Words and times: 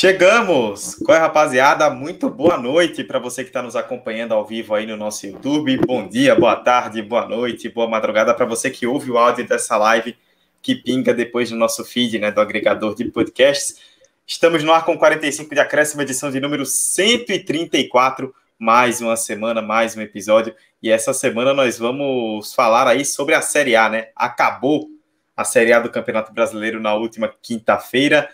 Chegamos! 0.00 0.94
Qual 1.04 1.14
é, 1.14 1.20
rapaziada? 1.20 1.90
Muito 1.90 2.30
boa 2.30 2.56
noite 2.56 3.04
para 3.04 3.18
você 3.18 3.42
que 3.42 3.50
está 3.50 3.60
nos 3.60 3.76
acompanhando 3.76 4.32
ao 4.32 4.46
vivo 4.46 4.74
aí 4.74 4.86
no 4.86 4.96
nosso 4.96 5.26
YouTube. 5.26 5.76
Bom 5.86 6.08
dia, 6.08 6.34
boa 6.34 6.56
tarde, 6.56 7.02
boa 7.02 7.28
noite, 7.28 7.68
boa 7.68 7.86
madrugada 7.86 8.32
para 8.32 8.46
você 8.46 8.70
que 8.70 8.86
ouve 8.86 9.10
o 9.10 9.18
áudio 9.18 9.46
dessa 9.46 9.76
live 9.76 10.16
que 10.62 10.74
pinga 10.74 11.12
depois 11.12 11.50
no 11.50 11.58
nosso 11.58 11.84
feed, 11.84 12.18
né, 12.18 12.30
do 12.30 12.40
agregador 12.40 12.94
de 12.94 13.04
podcasts. 13.10 13.76
Estamos 14.26 14.64
no 14.64 14.72
ar 14.72 14.86
com 14.86 14.96
45 14.96 15.54
de 15.54 15.60
acréscimo, 15.60 16.00
edição 16.00 16.30
de 16.30 16.40
número 16.40 16.64
134. 16.64 18.34
Mais 18.58 19.02
uma 19.02 19.16
semana, 19.16 19.60
mais 19.60 19.94
um 19.98 20.00
episódio. 20.00 20.54
E 20.82 20.90
essa 20.90 21.12
semana 21.12 21.52
nós 21.52 21.78
vamos 21.78 22.54
falar 22.54 22.88
aí 22.88 23.04
sobre 23.04 23.34
a 23.34 23.42
Série 23.42 23.76
A, 23.76 23.90
né? 23.90 24.08
Acabou 24.16 24.88
a 25.36 25.44
Série 25.44 25.74
A 25.74 25.78
do 25.78 25.90
Campeonato 25.90 26.32
Brasileiro 26.32 26.80
na 26.80 26.94
última 26.94 27.30
quinta-feira 27.42 28.30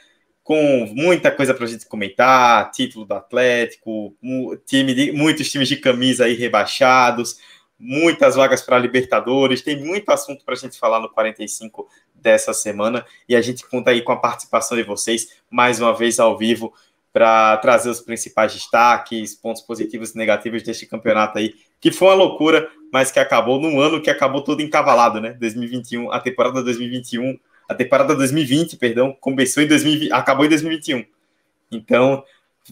com 0.46 0.86
muita 0.94 1.28
coisa 1.32 1.52
para 1.52 1.64
a 1.64 1.68
gente 1.68 1.86
comentar, 1.86 2.70
título 2.70 3.04
do 3.04 3.14
Atlético, 3.14 4.14
time 4.64 4.94
de, 4.94 5.10
muitos 5.10 5.50
times 5.50 5.66
de 5.66 5.74
camisa 5.74 6.26
aí 6.26 6.34
rebaixados, 6.34 7.40
muitas 7.76 8.36
vagas 8.36 8.62
para 8.62 8.78
Libertadores, 8.78 9.60
tem 9.60 9.76
muito 9.84 10.08
assunto 10.08 10.44
para 10.44 10.54
a 10.54 10.56
gente 10.56 10.78
falar 10.78 11.00
no 11.00 11.10
45 11.10 11.88
dessa 12.14 12.54
semana 12.54 13.04
e 13.28 13.34
a 13.34 13.42
gente 13.42 13.68
conta 13.68 13.90
aí 13.90 14.02
com 14.02 14.12
a 14.12 14.16
participação 14.16 14.76
de 14.76 14.84
vocês 14.84 15.36
mais 15.50 15.80
uma 15.80 15.92
vez 15.92 16.20
ao 16.20 16.38
vivo 16.38 16.72
para 17.12 17.56
trazer 17.56 17.90
os 17.90 18.00
principais 18.00 18.54
destaques, 18.54 19.34
pontos 19.34 19.62
positivos 19.62 20.12
e 20.12 20.16
negativos 20.16 20.62
deste 20.62 20.86
campeonato 20.86 21.38
aí, 21.38 21.56
que 21.80 21.90
foi 21.90 22.06
uma 22.06 22.14
loucura, 22.14 22.70
mas 22.92 23.10
que 23.10 23.18
acabou 23.18 23.60
num 23.60 23.80
ano 23.80 24.00
que 24.00 24.10
acabou 24.10 24.44
todo 24.44 24.62
encavalado, 24.62 25.20
né? 25.20 25.32
2021, 25.40 26.12
a 26.12 26.20
temporada 26.20 26.62
2021 26.62 27.36
a 27.68 27.74
temporada 27.74 28.14
2020, 28.14 28.76
perdão, 28.76 29.16
começou 29.20 29.62
em 29.62 29.66
2020, 29.66 30.12
acabou 30.12 30.44
em 30.44 30.48
2021. 30.48 31.04
Então, 31.70 32.22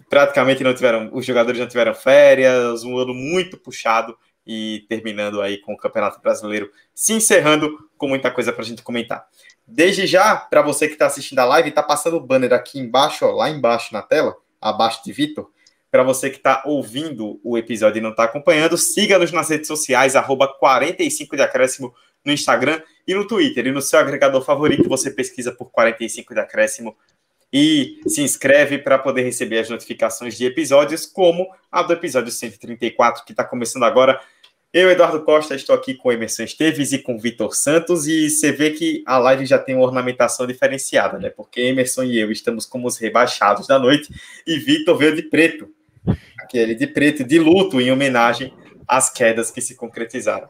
praticamente 0.08 0.62
não 0.62 0.74
tiveram, 0.74 1.10
os 1.12 1.24
jogadores 1.24 1.60
não 1.60 1.68
tiveram 1.68 1.94
férias, 1.94 2.84
um 2.84 2.96
ano 2.98 3.14
muito 3.14 3.56
puxado 3.56 4.16
e 4.46 4.84
terminando 4.88 5.40
aí 5.40 5.58
com 5.58 5.72
o 5.72 5.76
Campeonato 5.76 6.20
Brasileiro 6.20 6.70
se 6.94 7.12
encerrando 7.12 7.88
com 7.96 8.08
muita 8.08 8.30
coisa 8.30 8.52
para 8.52 8.62
a 8.62 8.66
gente 8.66 8.82
comentar. 8.82 9.26
Desde 9.66 10.06
já, 10.06 10.36
para 10.36 10.62
você 10.62 10.86
que 10.86 10.92
está 10.92 11.06
assistindo 11.06 11.38
a 11.38 11.44
live, 11.44 11.70
está 11.70 11.82
passando 11.82 12.16
o 12.16 12.20
banner 12.20 12.52
aqui 12.52 12.78
embaixo, 12.78 13.24
ó, 13.24 13.32
lá 13.32 13.48
embaixo 13.48 13.92
na 13.92 14.02
tela, 14.02 14.36
abaixo 14.60 15.02
de 15.04 15.12
Vitor. 15.12 15.50
Para 15.90 16.02
você 16.02 16.28
que 16.28 16.36
está 16.36 16.62
ouvindo 16.66 17.40
o 17.42 17.56
episódio 17.56 17.98
e 17.98 18.02
não 18.02 18.10
está 18.10 18.24
acompanhando, 18.24 18.76
siga-nos 18.76 19.32
nas 19.32 19.48
redes 19.48 19.68
sociais, 19.68 20.16
arroba 20.16 20.48
45 20.48 21.36
de 21.36 21.42
acréscimo 21.42 21.94
no 22.24 22.32
Instagram 22.32 22.80
e 23.06 23.14
no 23.14 23.26
Twitter. 23.26 23.66
E 23.66 23.72
no 23.72 23.82
seu 23.82 23.98
agregador 23.98 24.42
favorito, 24.42 24.88
você 24.88 25.10
pesquisa 25.10 25.52
por 25.52 25.70
45 25.70 26.34
de 26.34 26.40
acréscimo 26.40 26.96
e 27.52 28.00
se 28.08 28.20
inscreve 28.20 28.78
para 28.78 28.98
poder 28.98 29.22
receber 29.22 29.60
as 29.60 29.70
notificações 29.70 30.36
de 30.36 30.44
episódios, 30.44 31.06
como 31.06 31.46
a 31.70 31.82
do 31.82 31.92
episódio 31.92 32.32
134, 32.32 33.24
que 33.24 33.32
está 33.32 33.44
começando 33.44 33.84
agora. 33.84 34.20
Eu, 34.72 34.90
Eduardo 34.90 35.22
Costa, 35.22 35.54
estou 35.54 35.72
aqui 35.72 35.94
com 35.94 36.10
Emerson 36.10 36.42
Esteves 36.42 36.92
e 36.92 36.98
com 36.98 37.16
Vitor 37.16 37.54
Santos, 37.54 38.08
e 38.08 38.28
você 38.28 38.50
vê 38.50 38.72
que 38.72 39.04
a 39.06 39.18
live 39.18 39.46
já 39.46 39.56
tem 39.56 39.76
uma 39.76 39.84
ornamentação 39.84 40.48
diferenciada, 40.48 41.16
né? 41.16 41.30
Porque 41.30 41.60
Emerson 41.60 42.02
e 42.02 42.18
eu 42.18 42.32
estamos 42.32 42.66
como 42.66 42.88
os 42.88 42.98
rebaixados 42.98 43.68
da 43.68 43.78
noite, 43.78 44.12
e 44.44 44.58
Vitor 44.58 44.98
veio 44.98 45.14
de 45.14 45.22
preto, 45.22 45.72
aquele 46.40 46.74
de 46.74 46.88
preto, 46.88 47.22
de 47.22 47.38
luto, 47.38 47.80
em 47.80 47.92
homenagem 47.92 48.52
às 48.88 49.08
quedas 49.10 49.52
que 49.52 49.60
se 49.60 49.76
concretizaram. 49.76 50.48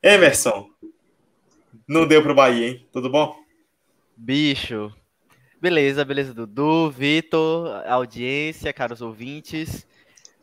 Emerson, 0.00 0.68
não 1.86 2.06
deu 2.06 2.22
pro 2.22 2.34
Bahia, 2.34 2.68
hein? 2.68 2.86
Tudo 2.92 3.10
bom? 3.10 3.36
Bicho. 4.16 4.92
Beleza, 5.60 6.04
beleza, 6.04 6.34
Dudu, 6.34 6.90
Vitor, 6.90 7.68
audiência, 7.86 8.72
caros 8.72 9.00
ouvintes. 9.00 9.86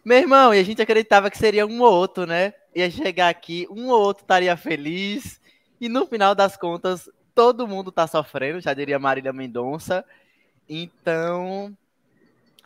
Meu 0.03 0.17
irmão, 0.17 0.53
e 0.53 0.59
a 0.59 0.63
gente 0.63 0.81
acreditava 0.81 1.29
que 1.29 1.37
seria 1.37 1.67
um 1.67 1.81
ou 1.81 1.91
outro, 1.91 2.25
né? 2.25 2.53
Ia 2.73 2.89
chegar 2.89 3.27
aqui, 3.27 3.67
um 3.69 3.89
ou 3.89 3.99
outro 3.99 4.23
estaria 4.23 4.55
feliz. 4.55 5.41
E 5.79 5.89
no 5.89 6.07
final 6.07 6.33
das 6.33 6.55
contas, 6.55 7.09
todo 7.35 7.67
mundo 7.67 7.91
tá 7.91 8.07
sofrendo, 8.07 8.61
já 8.61 8.73
diria 8.73 8.97
Marília 8.97 9.33
Mendonça. 9.33 10.05
Então, 10.67 11.75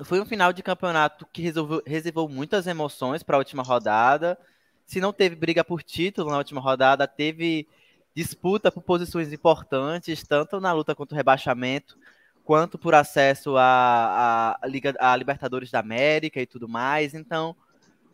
foi 0.04 0.20
um 0.20 0.26
final 0.26 0.54
de 0.54 0.64
campeonato 0.64 1.28
que 1.32 1.42
resolveu, 1.42 1.82
reservou 1.86 2.28
muitas 2.28 2.68
emoções 2.68 3.24
para 3.24 3.36
a 3.36 3.40
última 3.40 3.64
rodada. 3.64 4.38
Se 4.86 5.00
não 5.00 5.14
teve 5.14 5.36
briga 5.36 5.64
por 5.64 5.82
título 5.82 6.30
na 6.30 6.38
última 6.38 6.62
rodada, 6.62 7.08
teve 7.08 7.68
disputa 8.16 8.72
por 8.72 8.84
posições 8.84 9.32
importantes, 9.34 10.24
tanto 10.24 10.60
na 10.60 10.72
luta 10.72 10.94
contra 10.94 11.16
o 11.16 11.18
rebaixamento, 11.18 11.98
quanto 12.44 12.78
por 12.78 12.94
acesso 12.94 13.56
à, 13.58 14.58
à, 14.62 14.68
Liga, 14.68 14.94
à 15.00 15.16
Libertadores 15.16 15.72
da 15.72 15.80
América 15.80 16.42
e 16.42 16.46
tudo 16.46 16.68
mais. 16.68 17.14
Então, 17.14 17.56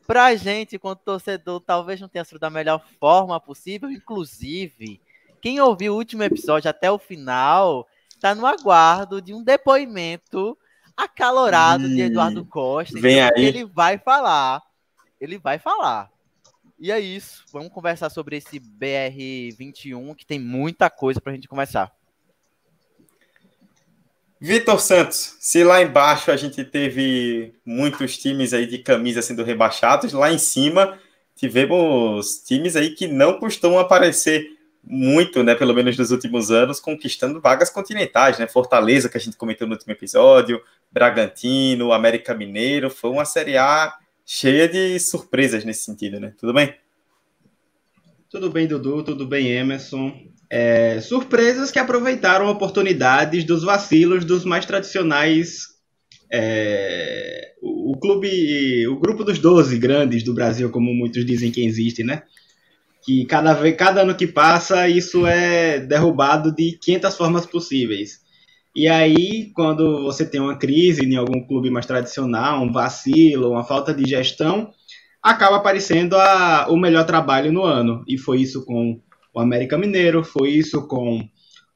para 0.08 0.26
a 0.26 0.36
gente, 0.36 0.76
enquanto 0.76 1.02
torcedor, 1.02 1.60
talvez 1.60 2.00
não 2.00 2.08
tenha 2.08 2.24
sido 2.24 2.40
da 2.40 2.50
melhor 2.50 2.84
forma 3.00 3.40
possível. 3.40 3.92
Inclusive, 3.92 5.02
quem 5.42 5.60
ouviu 5.60 5.94
o 5.94 5.98
último 5.98 6.24
episódio 6.24 6.70
até 6.70 6.92
o 6.92 7.00
final 7.00 7.88
está 8.10 8.36
no 8.36 8.46
aguardo 8.46 9.22
de 9.22 9.34
um 9.34 9.44
depoimento 9.44 10.58
acalorado 10.96 11.86
hum, 11.86 11.96
de 11.96 12.02
Eduardo 12.02 12.46
Costa. 12.46 13.00
Vem 13.00 13.20
então, 13.20 13.38
aí. 13.38 13.46
Ele 13.46 13.66
vai 13.66 13.98
falar. 13.98 14.62
Ele 15.20 15.38
vai 15.38 15.58
falar. 15.58 16.10
E 16.80 16.92
é 16.92 17.00
isso. 17.00 17.44
Vamos 17.52 17.74
conversar 17.74 18.10
sobre 18.10 18.38
esse 18.38 18.60
BR21, 18.60 20.16
que 20.16 20.26
tem 20.26 20.40
muita 20.40 20.90
coisa 20.90 21.20
para 21.20 21.34
a 21.34 21.36
gente 21.36 21.48
conversar. 21.48 21.92
Vitor 24.40 24.80
Santos, 24.80 25.36
se 25.42 25.66
lá 25.66 25.82
embaixo 25.82 26.32
a 26.32 26.38
gente 26.38 26.64
teve 26.64 27.54
muitos 27.66 28.18
times 28.18 28.54
aí 28.54 28.66
de 28.66 28.78
camisa 28.78 29.22
sendo 29.22 29.44
rebaixados, 29.44 30.14
lá 30.14 30.32
em 30.32 30.38
cima 30.38 30.98
tivemos 31.36 32.40
times 32.40 32.78
aí 32.78 32.92
que 32.92 33.08
não 33.08 33.40
costumam 33.40 33.80
aparecer 33.80 34.58
muito, 34.84 35.44
né, 35.44 35.56
pelo 35.56 35.74
menos 35.74 35.98
nos 35.98 36.12
últimos 36.12 36.52
anos, 36.52 36.80
conquistando 36.80 37.42
vagas 37.42 37.70
continentais, 37.70 38.40
né? 38.40 38.48
Fortaleza, 38.48 39.10
que 39.10 39.18
a 39.18 39.20
gente 39.20 39.38
comentou 39.38 39.68
no 39.68 39.74
último 39.74 39.92
episódio, 39.92 40.62
Bragantino, 40.92 41.92
América 41.92 42.34
Mineiro, 42.34 42.90
foi 42.90 43.10
uma 43.10 43.26
Série 43.26 43.58
A 43.58 43.94
cheia 44.32 44.70
de 44.70 45.00
surpresas 45.00 45.66
nesse 45.66 45.86
sentido, 45.86 46.20
né? 46.20 46.36
Tudo 46.38 46.54
bem? 46.54 46.76
Tudo 48.30 48.52
bem, 48.52 48.68
Dudu, 48.68 49.02
tudo 49.02 49.26
bem, 49.26 49.48
Emerson. 49.48 50.16
É, 50.48 51.02
surpresas 51.02 51.72
que 51.72 51.80
aproveitaram 51.80 52.48
oportunidades 52.48 53.44
dos 53.44 53.64
vacilos 53.64 54.24
dos 54.24 54.46
mais 54.46 54.68
tradicionais. 54.68 55.70
É, 56.32 57.54
o, 57.60 57.98
clube, 58.00 58.88
o 58.88 59.00
grupo 59.00 59.24
dos 59.24 59.40
12 59.40 59.80
grandes 59.80 60.22
do 60.22 60.36
Brasil, 60.36 60.70
como 60.70 60.94
muitos 60.94 61.26
dizem 61.26 61.52
que 61.52 61.66
existe, 61.66 62.04
né? 62.04 62.22
Que 63.04 63.26
cada, 63.26 63.56
vez, 63.56 63.76
cada 63.76 64.02
ano 64.02 64.16
que 64.16 64.28
passa, 64.28 64.88
isso 64.88 65.26
é 65.26 65.80
derrubado 65.80 66.54
de 66.54 66.78
500 66.80 67.18
formas 67.18 67.46
possíveis. 67.48 68.22
E 68.76 68.88
aí, 68.88 69.52
quando 69.54 70.04
você 70.04 70.26
tem 70.26 70.40
uma 70.40 70.58
crise 70.58 71.04
em 71.04 71.16
algum 71.16 71.46
clube 71.46 71.70
mais 71.70 71.86
tradicional, 71.86 72.64
um 72.64 72.72
vacilo, 72.72 73.52
uma 73.52 73.64
falta 73.64 73.94
de 73.94 74.08
gestão, 74.08 74.72
acaba 75.22 75.58
aparecendo 75.58 76.16
a, 76.16 76.68
o 76.70 76.78
melhor 76.78 77.06
trabalho 77.06 77.52
no 77.52 77.64
ano. 77.64 78.04
E 78.08 78.18
foi 78.18 78.42
isso 78.42 78.66
com 78.66 79.02
o 79.34 79.40
América 79.40 79.78
Mineiro, 79.78 80.24
foi 80.24 80.52
isso 80.52 80.88
com 80.88 81.28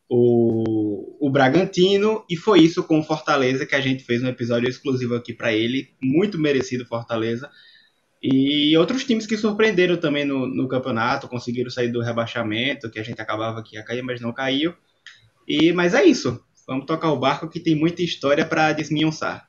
o, 0.09 1.27
o 1.27 1.29
Bragantino 1.31 2.23
e 2.29 2.35
foi 2.35 2.61
isso 2.61 2.83
com 2.83 2.99
o 2.99 3.03
Fortaleza, 3.03 3.65
que 3.65 3.75
a 3.75 3.81
gente 3.81 4.03
fez 4.03 4.21
um 4.21 4.27
episódio 4.27 4.69
exclusivo 4.69 5.15
aqui 5.15 5.33
para 5.33 5.51
ele, 5.51 5.89
muito 6.01 6.37
merecido 6.37 6.85
Fortaleza. 6.85 7.49
E 8.21 8.77
outros 8.77 9.03
times 9.03 9.25
que 9.27 9.35
surpreenderam 9.35 9.97
também 9.97 10.23
no, 10.23 10.47
no 10.47 10.67
campeonato, 10.67 11.27
conseguiram 11.27 11.69
sair 11.69 11.89
do 11.89 12.01
rebaixamento, 12.01 12.89
que 12.89 12.99
a 12.99 13.03
gente 13.03 13.21
acabava 13.21 13.61
que 13.61 13.75
ia 13.75 13.83
cair, 13.83 14.01
mas 14.01 14.21
não 14.21 14.31
caiu. 14.31 14.73
E, 15.47 15.73
mas 15.73 15.93
é 15.93 16.05
isso. 16.05 16.41
Vamos 16.67 16.85
tocar 16.85 17.11
o 17.11 17.19
barco 17.19 17.49
que 17.49 17.59
tem 17.59 17.75
muita 17.75 18.01
história 18.01 18.45
para 18.45 18.71
desminhonçar. 18.71 19.47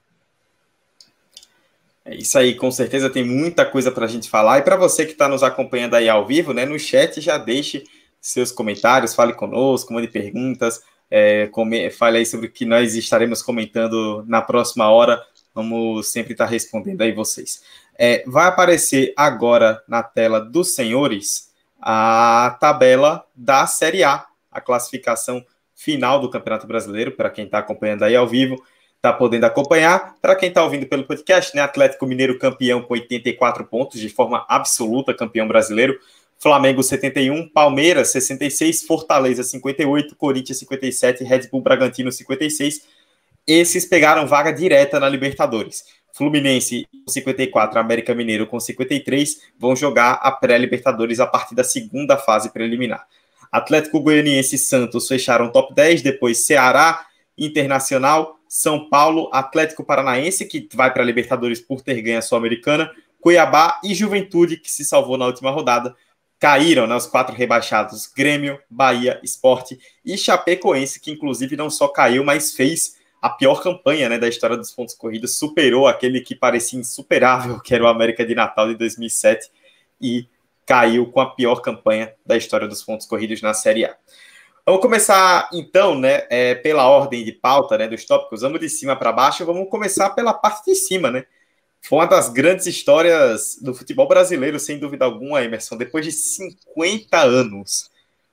É 2.05 2.15
isso 2.15 2.37
aí, 2.39 2.55
com 2.55 2.71
certeza 2.71 3.09
tem 3.09 3.25
muita 3.25 3.65
coisa 3.65 3.91
para 3.91 4.05
a 4.05 4.09
gente 4.09 4.29
falar. 4.29 4.59
E 4.59 4.63
para 4.63 4.77
você 4.77 5.07
que 5.07 5.13
está 5.13 5.29
nos 5.29 5.43
acompanhando 5.43 5.95
aí 5.95 6.09
ao 6.09 6.27
vivo, 6.27 6.53
né, 6.53 6.67
no 6.67 6.79
chat 6.79 7.21
já 7.21 7.39
deixe 7.39 7.85
seus 8.21 8.53
comentários, 8.53 9.15
fale 9.15 9.33
conosco, 9.33 9.93
mande 9.93 10.09
perguntas, 10.09 10.83
é, 11.11 11.47
come, 11.47 11.91
fale 11.91 12.19
aí 12.19 12.27
sobre 12.27 12.47
o 12.47 12.51
que 12.51 12.65
nós 12.65 12.95
estaremos 12.95 13.43
comentando 13.43 14.25
na 14.27 14.43
próxima 14.43 14.91
hora 14.91 15.23
Vamos 15.55 16.09
sempre 16.09 16.33
estar 16.33 16.47
respondendo 16.47 17.03
aí 17.03 17.13
vocês. 17.13 17.63
É, 17.97 18.25
vai 18.27 18.49
aparecer 18.49 19.15
agora 19.17 19.81
na 19.87 20.03
tela 20.03 20.41
dos 20.41 20.75
senhores 20.75 21.53
a 21.81 22.57
tabela 22.59 23.25
da 23.37 23.65
Série 23.67 24.03
A, 24.03 24.27
a 24.51 24.61
classificação 24.61 25.45
final 25.75 26.21
do 26.21 26.31
Campeonato 26.31 26.67
Brasileiro, 26.67 27.13
para 27.13 27.31
quem 27.31 27.45
está 27.45 27.59
acompanhando 27.59 28.05
aí 28.05 28.15
ao 28.15 28.27
vivo, 28.27 28.63
está 28.97 29.13
podendo 29.13 29.45
acompanhar. 29.45 30.15
Para 30.21 30.35
quem 30.35 30.49
está 30.49 30.63
ouvindo 30.63 30.87
pelo 30.87 31.05
podcast, 31.05 31.55
né, 31.55 31.63
Atlético 31.63 32.07
Mineiro 32.07 32.39
campeão 32.39 32.83
com 32.83 32.95
84 32.95 33.65
pontos, 33.67 34.01
de 34.01 34.09
forma 34.09 34.45
absoluta, 34.49 35.13
campeão 35.13 35.47
brasileiro. 35.47 35.99
Flamengo 36.39 36.83
71, 36.83 37.49
Palmeiras 37.49 38.09
66, 38.09 38.83
Fortaleza 38.83 39.43
58, 39.43 40.17
Corinthians 40.17 40.59
57, 40.59 41.25
Red 41.25 41.49
Bull 41.51 41.63
Bragantino 41.63 42.11
56. 42.11 42.87
Esses 43.47 43.85
pegaram 43.85 44.27
vaga 44.27 44.51
direta 44.51 44.99
na 44.99 45.09
Libertadores. 45.09 45.85
Fluminense 46.13 46.87
com 46.91 47.11
54, 47.11 47.79
América 47.79 48.15
Mineiro 48.15 48.47
com 48.47 48.61
53 48.61 49.43
vão 49.59 49.75
jogar 49.75 50.13
a 50.23 50.31
pré-Libertadores 50.31 51.21
a 51.21 51.27
partir 51.27 51.55
da 51.55 51.65
segunda 51.65 52.17
fase 52.17 52.51
preliminar. 52.53 53.07
Atlético 53.55 54.01
Goianiense 54.01 54.57
e 54.57 54.59
Santos 54.59 55.07
fecharam 55.07 55.49
top 55.49 55.73
10, 55.73 56.03
depois 56.03 56.45
Ceará, 56.45 57.07
Internacional, 57.39 58.37
São 58.49 58.89
Paulo, 58.89 59.31
Atlético 59.33 59.85
Paranaense, 59.85 60.45
que 60.45 60.69
vai 60.75 60.93
para 60.93 61.05
a 61.05 61.07
Libertadores 61.07 61.61
por 61.61 61.81
ter 61.81 62.03
ganho 62.03 62.19
a 62.19 62.21
Sul-Americana, 62.23 62.91
Cuiabá 63.21 63.81
e 63.85 63.95
Juventude, 63.95 64.57
que 64.57 64.73
se 64.73 64.85
salvou 64.85 65.17
na 65.17 65.27
última 65.27 65.53
rodada, 65.53 65.95
caíram 66.41 66.85
né, 66.89 66.97
os 66.97 67.07
quatro 67.07 67.33
rebaixados: 67.33 68.09
Grêmio, 68.09 68.59
Bahia, 68.69 69.21
Esporte 69.23 69.79
e 70.05 70.19
Chapecoense, 70.19 70.99
que 70.99 71.13
inclusive 71.13 71.57
não 71.57 71.71
só 71.71 71.87
caiu, 71.87 72.25
mas 72.25 72.55
fez 72.55 72.97
a 73.23 73.31
pior 73.31 73.63
campanha 73.63 74.09
né, 74.09 74.19
da 74.19 74.27
história 74.27 74.57
dos 74.57 74.73
pontos 74.73 74.97
corridos, 74.97 75.39
superou 75.39 75.87
aquele 75.87 76.21
que 76.23 76.35
parecia 76.35 76.81
insuperável, 76.81 77.61
que 77.63 77.73
era 77.73 77.85
o 77.85 77.87
América 77.87 78.27
de 78.27 78.35
Natal 78.35 78.67
de 78.67 78.75
2007, 78.75 79.49
e 80.01 80.27
caiu 80.67 81.07
com 81.11 81.21
a 81.21 81.35
pior 81.35 81.57
campanha 81.57 82.13
da 82.25 82.37
história 82.37 82.67
dos 82.67 82.83
pontos 82.83 83.07
corridos 83.07 83.43
na 83.43 83.55
Série 83.55 83.85
A. 83.85 83.97
Vamos 84.67 84.81
começar 84.81 85.49
então, 85.53 85.99
né, 85.99 86.23
é, 86.31 86.55
pela 86.55 86.89
ordem 86.89 87.23
de 87.23 87.33
pauta, 87.33 87.77
né, 87.77 87.87
dos 87.87 88.05
tópicos. 88.05 88.41
Vamos 88.41 88.61
de 88.61 88.69
cima 88.69 88.97
para 88.97 89.13
baixo. 89.13 89.45
Vamos 89.45 89.69
começar 89.69 90.11
pela 90.11 90.33
parte 90.33 90.71
de 90.71 90.75
cima, 90.75 91.11
né? 91.11 91.27
Foi 91.83 91.99
uma 91.99 92.07
das 92.07 92.31
grandes 92.31 92.67
histórias 92.67 93.59
do 93.61 93.75
futebol 93.75 94.09
brasileiro, 94.09 94.59
sem 94.59 94.79
dúvida 94.79 95.05
alguma, 95.05 95.43
Emerson. 95.43 95.77
Depois 95.77 96.03
de 96.03 96.13
50 96.13 97.21
anos, 97.21 97.91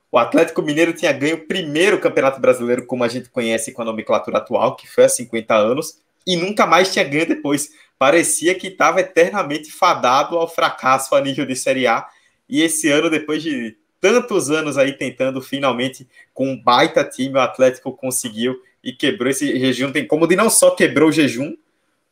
o 0.10 0.18
Atlético 0.18 0.62
Mineiro 0.62 0.94
tinha 0.94 1.12
ganho 1.12 1.36
o 1.36 1.46
primeiro 1.46 2.00
Campeonato 2.00 2.40
Brasileiro, 2.40 2.86
como 2.86 3.04
a 3.04 3.10
gente 3.10 3.30
conhece 3.30 3.74
com 3.74 3.82
a 3.82 3.86
nomenclatura 3.86 4.38
atual, 4.38 4.78
que 4.78 4.88
foi 4.88 5.04
há 5.04 5.10
50 5.10 5.54
anos, 5.54 6.00
e 6.26 6.38
nunca 6.38 6.66
mais 6.66 6.94
tinha 6.94 7.04
ganho 7.04 7.28
depois. 7.28 7.72
Parecia 8.00 8.56
que 8.56 8.68
estava 8.68 9.02
eternamente 9.02 9.70
fadado 9.70 10.38
ao 10.38 10.48
fracasso 10.48 11.14
a 11.14 11.20
nível 11.20 11.46
de 11.46 11.56
Série 11.56 11.88
A. 11.88 12.08
E 12.52 12.62
esse 12.62 12.90
ano, 12.90 13.10
depois 13.10 13.42
de 13.42 13.78
tantos 14.02 14.52
anos 14.52 14.78
aí 14.78 14.92
tentando, 14.92 15.42
finalmente, 15.42 16.06
com 16.34 16.50
um 16.50 16.62
baita 16.62 17.02
time, 17.02 17.36
o 17.36 17.40
Atlético 17.42 17.96
conseguiu 17.96 18.62
e 18.84 18.92
quebrou 18.92 19.30
esse 19.30 19.58
jejum. 19.58 19.92
Tem 19.92 20.06
como 20.06 20.28
de 20.28 20.36
não 20.36 20.50
só 20.50 20.72
quebrou 20.72 21.08
o 21.08 21.12
jejum, 21.14 21.56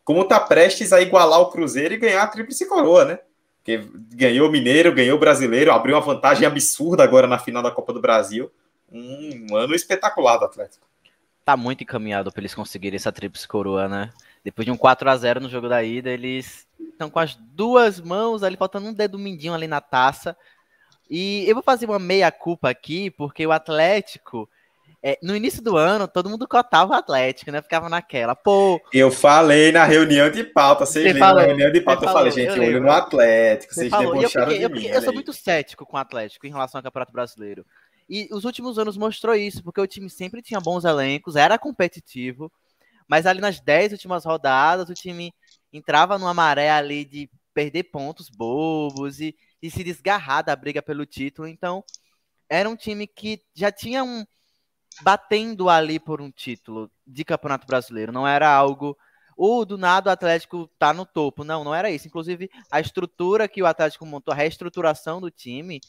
como 0.06 0.24
tá 0.24 0.40
prestes 0.40 0.94
a 0.94 1.02
igualar 1.02 1.42
o 1.42 1.50
Cruzeiro 1.50 1.94
e 1.94 1.98
ganhar 1.98 2.24
a 2.24 2.28
tríplice 2.28 2.68
coroa, 2.68 3.04
né? 3.04 3.20
Que 3.66 3.86
ganhou 4.16 4.48
o 4.48 4.52
Mineiro, 4.52 4.96
ganhou 4.96 5.18
o 5.18 5.20
Brasileiro, 5.20 5.74
abriu 5.74 5.96
uma 5.96 6.02
vantagem 6.02 6.48
absurda 6.48 7.04
agora 7.04 7.28
na 7.28 7.38
final 7.38 7.62
da 7.62 7.70
Copa 7.70 7.92
do 7.92 8.00
Brasil. 8.00 8.50
Um 8.90 9.56
ano 9.56 9.76
espetacular 9.76 10.38
do 10.38 10.46
Atlético. 10.46 10.88
Tá 11.44 11.58
muito 11.58 11.84
encaminhado 11.84 12.32
para 12.32 12.42
eles 12.42 12.56
conseguirem 12.56 12.96
essa 12.96 13.12
tríplice 13.12 13.48
coroa, 13.48 13.90
né? 13.90 14.12
Depois 14.44 14.66
de 14.66 14.72
um 14.72 14.78
4 14.78 15.10
a 15.10 15.18
0 15.18 15.42
no 15.42 15.50
jogo 15.50 15.68
da 15.68 15.84
ida, 15.84 16.10
eles 16.10 16.68
estão 16.92 17.10
com 17.10 17.20
as 17.20 17.36
duas 17.36 18.00
mãos 18.00 18.44
ali, 18.44 18.56
faltando 18.56 18.88
um 18.88 18.94
dedo 18.94 19.20
mindinho 19.20 19.54
ali 19.54 19.68
na 19.68 19.82
taça. 19.82 20.36
E 21.10 21.44
eu 21.48 21.56
vou 21.56 21.64
fazer 21.64 21.86
uma 21.86 22.00
meia-culpa 22.00 22.70
aqui, 22.70 23.10
porque 23.12 23.46
o 23.46 23.52
Atlético 23.52 24.50
é, 25.02 25.18
no 25.24 25.34
início 25.34 25.64
do 25.64 25.78
ano, 25.78 26.10
todo 26.10 26.30
mundo 26.30 26.46
cotava 26.46 26.92
o 26.92 26.96
Atlético, 26.96 27.52
né? 27.52 27.62
Ficava 27.62 27.88
naquela, 27.88 28.36
pô. 28.36 28.82
Eu 28.94 29.10
falei 29.10 29.72
na 29.72 29.86
reunião 29.86 30.30
de 30.30 30.44
pauta, 30.44 30.86
vocês 30.86 31.06
lembram 31.06 31.22
falou, 31.22 31.42
na 31.42 31.48
reunião 31.48 31.72
de 31.72 31.80
pauta, 31.80 32.06
eu 32.06 32.12
falei, 32.12 32.32
gente, 32.32 32.58
eu 32.58 32.64
olho 32.64 32.82
no 32.82 32.92
Atlético, 32.92 33.74
vocês 33.74 33.90
debocharam 33.90 34.52
eu, 34.52 34.68
de 34.68 34.76
mim. 34.76 34.86
Eu, 34.88 34.96
eu 34.96 35.02
sou 35.02 35.14
muito 35.14 35.32
cético 35.32 35.86
com 35.86 35.96
o 35.96 36.00
Atlético 36.00 36.46
em 36.46 36.50
relação 36.50 36.80
ao 36.80 36.84
Campeonato 36.84 37.14
Brasileiro. 37.14 37.66
E 38.10 38.28
os 38.32 38.44
últimos 38.44 38.78
anos 38.78 38.98
mostrou 38.98 39.36
isso, 39.36 39.64
porque 39.64 39.80
o 39.80 39.88
time 39.88 40.10
sempre 40.10 40.42
tinha 40.42 40.60
bons 40.60 40.84
elencos, 40.84 41.38
era 41.38 41.58
competitivo, 41.58 42.52
mas 43.10 43.26
ali 43.26 43.42
nas 43.42 43.60
10 43.60 43.92
últimas 43.94 44.24
rodadas, 44.24 44.90
o 44.90 44.94
time 44.94 45.34
entrava 45.74 46.18
numa 46.18 46.34
maré 46.34 46.70
ali 46.70 47.04
de 47.04 47.30
perder 47.54 47.84
pontos 47.86 48.30
bobos 48.30 49.20
e, 49.20 49.36
e 49.62 49.72
se 49.72 49.84
desgarrar 49.84 50.44
da 50.44 50.56
briga 50.56 50.82
pelo 50.82 51.06
título. 51.06 51.48
Então, 51.48 51.84
era 52.48 52.70
um 52.70 52.76
time 52.76 53.08
que 53.08 53.42
já 53.54 53.72
tinha 53.72 54.04
um 54.04 54.24
batendo 55.02 55.70
ali 55.70 56.00
por 56.00 56.22
um 56.22 56.32
título 56.32 56.92
de 57.06 57.26
Campeonato 57.26 57.66
Brasileiro. 57.66 58.12
Não 58.12 58.28
era 58.28 58.50
algo. 58.54 58.96
O 59.36 59.66
do 59.66 59.78
nada 59.78 60.10
o 60.10 60.14
Atlético 60.14 60.70
tá 60.78 60.94
no 60.94 61.06
topo. 61.06 61.44
Não, 61.44 61.64
não 61.64 61.74
era 61.74 61.90
isso. 61.90 62.08
Inclusive, 62.08 62.50
a 62.72 62.80
estrutura 62.80 63.48
que 63.48 63.62
o 63.64 63.66
Atlético 63.66 64.06
montou, 64.06 64.34
a 64.34 64.38
reestruturação 64.38 65.22
do 65.22 65.32
time, 65.32 65.80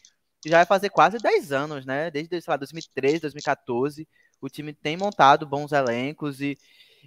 já 0.46 0.58
vai 0.58 0.66
fazer 0.66 0.90
quase 0.90 1.19
10 1.19 1.52
anos, 1.52 1.84
né? 1.84 2.11
Desde, 2.11 2.40
sei 2.40 2.50
lá, 2.50 2.56
2013, 2.56 3.20
2014, 3.20 4.08
o 4.40 4.49
time 4.49 4.73
tem 4.73 4.96
montado 4.96 5.46
bons 5.46 5.73
elencos 5.73 6.40
e, 6.40 6.56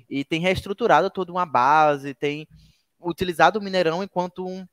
e 0.09 0.23
tem 0.23 0.39
reestruturado 0.39 1.09
toda 1.09 1.31
uma 1.31 1.45
base, 1.45 2.13
tem 2.13 2.47
utilizado 2.99 3.59
o 3.59 3.61
Mineirão 3.61 4.03
enquanto 4.03 4.45
um 4.47 4.65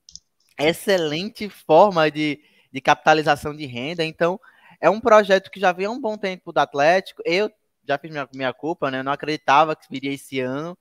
excelente 0.59 1.49
forma 1.49 2.11
de, 2.11 2.41
de 2.73 2.81
capitalização 2.81 3.55
de 3.55 3.67
renda. 3.67 4.05
Então, 4.05 4.39
é 4.81 4.89
um 4.89 5.01
projeto 5.01 5.51
que 5.51 5.61
já 5.61 5.73
vem 5.73 5.87
há 5.87 5.91
um 5.91 6.01
bom 6.01 6.17
tempo 6.17 6.53
do 6.53 6.59
Atlético. 6.59 7.23
Eu 7.25 7.51
já 7.87 7.99
fiz 7.99 8.11
minha, 8.11 8.29
minha 8.35 8.53
culpa, 8.53 8.91
né? 8.91 9.01
Eu 9.01 9.05
não 9.05 9.13
acreditava 9.13 9.75
que 9.77 9.87
viria 9.91 10.13
esse 10.13 10.41
ano. 10.41 10.77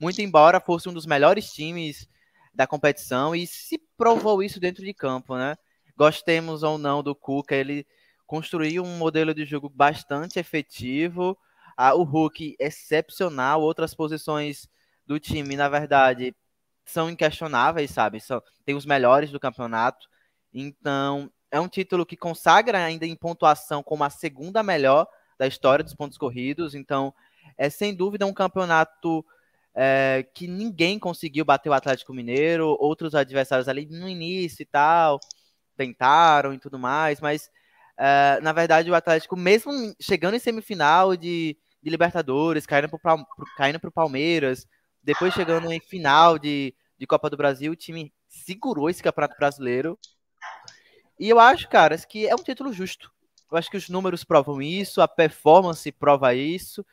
Muito 0.00 0.20
embora 0.20 0.60
fosse 0.60 0.88
um 0.88 0.92
dos 0.92 1.06
melhores 1.06 1.52
times 1.52 2.08
da 2.54 2.66
competição 2.66 3.34
e 3.34 3.46
se 3.46 3.78
provou 3.96 4.42
isso 4.42 4.60
dentro 4.60 4.84
de 4.84 4.94
campo, 4.94 5.36
né? 5.36 5.56
Gostemos 5.96 6.62
ou 6.62 6.78
não 6.78 7.02
do 7.02 7.14
Cuca, 7.14 7.54
ele 7.54 7.86
construiu 8.26 8.82
um 8.82 8.96
modelo 8.96 9.34
de 9.34 9.44
jogo 9.44 9.68
bastante 9.68 10.38
efetivo. 10.38 11.36
Ah, 11.76 11.94
o 11.94 12.02
Hulk 12.02 12.56
excepcional, 12.58 13.62
outras 13.62 13.94
posições 13.94 14.68
do 15.06 15.18
time, 15.18 15.56
na 15.56 15.68
verdade, 15.68 16.34
são 16.84 17.10
inquestionáveis, 17.10 17.90
sabe? 17.90 18.20
São, 18.20 18.42
tem 18.64 18.74
os 18.74 18.86
melhores 18.86 19.30
do 19.30 19.40
campeonato. 19.40 20.08
Então, 20.52 21.30
é 21.50 21.60
um 21.60 21.68
título 21.68 22.06
que 22.06 22.16
consagra 22.16 22.84
ainda 22.84 23.06
em 23.06 23.16
pontuação 23.16 23.82
como 23.82 24.04
a 24.04 24.10
segunda 24.10 24.62
melhor 24.62 25.06
da 25.38 25.46
história 25.46 25.84
dos 25.84 25.94
pontos 25.94 26.18
corridos. 26.18 26.74
Então, 26.74 27.14
é 27.56 27.68
sem 27.70 27.94
dúvida 27.94 28.26
um 28.26 28.32
campeonato 28.32 29.24
é, 29.74 30.26
que 30.34 30.46
ninguém 30.46 30.98
conseguiu 30.98 31.44
bater 31.44 31.68
o 31.68 31.72
Atlético 31.72 32.14
Mineiro. 32.14 32.76
Outros 32.80 33.14
adversários 33.14 33.68
ali 33.68 33.86
no 33.86 34.08
início 34.08 34.62
e 34.62 34.66
tal 34.66 35.20
tentaram 35.76 36.54
e 36.54 36.58
tudo 36.58 36.78
mais, 36.78 37.20
mas 37.20 37.50
é, 37.98 38.40
na 38.42 38.52
verdade 38.52 38.90
o 38.90 38.94
Atlético, 38.94 39.36
mesmo 39.36 39.72
chegando 40.00 40.34
em 40.34 40.40
semifinal 40.40 41.16
de, 41.16 41.56
de 41.82 41.90
Libertadores, 41.90 42.66
caindo 42.66 42.88
para 42.88 43.88
o 43.88 43.92
Palmeiras, 43.92 44.66
depois 45.02 45.34
chegando 45.34 45.70
em 45.72 45.80
final 45.80 46.38
de, 46.38 46.74
de 46.98 47.06
Copa 47.06 47.28
do 47.28 47.36
Brasil, 47.36 47.72
o 47.72 47.76
time 47.76 48.12
segurou 48.28 48.90
esse 48.90 49.02
campeonato 49.02 49.36
brasileiro 49.36 49.98
e 51.18 51.28
eu 51.28 51.38
acho, 51.38 51.68
cara, 51.68 51.96
que 51.98 52.26
é 52.26 52.34
um 52.34 52.42
título 52.42 52.72
justo. 52.72 53.10
Eu 53.50 53.56
acho 53.56 53.70
que 53.70 53.76
os 53.76 53.88
números 53.88 54.24
provam 54.24 54.60
isso, 54.60 55.00
a 55.00 55.08
performance 55.08 55.90
prova 55.92 56.34
isso. 56.34 56.84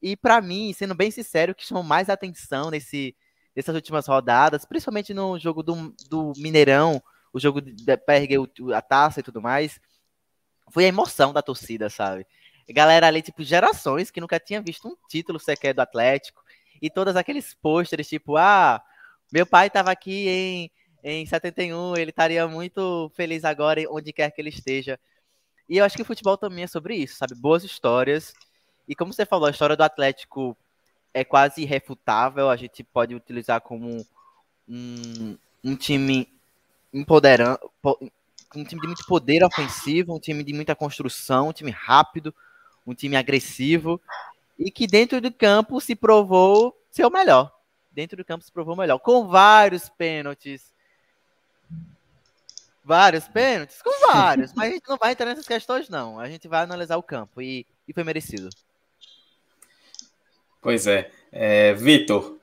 E 0.00 0.16
para 0.16 0.40
mim, 0.40 0.72
sendo 0.72 0.94
bem 0.94 1.10
sincero, 1.10 1.54
que 1.54 1.64
chamou 1.64 1.82
mais 1.82 2.10
atenção 2.10 2.70
nesse, 2.70 3.16
nessas 3.56 3.74
últimas 3.74 4.06
rodadas, 4.06 4.64
principalmente 4.64 5.14
no 5.14 5.38
jogo 5.38 5.62
do, 5.62 5.94
do 6.10 6.32
Mineirão, 6.36 7.02
o 7.32 7.40
jogo 7.40 7.60
de 7.60 7.96
perder 7.96 8.40
a 8.74 8.82
taça 8.82 9.20
e 9.20 9.22
tudo 9.22 9.40
mais, 9.40 9.80
foi 10.72 10.86
a 10.86 10.88
emoção 10.88 11.32
da 11.32 11.42
torcida, 11.42 11.88
sabe? 11.88 12.26
Galera 12.68 13.06
ali, 13.06 13.22
tipo, 13.22 13.42
gerações 13.42 14.10
que 14.10 14.20
nunca 14.20 14.40
tinha 14.40 14.60
visto 14.60 14.88
um 14.88 14.96
título 15.08 15.38
sequer 15.38 15.74
do 15.74 15.80
Atlético, 15.80 16.42
e 16.80 16.90
todos 16.90 17.14
aqueles 17.14 17.54
pôsteres, 17.54 18.08
tipo, 18.08 18.36
ah, 18.36 18.82
meu 19.30 19.46
pai 19.46 19.68
estava 19.68 19.90
aqui 19.92 20.28
em 20.28 20.70
em 21.02 21.26
71, 21.26 21.96
ele 21.96 22.10
estaria 22.10 22.46
muito 22.46 23.10
feliz 23.14 23.44
agora, 23.44 23.82
onde 23.90 24.12
quer 24.12 24.30
que 24.30 24.40
ele 24.40 24.50
esteja. 24.50 24.98
E 25.68 25.78
eu 25.78 25.84
acho 25.84 25.96
que 25.96 26.02
o 26.02 26.04
futebol 26.06 26.36
também 26.36 26.64
é 26.64 26.68
sobre 26.68 26.94
isso, 26.94 27.16
sabe? 27.16 27.34
Boas 27.34 27.64
histórias. 27.64 28.32
E 28.86 28.94
como 28.94 29.12
você 29.12 29.26
falou, 29.26 29.46
a 29.46 29.50
história 29.50 29.76
do 29.76 29.82
Atlético 29.82 30.56
é 31.12 31.24
quase 31.24 31.62
irrefutável. 31.62 32.48
A 32.48 32.56
gente 32.56 32.84
pode 32.84 33.14
utilizar 33.14 33.60
como 33.60 34.06
um, 34.68 35.36
um 35.64 35.74
time 35.74 36.28
empoderando, 36.92 37.58
um 38.54 38.64
time 38.64 38.80
de 38.80 38.86
muito 38.86 39.06
poder 39.06 39.44
ofensivo, 39.44 40.14
um 40.14 40.20
time 40.20 40.42
de 40.44 40.52
muita 40.52 40.74
construção, 40.74 41.48
um 41.48 41.52
time 41.52 41.70
rápido, 41.70 42.34
um 42.86 42.94
time 42.94 43.16
agressivo 43.16 44.00
e 44.58 44.70
que 44.70 44.86
dentro 44.86 45.20
do 45.20 45.32
campo 45.32 45.80
se 45.80 45.94
provou 45.94 46.76
ser 46.90 47.04
o 47.04 47.10
melhor. 47.10 47.52
dentro 47.90 48.16
do 48.16 48.24
campo 48.24 48.44
se 48.44 48.50
provou 48.50 48.74
melhor, 48.74 48.98
com 48.98 49.28
vários 49.28 49.88
pênaltis. 49.90 50.72
Vários 52.84 53.28
pênaltis? 53.28 53.82
Com 53.82 53.90
vários, 54.10 54.52
mas 54.54 54.70
a 54.70 54.74
gente 54.74 54.88
não 54.88 54.96
vai 54.96 55.12
entrar 55.12 55.26
nessas 55.26 55.46
questões, 55.46 55.88
não. 55.88 56.18
A 56.18 56.28
gente 56.28 56.48
vai 56.48 56.62
analisar 56.62 56.96
o 56.96 57.02
campo 57.02 57.42
e, 57.42 57.66
e 57.86 57.92
foi 57.92 58.02
merecido. 58.02 58.48
Pois 60.60 60.86
é. 60.86 61.10
é 61.30 61.74
Vitor, 61.74 62.38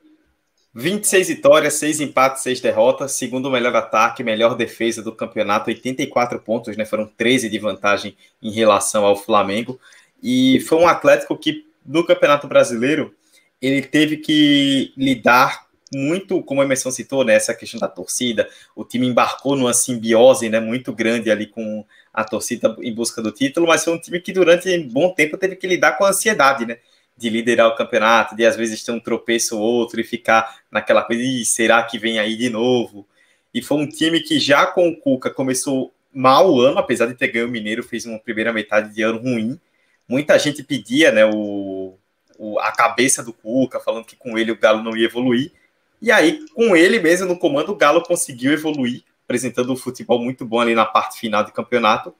26 0.74 1.28
vitórias, 1.28 1.74
6 1.74 2.00
empates, 2.00 2.42
6 2.42 2.60
derrotas, 2.60 3.12
segundo 3.12 3.50
melhor 3.50 3.74
ataque, 3.74 4.22
melhor 4.22 4.54
defesa 4.56 5.02
do 5.02 5.12
campeonato, 5.12 5.68
84 5.68 6.40
pontos, 6.40 6.76
né? 6.76 6.84
Foram 6.84 7.06
13 7.06 7.48
de 7.48 7.58
vantagem 7.58 8.16
em 8.40 8.52
relação 8.52 9.04
ao 9.04 9.16
Flamengo. 9.16 9.80
E 10.22 10.60
foi 10.60 10.78
um 10.78 10.86
Atlético 10.86 11.36
que, 11.36 11.66
no 11.84 12.04
Campeonato 12.06 12.46
Brasileiro, 12.46 13.14
ele 13.60 13.82
teve 13.82 14.18
que 14.18 14.92
lidar 14.96 15.66
muito, 15.92 16.40
como 16.42 16.60
a 16.60 16.64
Emerson 16.64 16.90
citou, 16.90 17.24
né, 17.24 17.34
essa 17.34 17.52
questão 17.52 17.80
da 17.80 17.88
torcida, 17.88 18.48
o 18.76 18.84
time 18.84 19.08
embarcou 19.08 19.56
numa 19.56 19.74
simbiose 19.74 20.48
né, 20.48 20.60
muito 20.60 20.92
grande 20.92 21.30
ali 21.30 21.46
com 21.46 21.84
a 22.12 22.22
torcida 22.22 22.76
em 22.80 22.94
busca 22.94 23.20
do 23.20 23.32
título, 23.32 23.66
mas 23.66 23.82
foi 23.82 23.94
um 23.94 24.00
time 24.00 24.20
que 24.20 24.32
durante 24.32 24.68
um 24.68 24.88
bom 24.88 25.12
tempo 25.12 25.36
teve 25.36 25.56
que 25.56 25.66
lidar 25.66 25.98
com 25.98 26.04
a 26.04 26.10
ansiedade, 26.10 26.64
né? 26.64 26.78
De 27.20 27.28
liderar 27.28 27.68
o 27.68 27.76
campeonato, 27.76 28.34
de 28.34 28.46
às 28.46 28.56
vezes 28.56 28.82
ter 28.82 28.92
um 28.92 28.98
tropeço 28.98 29.58
ou 29.58 29.62
outro 29.62 30.00
e 30.00 30.04
ficar 30.04 30.60
naquela 30.70 31.02
coisa, 31.02 31.22
será 31.44 31.82
que 31.82 31.98
vem 31.98 32.18
aí 32.18 32.34
de 32.34 32.48
novo? 32.48 33.06
E 33.52 33.60
foi 33.60 33.78
um 33.78 33.88
time 33.88 34.20
que 34.20 34.38
já 34.38 34.66
com 34.66 34.88
o 34.88 34.96
Cuca 34.96 35.28
começou 35.28 35.92
mal 36.12 36.50
o 36.50 36.60
ano, 36.60 36.78
apesar 36.78 37.06
de 37.06 37.14
ter 37.14 37.28
ganho 37.28 37.46
o 37.46 37.50
Mineiro, 37.50 37.82
fez 37.82 38.06
uma 38.06 38.18
primeira 38.18 38.52
metade 38.52 38.94
de 38.94 39.02
ano 39.02 39.18
ruim. 39.18 39.60
Muita 40.08 40.38
gente 40.38 40.62
pedia 40.62 41.12
né, 41.12 41.24
o, 41.26 41.94
o, 42.38 42.58
a 42.58 42.72
cabeça 42.72 43.22
do 43.22 43.32
Cuca, 43.32 43.80
falando 43.80 44.04
que 44.04 44.16
com 44.16 44.38
ele 44.38 44.50
o 44.50 44.58
Galo 44.58 44.82
não 44.82 44.96
ia 44.96 45.04
evoluir. 45.04 45.52
E 46.00 46.10
aí, 46.10 46.44
com 46.54 46.74
ele 46.74 46.98
mesmo 46.98 47.26
no 47.26 47.38
comando, 47.38 47.72
o 47.72 47.76
Galo 47.76 48.02
conseguiu 48.02 48.52
evoluir, 48.52 49.02
apresentando 49.24 49.72
um 49.72 49.76
futebol 49.76 50.18
muito 50.18 50.44
bom 50.46 50.60
ali 50.60 50.74
na 50.74 50.86
parte 50.86 51.20
final 51.20 51.44
do 51.44 51.52
campeonato 51.52 52.14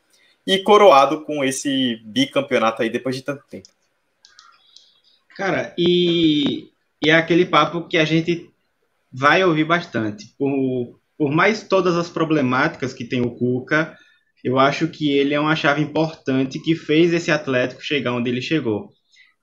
e 0.46 0.58
coroado 0.58 1.22
com 1.22 1.44
esse 1.44 1.96
bicampeonato 2.04 2.82
aí 2.82 2.90
depois 2.90 3.16
de 3.16 3.22
tanto 3.22 3.44
tempo. 3.48 3.68
Cara, 5.40 5.72
e, 5.78 6.68
e 7.02 7.08
é 7.08 7.14
aquele 7.14 7.46
papo 7.46 7.88
que 7.88 7.96
a 7.96 8.04
gente 8.04 8.50
vai 9.10 9.42
ouvir 9.42 9.64
bastante. 9.64 10.26
Por, 10.38 11.00
por 11.16 11.32
mais 11.32 11.62
todas 11.62 11.96
as 11.96 12.10
problemáticas 12.10 12.92
que 12.92 13.06
tem 13.06 13.22
o 13.22 13.30
Cuca, 13.30 13.96
eu 14.44 14.58
acho 14.58 14.86
que 14.86 15.10
ele 15.10 15.32
é 15.32 15.40
uma 15.40 15.56
chave 15.56 15.80
importante 15.80 16.60
que 16.60 16.74
fez 16.74 17.14
esse 17.14 17.30
Atlético 17.30 17.82
chegar 17.82 18.12
onde 18.12 18.28
ele 18.28 18.42
chegou. 18.42 18.90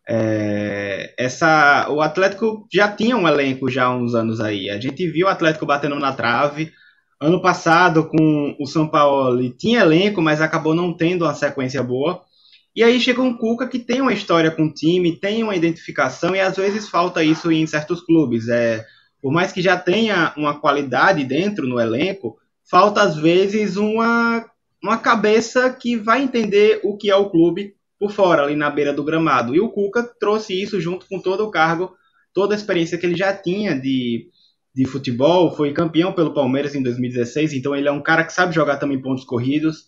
É, 0.08 1.16
essa, 1.18 1.88
o 1.90 2.00
Atlético 2.00 2.68
já 2.72 2.92
tinha 2.92 3.18
um 3.18 3.28
elenco 3.28 3.68
já 3.68 3.86
há 3.86 3.98
uns 3.98 4.14
anos 4.14 4.40
aí. 4.40 4.70
A 4.70 4.80
gente 4.80 5.10
viu 5.10 5.26
o 5.26 5.32
Atlético 5.32 5.66
batendo 5.66 5.96
na 5.96 6.14
trave. 6.14 6.72
Ano 7.20 7.42
passado, 7.42 8.08
com 8.08 8.56
o 8.60 8.68
São 8.68 8.88
Paulo, 8.88 9.50
tinha 9.58 9.80
elenco, 9.80 10.22
mas 10.22 10.42
acabou 10.42 10.76
não 10.76 10.96
tendo 10.96 11.26
uma 11.26 11.34
sequência 11.34 11.82
boa. 11.82 12.22
E 12.78 12.84
aí 12.84 13.00
chega 13.00 13.24
um 13.24 13.36
Cuca 13.36 13.68
que 13.68 13.80
tem 13.80 14.02
uma 14.02 14.14
história 14.14 14.52
com 14.52 14.66
o 14.66 14.72
time, 14.72 15.18
tem 15.20 15.42
uma 15.42 15.56
identificação, 15.56 16.36
e 16.36 16.40
às 16.40 16.58
vezes 16.58 16.88
falta 16.88 17.24
isso 17.24 17.52
em 17.52 17.66
certos 17.66 18.02
clubes. 18.02 18.48
É, 18.50 18.86
por 19.20 19.34
mais 19.34 19.52
que 19.52 19.64
já 19.64 19.76
tenha 19.76 20.32
uma 20.38 20.60
qualidade 20.60 21.24
dentro 21.24 21.68
no 21.68 21.80
elenco, 21.80 22.38
falta 22.70 23.02
às 23.02 23.18
vezes 23.18 23.78
uma, 23.78 24.46
uma 24.84 25.00
cabeça 25.00 25.72
que 25.72 25.96
vai 25.96 26.22
entender 26.22 26.80
o 26.84 26.96
que 26.96 27.10
é 27.10 27.16
o 27.16 27.32
clube 27.32 27.74
por 28.00 28.12
fora, 28.12 28.44
ali 28.44 28.56
na 28.56 28.70
beira 28.70 28.94
do 28.94 29.04
gramado. 29.04 29.56
E 29.56 29.60
o 29.60 29.72
Cuca 29.72 30.04
trouxe 30.04 30.54
isso 30.54 30.80
junto 30.80 31.08
com 31.08 31.20
todo 31.20 31.44
o 31.44 31.50
cargo, 31.50 31.96
toda 32.32 32.54
a 32.54 32.58
experiência 32.58 32.96
que 32.96 33.08
ele 33.08 33.18
já 33.18 33.36
tinha 33.36 33.74
de, 33.74 34.30
de 34.76 34.86
futebol, 34.86 35.50
foi 35.56 35.74
campeão 35.74 36.14
pelo 36.14 36.32
Palmeiras 36.32 36.76
em 36.76 36.84
2016, 36.84 37.54
então 37.54 37.76
ele 37.76 37.88
é 37.88 37.92
um 37.92 38.04
cara 38.04 38.24
que 38.24 38.34
sabe 38.34 38.54
jogar 38.54 38.78
também 38.78 39.02
pontos 39.02 39.24
corridos 39.24 39.88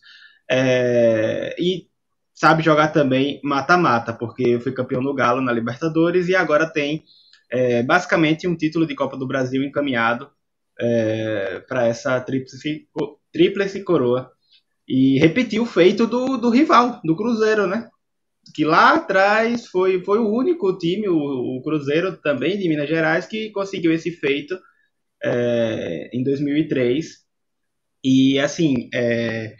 é, 0.50 1.56
e 1.60 1.89
sabe 2.40 2.64
jogar 2.64 2.90
também 2.90 3.42
mata-mata, 3.44 4.14
porque 4.14 4.60
foi 4.62 4.72
campeão 4.72 5.02
no 5.02 5.14
Galo 5.14 5.42
na 5.42 5.52
Libertadores 5.52 6.30
e 6.30 6.36
agora 6.36 6.72
tem 6.72 7.04
é, 7.52 7.84
basicamente 7.84 8.48
um 8.48 8.56
título 8.56 8.88
de 8.88 8.96
Copa 8.96 9.18
do 9.18 9.28
Brasil 9.28 9.62
encaminhado 9.62 10.30
é, 10.80 11.60
para 11.68 11.88
essa 11.88 12.22
tríplice, 12.22 12.88
tríplice 13.34 13.84
coroa. 13.84 14.32
E 14.88 15.20
repetiu 15.20 15.64
o 15.64 15.68
feito 15.68 16.08
do, 16.08 16.38
do 16.38 16.50
rival, 16.50 17.02
do 17.04 17.16
Cruzeiro, 17.16 17.68
né? 17.68 17.90
que 18.54 18.64
lá 18.64 18.96
atrás 18.96 19.68
foi, 19.68 20.04
foi 20.04 20.20
o 20.20 20.30
único 20.30 20.78
time, 20.78 21.10
o, 21.10 21.18
o 21.18 21.62
Cruzeiro 21.62 22.18
também 22.18 22.58
de 22.58 22.70
Minas 22.70 22.88
Gerais, 22.88 23.28
que 23.28 23.52
conseguiu 23.52 23.92
esse 23.94 24.12
feito 24.12 24.58
é, 25.24 26.10
em 26.14 26.24
2003. 26.24 27.06
E 28.04 28.40
assim, 28.40 28.90
é, 28.94 29.56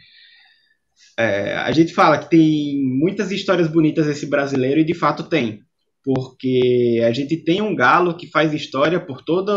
é, 1.20 1.54
a 1.56 1.70
gente 1.70 1.92
fala 1.92 2.16
que 2.16 2.30
tem 2.30 2.82
muitas 2.82 3.30
histórias 3.30 3.68
bonitas 3.68 4.06
esse 4.06 4.24
brasileiro 4.24 4.80
e 4.80 4.84
de 4.84 4.94
fato 4.94 5.24
tem. 5.24 5.60
Porque 6.02 7.02
a 7.06 7.12
gente 7.12 7.36
tem 7.36 7.60
um 7.60 7.74
galo 7.74 8.16
que 8.16 8.26
faz 8.26 8.54
história 8.54 8.98
por 8.98 9.20
toda 9.20 9.52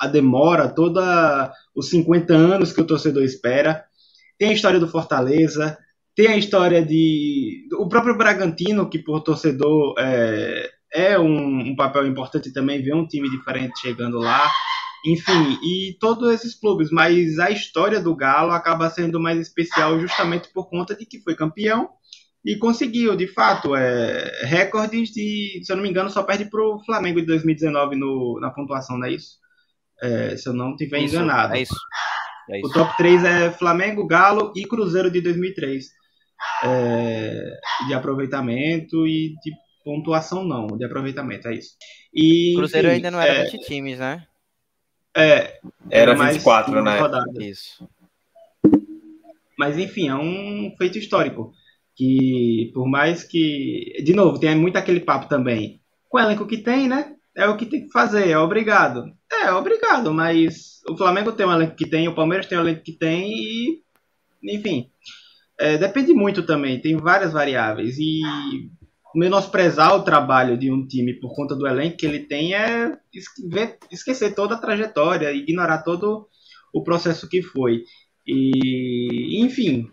a 0.00 0.06
demora, 0.06 0.70
toda 0.70 1.52
os 1.74 1.90
50 1.90 2.32
anos 2.32 2.72
que 2.72 2.80
o 2.80 2.86
torcedor 2.86 3.22
espera. 3.22 3.84
Tem 4.38 4.48
a 4.48 4.52
história 4.54 4.80
do 4.80 4.88
Fortaleza, 4.88 5.76
tem 6.14 6.28
a 6.28 6.38
história 6.38 6.82
de. 6.82 7.68
O 7.78 7.88
próprio 7.88 8.16
Bragantino, 8.16 8.88
que 8.88 8.98
por 8.98 9.20
torcedor 9.20 9.94
é, 9.98 10.70
é 10.94 11.18
um, 11.18 11.72
um, 11.72 11.76
papel 11.76 12.06
importante 12.06 12.50
também, 12.54 12.82
ver 12.82 12.94
um 12.94 13.06
time 13.06 13.28
diferente 13.28 13.82
chegando 13.82 14.18
lá. 14.18 14.50
Enfim, 15.06 15.58
e 15.62 15.96
todos 16.00 16.32
esses 16.32 16.54
clubes, 16.54 16.90
mas 16.90 17.38
a 17.38 17.50
história 17.50 18.00
do 18.00 18.14
Galo 18.14 18.50
acaba 18.50 18.90
sendo 18.90 19.20
mais 19.20 19.38
especial 19.38 20.00
justamente 20.00 20.48
por 20.52 20.68
conta 20.68 20.96
de 20.96 21.06
que 21.06 21.22
foi 21.22 21.36
campeão 21.36 21.90
e 22.44 22.56
conseguiu, 22.56 23.16
de 23.16 23.28
fato, 23.28 23.74
é, 23.76 24.44
recordes 24.44 25.10
de, 25.10 25.60
se 25.62 25.72
eu 25.72 25.76
não 25.76 25.82
me 25.82 25.90
engano, 25.90 26.10
só 26.10 26.22
perde 26.22 26.46
para 26.50 26.60
o 26.60 26.82
Flamengo 26.84 27.20
de 27.20 27.26
2019 27.26 27.96
no, 27.96 28.38
na 28.40 28.50
pontuação, 28.50 28.98
não 28.98 29.06
é 29.06 29.12
isso? 29.12 29.38
É, 30.02 30.36
se 30.36 30.48
eu 30.48 30.52
não 30.52 30.70
estiver 30.72 31.00
enganado. 31.00 31.54
É 31.54 31.62
isso. 31.62 31.76
É 32.50 32.60
isso. 32.60 32.68
O 32.68 32.72
top 32.72 32.96
3 32.96 33.24
é 33.24 33.50
Flamengo, 33.50 34.06
Galo 34.06 34.52
e 34.56 34.64
Cruzeiro 34.64 35.10
de 35.10 35.20
2003 35.20 35.86
é, 36.64 37.50
de 37.86 37.94
aproveitamento 37.94 39.06
e 39.06 39.34
de 39.42 39.52
pontuação 39.84 40.44
não, 40.44 40.66
de 40.66 40.84
aproveitamento, 40.84 41.48
é 41.48 41.54
isso. 41.54 41.70
E, 42.12 42.54
Cruzeiro 42.56 42.88
enfim, 42.88 42.96
ainda 42.96 43.10
não 43.10 43.20
era 43.20 43.40
é, 43.40 43.50
20 43.50 43.66
times, 43.66 43.98
né? 43.98 44.26
É, 45.16 45.58
era, 45.90 46.12
era 46.12 46.14
24, 46.14 46.82
né? 46.82 46.98
Isso. 47.40 47.88
Mas 49.58 49.78
enfim, 49.78 50.08
é 50.08 50.14
um 50.14 50.74
feito 50.76 50.98
histórico. 50.98 51.52
Que 51.96 52.70
por 52.74 52.86
mais 52.86 53.24
que. 53.24 53.94
De 54.04 54.12
novo, 54.12 54.38
tem 54.38 54.54
muito 54.54 54.76
aquele 54.76 55.00
papo 55.00 55.28
também. 55.28 55.80
Com 56.10 56.18
o 56.18 56.20
elenco 56.20 56.46
que 56.46 56.58
tem, 56.58 56.86
né? 56.86 57.14
É 57.34 57.48
o 57.48 57.56
que 57.56 57.64
tem 57.64 57.86
que 57.86 57.92
fazer, 57.92 58.28
é 58.28 58.38
obrigado. 58.38 59.10
É, 59.32 59.50
obrigado, 59.52 60.12
mas 60.12 60.80
o 60.88 60.96
Flamengo 60.96 61.32
tem 61.32 61.46
o 61.46 61.52
elenco 61.52 61.74
que 61.74 61.88
tem, 61.88 62.06
o 62.06 62.14
Palmeiras 62.14 62.46
tem 62.46 62.58
o 62.58 62.60
elenco 62.60 62.82
que 62.82 62.92
tem 62.92 63.30
e. 63.30 63.82
Enfim. 64.44 64.90
É, 65.58 65.78
depende 65.78 66.12
muito 66.12 66.42
também, 66.42 66.80
tem 66.80 66.96
várias 66.98 67.32
variáveis. 67.32 67.96
E 67.98 68.20
menosprezar 69.16 69.94
o 69.94 70.02
trabalho 70.02 70.56
de 70.56 70.70
um 70.70 70.86
time 70.86 71.14
por 71.14 71.34
conta 71.34 71.54
do 71.54 71.66
elenco 71.66 71.96
que 71.96 72.06
ele 72.06 72.20
tem 72.20 72.54
é 72.54 72.96
esquecer 73.90 74.34
toda 74.34 74.54
a 74.54 74.58
trajetória, 74.58 75.32
ignorar 75.32 75.82
todo 75.82 76.28
o 76.72 76.82
processo 76.82 77.28
que 77.28 77.42
foi. 77.42 77.84
E, 78.26 79.40
enfim, 79.42 79.90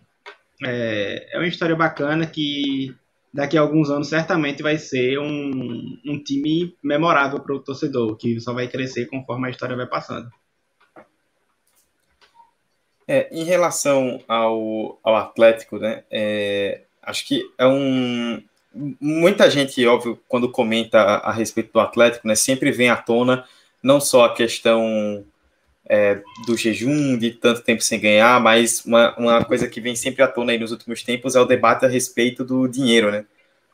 é, 0.65 1.29
é 1.33 1.37
uma 1.37 1.47
história 1.47 1.75
bacana 1.75 2.25
que 2.25 2.93
daqui 3.33 3.57
a 3.57 3.61
alguns 3.61 3.89
anos 3.89 4.07
certamente 4.07 4.61
vai 4.61 4.77
ser 4.77 5.17
um, 5.17 5.99
um 6.05 6.23
time 6.23 6.75
memorável 6.83 7.39
para 7.39 7.55
o 7.55 7.59
torcedor, 7.59 8.15
que 8.15 8.39
só 8.39 8.53
vai 8.53 8.67
crescer 8.67 9.07
conforme 9.07 9.47
a 9.47 9.51
história 9.51 9.75
vai 9.75 9.87
passando. 9.87 10.29
É, 13.07 13.27
em 13.31 13.43
relação 13.43 14.23
ao, 14.27 14.99
ao 15.03 15.15
Atlético, 15.15 15.77
né? 15.77 16.03
É, 16.09 16.83
acho 17.01 17.27
que 17.27 17.43
é 17.57 17.67
um. 17.67 18.41
Muita 18.73 19.49
gente, 19.49 19.85
óbvio, 19.85 20.19
quando 20.27 20.49
comenta 20.49 20.99
a, 20.99 21.29
a, 21.29 21.31
respeito 21.31 21.71
do 21.73 21.79
Atlético, 21.79 22.27
né, 22.27 22.35
sempre 22.35 22.71
vem 22.71 22.89
à 22.89 22.95
tona 22.95 23.45
não 23.83 23.99
só 23.99 24.25
a 24.25 24.33
questão 24.33 25.23
é, 25.85 26.21
do 26.47 26.57
jejum, 26.57 27.17
de 27.17 27.31
tanto 27.31 27.61
tempo 27.61 27.81
sem 27.81 27.99
ganhar, 27.99 28.39
mas 28.39 28.83
uma, 28.85 29.15
uma 29.17 29.45
coisa 29.45 29.67
que 29.67 29.81
vem 29.81 29.95
sempre 29.95 30.23
à 30.23 30.27
tona 30.27 30.53
aí 30.53 30.57
nos 30.57 30.71
últimos 30.71 31.03
tempos 31.03 31.35
é 31.35 31.41
o 31.41 31.45
debate 31.45 31.85
a 31.85 31.89
respeito 31.89 32.43
do 32.43 32.67
dinheiro, 32.67 33.11
né? 33.11 33.25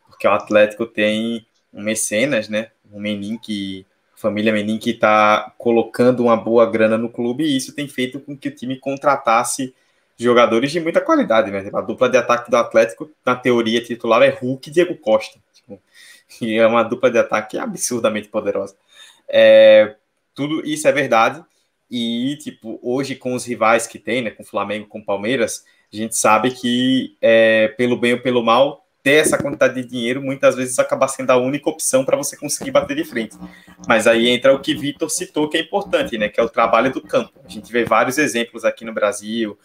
Porque 0.07 0.27
o 0.27 0.31
Atlético 0.31 0.85
tem 0.85 1.45
um 1.71 1.83
mecenas, 1.83 2.49
né? 2.49 2.71
Um 2.91 2.99
Menin 2.99 3.37
que 3.37 3.85
família 4.15 4.51
Menin 4.51 4.79
que 4.79 4.89
está 4.89 5.53
colocando 5.57 6.23
uma 6.23 6.35
boa 6.35 6.69
grana 6.69 6.97
no 6.97 7.09
clube 7.09 7.45
e 7.45 7.55
isso 7.55 7.73
tem 7.73 7.87
feito 7.87 8.19
com 8.19 8.35
que 8.35 8.49
o 8.49 8.55
time 8.55 8.77
contratasse 8.77 9.73
jogadores 10.19 10.71
de 10.71 10.79
muita 10.79 10.99
qualidade, 10.99 11.49
né? 11.49 11.69
A 11.73 11.81
dupla 11.81 12.09
de 12.09 12.17
ataque 12.17 12.51
do 12.51 12.57
Atlético, 12.57 13.09
na 13.25 13.35
teoria 13.35 13.81
titular, 13.81 14.21
é 14.21 14.29
Hulk 14.29 14.69
e 14.69 14.73
Diego 14.73 14.95
Costa. 14.97 15.39
Tipo, 15.53 15.81
e 16.41 16.55
é 16.55 16.67
uma 16.67 16.83
dupla 16.83 17.09
de 17.09 17.17
ataque 17.17 17.57
absurdamente 17.57 18.27
poderosa. 18.27 18.75
É, 19.27 19.95
tudo 20.35 20.65
isso 20.67 20.87
é 20.87 20.91
verdade. 20.91 21.43
E, 21.89 22.37
tipo, 22.41 22.79
hoje 22.83 23.15
com 23.15 23.33
os 23.33 23.45
rivais 23.45 23.87
que 23.87 23.97
tem, 23.97 24.21
né, 24.21 24.29
com 24.29 24.43
o 24.43 24.45
Flamengo, 24.45 24.87
com 24.87 24.99
o 24.99 25.05
Palmeiras, 25.05 25.63
a 25.91 25.95
gente 25.95 26.15
sabe 26.15 26.51
que, 26.51 27.15
é, 27.19 27.69
pelo 27.69 27.97
bem 27.97 28.13
ou 28.13 28.19
pelo 28.19 28.43
mal, 28.43 28.85
ter 29.01 29.13
essa 29.13 29.41
quantidade 29.41 29.81
de 29.81 29.87
dinheiro 29.87 30.21
muitas 30.21 30.55
vezes 30.55 30.77
acaba 30.77 31.07
sendo 31.07 31.31
a 31.31 31.37
única 31.37 31.69
opção 31.69 32.05
para 32.05 32.17
você 32.17 32.37
conseguir 32.37 32.69
bater 32.69 32.95
de 32.95 33.03
frente. 33.05 33.35
Mas 33.87 34.05
aí 34.05 34.27
entra 34.27 34.53
o 34.53 34.59
que 34.59 34.75
Vitor 34.75 35.09
citou, 35.09 35.49
que 35.49 35.57
é 35.57 35.61
importante, 35.61 36.17
né, 36.17 36.29
que 36.29 36.39
é 36.39 36.43
o 36.43 36.49
trabalho 36.49 36.91
do 36.91 37.01
campo. 37.01 37.31
A 37.43 37.49
gente 37.49 37.71
vê 37.71 37.85
vários 37.85 38.17
exemplos 38.17 38.65
aqui 38.65 38.85
no 38.85 38.93
Brasil 38.93 39.57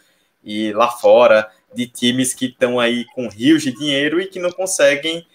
e 0.44 0.72
lá 0.72 0.90
fora 0.90 1.50
de 1.74 1.86
times 1.86 2.34
que 2.34 2.46
estão 2.46 2.78
aí 2.78 3.04
com 3.14 3.28
rios 3.28 3.62
de 3.62 3.72
dinheiro 3.72 4.20
e 4.20 4.26
que 4.26 4.38
não 4.38 4.52
conseguem 4.52 5.26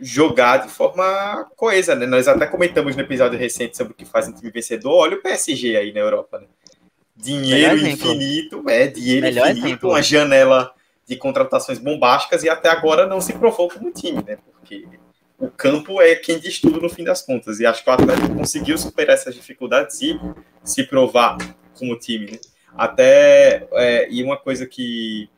jogar 0.00 0.58
de 0.58 0.68
forma 0.68 1.46
coesa, 1.56 1.94
né? 1.94 2.06
Nós 2.06 2.28
até 2.28 2.46
comentamos 2.46 2.94
no 2.94 3.02
episódio 3.02 3.38
recente 3.38 3.76
sobre 3.76 3.92
o 3.92 3.96
que 3.96 4.04
faz 4.04 4.28
um 4.28 4.32
time 4.32 4.50
vencedor. 4.50 4.92
Olha 4.92 5.16
o 5.16 5.22
PSG 5.22 5.76
aí 5.76 5.92
na 5.92 6.00
Europa, 6.00 6.38
né? 6.38 6.46
Dinheiro 7.16 7.78
infinito, 7.86 8.62
é, 8.68 8.86
dinheiro 8.86 9.22
Melhor 9.22 9.46
infinito, 9.46 9.66
exemplo. 9.66 9.90
uma 9.90 10.02
janela 10.02 10.72
de 11.06 11.16
contratações 11.16 11.78
bombásticas 11.78 12.42
e 12.42 12.48
até 12.48 12.68
agora 12.68 13.06
não 13.06 13.20
se 13.20 13.32
provou 13.32 13.68
como 13.68 13.90
time, 13.90 14.22
né? 14.26 14.38
Porque 14.52 14.86
o 15.38 15.48
campo 15.50 16.00
é 16.00 16.14
quem 16.14 16.38
diz 16.38 16.60
tudo 16.60 16.80
no 16.80 16.90
fim 16.90 17.04
das 17.04 17.22
contas. 17.22 17.58
E 17.58 17.66
acho 17.66 17.82
que 17.82 17.88
o 17.88 17.92
Atlético 17.92 18.34
conseguiu 18.34 18.76
superar 18.76 19.14
essas 19.14 19.34
dificuldades 19.34 20.00
e 20.02 20.20
se 20.62 20.82
provar 20.84 21.38
como 21.74 21.98
time, 21.98 22.32
né? 22.32 22.38
Até, 22.76 23.66
é, 23.72 24.08
e 24.10 24.22
uma 24.22 24.36
coisa 24.36 24.66
que 24.66 25.28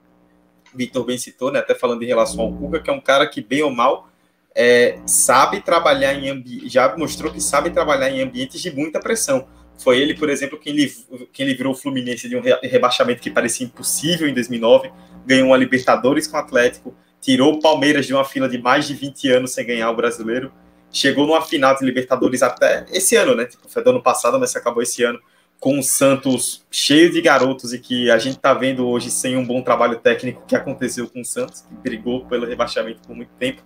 Vitor 0.74 1.04
bem 1.04 1.18
citou, 1.18 1.50
né? 1.50 1.60
Até 1.60 1.74
falando 1.74 2.02
em 2.02 2.06
relação 2.06 2.40
ao 2.40 2.52
Cuca, 2.52 2.80
que 2.80 2.90
é 2.90 2.92
um 2.92 3.00
cara 3.00 3.26
que, 3.26 3.40
bem 3.40 3.62
ou 3.62 3.70
mal, 3.70 4.08
é, 4.54 4.98
sabe 5.06 5.60
trabalhar 5.60 6.14
em 6.14 6.68
já 6.68 6.96
mostrou 6.96 7.32
que 7.32 7.40
sabe 7.40 7.70
trabalhar 7.70 8.10
em 8.10 8.22
ambientes 8.22 8.60
de 8.60 8.70
muita 8.70 9.00
pressão. 9.00 9.46
Foi 9.78 9.98
ele, 9.98 10.14
por 10.14 10.28
exemplo, 10.28 10.58
quem, 10.58 10.72
liv 10.72 10.92
quem 11.32 11.46
livrou 11.46 11.72
o 11.72 11.76
Fluminense 11.76 12.28
de 12.28 12.36
um 12.36 12.42
rebaixamento 12.62 13.22
que 13.22 13.30
parecia 13.30 13.64
impossível 13.64 14.28
em 14.28 14.34
2009, 14.34 14.90
ganhou 15.24 15.48
uma 15.48 15.56
Libertadores 15.56 16.26
com 16.26 16.36
o 16.36 16.40
Atlético, 16.40 16.94
tirou 17.20 17.54
o 17.54 17.60
Palmeiras 17.60 18.06
de 18.06 18.12
uma 18.12 18.24
fila 18.24 18.48
de 18.48 18.58
mais 18.58 18.86
de 18.88 18.94
20 18.94 19.30
anos 19.30 19.52
sem 19.52 19.64
ganhar 19.64 19.90
o 19.90 19.96
brasileiro, 19.96 20.52
chegou 20.90 21.26
numa 21.26 21.40
final 21.42 21.76
de 21.76 21.84
Libertadores 21.84 22.42
até 22.42 22.86
esse 22.90 23.14
ano, 23.14 23.36
né? 23.36 23.46
Tipo, 23.46 23.68
foi 23.68 23.84
do 23.84 23.90
ano 23.90 24.02
passado, 24.02 24.38
mas 24.40 24.54
acabou 24.56 24.82
esse 24.82 25.04
ano, 25.04 25.20
com 25.60 25.78
o 25.78 25.82
Santos 25.82 26.64
cheio 26.70 27.10
de 27.10 27.20
garotos 27.20 27.72
e 27.72 27.78
que 27.78 28.10
a 28.10 28.18
gente 28.18 28.36
está 28.36 28.54
vendo 28.54 28.86
hoje 28.86 29.10
sem 29.10 29.36
um 29.36 29.44
bom 29.44 29.62
trabalho 29.62 29.98
técnico 29.98 30.44
que 30.46 30.54
aconteceu 30.54 31.08
com 31.08 31.20
o 31.20 31.24
Santos, 31.24 31.62
que 31.62 31.74
brigou 31.74 32.24
pelo 32.26 32.46
rebaixamento 32.46 33.00
por 33.06 33.14
muito 33.14 33.32
tempo 33.38 33.62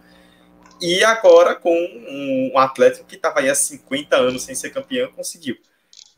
e 0.83 1.05
agora, 1.05 1.55
com 1.55 1.73
um 1.73 2.59
Atlético 2.59 3.07
que 3.07 3.15
estava 3.15 3.39
aí 3.39 3.49
há 3.49 3.55
50 3.55 4.17
anos 4.17 4.43
sem 4.43 4.53
ser 4.53 4.71
campeão, 4.71 5.13
conseguiu. 5.13 5.57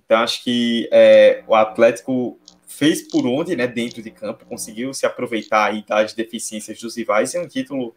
Então, 0.03 0.19
acho 0.21 0.43
que 0.43 0.89
é, 0.91 1.45
o 1.47 1.55
Atlético 1.55 2.41
fez 2.67 3.03
por 3.03 3.27
onde, 3.27 3.55
né, 3.55 3.67
dentro 3.67 4.01
de 4.01 4.11
campo, 4.11 4.47
conseguiu 4.47 4.95
se 4.95 5.05
aproveitar 5.05 5.67
aí 5.67 5.85
das 5.87 6.15
deficiências 6.15 6.81
dos 6.81 6.97
rivais, 6.97 7.35
é 7.35 7.41
um 7.41 7.47
título 7.47 7.95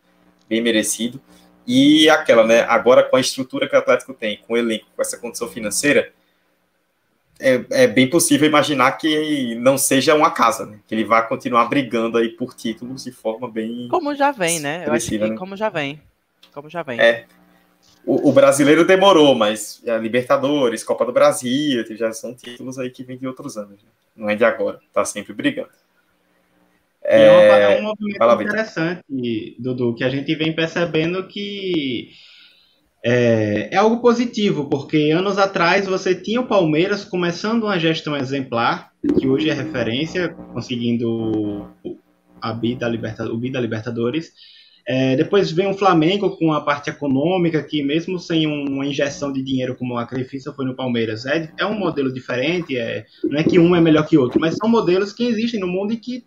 bem 0.49 0.61
merecido. 0.61 1.21
E 1.65 2.09
aquela, 2.09 2.45
né, 2.45 2.61
agora 2.63 3.01
com 3.01 3.15
a 3.15 3.21
estrutura 3.21 3.69
que 3.69 3.75
o 3.75 3.79
Atlético 3.79 4.13
tem, 4.13 4.37
com 4.45 4.53
o 4.53 4.57
elenco, 4.57 4.87
com 4.93 5.01
essa 5.01 5.17
condição 5.17 5.47
financeira, 5.47 6.11
é, 7.39 7.65
é, 7.71 7.87
bem 7.87 8.09
possível 8.09 8.47
imaginar 8.47 8.93
que 8.93 9.55
não 9.55 9.77
seja 9.77 10.15
uma 10.15 10.31
casa, 10.31 10.65
né? 10.65 10.79
Que 10.87 10.95
ele 10.95 11.05
vai 11.05 11.27
continuar 11.27 11.65
brigando 11.65 12.17
aí 12.17 12.29
por 12.29 12.53
títulos 12.53 13.03
de 13.03 13.11
forma 13.11 13.49
bem. 13.49 13.87
Como 13.89 14.15
já 14.15 14.31
vem, 14.31 14.59
né? 14.59 14.83
Eu 14.87 14.93
acho 14.93 15.09
que 15.09 15.17
né? 15.17 15.35
como 15.35 15.55
já 15.55 15.69
vem 15.69 16.01
como 16.57 16.69
já 16.71 16.81
vem. 16.81 16.99
É. 16.99 17.25
O, 18.03 18.29
o, 18.29 18.33
brasileiro 18.33 18.83
demorou, 18.83 19.35
mas 19.35 19.83
a 19.87 19.97
Libertadores, 19.97 20.83
Copa 20.83 21.05
do 21.05 21.11
Brasil, 21.11 21.85
já 21.95 22.11
são 22.13 22.33
títulos 22.33 22.79
aí 22.79 22.89
que 22.89 23.03
vêm 23.03 23.17
de 23.17 23.27
outros 23.27 23.57
anos. 23.57 23.83
Né? 23.83 23.89
Não 24.15 24.29
é 24.29 24.35
de 24.35 24.43
agora, 24.43 24.79
tá 24.91 25.05
sempre 25.05 25.33
brigando. 25.33 25.69
É, 27.03 27.21
é, 27.21 27.77
é 27.77 27.79
um 27.79 27.83
movimento 27.83 28.17
Fala, 28.17 28.41
interessante, 28.41 29.55
Dudu, 29.59 29.93
que 29.93 30.03
a 30.03 30.09
gente 30.09 30.33
vem 30.35 30.53
percebendo 30.53 31.27
que 31.27 32.09
é, 33.09 33.69
é, 33.71 33.77
algo 33.77 34.01
positivo, 34.01 34.65
porque 34.65 35.11
anos 35.11 35.37
atrás 35.37 35.87
você 35.87 36.13
tinha 36.13 36.41
o 36.41 36.45
Palmeiras 36.45 37.05
começando 37.05 37.63
uma 37.63 37.79
gestão 37.79 38.17
exemplar, 38.17 38.91
que 39.17 39.25
hoje 39.25 39.49
é 39.49 39.53
referência, 39.53 40.27
conseguindo 40.53 41.69
a 42.41 42.51
B 42.51 42.75
da 42.75 42.89
Liberta, 42.89 43.23
o 43.31 43.37
B 43.37 43.49
da 43.49 43.61
Libertadores, 43.61 44.33
é, 44.85 45.15
depois 45.15 45.49
vem 45.53 45.67
o 45.67 45.73
Flamengo 45.73 46.35
com 46.37 46.51
a 46.51 46.59
parte 46.59 46.89
econômica, 46.89 47.63
que 47.63 47.81
mesmo 47.81 48.19
sem 48.19 48.45
uma 48.45 48.85
injeção 48.85 49.31
de 49.31 49.41
dinheiro 49.41 49.77
como 49.77 49.97
a 49.97 50.05
Crefisa 50.05 50.51
foi 50.51 50.65
no 50.65 50.75
Palmeiras, 50.75 51.25
é, 51.25 51.49
é 51.57 51.65
um 51.65 51.79
modelo 51.79 52.11
diferente, 52.13 52.77
é, 52.77 53.05
não 53.23 53.39
é 53.39 53.43
que 53.45 53.57
um 53.57 53.73
é 53.73 53.79
melhor 53.79 54.05
que 54.05 54.17
outro, 54.17 54.37
mas 54.37 54.55
são 54.55 54.67
modelos 54.67 55.13
que 55.13 55.23
existem 55.23 55.61
no 55.61 55.67
mundo 55.67 55.93
e 55.93 55.97
que 55.97 56.25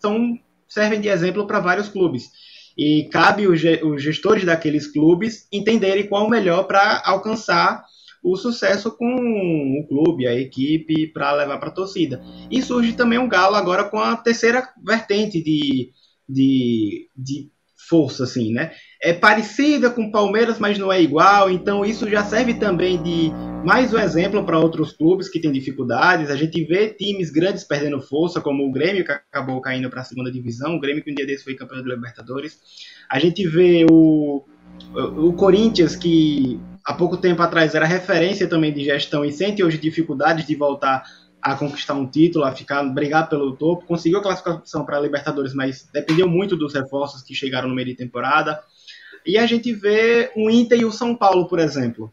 são, 0.00 0.36
servem 0.66 1.00
de 1.00 1.06
exemplo 1.06 1.46
para 1.46 1.60
vários 1.60 1.88
clubes. 1.88 2.32
E 2.76 3.08
cabe 3.10 3.46
os, 3.46 3.60
gestores 4.02 4.44
daqueles 4.44 4.86
clubes 4.86 5.48
entenderem 5.50 6.06
qual 6.06 6.26
o 6.26 6.30
melhor 6.30 6.64
para 6.64 7.02
alcançar 7.04 7.84
o 8.22 8.36
sucesso 8.36 8.90
com 8.96 9.06
o 9.06 9.86
clube, 9.86 10.26
a 10.26 10.34
equipe, 10.34 11.06
para 11.12 11.32
levar 11.32 11.58
para 11.58 11.68
a 11.68 11.74
torcida. 11.74 12.20
E 12.50 12.60
surge 12.60 12.92
também 12.92 13.18
um 13.18 13.28
galo 13.28 13.54
agora 13.54 13.84
com 13.84 13.98
a 13.98 14.16
terceira 14.16 14.68
vertente 14.84 15.42
de, 15.42 15.92
de, 16.28 17.08
de 17.16 17.50
força, 17.88 18.24
assim, 18.24 18.52
né? 18.52 18.72
É 19.02 19.12
parecida 19.12 19.90
com 19.90 20.04
o 20.04 20.10
Palmeiras, 20.10 20.58
mas 20.58 20.78
não 20.78 20.92
é 20.92 21.00
igual, 21.02 21.50
então 21.50 21.84
isso 21.84 22.08
já 22.08 22.24
serve 22.24 22.54
também 22.54 23.02
de 23.02 23.30
mais 23.64 23.92
um 23.92 23.98
exemplo 23.98 24.44
para 24.44 24.58
outros 24.58 24.92
clubes 24.92 25.28
que 25.28 25.40
têm 25.40 25.52
dificuldades. 25.52 26.30
A 26.30 26.36
gente 26.36 26.64
vê 26.64 26.88
times 26.88 27.30
grandes 27.30 27.64
perdendo 27.64 28.00
força, 28.00 28.40
como 28.40 28.66
o 28.66 28.72
Grêmio, 28.72 29.04
que 29.04 29.12
acabou 29.12 29.60
caindo 29.60 29.90
para 29.90 30.00
a 30.00 30.04
segunda 30.04 30.30
divisão, 30.30 30.76
o 30.76 30.80
Grêmio 30.80 31.02
que 31.02 31.10
um 31.10 31.14
dia 31.14 31.26
desse 31.26 31.44
foi 31.44 31.54
campeão 31.54 31.82
da 31.82 31.94
Libertadores. 31.94 32.58
A 33.10 33.18
gente 33.18 33.46
vê 33.46 33.84
o, 33.90 34.44
o 34.94 35.32
Corinthians, 35.34 35.94
que 35.94 36.58
há 36.84 36.94
pouco 36.94 37.16
tempo 37.16 37.42
atrás 37.42 37.74
era 37.74 37.84
referência 37.84 38.46
também 38.46 38.72
de 38.72 38.84
gestão 38.84 39.24
e 39.24 39.32
sente 39.32 39.62
hoje 39.62 39.78
dificuldades 39.78 40.46
de 40.46 40.54
voltar 40.54 41.02
a 41.42 41.54
conquistar 41.54 41.94
um 41.94 42.06
título, 42.06 42.44
a 42.44 42.52
ficar 42.52 42.82
brigar 42.84 43.28
pelo 43.28 43.56
topo. 43.56 43.86
Conseguiu 43.86 44.18
a 44.18 44.22
classificação 44.22 44.84
para 44.84 44.96
a 44.96 45.00
Libertadores, 45.00 45.54
mas 45.54 45.88
dependeu 45.92 46.28
muito 46.28 46.56
dos 46.56 46.74
reforços 46.74 47.22
que 47.22 47.34
chegaram 47.34 47.68
no 47.68 47.74
meio 47.74 47.88
de 47.88 47.94
temporada. 47.94 48.60
E 49.26 49.36
a 49.36 49.46
gente 49.46 49.72
vê 49.72 50.30
o 50.36 50.48
Inter 50.48 50.80
e 50.80 50.84
o 50.84 50.92
São 50.92 51.14
Paulo, 51.14 51.48
por 51.48 51.58
exemplo. 51.58 52.12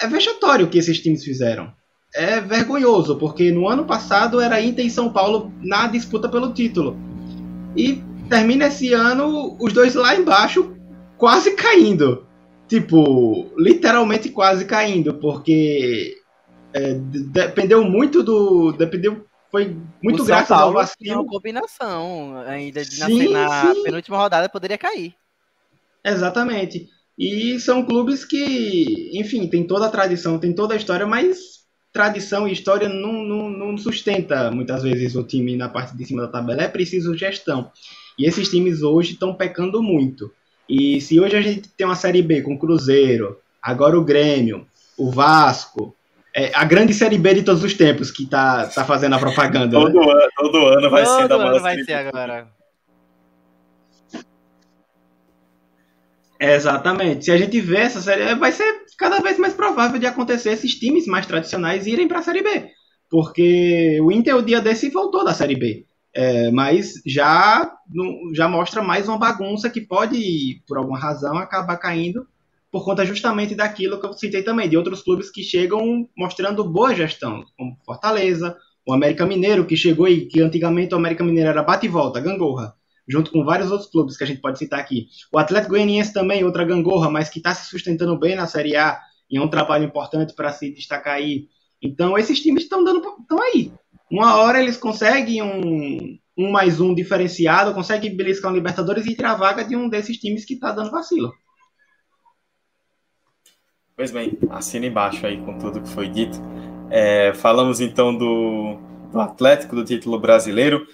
É 0.00 0.06
vexatório 0.06 0.66
o 0.66 0.70
que 0.70 0.78
esses 0.78 1.00
times 1.00 1.22
fizeram. 1.22 1.72
É 2.14 2.40
vergonhoso, 2.40 3.16
porque 3.16 3.50
no 3.50 3.68
ano 3.68 3.84
passado 3.84 4.40
era 4.40 4.60
Inter 4.60 4.86
e 4.86 4.90
São 4.90 5.12
Paulo 5.12 5.52
na 5.60 5.86
disputa 5.86 6.28
pelo 6.28 6.54
título. 6.54 6.96
E 7.76 8.02
termina 8.28 8.66
esse 8.66 8.92
ano 8.92 9.56
os 9.60 9.72
dois 9.72 9.94
lá 9.94 10.14
embaixo 10.14 10.74
quase 11.18 11.54
caindo. 11.54 12.26
Tipo, 12.68 13.52
literalmente 13.58 14.30
quase 14.30 14.64
caindo, 14.64 15.14
porque 15.14 16.16
é, 16.72 16.94
dependeu 16.94 17.84
muito 17.84 18.22
do. 18.22 18.72
Dependeu. 18.72 19.26
Foi 19.50 19.76
muito 20.02 20.22
o 20.22 20.26
graças 20.26 20.48
Paulo 20.48 20.64
ao 20.64 20.72
vacilo. 20.72 21.20
uma 21.20 21.26
combinação 21.26 22.42
ainda 22.44 22.82
de 22.82 22.96
sim, 22.96 23.28
na 23.28 23.72
sim. 23.72 23.84
penúltima 23.84 24.16
rodada 24.16 24.48
poderia 24.48 24.76
cair. 24.76 25.14
Exatamente. 26.04 26.88
E 27.18 27.58
são 27.60 27.84
clubes 27.84 28.24
que, 28.24 29.10
enfim, 29.14 29.46
tem 29.46 29.66
toda 29.66 29.86
a 29.86 29.90
tradição, 29.90 30.38
tem 30.38 30.52
toda 30.52 30.74
a 30.74 30.76
história, 30.76 31.06
mas 31.06 31.64
tradição 31.92 32.48
e 32.48 32.52
história 32.52 32.88
não, 32.88 33.12
não, 33.12 33.48
não 33.48 33.78
sustenta 33.78 34.50
muitas 34.50 34.82
vezes 34.82 35.14
o 35.14 35.22
time 35.22 35.56
na 35.56 35.68
parte 35.68 35.96
de 35.96 36.04
cima 36.04 36.22
da 36.22 36.28
tabela. 36.28 36.62
É 36.62 36.68
preciso 36.68 37.16
gestão. 37.16 37.70
E 38.18 38.26
esses 38.26 38.48
times 38.48 38.82
hoje 38.82 39.12
estão 39.12 39.32
pecando 39.32 39.82
muito. 39.82 40.32
E 40.68 41.00
se 41.00 41.20
hoje 41.20 41.36
a 41.36 41.40
gente 41.40 41.68
tem 41.68 41.86
uma 41.86 41.94
Série 41.94 42.22
B 42.22 42.42
com 42.42 42.54
o 42.54 42.58
Cruzeiro, 42.58 43.38
agora 43.62 43.98
o 43.98 44.04
Grêmio, 44.04 44.66
o 44.98 45.10
Vasco, 45.10 45.94
é, 46.34 46.50
a 46.52 46.64
grande 46.64 46.92
série 46.92 47.16
B 47.16 47.34
de 47.34 47.42
todos 47.44 47.62
os 47.62 47.74
tempos 47.74 48.10
que 48.10 48.26
tá, 48.26 48.66
tá 48.66 48.84
fazendo 48.84 49.14
a 49.14 49.18
propaganda. 49.18 49.78
todo, 49.78 50.00
né? 50.00 50.12
ano, 50.12 50.30
todo 50.36 50.66
ano 50.66 50.90
vai 50.90 51.04
todo 51.04 51.20
ser 51.20 51.28
da 51.28 51.34
ano 51.36 51.60
vai 51.60 51.82
ser 51.84 51.92
agora. 51.92 52.48
Exatamente. 56.38 57.24
Se 57.24 57.30
a 57.30 57.36
gente 57.36 57.60
vê 57.60 57.78
essa 57.78 58.00
série, 58.00 58.34
vai 58.34 58.52
ser 58.52 58.64
cada 58.98 59.20
vez 59.20 59.38
mais 59.38 59.54
provável 59.54 59.98
de 59.98 60.06
acontecer 60.06 60.50
esses 60.50 60.74
times 60.74 61.06
mais 61.06 61.26
tradicionais 61.26 61.86
irem 61.86 62.08
para 62.08 62.18
a 62.18 62.22
Série 62.22 62.42
B. 62.42 62.68
Porque 63.10 64.00
o 64.00 64.10
Inter, 64.10 64.36
o 64.36 64.42
dia 64.42 64.60
desse, 64.60 64.90
voltou 64.90 65.24
da 65.24 65.34
Série 65.34 65.56
B. 65.56 65.86
É, 66.16 66.50
mas 66.50 66.94
já, 67.04 67.72
já 68.32 68.48
mostra 68.48 68.82
mais 68.82 69.08
uma 69.08 69.18
bagunça 69.18 69.68
que 69.68 69.80
pode, 69.80 70.62
por 70.66 70.78
alguma 70.78 70.98
razão, 70.98 71.36
acabar 71.36 71.76
caindo 71.76 72.26
por 72.70 72.84
conta 72.84 73.06
justamente 73.06 73.54
daquilo 73.54 74.00
que 74.00 74.06
eu 74.06 74.12
citei 74.14 74.42
também, 74.42 74.68
de 74.68 74.76
outros 74.76 75.00
clubes 75.00 75.30
que 75.30 75.44
chegam 75.44 76.08
mostrando 76.16 76.64
boa 76.64 76.92
gestão, 76.92 77.44
como 77.56 77.78
Fortaleza, 77.86 78.56
o 78.84 78.92
América 78.92 79.24
Mineiro, 79.24 79.64
que 79.64 79.76
chegou 79.76 80.08
e 80.08 80.26
que 80.26 80.40
antigamente 80.40 80.92
o 80.92 80.96
América 80.96 81.22
Mineiro 81.22 81.50
era 81.50 81.62
bate 81.62 81.86
e 81.86 81.88
volta, 81.88 82.20
gangorra, 82.20 82.74
junto 83.08 83.30
com 83.30 83.44
vários 83.44 83.70
outros 83.70 83.90
clubes 83.90 84.16
que 84.16 84.24
a 84.24 84.26
gente 84.26 84.40
pode 84.40 84.58
citar 84.58 84.80
aqui. 84.80 85.08
O 85.32 85.38
Atlético 85.38 85.72
Goianiense 85.72 86.12
também, 86.12 86.44
outra 86.44 86.64
gangorra, 86.64 87.10
mas 87.10 87.28
que 87.28 87.38
está 87.38 87.54
se 87.54 87.68
sustentando 87.68 88.18
bem 88.18 88.34
na 88.34 88.46
Série 88.46 88.76
A, 88.76 89.00
e 89.30 89.36
é 89.36 89.40
um 89.40 89.48
trabalho 89.48 89.84
importante 89.84 90.34
para 90.34 90.52
se 90.52 90.70
destacar 90.70 91.14
aí. 91.14 91.48
Então 91.82 92.16
esses 92.18 92.40
times 92.40 92.64
estão 92.64 92.82
dando 92.82 93.02
estão 93.20 93.40
aí. 93.42 93.72
Uma 94.10 94.36
hora 94.36 94.60
eles 94.60 94.76
conseguem 94.76 95.42
um, 95.42 96.18
um 96.36 96.50
mais 96.50 96.80
um 96.80 96.94
diferenciado, 96.94 97.74
conseguem 97.74 98.16
beliscar 98.16 98.50
um 98.50 98.54
Libertadores 98.54 99.06
e 99.06 99.14
tirar 99.14 99.32
a 99.32 99.36
vaga 99.36 99.64
de 99.64 99.76
um 99.76 99.88
desses 99.88 100.18
times 100.18 100.44
que 100.44 100.54
está 100.54 100.72
dando 100.72 100.90
vacilo. 100.90 101.32
Pois 103.96 104.10
bem, 104.10 104.36
assina 104.50 104.86
embaixo 104.86 105.24
aí 105.24 105.40
com 105.40 105.56
tudo 105.58 105.80
que 105.80 105.88
foi 105.88 106.08
dito. 106.08 106.36
É, 106.90 107.32
falamos 107.34 107.80
então 107.80 108.16
do, 108.16 108.76
do 109.10 109.20
Atlético, 109.20 109.76
do 109.76 109.84
título 109.84 110.18
brasileiro. 110.18 110.86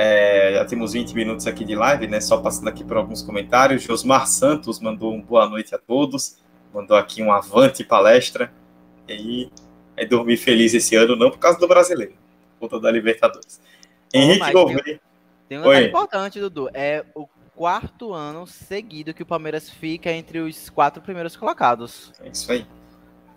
É, 0.00 0.52
já 0.54 0.64
temos 0.64 0.92
20 0.92 1.12
minutos 1.12 1.44
aqui 1.48 1.64
de 1.64 1.74
live, 1.74 2.06
né? 2.06 2.20
Só 2.20 2.40
passando 2.40 2.68
aqui 2.68 2.84
por 2.84 2.96
alguns 2.96 3.20
comentários. 3.20 3.82
Josmar 3.82 4.28
Santos 4.28 4.78
mandou 4.78 5.12
um 5.12 5.20
boa 5.20 5.48
noite 5.48 5.74
a 5.74 5.78
todos. 5.78 6.38
Mandou 6.72 6.96
aqui 6.96 7.20
um 7.20 7.32
avante 7.32 7.82
palestra. 7.82 8.52
E 9.08 9.50
é 9.96 10.06
dormir 10.06 10.36
feliz 10.36 10.72
esse 10.72 10.94
ano, 10.94 11.16
não 11.16 11.32
por 11.32 11.40
causa 11.40 11.58
do 11.58 11.66
brasileiro, 11.66 12.14
por 12.60 12.68
conta 12.68 12.80
da 12.80 12.92
Libertadores. 12.92 13.60
Henrique 14.14 14.52
Gouveia. 14.52 14.84
Tem, 14.84 15.00
tem 15.48 15.58
um 15.58 15.62
detalhe 15.62 15.88
importante, 15.88 16.38
Dudu. 16.38 16.70
É 16.72 17.04
o 17.12 17.26
quarto 17.56 18.14
ano 18.14 18.46
seguido 18.46 19.12
que 19.12 19.24
o 19.24 19.26
Palmeiras 19.26 19.68
fica 19.68 20.12
entre 20.12 20.38
os 20.38 20.70
quatro 20.70 21.02
primeiros 21.02 21.34
colocados. 21.34 22.12
É 22.20 22.28
isso 22.28 22.52
aí. 22.52 22.64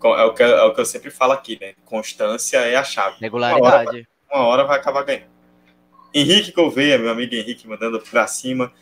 É 0.00 0.24
o 0.24 0.32
que, 0.32 0.42
é 0.44 0.62
o 0.62 0.72
que 0.72 0.80
eu 0.80 0.86
sempre 0.86 1.10
falo 1.10 1.32
aqui, 1.32 1.58
né? 1.60 1.74
Constância 1.84 2.58
é 2.58 2.76
a 2.76 2.84
chave. 2.84 3.16
Regularidade. 3.20 4.06
Uma 4.30 4.38
hora, 4.38 4.44
uma 4.44 4.46
hora 4.46 4.64
vai 4.64 4.78
acabar 4.78 5.02
ganhando. 5.02 5.32
Henrique 6.14 6.52
Gouveia, 6.52 6.98
meu 6.98 7.10
amigo 7.10 7.34
Henrique, 7.34 7.66
mandando 7.66 7.98
pra 8.00 8.26
cima. 8.26 8.72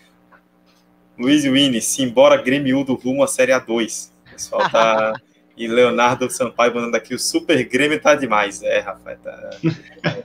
Luiz 1.19 1.45
Winnie, 1.45 1.81
simbora 1.81 2.37
Grêmio 2.37 2.83
do 2.83 2.95
rumo 2.95 3.23
à 3.23 3.29
Série 3.29 3.53
A2. 3.53 4.11
O 4.27 4.31
pessoal 4.31 4.71
tá. 4.71 5.15
e 5.57 5.69
Leonardo 5.69 6.31
Sampaio 6.31 6.75
mandando 6.75 6.97
aqui, 6.97 7.15
o 7.15 7.19
Super 7.19 7.63
Grêmio 7.65 8.01
tá 8.01 8.15
demais. 8.15 8.63
É, 8.63 8.79
rapaz, 8.79 9.19
tá. 9.23 9.51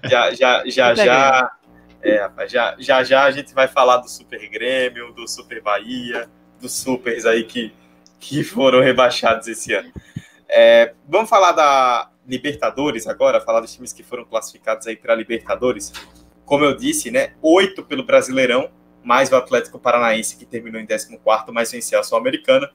Já, 0.10 0.34
já, 0.34 0.64
já, 0.66 0.96
já. 0.96 1.52
É, 2.02 2.22
rapaz, 2.22 2.52
já, 2.52 2.76
já, 2.80 3.04
já 3.04 3.24
a 3.24 3.32
gente 3.32 3.54
vai 3.54 3.68
falar 3.68 3.98
do 3.98 4.10
Super 4.10 4.48
Grêmio, 4.50 5.12
do 5.14 5.28
Super 5.28 5.62
Bahia, 5.62 6.30
dos 6.62 6.72
Supers 6.72 7.26
aí 7.26 7.44
que, 7.44 7.74
que 8.20 8.44
foram 8.44 8.82
rebaixados 8.82 9.48
esse 9.48 9.74
ano. 9.74 9.92
É, 10.48 10.94
vamos 11.08 11.30
falar 11.30 11.52
da 11.52 12.10
Libertadores 12.26 13.06
agora, 13.06 13.42
falar 13.42 13.60
dos 13.60 13.74
times 13.74 13.92
que 13.92 14.04
foram 14.04 14.24
classificados 14.24 14.88
aí 14.88 14.96
para 14.96 15.14
Libertadores 15.14 15.92
como 16.46 16.64
eu 16.64 16.76
disse, 16.76 17.12
né, 17.12 17.34
oito 17.42 17.84
pelo 17.84 18.04
Brasileirão, 18.04 18.70
mais 19.04 19.32
o 19.32 19.36
Atlético 19.36 19.80
Paranaense, 19.80 20.38
que 20.38 20.46
terminou 20.46 20.80
em 20.80 20.86
14, 20.86 21.18
mas 21.52 21.72
venceu 21.72 22.00
a 22.00 22.04
Sul-Americana. 22.04 22.70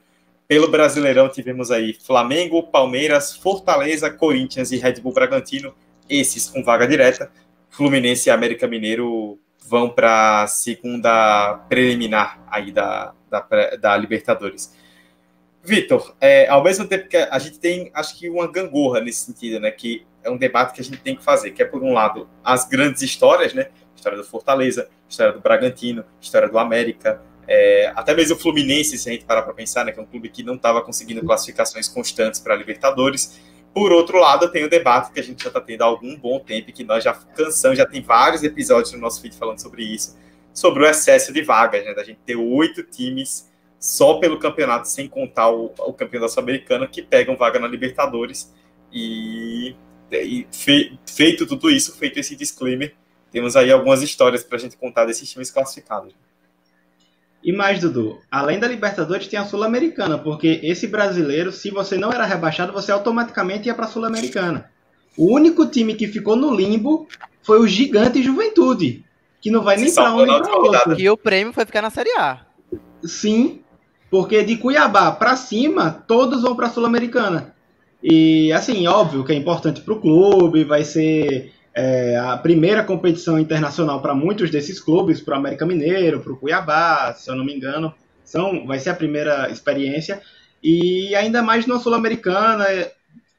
Pelo 0.47 0.69
Brasileirão, 0.69 1.29
tivemos 1.29 1.71
aí 1.71 1.93
Flamengo, 1.93 2.63
Palmeiras, 2.63 3.35
Fortaleza, 3.35 4.09
Corinthians 4.09 4.71
e 4.71 4.77
Red 4.77 4.95
Bull 5.01 5.13
Bragantino, 5.13 5.73
esses 6.09 6.49
com 6.49 6.63
vaga 6.63 6.87
direta. 6.87 7.31
Fluminense 7.69 8.27
e 8.27 8.31
América 8.31 8.67
Mineiro 8.67 9.39
vão 9.65 9.89
para 9.89 10.43
a 10.43 10.47
segunda 10.47 11.53
preliminar 11.69 12.43
aí 12.49 12.71
da, 12.71 13.13
da, 13.29 13.47
da 13.79 13.97
Libertadores. 13.97 14.75
Vitor, 15.63 16.15
é, 16.19 16.47
ao 16.47 16.63
mesmo 16.63 16.85
tempo 16.85 17.07
que 17.07 17.15
a 17.15 17.39
gente 17.39 17.59
tem, 17.59 17.91
acho 17.93 18.17
que 18.17 18.29
uma 18.29 18.51
gangorra 18.51 18.99
nesse 18.99 19.25
sentido, 19.25 19.59
né? 19.59 19.69
Que 19.69 20.05
é 20.23 20.29
um 20.29 20.37
debate 20.37 20.73
que 20.73 20.81
a 20.81 20.83
gente 20.83 20.97
tem 20.97 21.15
que 21.15 21.23
fazer, 21.23 21.51
que 21.51 21.61
é, 21.61 21.65
por 21.65 21.83
um 21.83 21.93
lado, 21.93 22.29
as 22.43 22.67
grandes 22.67 23.01
histórias, 23.01 23.53
né? 23.53 23.67
História 23.95 24.17
do 24.17 24.23
Fortaleza, 24.23 24.89
história 25.07 25.33
do 25.33 25.39
Bragantino, 25.39 26.03
história 26.19 26.49
do 26.49 26.57
América, 26.57 27.21
é, 27.47 27.91
até 27.95 28.13
mesmo 28.15 28.35
o 28.35 28.39
Fluminense, 28.39 28.97
se 28.97 29.09
a 29.09 29.11
gente 29.11 29.25
parar 29.25 29.41
para 29.41 29.53
pensar, 29.53 29.83
né? 29.83 29.91
Que 29.91 29.99
é 29.99 30.03
um 30.03 30.05
clube 30.05 30.29
que 30.29 30.43
não 30.43 30.55
estava 30.55 30.81
conseguindo 30.81 31.21
classificações 31.25 31.87
constantes 31.87 32.39
para 32.39 32.53
a 32.53 32.57
Libertadores. 32.57 33.39
Por 33.73 33.91
outro 33.91 34.19
lado, 34.19 34.49
tem 34.51 34.63
o 34.63 34.69
debate 34.69 35.11
que 35.11 35.19
a 35.19 35.23
gente 35.23 35.43
já 35.43 35.49
está 35.49 35.61
tendo 35.61 35.81
há 35.81 35.85
algum 35.85 36.15
bom 36.17 36.39
tempo, 36.39 36.71
que 36.71 36.83
nós 36.83 37.03
já 37.03 37.13
cansamos, 37.13 37.77
já 37.77 37.85
tem 37.85 38.01
vários 38.01 38.43
episódios 38.43 38.93
no 38.93 38.99
nosso 38.99 39.21
vídeo 39.21 39.37
falando 39.37 39.59
sobre 39.59 39.83
isso, 39.83 40.17
sobre 40.53 40.83
o 40.83 40.85
excesso 40.85 41.33
de 41.33 41.41
vagas, 41.41 41.83
né? 41.83 41.93
Da 41.93 42.03
gente 42.03 42.19
ter 42.25 42.35
oito 42.35 42.83
times 42.83 43.49
só 43.79 44.19
pelo 44.19 44.39
campeonato, 44.39 44.87
sem 44.87 45.07
contar 45.07 45.49
o, 45.49 45.73
o 45.79 45.93
campeão 45.93 46.21
da 46.21 46.27
Sul-Americana, 46.27 46.87
que 46.87 47.01
pegam 47.01 47.35
vaga 47.35 47.59
na 47.59 47.67
Libertadores. 47.67 48.53
E, 48.93 49.75
e 50.11 50.47
fe, 50.51 50.99
feito 51.05 51.45
tudo 51.45 51.69
isso, 51.69 51.95
feito 51.95 52.19
esse 52.19 52.35
disclaimer, 52.35 52.93
temos 53.31 53.55
aí 53.55 53.71
algumas 53.71 54.01
histórias 54.01 54.43
para 54.43 54.57
a 54.57 54.59
gente 54.59 54.77
contar 54.77 55.05
desses 55.05 55.29
times 55.29 55.49
classificados. 55.49 56.13
E 57.43 57.51
mais, 57.51 57.79
Dudu, 57.79 58.19
além 58.29 58.59
da 58.59 58.67
Libertadores, 58.67 59.27
tem 59.27 59.39
a 59.39 59.45
Sul-Americana, 59.45 60.17
porque 60.17 60.59
esse 60.61 60.85
brasileiro, 60.85 61.51
se 61.51 61.71
você 61.71 61.97
não 61.97 62.11
era 62.11 62.25
rebaixado, 62.25 62.71
você 62.71 62.91
automaticamente 62.91 63.67
ia 63.67 63.73
para 63.73 63.85
a 63.85 63.87
Sul-Americana. 63.87 64.69
O 65.17 65.33
único 65.33 65.65
time 65.65 65.95
que 65.95 66.07
ficou 66.07 66.35
no 66.35 66.53
limbo 66.53 67.07
foi 67.41 67.59
o 67.59 67.67
Gigante 67.67 68.21
Juventude, 68.21 69.03
que 69.41 69.49
não 69.49 69.63
vai 69.63 69.75
nem 69.77 69.93
para 69.93 70.13
um 70.13 70.25
nem 70.25 70.41
para 70.41 70.55
outro. 70.55 70.99
E 70.99 71.09
o 71.09 71.17
prêmio 71.17 71.51
foi 71.51 71.65
ficar 71.65 71.81
na 71.81 71.89
Série 71.89 72.11
A. 72.11 72.45
Sim, 73.03 73.61
porque 74.09 74.43
de 74.43 74.57
Cuiabá 74.57 75.11
para 75.11 75.35
cima, 75.35 76.03
todos 76.07 76.43
vão 76.43 76.55
para 76.55 76.67
a 76.67 76.69
Sul-Americana. 76.69 77.50
E, 78.03 78.51
assim, 78.51 78.87
óbvio 78.87 79.23
que 79.23 79.31
é 79.31 79.35
importante 79.35 79.81
para 79.81 79.93
o 79.93 80.01
clube, 80.01 80.63
vai 80.63 80.83
ser 80.83 81.53
é, 81.73 82.17
a 82.17 82.37
primeira 82.37 82.83
competição 82.83 83.39
internacional 83.39 84.01
para 84.01 84.15
muitos 84.15 84.49
desses 84.49 84.79
clubes, 84.79 85.21
para 85.21 85.35
o 85.35 85.37
América 85.37 85.65
Mineiro, 85.65 86.19
para 86.19 86.33
o 86.33 86.37
Cuiabá, 86.37 87.13
se 87.13 87.29
eu 87.29 87.35
não 87.35 87.45
me 87.45 87.53
engano. 87.53 87.93
São, 88.23 88.65
vai 88.65 88.79
ser 88.79 88.89
a 88.89 88.95
primeira 88.95 89.49
experiência. 89.49 90.21
E 90.63 91.15
ainda 91.15 91.41
mais 91.41 91.65
na 91.67 91.79
Sul-Americana, 91.79 92.65
é, 92.65 92.91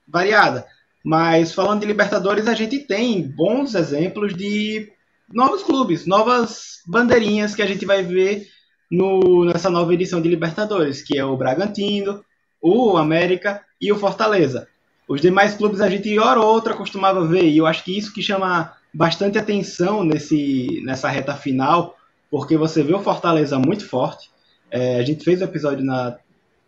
variada. 0.07 0.67
Mas 1.05 1.53
falando 1.53 1.81
de 1.81 1.87
Libertadores, 1.87 2.47
a 2.47 2.55
gente 2.55 2.79
tem 2.79 3.23
bons 3.23 3.75
exemplos 3.75 4.35
de 4.35 4.93
novos 5.33 5.63
clubes, 5.63 6.07
novas 6.07 6.81
bandeirinhas 6.87 7.55
que 7.55 7.63
a 7.63 7.67
gente 7.67 7.85
vai 7.85 8.03
ver 8.03 8.47
no, 8.91 9.45
nessa 9.47 9.71
nova 9.71 9.93
edição 9.95 10.21
de 10.21 10.29
Libertadores, 10.29 11.03
que 11.03 11.19
é 11.19 11.25
o 11.25 11.37
Bragantino, 11.37 12.23
o 12.61 12.97
América 12.97 13.63
e 13.83 13.91
o 13.91 13.99
Fortaleza. 13.99 14.69
Os 15.09 15.21
demais 15.21 15.55
clubes 15.55 15.81
a 15.81 15.91
gente, 15.91 16.17
hora 16.17 16.41
ou 16.41 16.47
outra, 16.47 16.75
costumava 16.75 17.27
ver, 17.27 17.45
e 17.45 17.59
eu 17.59 17.67
acho 17.67 17.83
que 17.83 17.99
isso 17.99 18.15
que 18.15 18.23
chama 18.23 18.73
bastante 18.95 19.37
atenção 19.37 20.05
nesse, 20.05 20.81
nessa 20.85 21.09
reta 21.09 21.35
final, 21.35 21.97
porque 22.31 22.57
você 22.57 22.83
vê 22.83 22.95
o 22.95 23.03
Fortaleza 23.03 23.59
muito 23.59 23.87
forte. 23.87 24.31
É, 24.71 25.01
a 25.01 25.03
gente 25.03 25.25
fez 25.25 25.41
o 25.41 25.45
episódio 25.45 25.85
na, 25.85 26.17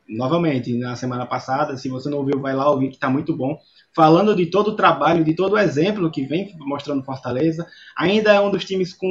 novamente 0.09 0.77
na 0.77 0.97
semana 0.97 1.25
passada, 1.25 1.77
se 1.77 1.89
você 1.89 2.11
não 2.11 2.19
ouviu, 2.19 2.41
vai 2.41 2.55
lá 2.55 2.69
ouvir, 2.69 2.89
que 2.89 2.97
está 2.97 3.09
muito 3.09 3.35
bom. 3.37 3.59
Falando 3.95 4.35
de 4.35 4.47
todo 4.47 4.69
o 4.69 4.77
trabalho, 4.77 5.25
de 5.25 5.35
todo 5.35 5.53
o 5.53 5.59
exemplo 5.59 6.11
que 6.11 6.27
vem 6.27 6.53
mostrando 6.59 7.05
Fortaleza. 7.05 7.65
Ainda 7.97 8.33
é 8.33 8.41
um 8.41 8.51
dos 8.51 8.65
times 8.65 8.93
com, 8.93 9.11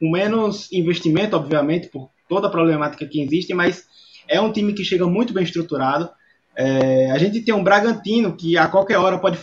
com 0.00 0.10
menos 0.10 0.72
investimento, 0.72 1.36
obviamente, 1.36 1.88
por 1.88 2.10
toda 2.28 2.46
a 2.46 2.50
problemática 2.50 3.06
que 3.06 3.20
existe, 3.20 3.52
mas 3.52 3.86
é 4.26 4.40
um 4.40 4.50
time 4.50 4.72
que 4.72 4.84
chega 4.84 5.06
muito 5.06 5.34
bem 5.34 5.44
estruturado. 5.44 6.08
É, 6.56 7.10
a 7.10 7.18
gente 7.18 7.40
tem 7.40 7.54
um 7.54 7.62
Bragantino 7.62 8.36
que 8.36 8.56
a 8.56 8.68
qualquer 8.68 8.98
hora 8.98 9.18
pode 9.18 9.38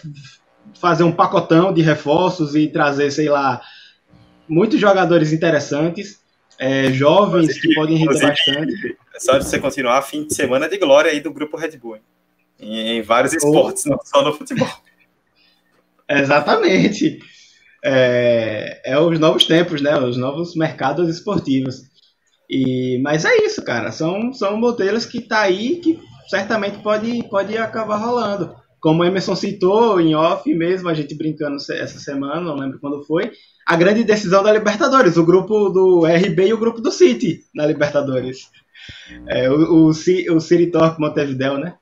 fazer 0.79 1.03
um 1.03 1.11
pacotão 1.11 1.73
de 1.73 1.81
reforços 1.81 2.55
e 2.55 2.67
trazer, 2.67 3.11
sei 3.11 3.29
lá, 3.29 3.61
muitos 4.47 4.79
jogadores 4.79 5.31
interessantes, 5.31 6.19
é, 6.59 6.91
jovens 6.91 7.59
que 7.59 7.73
podem 7.73 7.97
render 7.97 8.21
bastante. 8.21 8.97
É 9.15 9.19
só 9.19 9.39
você 9.39 9.59
continuar 9.59 10.01
fim 10.01 10.25
de 10.25 10.33
semana 10.33 10.67
de 10.67 10.77
glória 10.77 11.11
aí 11.11 11.19
do 11.19 11.31
grupo 11.31 11.57
Red 11.57 11.77
Bull, 11.77 11.99
em, 12.59 12.97
em, 12.97 13.01
vários 13.01 13.33
esportes, 13.33 13.85
não 13.85 13.99
só 14.03 14.23
no 14.23 14.33
futebol. 14.33 14.69
Exatamente. 16.09 17.19
É, 17.83 18.81
é 18.83 18.99
os 18.99 19.19
novos 19.19 19.45
tempos, 19.45 19.81
né? 19.81 19.97
Os 19.97 20.17
novos 20.17 20.55
mercados 20.55 21.09
esportivos. 21.09 21.83
E, 22.49 22.99
mas 23.03 23.25
é 23.25 23.35
isso, 23.45 23.63
cara. 23.63 23.91
São, 23.91 24.33
são 24.33 24.57
modelos 24.57 25.05
que 25.05 25.21
tá 25.21 25.41
aí 25.41 25.77
que 25.77 25.99
certamente 26.27 26.79
pode, 26.79 27.23
pode 27.29 27.57
acabar 27.57 27.97
rolando. 27.97 28.55
Como 28.79 29.01
o 29.01 29.05
Emerson 29.05 29.35
citou 29.35 29.99
em 29.99 30.15
off 30.15 30.53
mesmo, 30.53 30.87
a 30.87 30.93
gente 30.93 31.15
brincando 31.15 31.55
essa 31.55 31.99
semana, 31.99 32.41
não 32.41 32.55
lembro 32.55 32.79
quando 32.79 33.03
foi, 33.03 33.31
a 33.65 33.75
grande 33.75 34.03
decisão 34.03 34.43
da 34.43 34.51
Libertadores, 34.51 35.17
o 35.17 35.25
grupo 35.25 35.69
do 35.69 36.05
RB 36.05 36.47
e 36.47 36.53
o 36.53 36.57
grupo 36.57 36.79
do 36.79 36.91
City 36.91 37.41
na 37.53 37.65
Libertadores. 37.65 38.49
É, 39.27 39.49
o, 39.49 39.87
o, 39.87 39.87
o 39.89 40.39
City 40.39 40.67
Torque 40.67 41.01
Montevideo, 41.01 41.57
né? 41.57 41.75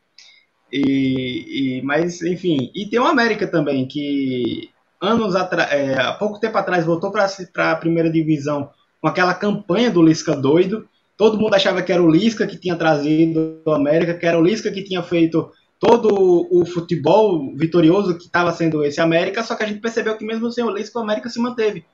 E, 0.71 1.77
e, 1.77 1.81
mas, 1.83 2.21
enfim, 2.21 2.71
e 2.73 2.87
tem 2.89 2.99
o 2.99 3.05
América 3.05 3.45
também, 3.45 3.87
que 3.87 4.69
anos 5.01 5.35
atrás, 5.35 5.71
é, 5.71 5.99
há 5.99 6.13
pouco 6.13 6.39
tempo 6.39 6.57
atrás 6.57 6.85
voltou 6.85 7.11
para 7.11 7.27
a 7.71 7.75
primeira 7.75 8.09
divisão 8.09 8.69
com 8.99 9.07
aquela 9.07 9.33
campanha 9.33 9.91
do 9.91 10.01
Lisca 10.01 10.35
doido. 10.35 10.87
Todo 11.17 11.39
mundo 11.39 11.53
achava 11.53 11.81
que 11.81 11.91
era 11.91 12.03
o 12.03 12.09
Lisca 12.09 12.45
que 12.45 12.57
tinha 12.57 12.75
trazido 12.75 13.61
o 13.65 13.71
América, 13.71 14.13
que 14.13 14.25
era 14.25 14.37
o 14.37 14.43
Lisca 14.43 14.71
que 14.71 14.83
tinha 14.83 15.01
feito 15.01 15.49
todo 15.79 16.47
o 16.51 16.65
futebol 16.65 17.55
vitorioso 17.55 18.17
que 18.17 18.25
estava 18.25 18.51
sendo 18.51 18.83
esse 18.83 18.99
América, 18.99 19.43
só 19.43 19.55
que 19.55 19.63
a 19.63 19.67
gente 19.67 19.81
percebeu 19.81 20.17
que 20.17 20.25
mesmo 20.25 20.51
sem 20.51 20.63
o 20.63 20.69
Lisca, 20.69 20.99
o 20.99 21.01
América 21.01 21.29
se 21.29 21.39
manteve. 21.39 21.85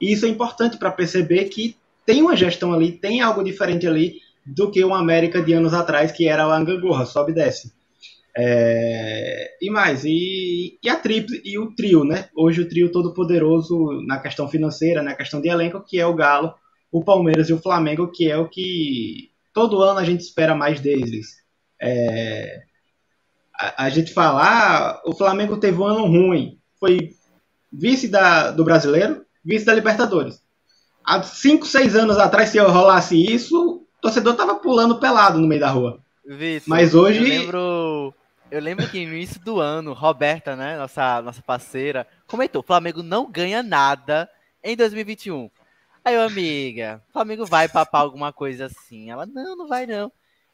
E 0.00 0.12
isso 0.12 0.24
é 0.24 0.28
importante 0.28 0.78
para 0.78 0.90
perceber 0.90 1.44
que 1.44 1.76
tem 2.06 2.22
uma 2.22 2.36
gestão 2.36 2.72
ali, 2.72 2.92
tem 2.92 3.20
algo 3.20 3.44
diferente 3.44 3.86
ali 3.86 4.14
do 4.44 4.70
que 4.70 4.82
o 4.82 4.94
América 4.94 5.42
de 5.42 5.52
anos 5.52 5.74
atrás, 5.74 6.10
que 6.10 6.26
era 6.26 6.46
o 6.46 6.50
Angangorra, 6.50 7.04
sobe 7.04 7.32
e 7.32 7.34
desce. 7.34 7.72
É, 8.36 9.56
e 9.60 9.70
mais, 9.70 10.04
e, 10.04 10.78
e 10.82 10.88
a 10.88 10.96
triple, 10.96 11.40
e 11.44 11.58
o 11.58 11.74
trio, 11.74 12.04
né? 12.04 12.28
Hoje 12.34 12.62
o 12.62 12.68
trio 12.68 12.90
todo 12.90 13.12
poderoso 13.12 14.02
na 14.06 14.18
questão 14.18 14.48
financeira, 14.48 15.02
na 15.02 15.14
questão 15.14 15.40
de 15.40 15.48
elenco, 15.48 15.84
que 15.84 15.98
é 15.98 16.06
o 16.06 16.14
Galo, 16.14 16.54
o 16.90 17.04
Palmeiras 17.04 17.48
e 17.48 17.52
o 17.52 17.60
Flamengo, 17.60 18.10
que 18.10 18.30
é 18.30 18.36
o 18.36 18.48
que 18.48 19.30
todo 19.52 19.82
ano 19.82 19.98
a 19.98 20.04
gente 20.04 20.20
espera 20.20 20.54
mais 20.54 20.80
deles. 20.80 21.40
É, 21.80 22.62
a, 23.54 23.84
a, 23.84 23.90
gente 23.90 24.12
falar, 24.12 24.42
ah, 24.42 25.02
o 25.04 25.14
Flamengo 25.14 25.56
teve 25.56 25.78
um 25.78 25.84
ano 25.84 26.06
ruim, 26.06 26.58
foi 26.78 27.14
vice 27.72 28.08
da, 28.08 28.50
do 28.50 28.64
brasileiro, 28.64 29.24
vice 29.44 29.64
da 29.64 29.74
Libertadores. 29.74 30.42
Há 31.04 31.22
5, 31.22 31.66
6 31.66 31.96
anos 31.96 32.18
atrás, 32.18 32.50
se 32.50 32.58
eu 32.58 32.70
rolasse 32.70 33.16
isso, 33.16 33.86
o 33.98 34.00
torcedor 34.00 34.34
tava 34.34 34.56
pulando 34.56 35.00
pelado 35.00 35.38
no 35.38 35.46
meio 35.46 35.60
da 35.60 35.70
rua. 35.70 36.00
Vitor, 36.24 36.68
Mas 36.68 36.94
hoje. 36.94 37.18
Eu 37.18 37.24
lembro, 37.24 38.14
eu 38.50 38.60
lembro 38.60 38.88
que 38.88 39.04
no 39.06 39.14
início 39.14 39.40
do 39.40 39.60
ano, 39.60 39.92
Roberta, 39.92 40.54
né, 40.54 40.76
nossa, 40.76 41.22
nossa 41.22 41.42
parceira, 41.42 42.06
comentou: 42.26 42.62
Flamengo 42.62 43.02
não 43.02 43.30
ganha 43.30 43.62
nada 43.62 44.28
em 44.62 44.76
2021. 44.76 45.50
Aí 46.04 46.14
eu, 46.14 46.22
amiga, 46.22 47.02
Flamengo 47.12 47.44
vai 47.44 47.68
papar 47.68 48.00
alguma 48.00 48.32
coisa 48.32 48.66
assim. 48.66 49.10
Ela, 49.10 49.26
não, 49.26 49.56
não 49.56 49.68
vai 49.68 49.86
não. 49.86 50.10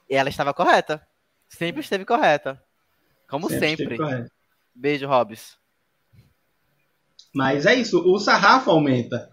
E 0.09 0.15
ela 0.15 0.29
estava 0.29 0.53
correta. 0.53 1.07
Sempre 1.49 1.81
esteve 1.81 2.05
correta. 2.05 2.63
Como 3.29 3.49
sempre. 3.49 3.97
sempre. 3.97 4.31
Beijo, 4.75 5.07
Hobbs. 5.07 5.57
Mas 7.35 7.67
é 7.67 7.75
isso, 7.75 8.03
o 8.07 8.19
sarrafo 8.19 8.71
aumenta. 8.71 9.31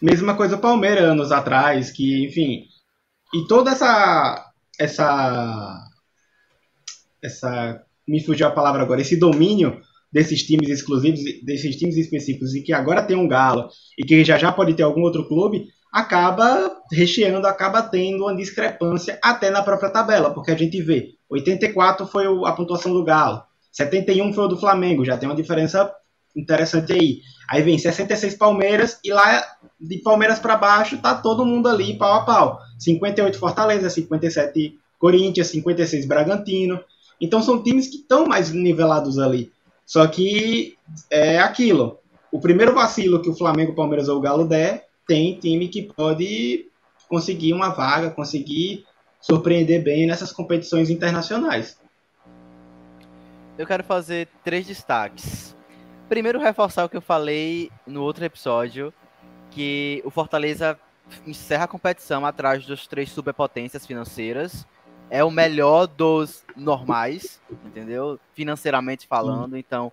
Mesma 0.00 0.36
coisa 0.36 0.56
o 0.56 0.60
Palmeiras 0.60 1.04
anos 1.04 1.32
atrás, 1.32 1.90
que, 1.90 2.24
enfim. 2.26 2.66
E 3.34 3.46
toda 3.46 3.72
essa. 3.72 4.52
Essa. 4.78 5.88
Essa 7.22 7.84
me 8.06 8.24
fugiu 8.24 8.48
a 8.48 8.50
palavra 8.50 8.82
agora, 8.82 9.00
esse 9.00 9.16
domínio 9.16 9.80
desses 10.12 10.42
times 10.42 10.68
exclusivos, 10.68 11.20
desses 11.42 11.76
times 11.76 11.96
específicos, 11.96 12.54
e 12.54 12.62
que 12.62 12.72
agora 12.72 13.02
tem 13.02 13.16
um 13.16 13.28
Galo, 13.28 13.68
e 13.98 14.04
que 14.04 14.24
já 14.24 14.36
já 14.36 14.52
pode 14.52 14.74
ter 14.74 14.82
algum 14.82 15.02
outro 15.02 15.26
clube, 15.26 15.68
acaba 15.92 16.76
recheando, 16.90 17.46
acaba 17.46 17.82
tendo 17.82 18.24
uma 18.24 18.36
discrepância 18.36 19.18
até 19.22 19.50
na 19.50 19.62
própria 19.62 19.90
tabela, 19.90 20.32
porque 20.32 20.50
a 20.50 20.56
gente 20.56 20.80
vê, 20.82 21.10
84 21.30 22.06
foi 22.06 22.26
a 22.46 22.52
pontuação 22.52 22.92
do 22.92 23.04
Galo, 23.04 23.42
71 23.72 24.32
foi 24.34 24.44
o 24.44 24.48
do 24.48 24.58
Flamengo, 24.58 25.04
já 25.04 25.16
tem 25.16 25.28
uma 25.28 25.34
diferença 25.34 25.90
interessante 26.36 26.92
aí. 26.92 27.20
Aí 27.50 27.62
vem 27.62 27.78
66 27.78 28.36
Palmeiras, 28.36 28.98
e 29.04 29.12
lá 29.12 29.44
de 29.80 29.98
Palmeiras 29.98 30.38
para 30.38 30.56
baixo 30.56 30.98
tá 30.98 31.14
todo 31.14 31.44
mundo 31.44 31.68
ali 31.68 31.96
pau 31.98 32.14
a 32.14 32.24
pau. 32.24 32.58
58 32.78 33.38
Fortaleza, 33.38 33.90
57 33.90 34.78
Corinthians, 34.98 35.48
56 35.48 36.06
Bragantino, 36.06 36.80
então 37.20 37.42
são 37.42 37.62
times 37.62 37.88
que 37.88 37.96
estão 37.96 38.26
mais 38.26 38.50
nivelados 38.50 39.18
ali. 39.18 39.51
Só 39.84 40.06
que 40.06 40.76
é 41.10 41.38
aquilo. 41.38 41.98
O 42.30 42.40
primeiro 42.40 42.74
vacilo 42.74 43.20
que 43.20 43.28
o 43.28 43.34
Flamengo, 43.34 43.74
Palmeiras 43.74 44.08
ou 44.08 44.18
o 44.18 44.20
Galo 44.20 44.46
der, 44.46 44.86
tem 45.06 45.38
time 45.38 45.68
que 45.68 45.82
pode 45.82 46.66
conseguir 47.08 47.52
uma 47.52 47.68
vaga, 47.70 48.10
conseguir 48.10 48.86
surpreender 49.20 49.82
bem 49.82 50.06
nessas 50.06 50.32
competições 50.32 50.88
internacionais. 50.88 51.78
Eu 53.58 53.66
quero 53.66 53.84
fazer 53.84 54.28
três 54.42 54.66
destaques. 54.66 55.54
Primeiro, 56.08 56.40
reforçar 56.40 56.84
o 56.84 56.88
que 56.88 56.96
eu 56.96 57.02
falei 57.02 57.70
no 57.86 58.02
outro 58.02 58.24
episódio, 58.24 58.92
que 59.50 60.02
o 60.04 60.10
Fortaleza 60.10 60.78
encerra 61.26 61.64
a 61.64 61.68
competição 61.68 62.24
atrás 62.24 62.66
das 62.66 62.86
três 62.86 63.10
superpotências 63.10 63.86
financeiras 63.86 64.66
é 65.12 65.22
o 65.22 65.30
melhor 65.30 65.86
dos 65.86 66.42
normais, 66.56 67.38
entendeu? 67.66 68.18
Financeiramente 68.32 69.06
falando. 69.06 69.58
Então, 69.58 69.92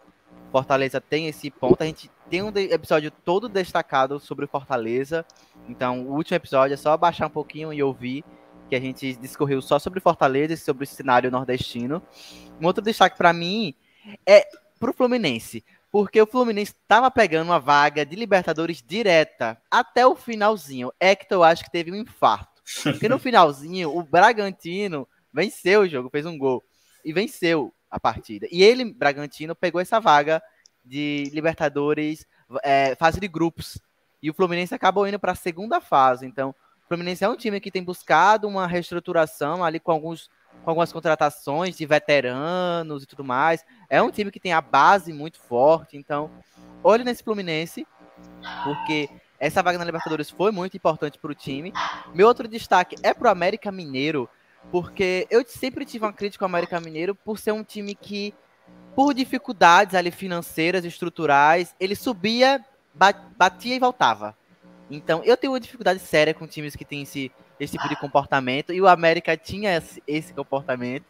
Fortaleza 0.50 1.02
tem 1.02 1.28
esse 1.28 1.52
ponto. 1.52 1.82
A 1.82 1.86
gente 1.86 2.10
tem 2.30 2.42
um 2.42 2.48
episódio 2.48 3.12
todo 3.12 3.50
destacado 3.50 4.18
sobre 4.18 4.48
Fortaleza. 4.48 5.26
Então, 5.68 6.04
o 6.04 6.14
último 6.14 6.38
episódio 6.38 6.74
é 6.74 6.78
só 6.78 6.96
baixar 6.96 7.28
um 7.28 7.32
pouquinho 7.32 7.74
e 7.74 7.84
ouvir 7.84 8.24
que 8.70 8.76
a 8.78 8.80
gente 8.80 9.14
discorreu 9.16 9.62
só 9.62 9.78
sobre 9.78 10.00
Fortaleza 10.00 10.54
e 10.54 10.58
sobre 10.58 10.86
o 10.86 10.88
cenário 10.88 11.30
nordestino. 11.30 12.02
Um 12.62 12.66
outro 12.66 12.82
destaque 12.82 13.18
para 13.18 13.34
mim 13.34 13.76
é 14.26 14.48
pro 14.80 14.94
Fluminense, 14.94 15.66
porque 15.92 16.22
o 16.22 16.28
Fluminense 16.28 16.72
estava 16.72 17.12
pegando 17.12 17.50
uma 17.50 17.60
vaga 17.60 18.06
de 18.06 18.16
Libertadores 18.16 18.82
direta 18.82 19.62
até 19.70 20.08
o 20.08 20.16
finalzinho. 20.16 20.94
Hector, 20.98 21.40
eu 21.40 21.44
acho 21.44 21.66
que 21.66 21.72
teve 21.72 21.92
um 21.92 21.96
infarto. 21.96 22.49
Porque 22.84 23.10
no 23.10 23.20
finalzinho, 23.20 23.96
o 23.96 24.04
Bragantino 24.04 25.08
venceu 25.34 25.82
o 25.82 25.88
jogo, 25.88 26.10
fez 26.10 26.26
um 26.26 26.38
gol 26.38 26.64
e 27.04 27.14
venceu 27.14 27.74
a 27.90 28.00
partida. 28.00 28.48
E 28.52 28.64
ele, 28.64 28.94
Bragantino, 28.94 29.56
pegou 29.56 29.82
essa 29.82 30.00
vaga 30.00 30.42
de 30.84 31.30
Libertadores, 31.34 32.26
é, 32.64 32.96
fase 32.96 33.20
de 33.20 33.28
grupos. 33.28 33.80
E 34.22 34.30
o 34.30 34.34
Fluminense 34.34 34.76
acabou 34.76 35.08
indo 35.08 35.20
para 35.20 35.32
a 35.32 35.36
segunda 35.36 35.80
fase. 35.80 36.26
Então, 36.26 36.50
o 36.50 36.88
Fluminense 36.88 37.24
é 37.24 37.30
um 37.30 37.36
time 37.36 37.60
que 37.60 37.72
tem 37.72 37.84
buscado 37.84 38.48
uma 38.48 38.68
reestruturação 38.68 39.64
ali 39.64 39.80
com 39.80 39.92
alguns 39.92 40.30
com 40.64 40.72
algumas 40.72 40.92
contratações 40.92 41.78
de 41.78 41.86
veteranos 41.86 43.04
e 43.04 43.06
tudo 43.06 43.24
mais. 43.24 43.64
É 43.90 44.02
um 44.02 44.12
time 44.12 44.32
que 44.32 44.40
tem 44.40 44.52
a 44.52 44.62
base 44.62 45.14
muito 45.14 45.40
forte, 45.40 45.96
então 45.96 46.30
olhe 46.84 47.04
nesse 47.04 47.24
Fluminense, 47.24 47.88
porque 48.64 49.10
essa 49.40 49.64
vaga 49.64 49.78
na 49.78 49.86
Libertadores 49.86 50.30
foi 50.30 50.52
muito 50.52 50.76
importante 50.76 51.18
para 51.18 51.32
o 51.32 51.36
time. 51.36 51.72
Meu 52.14 52.28
outro 52.28 52.48
destaque 52.48 52.96
é 53.02 53.14
para 53.14 53.30
o 53.30 53.32
América 53.32 53.72
Mineiro, 53.72 54.30
porque 54.72 55.26
eu 55.30 55.44
sempre 55.48 55.86
tive 55.86 56.06
uma 56.06 56.14
crítica 56.14 56.44
ao 56.44 56.50
América 56.50 56.80
Mineiro 56.80 57.16
por 57.16 57.40
ser 57.40 57.54
um 57.54 57.64
time 57.64 57.96
que, 57.96 58.34
por 58.96 59.14
dificuldades 59.14 59.96
ali 59.96 60.12
financeiras, 60.12 60.84
estruturais, 60.84 61.74
ele 61.80 61.96
subia, 61.96 62.64
batia 63.38 63.76
e 63.76 63.80
voltava. 63.80 64.36
Então, 64.92 65.24
eu 65.24 65.38
tenho 65.38 65.54
uma 65.54 65.60
dificuldade 65.60 66.00
séria 66.00 66.34
com 66.34 66.48
times 66.48 66.76
que 66.76 66.84
têm 66.84 67.04
esse, 67.04 67.32
esse 67.60 67.78
tipo 67.78 67.88
de 67.88 67.96
comportamento, 67.96 68.74
e 68.74 68.82
o 68.82 68.88
América 68.88 69.38
tinha 69.38 69.78
esse, 69.78 70.04
esse 70.08 70.34
comportamento. 70.34 71.06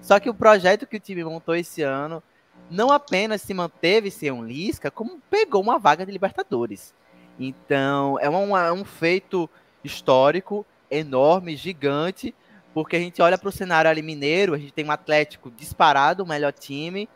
Só 0.00 0.20
que 0.20 0.28
o 0.28 0.34
projeto 0.34 0.86
que 0.86 0.98
o 0.98 1.00
time 1.00 1.24
montou 1.24 1.56
esse 1.56 1.82
ano 1.82 2.22
não 2.70 2.92
apenas 2.92 3.42
se 3.42 3.52
manteve 3.54 4.10
sem 4.10 4.30
um 4.30 4.44
Lisca, 4.44 4.90
como 4.90 5.20
pegou 5.30 5.62
uma 5.62 5.78
vaga 5.78 6.04
de 6.04 6.12
Libertadores. 6.12 6.94
Então, 7.38 8.18
é 8.20 8.30
um, 8.30 8.56
é 8.56 8.72
um 8.72 8.84
feito 8.84 9.48
histórico, 9.82 10.64
enorme, 10.90 11.56
gigante, 11.56 12.34
porque 12.72 12.96
a 12.96 13.00
gente 13.00 13.20
olha 13.20 13.38
para 13.38 13.48
o 13.48 13.52
cenário 13.52 13.90
ali 13.90 14.02
mineiro, 14.02 14.54
a 14.54 14.58
gente 14.58 14.72
tem 14.72 14.84
um 14.84 14.90
Atlético 14.90 15.50
disparado, 15.50 16.22
o 16.22 16.26
melhor 16.26 16.52
time, 16.52 17.08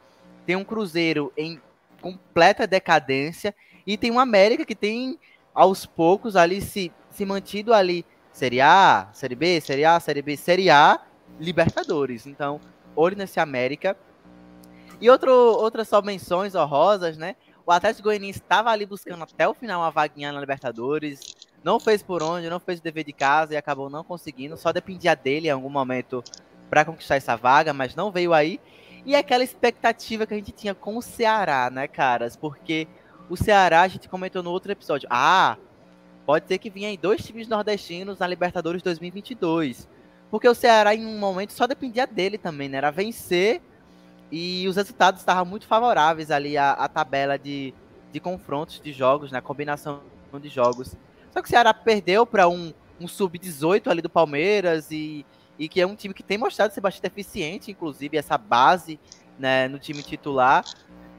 tem 0.46 0.56
um 0.56 0.64
Cruzeiro 0.64 1.32
em 1.36 1.60
completa 2.00 2.66
decadência, 2.66 3.54
e 3.86 3.96
tem 3.96 4.10
um 4.10 4.20
América 4.20 4.64
que 4.64 4.74
tem, 4.74 5.18
aos 5.54 5.86
poucos, 5.86 6.36
ali 6.36 6.60
se, 6.60 6.92
se 7.10 7.24
mantido 7.24 7.72
ali, 7.72 8.04
Série 8.32 8.60
A, 8.60 9.08
Série 9.12 9.34
B, 9.34 9.60
Série 9.60 9.84
A, 9.84 9.98
Série 9.98 10.22
B, 10.22 10.36
Série 10.36 10.70
A, 10.70 11.00
Libertadores. 11.40 12.26
Então, 12.26 12.60
olho 12.94 13.16
nesse 13.16 13.40
América. 13.40 13.96
E 15.00 15.08
outro, 15.10 15.32
outras 15.32 15.88
só 15.88 16.02
menções 16.02 16.54
honrosas, 16.54 17.16
né? 17.16 17.34
O 17.68 17.70
Atlético 17.70 18.04
Goianiense 18.04 18.38
estava 18.38 18.70
ali 18.70 18.86
buscando 18.86 19.22
até 19.22 19.46
o 19.46 19.52
final 19.52 19.82
uma 19.82 19.90
vaguinha 19.90 20.32
na 20.32 20.40
Libertadores. 20.40 21.36
Não 21.62 21.78
fez 21.78 22.02
por 22.02 22.22
onde, 22.22 22.48
não 22.48 22.58
fez 22.58 22.80
o 22.80 22.82
dever 22.82 23.04
de 23.04 23.12
casa 23.12 23.52
e 23.52 23.58
acabou 23.58 23.90
não 23.90 24.02
conseguindo. 24.02 24.56
Só 24.56 24.72
dependia 24.72 25.14
dele 25.14 25.48
em 25.48 25.50
algum 25.50 25.68
momento 25.68 26.24
para 26.70 26.82
conquistar 26.82 27.16
essa 27.16 27.36
vaga, 27.36 27.74
mas 27.74 27.94
não 27.94 28.10
veio 28.10 28.32
aí. 28.32 28.58
E 29.04 29.14
aquela 29.14 29.44
expectativa 29.44 30.26
que 30.26 30.32
a 30.32 30.36
gente 30.38 30.50
tinha 30.50 30.74
com 30.74 30.96
o 30.96 31.02
Ceará, 31.02 31.68
né, 31.68 31.86
caras? 31.86 32.36
Porque 32.36 32.88
o 33.28 33.36
Ceará, 33.36 33.82
a 33.82 33.88
gente 33.88 34.08
comentou 34.08 34.42
no 34.42 34.50
outro 34.50 34.72
episódio. 34.72 35.06
Ah, 35.12 35.58
pode 36.24 36.48
ser 36.48 36.56
que 36.56 36.70
vinha 36.70 36.88
aí 36.88 36.96
dois 36.96 37.22
times 37.22 37.48
nordestinos 37.48 38.18
na 38.18 38.26
Libertadores 38.26 38.80
2022. 38.80 39.86
Porque 40.30 40.48
o 40.48 40.54
Ceará, 40.54 40.94
em 40.94 41.04
um 41.04 41.18
momento, 41.18 41.52
só 41.52 41.66
dependia 41.66 42.06
dele 42.06 42.38
também, 42.38 42.70
né? 42.70 42.78
Era 42.78 42.90
vencer 42.90 43.60
e 44.30 44.66
os 44.68 44.76
resultados 44.76 45.20
estavam 45.20 45.44
muito 45.44 45.66
favoráveis 45.66 46.30
ali 46.30 46.56
à, 46.56 46.72
à 46.72 46.88
tabela 46.88 47.38
de, 47.38 47.72
de 48.12 48.20
confrontos 48.20 48.80
de 48.80 48.92
jogos, 48.92 49.30
na 49.30 49.38
né, 49.38 49.42
combinação 49.42 50.00
de 50.40 50.48
jogos. 50.48 50.94
Só 51.32 51.40
que 51.40 51.48
o 51.48 51.50
Ceará 51.50 51.72
perdeu 51.72 52.26
para 52.26 52.48
um, 52.48 52.72
um 53.00 53.08
sub-18 53.08 53.88
ali 53.88 54.02
do 54.02 54.10
Palmeiras 54.10 54.90
e, 54.90 55.24
e 55.58 55.68
que 55.68 55.80
é 55.80 55.86
um 55.86 55.94
time 55.94 56.12
que 56.12 56.22
tem 56.22 56.36
mostrado 56.36 56.72
ser 56.72 56.80
bastante 56.80 57.06
eficiente, 57.06 57.70
inclusive 57.70 58.16
essa 58.16 58.36
base 58.36 59.00
né, 59.38 59.68
no 59.68 59.78
time 59.78 60.02
titular. 60.02 60.64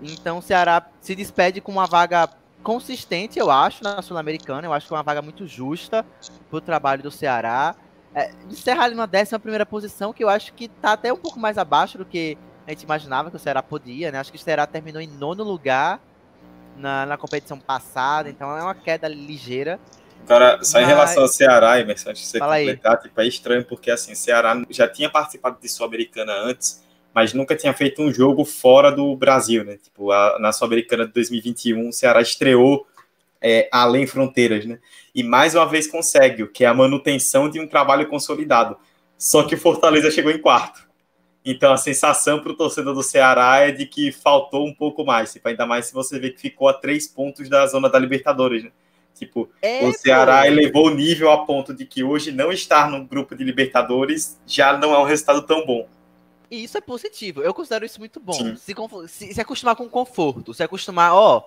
Então 0.02 0.38
o 0.38 0.41
Ceará 0.41 0.88
se 1.02 1.15
despede 1.15 1.62
com 1.62 1.72
uma 1.72 1.88
vaga 1.88 2.30
consistente, 2.62 3.39
eu 3.39 3.50
acho, 3.50 3.84
na 3.84 4.02
Sul-Americana. 4.02 4.67
Eu 4.67 4.74
acho 4.74 4.88
que 4.88 4.93
é 4.93 4.98
uma 4.98 5.04
vaga 5.04 5.22
muito 5.22 5.48
justa 5.48 6.06
para 6.50 6.58
o 6.58 6.62
trabalho 6.62 7.02
do 7.02 7.12
Ceará. 7.12 7.76
É, 8.13 8.32
encerrar 8.50 8.86
ali 8.86 8.95
na 8.95 9.08
11 9.08 9.38
primeira 9.39 9.65
posição, 9.65 10.12
que 10.12 10.24
eu 10.24 10.30
acho 10.30 10.54
que 10.54 10.65
está 10.65 10.93
até 10.93 11.13
um 11.13 11.17
pouco 11.17 11.39
mais 11.39 11.58
abaixo 11.58 11.98
do 11.98 12.06
que 12.06 12.38
a 12.70 12.72
gente 12.72 12.84
imaginava 12.84 13.32
que 13.32 13.36
o 13.36 13.40
Ceará 13.40 13.64
podia, 13.64 14.12
né? 14.12 14.20
Acho 14.20 14.32
que 14.32 14.38
o 14.38 14.42
Ceará 14.42 14.68
terminou 14.68 15.02
em 15.02 15.08
nono 15.08 15.44
lugar 15.44 16.00
na, 16.78 17.04
na 17.04 17.18
competição 17.18 17.60
passada, 17.60 18.30
então 18.30 18.56
é 18.56 18.62
uma 18.62 18.76
queda 18.76 19.08
ligeira. 19.08 19.80
Agora, 20.24 20.64
só 20.64 20.78
Mas... 20.78 20.84
em 20.84 20.88
relação 20.88 21.24
ao 21.24 21.28
Ceará, 21.28 21.80
Emerson, 21.80 22.12
antes 22.12 22.22
de 22.22 22.28
você 22.28 22.38
Fala 22.38 22.60
completar, 22.60 22.98
aí. 22.98 23.02
tipo, 23.02 23.22
é 23.22 23.28
estranho 23.28 23.66
porque 23.66 23.90
assim, 23.90 24.12
o 24.12 24.16
Ceará 24.16 24.62
já 24.70 24.88
tinha 24.88 25.10
participado 25.10 25.58
de 25.60 25.68
Sul-Americana 25.68 26.32
antes, 26.32 26.86
mas 27.12 27.34
nunca 27.34 27.56
tinha 27.56 27.74
feito 27.74 28.04
um 28.04 28.14
jogo 28.14 28.46
fora 28.46 28.92
do 28.92 29.16
Brasil, 29.16 29.64
né? 29.64 29.78
Tipo, 29.78 30.12
a, 30.12 30.38
na 30.40 30.52
Sul-Americana 30.52 31.08
de 31.08 31.14
2021, 31.14 31.90
o 31.90 31.92
Ceará 31.92 32.22
estreou 32.22 32.86
é, 33.42 33.68
além 33.72 34.06
fronteiras, 34.06 34.68
né? 34.68 34.78
E 35.16 35.24
mais 35.24 35.56
uma 35.56 35.66
vez 35.66 35.88
consegue, 35.88 36.44
o 36.44 36.48
que 36.48 36.64
é 36.64 36.68
a 36.68 36.74
manutenção 36.76 37.50
de 37.50 37.60
um 37.60 37.68
trabalho 37.68 38.08
consolidado. 38.08 38.78
Só 39.18 39.42
que 39.42 39.56
o 39.56 39.58
Fortaleza 39.58 40.12
chegou 40.12 40.32
em 40.32 40.38
quarto. 40.40 40.88
Então 41.43 41.71
a 41.71 41.78
sensação 41.78 42.41
para 42.41 42.52
o 42.52 42.56
torcedor 42.56 42.93
do 42.93 43.02
Ceará 43.02 43.58
é 43.60 43.71
de 43.71 43.86
que 43.86 44.12
faltou 44.12 44.67
um 44.67 44.73
pouco 44.73 45.06
mais, 45.06 45.32
tipo, 45.32 45.47
ainda 45.47 45.65
mais 45.65 45.86
se 45.86 45.93
você 45.93 46.19
vê 46.19 46.32
que 46.32 46.41
ficou 46.41 46.67
a 46.67 46.73
três 46.73 47.08
pontos 47.08 47.47
da 47.47 47.65
zona 47.65 47.89
da 47.89 47.97
Libertadores, 47.97 48.63
né? 48.63 48.71
Tipo, 49.15 49.49
é, 49.62 49.86
o 49.86 49.91
Ceará 49.91 50.41
pô. 50.41 50.47
elevou 50.47 50.88
o 50.88 50.93
nível 50.93 51.32
a 51.32 51.45
ponto 51.45 51.73
de 51.73 51.86
que 51.86 52.04
hoje 52.04 52.32
não 52.32 52.52
estar 52.52 52.89
no 52.89 53.06
grupo 53.06 53.36
de 53.36 53.43
Libertadores 53.43 54.39
já 54.45 54.78
não 54.78 54.93
é 54.93 54.99
um 54.99 55.04
resultado 55.04 55.41
tão 55.41 55.65
bom. 55.65 55.88
E 56.49 56.63
isso 56.63 56.78
é 56.78 56.82
positivo. 56.82 57.41
Eu 57.41 57.54
considero 57.54 57.86
isso 57.86 57.99
muito 57.99 58.19
bom. 58.19 58.34
Se, 58.34 58.73
se, 59.08 59.34
se, 59.34 59.41
acostumar 59.41 59.75
com 59.75 59.88
conforto, 59.89 60.54
se 60.54 60.63
acostumar, 60.63 61.13
ó, 61.13 61.43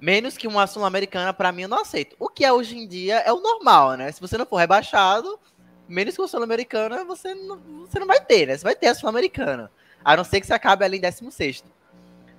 menos 0.00 0.36
que 0.36 0.46
uma 0.46 0.66
sul-americana, 0.66 1.32
para 1.32 1.52
mim, 1.52 1.62
eu 1.62 1.68
não 1.68 1.80
aceito. 1.80 2.16
O 2.18 2.28
que 2.28 2.44
é 2.44 2.52
hoje 2.52 2.76
em 2.76 2.86
dia 2.86 3.18
é 3.20 3.32
o 3.32 3.40
normal, 3.40 3.94
né? 3.94 4.12
Se 4.12 4.20
você 4.20 4.36
não 4.36 4.44
for 4.44 4.56
rebaixado, 4.56 5.38
menos 5.88 6.14
que 6.14 6.20
uma 6.20 6.28
sul-americana, 6.28 7.04
você 7.04 7.34
não, 7.34 7.58
você 7.86 7.98
não 7.98 8.06
vai 8.06 8.20
ter, 8.20 8.46
né? 8.46 8.56
Você 8.56 8.64
vai 8.64 8.76
ter 8.76 8.88
a 8.88 8.94
sul-americana. 8.94 9.70
A 10.04 10.16
não 10.16 10.24
ser 10.24 10.40
que 10.40 10.46
você 10.46 10.54
acabe 10.54 10.84
ali 10.84 10.98
em 10.98 11.00
16. 11.00 11.64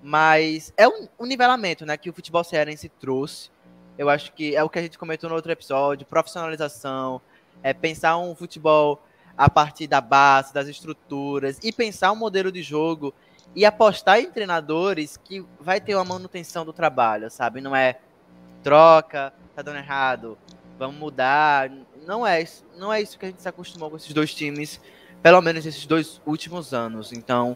Mas 0.01 0.73
é 0.77 0.87
um, 0.87 1.07
um 1.19 1.25
nivelamento, 1.25 1.85
né? 1.85 1.97
Que 1.97 2.09
o 2.09 2.13
futebol 2.13 2.43
cearense 2.43 2.87
trouxe. 2.87 3.49
Eu 3.97 4.09
acho 4.09 4.31
que 4.31 4.55
é 4.55 4.63
o 4.63 4.69
que 4.69 4.79
a 4.79 4.81
gente 4.81 4.97
comentou 4.97 5.29
no 5.29 5.35
outro 5.35 5.51
episódio: 5.51 6.05
profissionalização, 6.05 7.21
é 7.61 7.73
pensar 7.73 8.17
um 8.17 8.35
futebol 8.35 9.03
a 9.37 9.49
partir 9.49 9.87
da 9.87 10.01
base, 10.01 10.53
das 10.53 10.67
estruturas 10.67 11.59
e 11.63 11.71
pensar 11.71 12.11
um 12.11 12.15
modelo 12.15 12.51
de 12.51 12.61
jogo 12.61 13.13
e 13.55 13.65
apostar 13.65 14.19
em 14.19 14.29
treinadores 14.29 15.17
que 15.17 15.45
vai 15.59 15.79
ter 15.81 15.95
uma 15.95 16.05
manutenção 16.05 16.65
do 16.65 16.73
trabalho, 16.73 17.31
sabe? 17.31 17.61
Não 17.61 17.75
é 17.75 17.99
troca, 18.63 19.33
tá 19.55 19.61
dando 19.61 19.77
errado, 19.77 20.37
vamos 20.77 20.97
mudar. 20.97 21.71
Não 22.05 22.25
é, 22.25 22.45
não 22.77 22.91
é 22.91 23.01
isso 23.01 23.17
que 23.17 23.25
a 23.25 23.29
gente 23.29 23.41
se 23.41 23.47
acostumou 23.47 23.89
com 23.89 23.97
esses 23.97 24.13
dois 24.13 24.33
times, 24.33 24.79
pelo 25.21 25.41
menos 25.41 25.65
esses 25.65 25.85
dois 25.85 26.21
últimos 26.25 26.73
anos. 26.73 27.11
Então, 27.11 27.55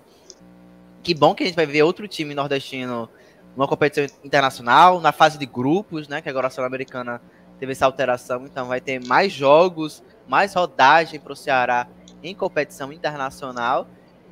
que 1.01 1.13
bom 1.13 1.33
que 1.33 1.43
a 1.43 1.45
gente 1.45 1.55
vai 1.55 1.65
ver 1.65 1.83
outro 1.83 2.07
time 2.07 2.33
nordestino 2.33 3.09
numa 3.55 3.67
competição 3.67 4.17
internacional, 4.23 4.99
na 4.99 5.11
fase 5.11 5.37
de 5.37 5.45
grupos, 5.45 6.07
né? 6.07 6.21
Que 6.21 6.29
agora 6.29 6.47
a 6.47 6.49
Sul-Americana 6.49 7.21
teve 7.59 7.71
essa 7.71 7.85
alteração, 7.85 8.45
então 8.45 8.67
vai 8.67 8.81
ter 8.81 8.99
mais 9.05 9.31
jogos 9.31 10.03
mais 10.27 10.53
rodagem 10.53 11.19
para 11.19 11.33
o 11.33 11.35
Ceará 11.35 11.87
em 12.21 12.33
competição 12.33 12.91
internacional. 12.91 13.87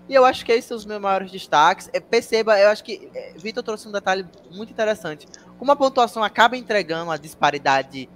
E 0.09 0.13
eu 0.13 0.25
acho 0.25 0.45
que 0.45 0.51
esses 0.51 0.65
são 0.65 0.77
os 0.77 0.85
meus 0.85 1.01
maiores 1.01 1.31
destaques. 1.31 1.89
É, 1.93 1.99
perceba, 1.99 2.59
eu 2.59 2.69
acho 2.69 2.83
que 2.83 3.09
é, 3.13 3.33
Vitor 3.37 3.63
trouxe 3.63 3.87
um 3.87 3.91
detalhe 3.91 4.25
muito 4.51 4.71
interessante. 4.71 5.27
Como 5.57 5.71
a 5.71 5.75
pontuação 5.75 6.23
acaba 6.23 6.57
entregando 6.57 7.11
a 7.11 7.17
disparidade 7.17 8.09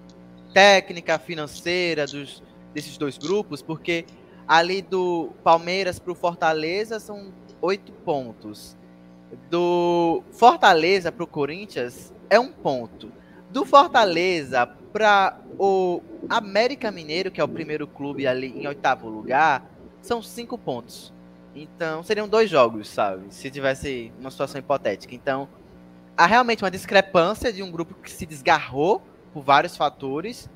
técnica, 0.56 1.20
financeira 1.20 2.08
dos, 2.08 2.42
desses 2.74 2.98
dois 2.98 3.18
grupos, 3.18 3.62
porque 3.62 4.06
ali 4.48 4.82
do 4.82 5.34
Palmeiras 5.44 6.00
para 6.00 6.14
o 6.14 6.16
Fortaleza 6.16 6.98
são 6.98 7.34
oito 7.62 7.92
pontos. 7.92 8.78
Do 9.50 10.24
Fortaleza 10.32 11.12
para 11.12 11.26
o 11.26 11.28
Corinthians 11.28 12.14
é 12.30 12.40
um 12.40 12.54
ponto. 12.54 13.12
Do 13.50 13.66
Fortaleza 13.66 14.66
para 14.94 15.38
o 15.60 16.02
América 16.30 16.90
Mineiro, 16.90 17.32
que 17.32 17.42
é 17.42 17.44
o 17.44 17.50
primeiro 17.50 17.86
clube 17.86 18.26
ali 18.26 18.58
em 18.58 18.66
oitavo 18.66 19.10
lugar, 19.10 19.70
são 20.02 20.22
cinco 20.22 20.58
pontos. 20.58 21.14
Então, 21.54 22.02
seriam 22.02 22.30
dois 22.30 22.50
jogos, 22.50 22.88
sabe? 22.88 23.26
Se 23.30 23.52
tivesse 23.52 24.10
uma 24.18 24.32
situação 24.32 24.60
hipotética. 24.60 25.14
Então, 25.14 25.50
há 26.16 26.26
realmente 26.26 26.64
uma 26.64 26.72
discrepância 26.72 27.52
de 27.52 27.62
um 27.62 27.70
grupo 27.70 27.94
que 27.96 28.10
se 28.10 28.26
desgarrou 28.26 29.02
por 29.36 29.44
vários 29.44 29.76
fatores. 29.76 30.50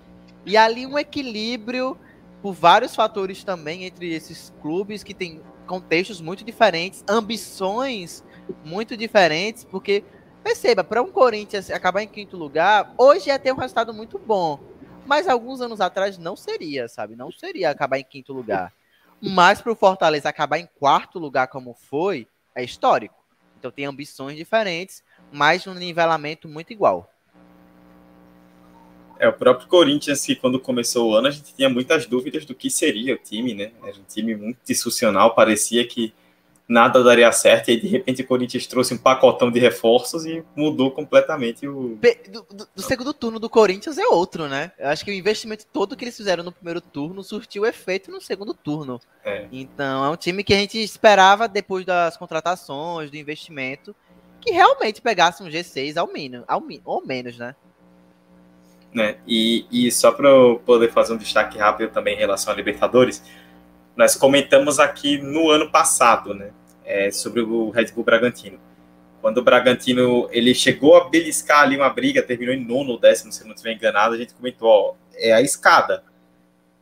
E 0.46 0.56
ali 0.56 0.88
um 0.88 0.98
equilíbrio 0.98 2.00
por 2.42 2.54
vários 2.54 2.96
fatores 2.96 3.44
também 3.44 3.84
entre 3.84 4.14
esses 4.14 4.54
clubes 4.62 5.04
que 5.04 5.14
têm 5.14 5.42
contextos 5.68 6.22
muito 6.22 6.46
diferentes, 6.46 7.04
ambições 7.08 8.24
muito 8.64 8.96
diferentes, 8.96 9.66
porque 9.66 10.02
Perceba, 10.42 10.86
para 10.86 11.02
um 11.02 11.12
Corinthians 11.12 11.70
acabar 11.70 12.02
em 12.02 12.08
quinto 12.08 12.38
lugar, 12.38 12.94
hoje 12.98 13.28
ia 13.28 13.38
ter 13.38 13.52
um 13.52 13.58
resultado 13.58 13.94
muito 13.94 14.18
bom. 14.18 14.58
Mas 15.06 15.28
alguns 15.28 15.60
anos 15.60 15.82
atrás 15.82 16.18
não 16.18 16.36
seria, 16.36 16.88
sabe? 16.88 17.14
Não 17.14 17.30
seria 17.30 17.70
acabar 17.70 18.00
em 18.00 18.06
quinto 18.06 18.32
lugar. 18.32 18.72
Mas 19.22 19.62
para 19.62 19.74
o 19.74 19.76
Fortaleza 19.76 20.30
acabar 20.30 20.58
em 20.58 20.70
quarto 20.80 21.20
lugar, 21.20 21.50
como 21.50 21.74
foi, 21.74 22.26
é 22.56 22.64
histórico. 22.64 23.22
Então 23.58 23.70
tem 23.70 23.86
ambições 23.86 24.38
diferentes, 24.38 25.04
mas 25.30 25.68
um 25.68 25.74
nivelamento 25.74 26.48
muito 26.48 26.72
igual. 26.72 27.12
É, 29.20 29.28
o 29.28 29.34
próprio 29.34 29.68
Corinthians, 29.68 30.26
que 30.26 30.36
quando 30.36 30.60
começou 30.60 31.10
o 31.12 31.14
ano, 31.14 31.28
a 31.28 31.32
gente 31.32 31.54
tinha 31.54 31.70
muitas 31.70 32.06
dúvidas 32.06 32.46
do 32.46 32.56
que 32.56 32.70
seria 32.70 33.16
o 33.16 33.18
time, 33.18 33.54
né? 33.54 33.72
Era 33.84 33.98
um 33.98 34.04
time 34.08 34.34
muito 34.34 34.60
disfuncional, 34.66 35.36
parecia 35.36 35.86
que 35.86 36.14
nada 36.70 37.04
daria 37.04 37.32
certo, 37.32 37.70
e 37.70 37.72
aí 37.72 37.82
de 37.82 37.88
repente 37.88 38.22
o 38.22 38.28
Corinthians 38.28 38.68
trouxe 38.68 38.94
um 38.94 38.98
pacotão 38.98 39.50
de 39.50 39.60
reforços 39.60 40.24
e 40.24 40.44
mudou 40.56 40.92
completamente 40.92 41.68
o. 41.68 41.98
Do, 42.30 42.46
do, 42.54 42.68
do, 42.76 42.82
segundo 42.82 43.12
turno 43.12 43.40
do 43.40 43.50
Corinthians 43.50 43.98
é 43.98 44.06
outro, 44.06 44.48
né? 44.48 44.72
Eu 44.78 44.88
acho 44.88 45.04
que 45.04 45.10
o 45.10 45.14
investimento 45.14 45.66
todo 45.66 45.98
que 45.98 46.06
eles 46.06 46.16
fizeram 46.16 46.44
no 46.44 46.52
primeiro 46.52 46.80
turno 46.80 47.24
surtiu 47.24 47.66
efeito 47.66 48.12
no 48.12 48.22
segundo 48.22 48.54
turno. 48.54 49.02
É. 49.26 49.48
Então 49.52 50.06
é 50.06 50.10
um 50.10 50.16
time 50.16 50.44
que 50.44 50.54
a 50.54 50.58
gente 50.58 50.78
esperava 50.82 51.48
depois 51.48 51.84
das 51.86 52.16
contratações, 52.16 53.10
do 53.10 53.18
investimento, 53.18 53.96
que 54.40 54.52
realmente 54.52 55.02
pegasse 55.02 55.42
um 55.42 55.48
G6 55.48 55.98
ao 55.98 56.08
menos, 56.08 56.44
ao, 56.48 56.64
ou 56.86 57.06
menos, 57.06 57.38
né? 57.38 57.56
Né? 58.94 59.18
E, 59.28 59.66
e 59.72 59.92
só 59.92 60.12
para 60.12 60.30
poder 60.66 60.92
fazer 60.92 61.14
um 61.14 61.18
destaque 61.18 61.58
rápido 61.58 61.92
também 61.92 62.16
em 62.16 62.20
relação 62.20 62.52
a 62.52 62.56
Libertadores, 62.56 63.24
nós 63.96 64.16
comentamos 64.16 64.80
aqui 64.80 65.18
no 65.18 65.50
ano 65.50 65.70
passado, 65.70 66.34
né? 66.34 66.52
é, 66.90 67.12
sobre 67.12 67.42
o 67.42 67.70
Red 67.70 67.92
Bull 67.92 68.04
Bragantino. 68.04 68.60
Quando 69.22 69.38
o 69.38 69.44
Bragantino 69.44 70.28
ele 70.32 70.56
chegou 70.56 70.98
a 70.98 71.08
beliscar 71.08 71.62
ali 71.62 71.78
uma 71.78 71.90
briga, 71.90 72.24
terminou 72.24 72.56
em 72.56 72.66
nono 72.66 72.92
ou 72.92 73.00
décimo, 73.00 73.32
se 73.32 73.44
não 73.44 73.52
estiver 73.52 73.74
enganado, 73.74 74.16
a 74.16 74.18
gente 74.18 74.34
comentou, 74.34 74.68
ó, 74.68 74.96
é 75.14 75.32
a 75.32 75.42
escada. 75.42 76.04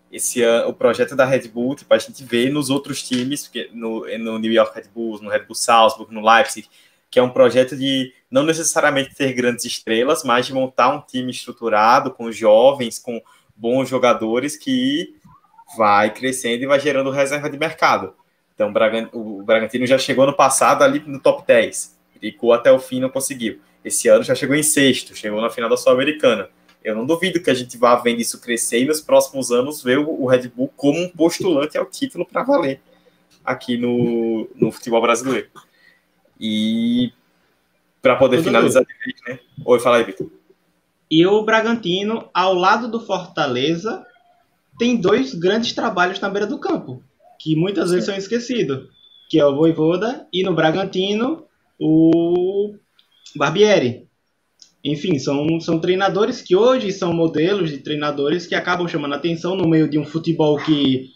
Esse 0.09 0.41
o 0.65 0.71
projeto 0.71 1.15
da 1.15 1.25
Red 1.25 1.49
Bull, 1.49 1.75
tipo, 1.75 1.93
a 1.93 1.97
gente 1.97 2.23
vê 2.23 2.49
nos 2.49 2.69
outros 2.69 3.03
times, 3.03 3.51
no, 3.73 4.05
no 4.17 4.39
New 4.39 4.53
York 4.53 4.73
Red 4.73 4.87
Bulls, 4.95 5.19
no 5.19 5.29
Red 5.29 5.41
Bull 5.41 5.55
Salzburg, 5.55 6.13
no 6.13 6.25
Leipzig, 6.25 6.69
que 7.09 7.19
é 7.19 7.23
um 7.23 7.29
projeto 7.29 7.75
de 7.75 8.13
não 8.29 8.43
necessariamente 8.43 9.15
ter 9.15 9.33
grandes 9.33 9.65
estrelas, 9.65 10.23
mas 10.23 10.45
de 10.45 10.53
montar 10.53 10.89
um 10.89 11.01
time 11.01 11.31
estruturado, 11.31 12.11
com 12.11 12.31
jovens, 12.31 12.99
com 12.99 13.21
bons 13.55 13.89
jogadores, 13.89 14.57
que 14.57 15.15
vai 15.77 16.13
crescendo 16.13 16.63
e 16.63 16.67
vai 16.67 16.79
gerando 16.79 17.09
reserva 17.09 17.49
de 17.49 17.57
mercado. 17.57 18.13
Então, 18.53 18.73
o 19.13 19.43
Bragantino 19.43 19.85
já 19.85 19.97
chegou 19.97 20.25
no 20.25 20.33
passado 20.33 20.83
ali 20.83 20.99
no 21.05 21.19
top 21.19 21.45
10. 21.45 21.95
Ficou 22.19 22.53
até 22.53 22.71
o 22.71 22.79
fim, 22.79 22.99
não 22.99 23.09
conseguiu. 23.09 23.59
Esse 23.85 24.07
ano 24.07 24.23
já 24.23 24.33
chegou 24.33 24.55
em 24.55 24.63
sexto, 24.63 25.15
chegou 25.15 25.39
na 25.39 25.49
final 25.49 25.69
da 25.69 25.77
Sul-Americana. 25.77 26.49
Eu 26.83 26.95
não 26.95 27.05
duvido 27.05 27.41
que 27.41 27.49
a 27.49 27.53
gente 27.53 27.77
vá 27.77 27.95
vendo 27.95 28.21
isso 28.21 28.41
crescer 28.41 28.79
e 28.79 28.85
nos 28.85 29.01
próximos 29.01 29.51
anos 29.51 29.83
ver 29.83 29.99
o 29.99 30.25
Red 30.25 30.49
Bull 30.49 30.71
como 30.75 30.99
um 30.99 31.09
postulante 31.09 31.77
ao 31.77 31.85
título 31.85 32.25
para 32.25 32.43
valer 32.43 32.81
aqui 33.45 33.77
no, 33.77 34.49
no 34.55 34.71
futebol 34.71 35.01
brasileiro. 35.01 35.47
E 36.39 37.11
para 38.01 38.15
poder 38.15 38.37
Tudo 38.37 38.45
finalizar, 38.45 38.85
né? 39.27 39.39
Oi, 39.65 39.79
fala 39.79 39.97
aí, 39.97 40.03
Vitor. 40.03 40.29
E 41.09 41.25
o 41.25 41.43
Bragantino, 41.43 42.29
ao 42.33 42.53
lado 42.53 42.89
do 42.89 42.99
Fortaleza, 42.99 44.05
tem 44.77 44.95
dois 44.95 45.33
grandes 45.33 45.73
trabalhos 45.73 46.19
na 46.19 46.29
beira 46.29 46.45
do 46.45 46.59
campo 46.59 47.01
que 47.39 47.55
muitas 47.55 47.91
vezes 47.91 48.05
são 48.05 48.15
esquecidos, 48.15 48.87
que 49.29 49.39
é 49.39 49.45
o 49.45 49.55
Voivoda 49.55 50.27
e 50.33 50.43
no 50.43 50.53
Bragantino 50.53 51.45
o 51.79 52.75
Barbieri. 53.35 54.07
Enfim, 54.83 55.19
são, 55.19 55.59
são 55.59 55.79
treinadores 55.79 56.41
que 56.41 56.55
hoje 56.55 56.91
são 56.91 57.13
modelos 57.13 57.69
de 57.69 57.79
treinadores 57.79 58.47
que 58.47 58.55
acabam 58.55 58.87
chamando 58.87 59.15
atenção 59.15 59.55
no 59.55 59.67
meio 59.67 59.89
de 59.89 59.99
um 59.99 60.05
futebol 60.05 60.57
que 60.57 61.09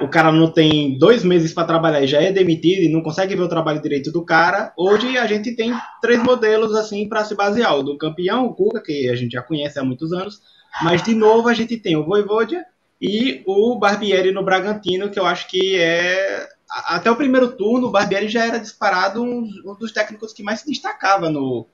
o 0.00 0.08
cara 0.08 0.30
não 0.30 0.50
tem 0.50 0.98
dois 0.98 1.24
meses 1.24 1.52
para 1.52 1.66
trabalhar 1.66 2.02
e 2.02 2.06
já 2.06 2.20
é 2.20 2.30
demitido 2.30 2.82
e 2.82 2.92
não 2.92 3.02
consegue 3.02 3.34
ver 3.34 3.42
o 3.42 3.48
trabalho 3.48 3.80
direito 3.80 4.12
do 4.12 4.24
cara. 4.24 4.72
Hoje 4.76 5.16
a 5.16 5.26
gente 5.26 5.54
tem 5.54 5.72
três 6.00 6.22
modelos 6.22 6.74
assim 6.74 7.08
para 7.08 7.24
se 7.24 7.34
basear: 7.34 7.76
o 7.76 7.82
do 7.82 7.96
campeão, 7.96 8.46
o 8.46 8.54
Cuca, 8.54 8.82
que 8.82 9.08
a 9.08 9.16
gente 9.16 9.32
já 9.32 9.42
conhece 9.42 9.78
há 9.78 9.84
muitos 9.84 10.12
anos, 10.12 10.40
mas 10.82 11.02
de 11.02 11.14
novo 11.14 11.48
a 11.48 11.54
gente 11.54 11.76
tem 11.76 11.96
o 11.96 12.04
Voivoda 12.04 12.64
e 13.00 13.42
o 13.46 13.78
Barbieri 13.78 14.32
no 14.32 14.44
Bragantino, 14.44 15.10
que 15.10 15.18
eu 15.18 15.26
acho 15.26 15.48
que 15.48 15.76
é. 15.76 16.48
Até 16.68 17.08
o 17.10 17.16
primeiro 17.16 17.52
turno, 17.52 17.86
o 17.86 17.90
Barbieri 17.90 18.28
já 18.28 18.44
era 18.44 18.58
disparado 18.58 19.22
um, 19.22 19.48
um 19.64 19.74
dos 19.78 19.92
técnicos 19.92 20.32
que 20.32 20.42
mais 20.42 20.60
se 20.60 20.66
destacava 20.66 21.30
no, 21.30 21.64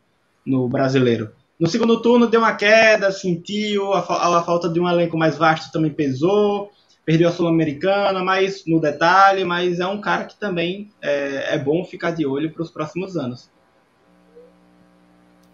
no 0.45 0.69
brasileiro. 0.69 1.33
No 1.59 1.67
segundo 1.67 2.03
turno 2.03 2.27
deu 2.27 2.41
uma 2.41 2.55
queda, 2.55 3.11
sentiu, 3.11 3.93
a, 3.95 4.01
a, 4.01 4.39
a 4.39 4.43
falta 4.43 4.69
de 4.69 4.79
um 4.79 4.89
elenco 4.89 5.17
mais 5.17 5.37
vasto 5.39 5.73
também 5.73 5.91
pesou. 5.91 6.71
Perdeu 7.05 7.29
a 7.29 7.33
Sul-Americana, 7.33 8.23
mas 8.23 8.65
no 8.67 8.81
detalhe, 8.81 9.45
mas 9.45 9.81
é 9.81 9.87
um 9.87 10.01
cara 10.01 10.25
que 10.25 10.39
também 10.39 10.91
é, 11.01 11.55
é 11.55 11.59
bom 11.59 11.85
ficar 11.85 12.13
de 12.13 12.25
olho 12.25 12.53
para 12.53 12.63
os 12.63 12.71
próximos 12.71 13.17
anos. 13.17 13.51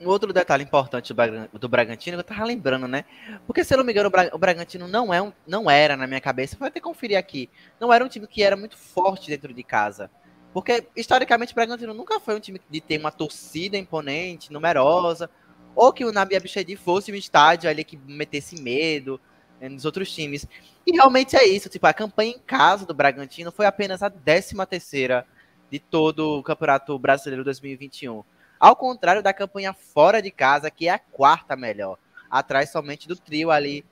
Um 0.01 0.09
outro 0.09 0.33
detalhe 0.33 0.63
importante 0.63 1.13
do 1.53 1.69
Bragantino, 1.69 2.19
eu 2.19 2.23
tava 2.23 2.45
lembrando, 2.45 2.87
né? 2.87 3.05
Porque, 3.47 3.65
se 3.65 3.75
eu 3.75 3.79
não 3.79 3.85
me 3.85 3.91
engano, 3.91 4.11
o 4.33 4.39
Bragantino 4.39 4.87
não, 4.87 5.13
é 5.13 5.21
um, 5.21 5.33
não 5.45 5.69
era, 5.69 5.97
na 5.97 6.07
minha 6.07 6.21
cabeça, 6.21 6.57
vou 6.57 6.69
até 6.69 6.79
conferir 6.79 7.19
aqui, 7.19 7.51
não 7.81 7.93
era 7.93 8.05
um 8.05 8.09
time 8.09 8.27
que 8.29 8.43
era 8.43 8.57
muito 8.57 8.77
forte 8.77 9.29
dentro 9.29 9.53
de 9.53 9.63
casa. 9.65 10.09
Porque, 10.55 10.87
historicamente, 10.95 11.53
o 11.53 11.55
Bragantino 11.57 11.93
nunca 11.93 12.21
foi 12.21 12.37
um 12.37 12.41
time 12.41 12.61
de 12.71 12.81
ter 12.81 12.99
uma 12.99 13.11
torcida 13.11 13.77
imponente, 13.77 14.53
numerosa, 14.53 15.29
ou 15.75 15.93
que 15.93 16.05
o 16.05 16.13
Nabi 16.13 16.37
Abichedi 16.37 16.77
fosse 16.77 17.11
um 17.11 17.17
estádio 17.17 17.69
ali 17.69 17.83
que 17.83 17.97
metesse 17.97 18.61
medo 18.63 19.21
né, 19.61 19.69
nos 19.69 19.85
outros 19.85 20.13
times. 20.15 20.47
E 20.87 20.93
realmente 20.93 21.37
é 21.37 21.47
isso, 21.47 21.69
tipo, 21.69 21.87
a 21.87 21.93
campanha 21.93 22.33
em 22.33 22.39
casa 22.39 22.87
do 22.87 22.95
Bragantino 22.95 23.53
foi 23.53 23.67
apenas 23.67 24.03
a 24.03 24.11
13 24.11 24.55
terceira 24.67 25.27
de 25.71 25.79
todo 25.79 26.39
o 26.39 26.43
Campeonato 26.43 26.99
Brasileiro 26.99 27.45
2021. 27.45 28.23
Ao 28.59 28.75
contrário 28.75 29.23
da 29.23 29.33
campanha 29.33 29.73
fora 29.73 30.21
de 30.21 30.31
casa, 30.31 30.71
que 30.71 30.89
é 30.89 30.93
a 30.93 30.99
quarta 30.99 31.55
melhor, 31.55 31.99
atrás 32.31 32.71
somente 32.71 33.07
do 33.07 33.15
trio 33.15 33.51
ali 33.51 33.85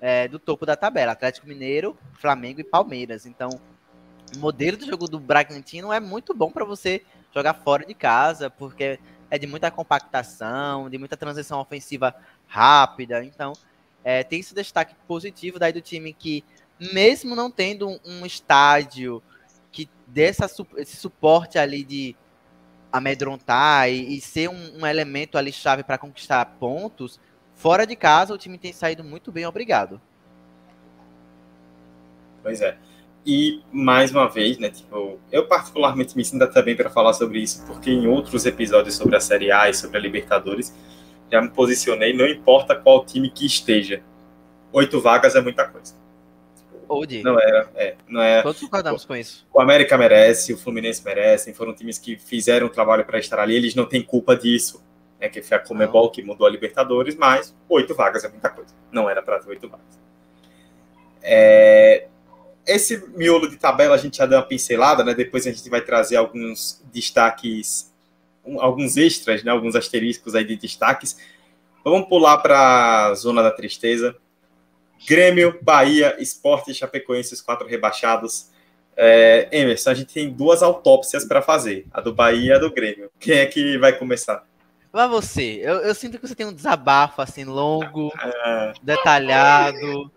é, 0.00 0.28
do 0.28 0.38
topo 0.38 0.64
da 0.64 0.76
tabela, 0.76 1.12
Atlético 1.12 1.46
Mineiro, 1.46 1.96
Flamengo 2.14 2.60
e 2.60 2.64
Palmeiras. 2.64 3.26
Então, 3.26 3.48
o 4.34 4.38
modelo 4.38 4.76
do 4.76 4.86
jogo 4.86 5.08
do 5.08 5.18
Bragantino 5.18 5.92
é 5.92 6.00
muito 6.00 6.34
bom 6.34 6.50
para 6.50 6.64
você 6.64 7.02
jogar 7.34 7.54
fora 7.54 7.84
de 7.84 7.94
casa, 7.94 8.48
porque 8.48 8.98
é 9.30 9.38
de 9.38 9.46
muita 9.46 9.70
compactação, 9.70 10.88
de 10.88 10.98
muita 10.98 11.16
transição 11.16 11.60
ofensiva 11.60 12.14
rápida. 12.46 13.24
Então, 13.24 13.52
é, 14.04 14.22
tem 14.22 14.40
esse 14.40 14.54
destaque 14.54 14.94
positivo 15.08 15.58
daí 15.58 15.72
do 15.72 15.80
time 15.80 16.12
que, 16.12 16.44
mesmo 16.92 17.34
não 17.34 17.50
tendo 17.50 17.88
um, 18.04 18.26
estádio 18.26 19.22
que 19.72 19.88
dê 20.06 20.24
essa, 20.24 20.46
esse 20.76 20.96
suporte 20.96 21.58
ali 21.58 21.82
de 21.82 22.14
amedrontar 22.92 23.88
e, 23.88 24.16
e 24.16 24.20
ser 24.20 24.50
um, 24.50 24.80
um, 24.80 24.86
elemento 24.86 25.38
ali 25.38 25.50
chave 25.50 25.82
para 25.82 25.98
conquistar 25.98 26.44
pontos, 26.60 27.18
fora 27.54 27.86
de 27.86 27.96
casa 27.96 28.34
o 28.34 28.38
time 28.38 28.58
tem 28.58 28.72
saído 28.72 29.02
muito 29.02 29.32
bem, 29.32 29.46
obrigado. 29.46 30.00
Pois 32.42 32.60
é. 32.60 32.76
E 33.26 33.62
mais 33.72 34.10
uma 34.10 34.28
vez, 34.28 34.58
né, 34.58 34.68
tipo, 34.68 35.18
eu 35.32 35.48
particularmente 35.48 36.14
me 36.14 36.22
sinto 36.22 36.44
até 36.44 36.60
bem 36.60 36.76
para 36.76 36.90
falar 36.90 37.14
sobre 37.14 37.38
isso, 37.38 37.64
porque 37.66 37.90
em 37.90 38.06
outros 38.06 38.44
episódios 38.44 38.96
sobre 38.96 39.16
a 39.16 39.20
Série 39.20 39.50
A 39.50 39.70
e 39.70 39.72
sobre 39.72 39.96
a 39.96 40.00
Libertadores, 40.00 40.74
já 41.34 41.42
me 41.42 41.48
posicionei, 41.48 42.12
não 42.12 42.28
importa 42.28 42.76
qual 42.76 43.04
time 43.04 43.28
que 43.28 43.44
esteja. 43.44 44.00
Oito 44.72 45.00
vagas 45.00 45.34
é 45.34 45.40
muita 45.40 45.66
coisa. 45.66 45.92
Old. 46.88 47.22
Não 47.24 47.40
era, 47.40 47.68
é, 47.74 47.96
não 48.06 48.22
é. 48.22 48.40
Todos 48.40 48.60
concordamos 48.60 49.04
com 49.04 49.16
isso. 49.16 49.44
O 49.52 49.60
América 49.60 49.98
merece, 49.98 50.52
o 50.52 50.56
Fluminense 50.56 51.04
merece, 51.04 51.52
foram 51.52 51.74
times 51.74 51.98
que 51.98 52.16
fizeram 52.16 52.68
o 52.68 52.70
trabalho 52.70 53.04
para 53.04 53.18
estar 53.18 53.40
ali, 53.40 53.56
eles 53.56 53.74
não 53.74 53.84
têm 53.84 54.00
culpa 54.00 54.36
disso. 54.36 54.84
É 55.18 55.28
que 55.28 55.42
foi 55.42 55.56
a 55.56 55.60
Comebol 55.60 56.10
que 56.10 56.22
mudou 56.22 56.46
a 56.46 56.50
Libertadores, 56.50 57.16
mas 57.16 57.52
oito 57.68 57.94
vagas 57.96 58.22
é 58.24 58.28
muita 58.28 58.50
coisa. 58.50 58.72
Não 58.92 59.10
era 59.10 59.20
para 59.20 59.40
ter 59.40 59.48
oito 59.48 59.68
vagas. 59.68 59.98
É, 61.20 62.06
esse 62.64 63.08
miolo 63.16 63.48
de 63.48 63.56
tabela 63.56 63.94
a 63.94 63.98
gente 63.98 64.18
já 64.18 64.26
deu 64.26 64.38
uma 64.38 64.46
pincelada, 64.46 65.02
né? 65.02 65.14
Depois 65.14 65.46
a 65.46 65.50
gente 65.50 65.68
vai 65.68 65.80
trazer 65.80 66.16
alguns 66.16 66.84
destaques, 66.92 67.92
alguns 68.58 68.96
extras, 68.96 69.42
né? 69.42 69.50
Alguns 69.50 69.74
asteriscos 69.74 70.34
aí 70.34 70.44
de 70.44 70.56
destaques. 70.56 71.16
Vamos 71.84 72.08
pular 72.08 72.38
para 72.38 73.06
a 73.06 73.14
zona 73.14 73.42
da 73.42 73.50
tristeza. 73.50 74.16
Grêmio, 75.06 75.58
Bahia, 75.60 76.16
Esporte 76.18 76.70
e 76.70 76.74
Chapecoense, 76.74 77.34
os 77.34 77.42
quatro 77.42 77.68
rebaixados. 77.68 78.50
É, 78.96 79.48
Emerson, 79.50 79.90
a 79.90 79.94
gente 79.94 80.14
tem 80.14 80.30
duas 80.30 80.62
autópsias 80.62 81.24
para 81.24 81.42
fazer, 81.42 81.84
a 81.92 82.00
do 82.00 82.14
Bahia 82.14 82.52
e 82.52 82.52
a 82.52 82.58
do 82.58 82.72
Grêmio. 82.72 83.10
Quem 83.18 83.38
é 83.38 83.46
que 83.46 83.76
vai 83.76 83.92
começar? 83.92 84.46
Vai 84.92 85.08
você. 85.08 85.60
Eu, 85.62 85.78
eu 85.80 85.94
sinto 85.94 86.18
que 86.18 86.26
você 86.26 86.34
tem 86.34 86.46
um 86.46 86.52
desabafo 86.52 87.20
assim 87.20 87.44
longo, 87.44 88.12
é... 88.22 88.72
detalhado. 88.82 90.10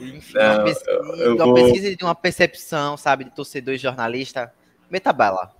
Enfim, 0.00 0.34
Não, 0.34 0.54
uma, 0.54 0.64
pesquisa, 0.64 0.90
eu, 0.90 1.16
eu 1.16 1.36
uma 1.36 1.54
pesquisa 1.54 1.96
de 1.96 2.04
uma 2.04 2.14
percepção, 2.14 2.96
sabe, 2.96 3.24
de 3.24 3.30
torcedor 3.30 3.74
e 3.74 3.78
jornalista. 3.78 4.52
Meta 4.88 5.12
bala. 5.12 5.52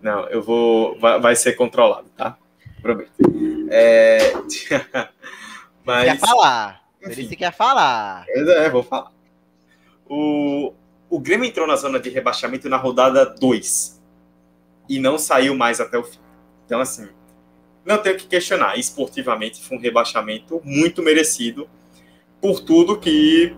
Não, 0.00 0.28
eu 0.28 0.42
vou. 0.42 0.98
Vai, 0.98 1.20
vai 1.20 1.36
ser 1.36 1.54
controlado, 1.54 2.08
tá? 2.16 2.36
Prometo. 2.80 3.10
É... 3.70 4.32
Mas... 5.84 6.04
Quer 6.04 6.18
falar? 6.18 6.84
Enfim. 7.02 7.22
Ele 7.22 7.36
quer 7.36 7.52
falar. 7.54 8.24
É, 8.28 8.68
vou 8.70 8.82
falar. 8.82 9.10
O, 10.08 10.72
o 11.08 11.18
Grêmio 11.18 11.46
entrou 11.46 11.66
na 11.66 11.76
zona 11.76 11.98
de 11.98 12.10
rebaixamento 12.10 12.68
na 12.68 12.76
rodada 12.76 13.24
2 13.24 14.00
e 14.88 14.98
não 14.98 15.18
saiu 15.18 15.54
mais 15.54 15.80
até 15.80 15.98
o 15.98 16.04
fim. 16.04 16.18
Então, 16.64 16.80
assim, 16.80 17.08
não 17.84 17.98
tenho 17.98 18.16
que 18.16 18.26
questionar. 18.26 18.78
Esportivamente, 18.78 19.62
foi 19.62 19.76
um 19.76 19.80
rebaixamento 19.80 20.60
muito 20.64 21.02
merecido 21.02 21.68
por 22.40 22.60
tudo 22.60 22.98
que 22.98 23.54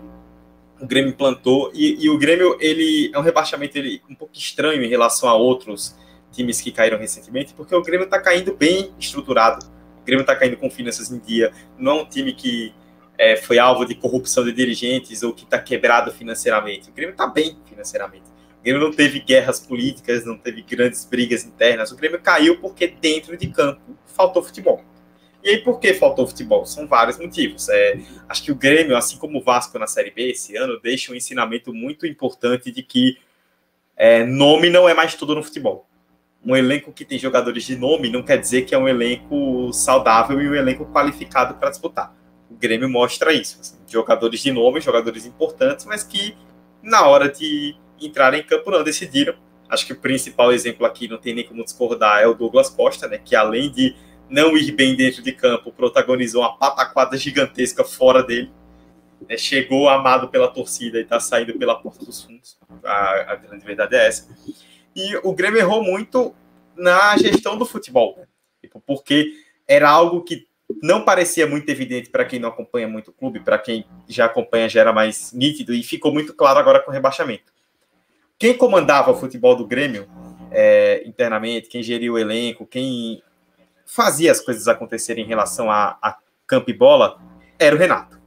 o 0.80 0.86
Grêmio 0.86 1.14
plantou. 1.14 1.70
E, 1.74 2.04
e, 2.04 2.08
o 2.08 2.18
Grêmio, 2.18 2.56
ele 2.60 3.10
é 3.12 3.18
um 3.18 3.22
rebaixamento 3.22 3.76
ele, 3.76 4.02
um 4.08 4.14
pouco 4.14 4.34
estranho 4.36 4.82
em 4.82 4.88
relação 4.88 5.28
a 5.28 5.34
outros 5.34 5.96
times 6.32 6.60
que 6.60 6.70
caíram 6.70 6.98
recentemente, 6.98 7.54
porque 7.54 7.74
o 7.74 7.82
Grêmio 7.82 8.04
está 8.04 8.20
caindo 8.20 8.54
bem 8.54 8.92
estruturado. 8.98 9.66
O 10.00 10.04
Grêmio 10.04 10.22
está 10.22 10.34
caindo 10.34 10.56
com 10.56 10.70
finanças 10.70 11.10
em 11.10 11.18
dia. 11.18 11.52
Não 11.78 11.92
é 11.92 12.02
um 12.02 12.06
time 12.06 12.32
que 12.32 12.74
é, 13.18 13.36
foi 13.36 13.58
alvo 13.58 13.84
de 13.84 13.94
corrupção 13.94 14.44
de 14.44 14.52
dirigentes 14.52 15.22
ou 15.22 15.32
que 15.32 15.44
está 15.44 15.58
quebrado 15.58 16.10
financeiramente. 16.10 16.88
O 16.88 16.92
Grêmio 16.92 17.12
está 17.12 17.26
bem 17.26 17.58
financeiramente. 17.66 18.24
O 18.60 18.62
Grêmio 18.62 18.80
não 18.80 18.92
teve 18.92 19.20
guerras 19.20 19.60
políticas, 19.60 20.24
não 20.24 20.38
teve 20.38 20.62
grandes 20.62 21.04
brigas 21.04 21.44
internas. 21.44 21.92
O 21.92 21.96
Grêmio 21.96 22.20
caiu 22.20 22.58
porque 22.60 22.86
dentro 22.86 23.36
de 23.36 23.48
campo 23.48 23.80
faltou 24.06 24.42
futebol. 24.42 24.84
E 25.42 25.50
aí, 25.50 25.58
por 25.58 25.80
que 25.80 25.94
faltou 25.94 26.26
futebol? 26.26 26.66
São 26.66 26.86
vários 26.86 27.18
motivos. 27.18 27.68
É, 27.70 27.98
acho 28.28 28.42
que 28.42 28.52
o 28.52 28.54
Grêmio, 28.54 28.96
assim 28.96 29.16
como 29.16 29.38
o 29.38 29.42
Vasco 29.42 29.78
na 29.78 29.86
Série 29.86 30.10
B 30.10 30.30
esse 30.30 30.56
ano, 30.56 30.78
deixa 30.80 31.12
um 31.12 31.14
ensinamento 31.14 31.72
muito 31.72 32.06
importante 32.06 32.70
de 32.70 32.82
que 32.82 33.18
é, 33.96 34.24
nome 34.24 34.70
não 34.70 34.88
é 34.88 34.94
mais 34.94 35.14
tudo 35.14 35.34
no 35.34 35.42
futebol. 35.42 35.86
Um 36.44 36.56
elenco 36.56 36.92
que 36.92 37.04
tem 37.04 37.18
jogadores 37.18 37.64
de 37.64 37.76
nome 37.76 38.10
não 38.10 38.22
quer 38.22 38.38
dizer 38.38 38.62
que 38.62 38.74
é 38.74 38.78
um 38.78 38.88
elenco 38.88 39.72
saudável 39.72 40.40
e 40.40 40.48
um 40.48 40.54
elenco 40.54 40.86
qualificado 40.86 41.54
para 41.54 41.70
disputar 41.70 42.14
o 42.50 42.56
Grêmio 42.56 42.90
mostra 42.90 43.32
isso. 43.32 43.58
Assim, 43.60 43.78
jogadores 43.86 44.40
de 44.40 44.50
nome, 44.50 44.80
jogadores 44.80 45.24
importantes, 45.24 45.86
mas 45.86 46.02
que 46.02 46.36
na 46.82 47.06
hora 47.06 47.30
de 47.30 47.76
entrar 48.00 48.34
em 48.34 48.42
campo 48.42 48.70
não 48.70 48.82
decidiram. 48.82 49.34
Acho 49.68 49.86
que 49.86 49.92
o 49.92 49.96
principal 49.96 50.52
exemplo 50.52 50.84
aqui, 50.84 51.06
não 51.06 51.16
tem 51.16 51.32
nem 51.32 51.46
como 51.46 51.62
discordar, 51.62 52.20
é 52.20 52.26
o 52.26 52.34
Douglas 52.34 52.68
Costa, 52.68 53.06
né, 53.06 53.18
que 53.18 53.36
além 53.36 53.70
de 53.70 53.94
não 54.28 54.56
ir 54.56 54.72
bem 54.72 54.96
dentro 54.96 55.22
de 55.22 55.30
campo, 55.32 55.70
protagonizou 55.70 56.42
uma 56.42 56.56
pataquada 56.56 57.16
gigantesca 57.16 57.84
fora 57.84 58.22
dele. 58.22 58.50
Né, 59.28 59.36
chegou 59.36 59.88
amado 59.88 60.28
pela 60.28 60.48
torcida 60.48 60.98
e 60.98 61.02
está 61.02 61.20
saindo 61.20 61.56
pela 61.56 61.76
porta 61.76 62.04
dos 62.04 62.24
fundos. 62.24 62.58
A, 62.82 63.32
a, 63.32 63.36
grande 63.36 63.64
verdade 63.64 63.94
é 63.94 64.08
essa. 64.08 64.28
E 65.00 65.16
o 65.22 65.32
Grêmio 65.32 65.58
errou 65.58 65.82
muito 65.82 66.34
na 66.76 67.16
gestão 67.16 67.56
do 67.56 67.64
futebol, 67.64 68.18
tipo, 68.60 68.82
porque 68.86 69.32
era 69.66 69.88
algo 69.88 70.22
que 70.22 70.46
não 70.82 71.04
parecia 71.04 71.46
muito 71.46 71.68
evidente 71.70 72.10
para 72.10 72.24
quem 72.24 72.38
não 72.38 72.50
acompanha 72.50 72.86
muito 72.86 73.10
o 73.10 73.14
clube, 73.14 73.40
para 73.40 73.58
quem 73.58 73.86
já 74.06 74.26
acompanha 74.26 74.68
já 74.68 74.80
era 74.80 74.92
mais 74.92 75.32
nítido 75.32 75.72
e 75.72 75.82
ficou 75.82 76.12
muito 76.12 76.34
claro 76.34 76.58
agora 76.58 76.80
com 76.80 76.90
o 76.90 76.94
rebaixamento. 76.94 77.50
Quem 78.38 78.56
comandava 78.56 79.10
o 79.10 79.16
futebol 79.16 79.56
do 79.56 79.66
Grêmio 79.66 80.06
é, 80.50 81.02
internamente, 81.06 81.68
quem 81.68 81.82
geria 81.82 82.12
o 82.12 82.18
elenco, 82.18 82.66
quem 82.66 83.22
fazia 83.86 84.30
as 84.30 84.40
coisas 84.40 84.68
acontecerem 84.68 85.24
em 85.24 85.28
relação 85.28 85.70
a, 85.70 85.98
a 86.02 86.18
campo 86.46 86.70
e 86.70 86.74
bola, 86.74 87.18
era 87.58 87.74
o 87.74 87.78
Renato. 87.78 88.20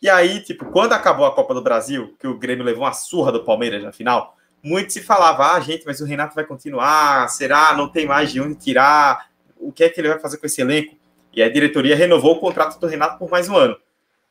E 0.00 0.10
aí, 0.10 0.40
tipo, 0.42 0.66
quando 0.66 0.92
acabou 0.92 1.24
a 1.24 1.34
Copa 1.34 1.54
do 1.54 1.62
Brasil, 1.62 2.14
que 2.18 2.26
o 2.26 2.38
Grêmio 2.38 2.64
levou 2.64 2.84
uma 2.84 2.92
surra 2.92 3.32
do 3.32 3.44
Palmeiras 3.44 3.82
na 3.82 3.92
final, 3.92 4.36
muito 4.62 4.92
se 4.92 5.02
falava, 5.02 5.52
ah, 5.52 5.60
gente, 5.60 5.84
mas 5.84 6.00
o 6.00 6.04
Renato 6.04 6.34
vai 6.34 6.44
continuar, 6.44 7.28
será? 7.28 7.74
Não 7.76 7.88
tem 7.88 8.06
mais 8.06 8.30
de 8.30 8.40
onde 8.40 8.54
tirar, 8.54 9.28
o 9.56 9.72
que 9.72 9.84
é 9.84 9.88
que 9.88 10.00
ele 10.00 10.08
vai 10.08 10.18
fazer 10.18 10.38
com 10.38 10.46
esse 10.46 10.60
elenco. 10.60 10.96
E 11.32 11.42
a 11.42 11.48
diretoria 11.48 11.96
renovou 11.96 12.36
o 12.36 12.40
contrato 12.40 12.78
do 12.78 12.86
Renato 12.86 13.18
por 13.18 13.30
mais 13.30 13.48
um 13.48 13.56
ano, 13.56 13.76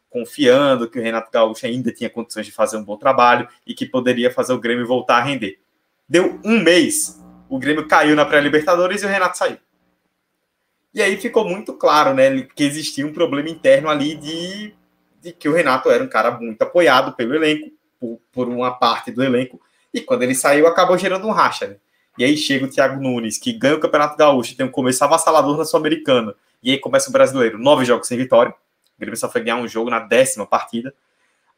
confiando 0.09 0.89
que 0.89 0.99
o 0.99 1.01
Renato 1.01 1.31
Gaúcho 1.31 1.65
ainda 1.65 1.91
tinha 1.91 2.09
condições 2.09 2.45
de 2.45 2.51
fazer 2.51 2.77
um 2.77 2.83
bom 2.83 2.95
trabalho 2.95 3.47
e 3.65 3.73
que 3.73 3.85
poderia 3.85 4.31
fazer 4.31 4.53
o 4.53 4.59
Grêmio 4.59 4.87
voltar 4.87 5.17
a 5.17 5.23
render. 5.23 5.59
Deu 6.07 6.39
um 6.45 6.59
mês, 6.59 7.19
o 7.49 7.57
Grêmio 7.57 7.87
caiu 7.87 8.15
na 8.15 8.25
pré-Libertadores 8.25 9.01
e 9.01 9.05
o 9.05 9.09
Renato 9.09 9.37
saiu. 9.37 9.57
E 10.93 11.01
aí 11.01 11.17
ficou 11.17 11.47
muito 11.47 11.73
claro, 11.73 12.13
né, 12.13 12.41
que 12.55 12.63
existia 12.63 13.07
um 13.07 13.13
problema 13.13 13.49
interno 13.49 13.89
ali 13.89 14.15
de, 14.15 14.73
de 15.21 15.31
que 15.31 15.47
o 15.47 15.53
Renato 15.53 15.89
era 15.89 16.03
um 16.03 16.09
cara 16.09 16.31
muito 16.31 16.61
apoiado 16.61 17.13
pelo 17.13 17.33
elenco, 17.33 17.71
por, 17.99 18.19
por 18.31 18.49
uma 18.49 18.71
parte 18.71 19.09
do 19.11 19.23
elenco, 19.23 19.59
e 19.93 20.01
quando 20.01 20.23
ele 20.23 20.35
saiu 20.35 20.67
acabou 20.67 20.97
gerando 20.97 21.27
um 21.27 21.31
racha, 21.31 21.67
né? 21.67 21.75
E 22.17 22.23
aí 22.23 22.35
chega 22.35 22.65
o 22.65 22.69
Thiago 22.69 23.01
Nunes, 23.01 23.37
que 23.37 23.53
ganha 23.53 23.75
o 23.75 23.79
Campeonato 23.79 24.17
Gaúcho, 24.17 24.55
tem 24.55 24.65
um 24.65 24.71
começo 24.71 25.03
avassalador 25.03 25.57
na 25.57 25.65
Sul-Americana. 25.65 26.35
E 26.61 26.71
aí 26.71 26.77
começa 26.77 27.09
o 27.09 27.13
brasileiro, 27.13 27.57
nove 27.57 27.85
jogos 27.85 28.07
sem 28.07 28.17
vitória. 28.17 28.51
O 28.51 28.99
Grêmio 28.99 29.17
só 29.17 29.29
foi 29.29 29.41
ganhar 29.41 29.57
um 29.57 29.67
jogo 29.67 29.89
na 29.89 29.99
décima 29.99 30.45
partida. 30.45 30.93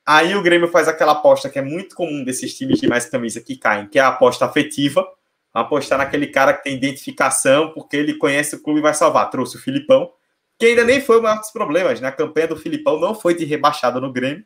Aí 0.05 0.35
o 0.35 0.41
Grêmio 0.41 0.67
faz 0.67 0.87
aquela 0.87 1.13
aposta 1.13 1.49
que 1.49 1.57
é 1.57 1.61
muito 1.61 1.95
comum 1.95 2.23
desses 2.23 2.57
times 2.57 2.79
de 2.79 2.87
mais 2.87 3.05
camisa 3.05 3.41
que 3.41 3.55
caem, 3.55 3.87
que 3.87 3.97
é 3.97 4.01
a 4.01 4.09
aposta 4.09 4.45
afetiva. 4.45 5.07
Apostar 5.53 5.97
naquele 5.97 6.27
cara 6.27 6.53
que 6.53 6.63
tem 6.63 6.75
identificação, 6.75 7.71
porque 7.73 7.95
ele 7.95 8.15
conhece 8.15 8.55
o 8.55 8.61
clube 8.61 8.79
e 8.79 8.81
vai 8.81 8.93
salvar. 8.93 9.29
Trouxe 9.29 9.57
o 9.57 9.59
Filipão, 9.59 10.11
que 10.57 10.65
ainda 10.65 10.83
nem 10.83 10.99
foi 10.99 11.19
o 11.19 11.21
maior 11.21 11.39
dos 11.39 11.51
problemas, 11.51 12.01
né? 12.01 12.07
A 12.07 12.11
campanha 12.11 12.47
do 12.47 12.55
Filipão 12.55 12.99
não 12.99 13.13
foi 13.13 13.35
de 13.35 13.45
rebaixada 13.45 13.99
no 13.99 14.11
Grêmio, 14.11 14.45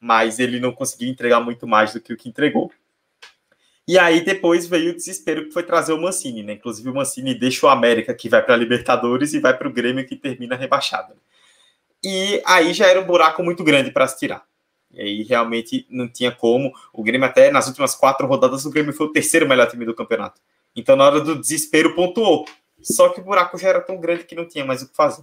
mas 0.00 0.38
ele 0.38 0.58
não 0.58 0.72
conseguiu 0.72 1.08
entregar 1.08 1.40
muito 1.40 1.66
mais 1.66 1.92
do 1.92 2.00
que 2.00 2.12
o 2.12 2.16
que 2.16 2.28
entregou. 2.28 2.72
E 3.88 3.98
aí 3.98 4.22
depois 4.22 4.66
veio 4.66 4.92
o 4.92 4.94
desespero 4.94 5.46
que 5.46 5.50
foi 5.50 5.62
trazer 5.62 5.94
o 5.94 6.00
Mancini, 6.00 6.42
né? 6.42 6.52
Inclusive 6.52 6.90
o 6.90 6.94
Mancini 6.94 7.34
deixa 7.34 7.64
o 7.64 7.70
América 7.70 8.12
que 8.12 8.28
vai 8.28 8.42
para 8.42 8.52
a 8.52 8.56
Libertadores 8.58 9.32
e 9.32 9.40
vai 9.40 9.56
para 9.56 9.66
o 9.66 9.72
Grêmio 9.72 10.06
que 10.06 10.14
termina 10.14 10.54
rebaixado. 10.54 11.14
E 12.04 12.42
aí 12.44 12.74
já 12.74 12.86
era 12.86 13.00
um 13.00 13.06
buraco 13.06 13.42
muito 13.42 13.64
grande 13.64 13.90
para 13.90 14.06
se 14.06 14.18
tirar. 14.18 14.44
E 14.92 15.00
aí 15.00 15.22
realmente 15.22 15.86
não 15.88 16.06
tinha 16.06 16.30
como. 16.30 16.70
O 16.92 17.02
Grêmio 17.02 17.26
até 17.26 17.50
nas 17.50 17.66
últimas 17.66 17.94
quatro 17.94 18.26
rodadas 18.26 18.66
o 18.66 18.70
Grêmio 18.70 18.92
foi 18.92 19.06
o 19.06 19.12
terceiro 19.12 19.48
melhor 19.48 19.66
time 19.70 19.86
do 19.86 19.94
campeonato. 19.94 20.38
Então 20.76 20.94
na 20.94 21.06
hora 21.06 21.22
do 21.22 21.40
desespero 21.40 21.94
pontuou. 21.94 22.44
Só 22.82 23.08
que 23.08 23.20
o 23.20 23.24
buraco 23.24 23.56
já 23.56 23.70
era 23.70 23.80
tão 23.80 23.98
grande 23.98 24.24
que 24.24 24.34
não 24.34 24.46
tinha 24.46 24.66
mais 24.66 24.82
o 24.82 24.88
que 24.88 24.94
fazer. 24.94 25.22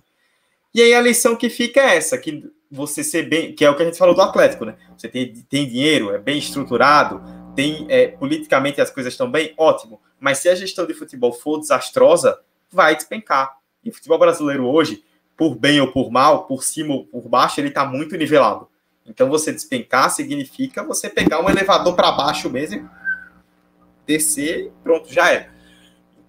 E 0.74 0.82
aí 0.82 0.96
a 0.96 1.02
lição 1.02 1.36
que 1.36 1.50
fica 1.50 1.82
é 1.82 1.98
essa, 1.98 2.18
que 2.18 2.44
você 2.72 3.04
ser 3.04 3.30
bem, 3.30 3.54
que 3.54 3.64
é 3.64 3.70
o 3.70 3.76
que 3.76 3.84
a 3.84 3.86
gente 3.86 3.98
falou 3.98 4.16
do 4.16 4.22
Atlético, 4.22 4.66
né? 4.66 4.76
Você 4.98 5.08
tem, 5.08 5.32
tem 5.48 5.68
dinheiro, 5.68 6.10
é 6.14 6.18
bem 6.18 6.40
estruturado, 6.40 7.22
tem 7.56 7.86
é, 7.90 8.08
politicamente 8.10 8.82
as 8.82 8.90
coisas 8.90 9.14
estão 9.14 9.30
bem, 9.30 9.54
ótimo. 9.58 10.02
Mas 10.20 10.40
se 10.40 10.50
a 10.50 10.56
gestão 10.56 10.86
de 10.86 10.94
futebol 10.94 11.32
for 11.32 11.60
desastrosa, 11.60 12.40
vai 12.72 12.96
despencar. 12.96 13.58
E 13.84 13.90
o 13.90 13.94
futebol 13.94 14.20
brasileiro 14.20 14.66
hoje, 14.66 15.04
por 15.38 15.56
bem 15.56 15.80
ou 15.80 15.92
por 15.92 16.12
mal, 16.12 16.46
por 16.46 16.64
cima 16.64 16.94
ou 16.94 17.06
por 17.06 17.28
baixo, 17.28 17.60
ele 17.60 17.70
está 17.70 17.86
muito 17.86 18.16
nivelado. 18.18 18.68
Então 19.06 19.30
você 19.30 19.52
despencar 19.52 20.10
significa 20.10 20.84
você 20.84 21.10
pegar 21.10 21.40
um 21.40 21.50
elevador 21.50 21.96
para 21.96 22.12
baixo 22.12 22.50
mesmo, 22.50 22.90
descer, 24.06 24.72
pronto, 24.84 25.12
já 25.12 25.32
é. 25.32 25.50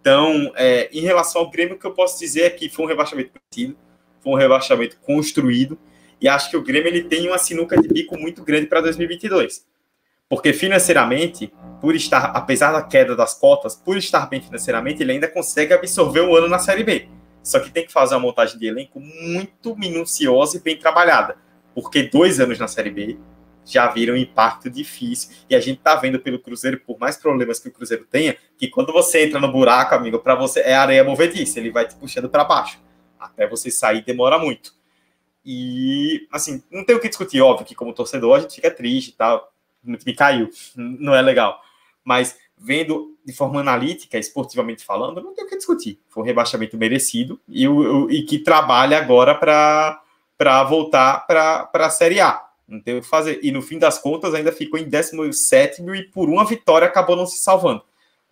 Então, 0.01 0.53
é, 0.55 0.89
em 0.93 1.01
relação 1.01 1.41
ao 1.41 1.51
Grêmio, 1.51 1.75
o 1.75 1.79
que 1.79 1.87
eu 1.87 1.93
posso 1.93 2.19
dizer 2.19 2.43
é 2.43 2.51
que 2.51 2.69
foi 2.69 2.85
um 2.85 2.89
rebaixamento 2.89 3.33
preciso, 3.33 3.77
foi 4.21 4.33
um 4.33 4.37
rebaixamento 4.37 4.99
construído, 5.01 5.77
e 6.21 6.29
acho 6.29 6.49
que 6.49 6.57
o 6.57 6.63
Grêmio 6.63 6.89
ele 6.89 7.05
tem 7.05 7.27
uma 7.27 7.39
sinuca 7.39 7.81
de 7.81 7.89
bico 7.89 8.17
muito 8.17 8.45
grande 8.45 8.67
para 8.67 8.81
2022 8.83 9.65
porque 10.29 10.53
financeiramente, 10.53 11.53
por 11.81 11.95
estar, 11.95 12.27
apesar 12.35 12.73
da 12.73 12.83
queda 12.83 13.15
das 13.15 13.35
cotas, 13.35 13.75
por 13.77 13.97
estar 13.97 14.27
bem 14.27 14.41
financeiramente, 14.41 15.03
ele 15.03 15.13
ainda 15.13 15.29
consegue 15.29 15.73
absorver 15.73 16.23
um 16.23 16.35
ano 16.35 16.49
na 16.49 16.59
Série 16.59 16.83
B. 16.83 17.09
Só 17.43 17.61
que 17.61 17.71
tem 17.71 17.87
que 17.87 17.93
fazer 17.93 18.15
uma 18.17 18.23
montagem 18.23 18.59
de 18.59 18.67
elenco 18.67 18.99
muito 18.99 19.77
minuciosa 19.77 20.57
e 20.57 20.61
bem 20.61 20.77
trabalhada, 20.77 21.37
porque 21.75 22.03
dois 22.03 22.41
anos 22.41 22.59
na 22.59 22.67
Série 22.67 22.91
B 22.91 23.17
já 23.65 23.89
viram 23.89 24.15
um 24.15 24.17
impacto 24.17 24.69
difícil. 24.69 25.31
E 25.49 25.55
a 25.55 25.61
gente 25.61 25.81
tá 25.81 25.95
vendo 25.95 26.19
pelo 26.19 26.41
Cruzeiro, 26.41 26.81
por 26.81 26.99
mais 26.99 27.17
problemas 27.17 27.61
que 27.61 27.69
o 27.69 27.73
Cruzeiro 27.73 28.05
tenha, 28.05 28.37
que 28.59 28.69
quando 28.69 28.93
você 28.93 29.27
entra 29.27 29.39
no 29.39 29.51
buraco, 29.51 29.95
amigo, 29.95 30.19
para 30.19 30.35
você 30.35 30.61
é 30.61 30.75
areia 30.75 31.05
movediça, 31.05 31.61
ele 31.61 31.71
vai 31.71 31.87
te 31.87 31.95
puxando 31.95 32.29
para 32.29 32.45
baixo. 32.45 32.81
Até 33.19 33.47
você 33.49 33.71
sair 33.71 34.05
demora 34.05 34.39
muito. 34.39 34.75
E, 35.45 36.27
assim, 36.33 36.63
não 36.71 36.85
tem 36.85 36.97
o 36.97 37.01
que 37.01 37.09
discutir, 37.09 37.41
óbvio 37.41 37.67
que 37.67 37.75
como 37.75 37.93
torcedor 37.93 38.37
a 38.37 38.41
gente 38.41 38.57
fica 38.57 38.71
triste 38.71 39.11
e 39.11 39.13
tal 39.13 39.53
time 39.97 40.15
caiu. 40.15 40.51
Não 40.75 41.15
é 41.15 41.23
legal. 41.23 41.61
Mas 42.05 42.37
vendo 42.59 43.17
de 43.25 43.33
forma 43.33 43.61
analítica, 43.61 44.19
esportivamente 44.19 44.85
falando, 44.85 45.21
não 45.21 45.35
tem 45.35 45.45
o 45.45 45.49
que 45.49 45.57
discutir. 45.57 46.01
Foi 46.09 46.23
um 46.23 46.27
rebaixamento 46.27 46.77
merecido 46.77 47.41
e, 47.49 47.67
o, 47.69 48.11
e 48.11 48.23
que 48.23 48.39
trabalha 48.39 48.99
agora 48.99 49.35
para 49.35 50.65
voltar 50.65 51.27
para 51.27 51.69
a 51.73 51.91
Série 51.91 52.21
A. 52.21 52.43
Não 52.67 52.81
tem 52.81 52.97
o 52.97 53.03
que 53.03 53.09
fazer. 53.09 53.41
E 53.43 53.53
no 53.53 53.63
fim 53.63 53.79
das 53.79 53.99
contas, 53.99 54.35
ainda 54.35 54.53
ficou 54.53 54.79
em 54.79 54.89
17 54.89 55.83
e 55.83 56.03
por 56.05 56.29
uma 56.29 56.45
vitória 56.45 56.87
acabou 56.87 57.17
não 57.17 57.27
se 57.27 57.41
salvando. 57.41 57.83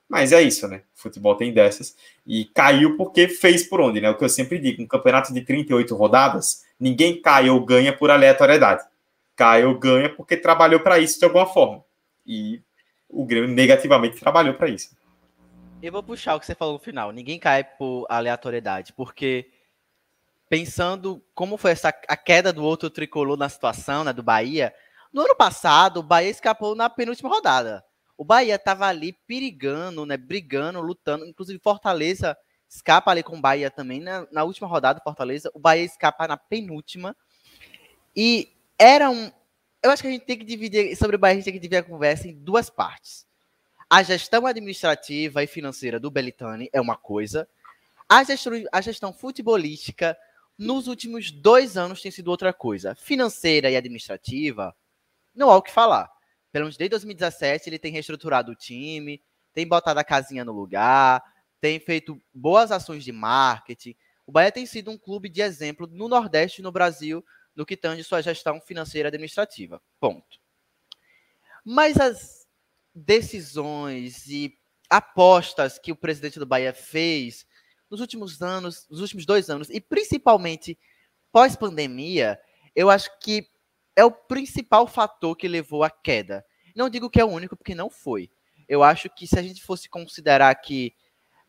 Mas 0.09 0.32
é 0.32 0.42
isso, 0.42 0.68
né? 0.68 0.82
O 0.96 1.02
futebol 1.02 1.34
tem 1.34 1.52
dessas. 1.52 1.96
E 2.26 2.44
caiu 2.46 2.96
porque 2.96 3.28
fez 3.28 3.64
por 3.64 3.80
onde, 3.80 4.00
né? 4.00 4.11
O 4.11 4.16
que 4.16 4.24
eu 4.24 4.28
sempre 4.28 4.59
digo: 4.59 4.82
um 4.82 4.86
campeonato 4.86 5.32
de 5.32 5.40
38 5.40 5.94
rodadas, 5.94 6.64
ninguém 6.78 7.20
cai 7.20 7.48
ou 7.48 7.64
ganha 7.64 7.92
por 7.92 8.11
aleatoriedade 8.11 8.84
cai 9.37 9.64
ou 9.64 9.78
ganha 9.78 10.14
porque 10.14 10.37
trabalhou 10.37 10.80
para 10.80 10.99
isso 10.99 11.18
de 11.18 11.24
alguma 11.24 11.47
forma. 11.47 11.85
E 12.26 12.62
o 13.09 13.24
Grêmio 13.24 13.49
negativamente 13.49 14.20
trabalhou 14.20 14.55
para 14.55 14.68
isso. 14.68 14.97
Eu 15.82 15.93
vou 15.93 16.03
puxar 16.03 16.35
o 16.35 16.41
que 16.41 16.47
você 16.47 16.55
falou 16.55 16.74
no 16.74 16.80
final. 16.80 17.12
Ninguém 17.12 17.39
cai 17.39 17.62
por 17.62 18.07
aleatoriedade, 18.09 18.93
porque 18.93 19.51
pensando 20.49 21.22
como 21.35 21.57
foi 21.57 21.72
essa 21.72 21.89
a 21.89 22.16
queda 22.16 22.53
do 22.53 22.64
outro 22.64 22.89
tricolor 22.89 23.37
na 23.37 23.49
situação, 23.49 24.05
né, 24.05 24.12
do 24.12 24.22
Bahia, 24.22 24.74
no 25.12 25.22
ano 25.22 25.35
passado 25.37 26.01
o 26.01 26.03
Bahia 26.03 26.30
escapou 26.30 26.74
na 26.74 26.89
penúltima 26.89 27.28
rodada. 27.28 27.85
O 28.16 28.24
Bahia 28.24 28.55
estava 28.55 28.87
ali 28.87 29.12
perigando, 29.12 30.07
né, 30.07 30.16
brigando, 30.16 30.80
lutando, 30.80 31.26
inclusive 31.26 31.59
Fortaleza 31.59 32.37
escapa 32.68 33.11
ali 33.11 33.22
com 33.22 33.37
o 33.37 33.41
Bahia 33.41 33.70
também 33.70 34.01
na, 34.01 34.22
né, 34.22 34.26
na 34.32 34.43
última 34.43 34.66
rodada, 34.66 35.01
Fortaleza, 35.03 35.51
o 35.55 35.59
Bahia 35.59 35.85
escapa 35.85 36.26
na 36.26 36.37
penúltima. 36.37 37.16
E 38.16 38.53
era 38.85 39.11
um. 39.11 39.32
Eu 39.82 39.91
acho 39.91 40.03
que 40.03 40.09
a 40.09 40.11
gente 40.11 40.26
tem 40.26 40.39
que 40.39 40.45
dividir, 40.45 40.95
sobre 40.97 41.16
o 41.16 41.18
Bahia, 41.18 41.32
a 41.32 41.37
gente 41.37 41.45
tem 41.45 41.55
que 41.55 41.59
dividir 41.59 41.78
a 41.78 41.82
conversa 41.82 42.28
em 42.28 42.35
duas 42.35 42.68
partes. 42.68 43.26
A 43.89 44.03
gestão 44.03 44.47
administrativa 44.47 45.43
e 45.43 45.47
financeira 45.47 45.99
do 45.99 46.11
Belitani 46.11 46.68
é 46.72 46.80
uma 46.80 46.97
coisa. 46.97 47.49
A 48.09 48.22
gestão, 48.24 48.53
a 48.70 48.80
gestão 48.82 49.12
futebolística 49.12 50.16
nos 50.59 50.87
últimos 50.87 51.30
dois 51.30 51.76
anos 51.76 52.03
tem 52.03 52.11
sido 52.11 52.28
outra 52.28 52.53
coisa. 52.53 52.95
Financeira 52.95 53.70
e 53.70 53.76
administrativa, 53.76 54.74
não 55.35 55.51
há 55.51 55.57
o 55.57 55.62
que 55.62 55.72
falar. 55.72 56.11
Pelo 56.53 56.64
menos 56.64 56.76
desde 56.76 56.91
2017 56.91 57.68
ele 57.68 57.78
tem 57.78 57.93
reestruturado 57.93 58.53
o 58.53 58.55
time, 58.55 59.22
tem 59.53 59.66
botado 59.66 59.99
a 59.99 60.05
casinha 60.05 60.45
no 60.45 60.53
lugar, 60.53 61.22
tem 61.61 61.80
feito 61.80 62.20
boas 62.32 62.70
ações 62.70 63.03
de 63.03 63.12
marketing. 63.12 63.97
O 64.26 64.32
Bahia 64.32 64.53
tem 64.53 64.66
sido 64.66 64.91
um 64.91 64.99
clube 64.99 65.28
de 65.28 65.41
exemplo 65.41 65.87
no 65.87 66.09
Nordeste 66.09 66.61
e 66.61 66.64
no 66.64 66.70
Brasil 66.70 67.24
no 67.55 67.66
que 67.66 67.76
tange 67.76 68.05
sua 68.05 68.22
gestão 68.22 68.61
financeira 68.61 69.09
administrativa. 69.09 69.80
Ponto. 70.00 70.40
Mas 71.64 71.98
as 71.98 72.46
decisões 72.94 74.26
e 74.26 74.57
apostas 74.90 75.78
que 75.78 75.90
o 75.90 75.96
presidente 75.96 76.38
do 76.38 76.46
Bahia 76.46 76.72
fez 76.72 77.46
nos 77.90 78.00
últimos 78.00 78.42
anos, 78.42 78.86
nos 78.88 79.00
últimos 79.00 79.24
dois 79.24 79.48
anos, 79.48 79.70
e 79.70 79.80
principalmente 79.80 80.78
pós-pandemia, 81.32 82.38
eu 82.74 82.90
acho 82.90 83.11
que 83.20 83.48
é 83.96 84.05
o 84.05 84.11
principal 84.11 84.86
fator 84.86 85.36
que 85.36 85.48
levou 85.48 85.82
à 85.82 85.90
queda. 85.90 86.44
Não 86.74 86.88
digo 86.88 87.09
que 87.09 87.20
é 87.20 87.24
o 87.24 87.28
único, 87.28 87.57
porque 87.57 87.74
não 87.74 87.88
foi. 87.88 88.30
Eu 88.68 88.82
acho 88.82 89.09
que 89.11 89.26
se 89.26 89.38
a 89.38 89.42
gente 89.42 89.62
fosse 89.62 89.88
considerar 89.88 90.50
aqui 90.50 90.94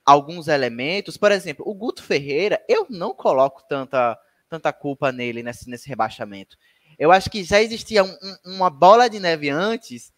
alguns 0.05 0.47
elementos, 0.47 1.17
por 1.17 1.31
exemplo, 1.31 1.67
o 1.67 1.73
Guto 1.73 2.03
Ferreira, 2.03 2.63
eu 2.69 2.85
não 2.89 3.13
coloco 3.13 3.63
tanta 3.67 4.17
tanta 4.49 4.71
culpa 4.71 5.11
nele 5.11 5.43
nesse, 5.43 5.69
nesse 5.69 5.87
rebaixamento. 5.87 6.57
Eu 6.97 7.11
acho 7.11 7.29
que 7.29 7.43
já 7.43 7.61
existia 7.61 8.03
um, 8.03 8.17
um, 8.45 8.55
uma 8.55 8.69
bola 8.69 9.09
de 9.09 9.19
neve 9.19 9.49
antes, 9.49 10.13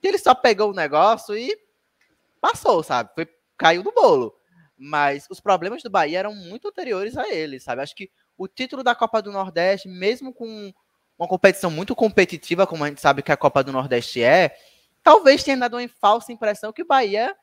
que 0.00 0.08
ele 0.08 0.18
só 0.18 0.34
pegou 0.34 0.70
o 0.70 0.74
negócio 0.74 1.36
e 1.36 1.56
passou, 2.40 2.82
sabe? 2.82 3.10
Foi, 3.14 3.28
caiu 3.56 3.82
do 3.82 3.92
bolo. 3.92 4.34
Mas 4.76 5.26
os 5.30 5.40
problemas 5.40 5.82
do 5.82 5.90
Bahia 5.90 6.18
eram 6.18 6.34
muito 6.34 6.68
anteriores 6.68 7.16
a 7.16 7.28
ele, 7.28 7.58
sabe? 7.58 7.82
Acho 7.82 7.94
que 7.94 8.10
o 8.36 8.46
título 8.46 8.82
da 8.82 8.94
Copa 8.94 9.22
do 9.22 9.32
Nordeste, 9.32 9.88
mesmo 9.88 10.32
com 10.32 10.72
uma 11.18 11.26
competição 11.26 11.70
muito 11.70 11.94
competitiva, 11.94 12.66
como 12.66 12.84
a 12.84 12.88
gente 12.88 13.00
sabe 13.00 13.22
que 13.22 13.32
a 13.32 13.36
Copa 13.36 13.64
do 13.64 13.72
Nordeste 13.72 14.22
é, 14.22 14.54
talvez 15.02 15.42
tenha 15.42 15.56
dado 15.56 15.78
uma 15.78 15.88
falsa 15.88 16.32
impressão 16.32 16.72
que 16.72 16.82
o 16.82 16.86
Bahia 16.86 17.34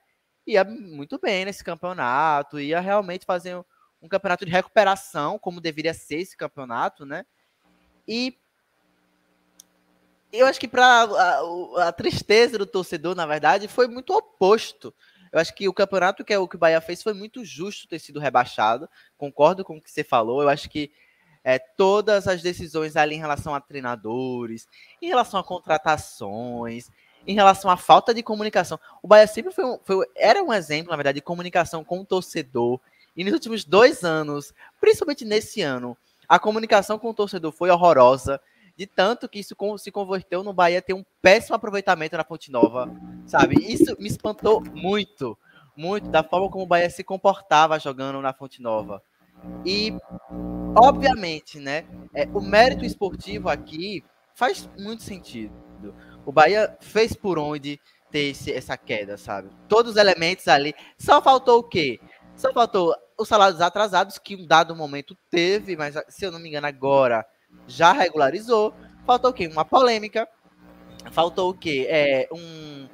ia 0.46 0.64
muito 0.64 1.18
bem 1.18 1.46
nesse 1.46 1.64
campeonato, 1.64 2.60
ia 2.60 2.80
realmente 2.80 3.26
fazer 3.26 3.64
um 4.04 4.10
campeonato 4.10 4.46
de 4.46 4.52
recuperação, 4.52 5.40
como 5.40 5.62
deveria 5.62 5.94
ser 5.94 6.18
esse 6.18 6.36
campeonato, 6.36 7.06
né? 7.06 7.26
E 8.06 8.38
eu 10.32 10.46
acho 10.46 10.60
que 10.60 10.68
para 10.68 10.84
a, 10.86 11.88
a, 11.88 11.92
tristeza 11.94 12.58
do 12.58 12.66
torcedor, 12.66 13.16
na 13.16 13.26
verdade, 13.26 13.68
foi 13.70 13.88
muito 13.88 14.14
oposto. 14.14 14.94
Eu 15.32 15.40
acho 15.40 15.56
que 15.56 15.70
o 15.70 15.74
campeonato 15.74 16.24
que, 16.26 16.34
é 16.34 16.38
o 16.38 16.48
que 16.48 16.58
o 16.58 16.60
Bahia 16.60 16.82
fez 16.82 17.02
foi 17.02 17.14
muito 17.14 17.46
justo 17.46 17.88
ter 17.88 17.98
sido 17.98 18.20
rebaixado. 18.20 18.90
Concordo 19.18 19.64
com 19.64 19.78
o 19.78 19.82
que 19.82 19.90
você 19.90 20.04
falou. 20.04 20.42
Eu 20.42 20.50
acho 20.50 20.70
que 20.70 20.92
é, 21.44 21.58
todas 21.58 22.28
as 22.28 22.42
decisões 22.42 22.96
ali 22.96 23.16
em 23.16 23.20
relação 23.20 23.56
a 23.56 23.62
treinadores, 23.62 24.68
em 25.02 25.08
relação 25.08 25.40
a 25.40 25.44
contratações, 25.44 26.90
em 27.26 27.34
relação 27.34 27.72
à 27.72 27.78
falta 27.78 28.14
de 28.14 28.22
comunicação. 28.22 28.80
O 29.02 29.08
Bahia 29.08 29.28
sempre 29.28 29.54
foi, 29.54 29.66
um, 29.66 29.80
foi 29.84 30.06
era 30.16 30.44
um 30.44 30.52
exemplo, 30.52 30.92
na 30.92 30.98
verdade, 30.98 31.18
de 31.18 31.22
comunicação 31.22 31.84
com 31.84 32.02
o 32.02 32.06
torcedor, 32.06 32.82
e 33.16 33.24
nos 33.24 33.34
últimos 33.34 33.64
dois 33.64 34.04
anos, 34.04 34.54
principalmente 34.80 35.26
nesse 35.26 35.62
ano, 35.62 35.98
a 36.28 36.40
comunicação 36.40 36.98
com 36.98 37.10
o 37.10 37.14
torcedor 37.14 37.52
foi 37.52 37.70
horrorosa, 37.70 38.40
de 38.76 38.88
tanto 38.88 39.30
que 39.30 39.40
isso 39.40 39.56
se 39.78 39.92
converteu 39.92 40.44
no 40.44 40.54
Bahia 40.54 40.82
ter 40.82 40.94
um 40.94 41.06
péssimo 41.22 41.56
aproveitamento 41.56 42.18
na 42.18 42.24
Fonte 42.24 42.52
Nova, 42.52 42.90
sabe? 43.26 43.56
Isso 43.72 43.96
me 44.00 44.08
espantou 44.08 44.64
muito, 44.74 45.38
muito, 45.76 46.10
da 46.10 46.24
forma 46.24 46.50
como 46.50 46.64
o 46.64 46.68
Bahia 46.68 46.90
se 46.90 47.04
comportava 47.04 47.80
jogando 47.80 48.22
na 48.22 48.34
Fonte 48.34 48.62
Nova. 48.62 49.02
E, 49.66 49.94
obviamente, 50.76 51.60
né, 51.60 51.86
é, 52.16 52.26
o 52.34 52.42
mérito 52.42 52.84
esportivo 52.86 53.50
aqui 53.50 54.04
faz 54.34 54.68
muito 54.78 55.04
sentido. 55.04 55.54
O 56.26 56.32
Bahia 56.32 56.76
fez 56.80 57.14
por 57.14 57.38
onde 57.38 57.80
ter 58.10 58.30
esse, 58.30 58.52
essa 58.52 58.78
queda, 58.78 59.18
sabe? 59.18 59.50
Todos 59.68 59.94
os 59.94 59.98
elementos 59.98 60.48
ali. 60.48 60.74
Só 60.98 61.22
faltou 61.22 61.60
o 61.60 61.64
quê? 61.64 62.00
Só 62.44 62.52
faltou 62.52 62.94
os 63.18 63.30
salários 63.30 63.62
atrasados, 63.62 64.18
que 64.18 64.36
um 64.36 64.46
dado 64.46 64.76
momento 64.76 65.16
teve, 65.32 65.78
mas 65.78 65.96
se 66.10 66.26
eu 66.26 66.32
não 66.32 66.40
me 66.40 66.50
engano, 66.50 66.68
agora 66.68 67.26
já 67.66 67.94
regularizou. 67.94 68.74
Faltou 69.08 69.32
o 69.32 69.34
quê? 69.34 69.48
Uma 69.48 69.64
polêmica. 69.64 70.28
Faltou 71.10 71.52
o 71.52 71.54
quê? 71.54 71.88
É, 71.90 72.28
um, 72.34 72.86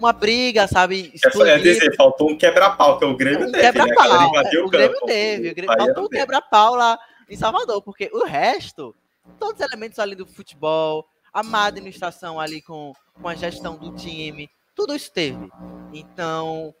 uma 0.00 0.14
briga, 0.14 0.66
sabe? 0.66 1.12
É, 1.22 1.48
é 1.50 1.58
dizer, 1.58 1.94
faltou 1.94 2.30
um 2.30 2.38
quebra-pau, 2.38 2.98
que 2.98 3.04
o 3.04 3.14
Grêmio 3.14 3.48
um 3.48 3.52
teve, 3.52 3.70
quebra-pau. 3.70 4.32
né? 4.32 4.50
É, 4.50 4.58
o, 4.60 4.68
Grêmio 4.70 5.00
teve. 5.04 5.50
O 5.50 5.54
Grêmio, 5.54 5.76
faltou 5.76 6.04
um 6.04 6.08
quebra-pau 6.08 6.74
lá 6.74 6.98
em 7.28 7.36
Salvador, 7.36 7.82
porque 7.82 8.08
o 8.14 8.24
resto, 8.24 8.94
todos 9.38 9.60
os 9.60 9.66
elementos 9.66 9.98
ali 9.98 10.14
do 10.14 10.24
futebol, 10.24 11.06
a 11.34 11.42
má 11.42 11.66
administração 11.66 12.40
ali 12.40 12.62
com, 12.62 12.94
com 13.20 13.28
a 13.28 13.34
gestão 13.34 13.76
do 13.76 13.94
time, 13.94 14.48
tudo 14.74 14.96
isso 14.96 15.12
teve. 15.12 15.50
Então, 15.92 16.74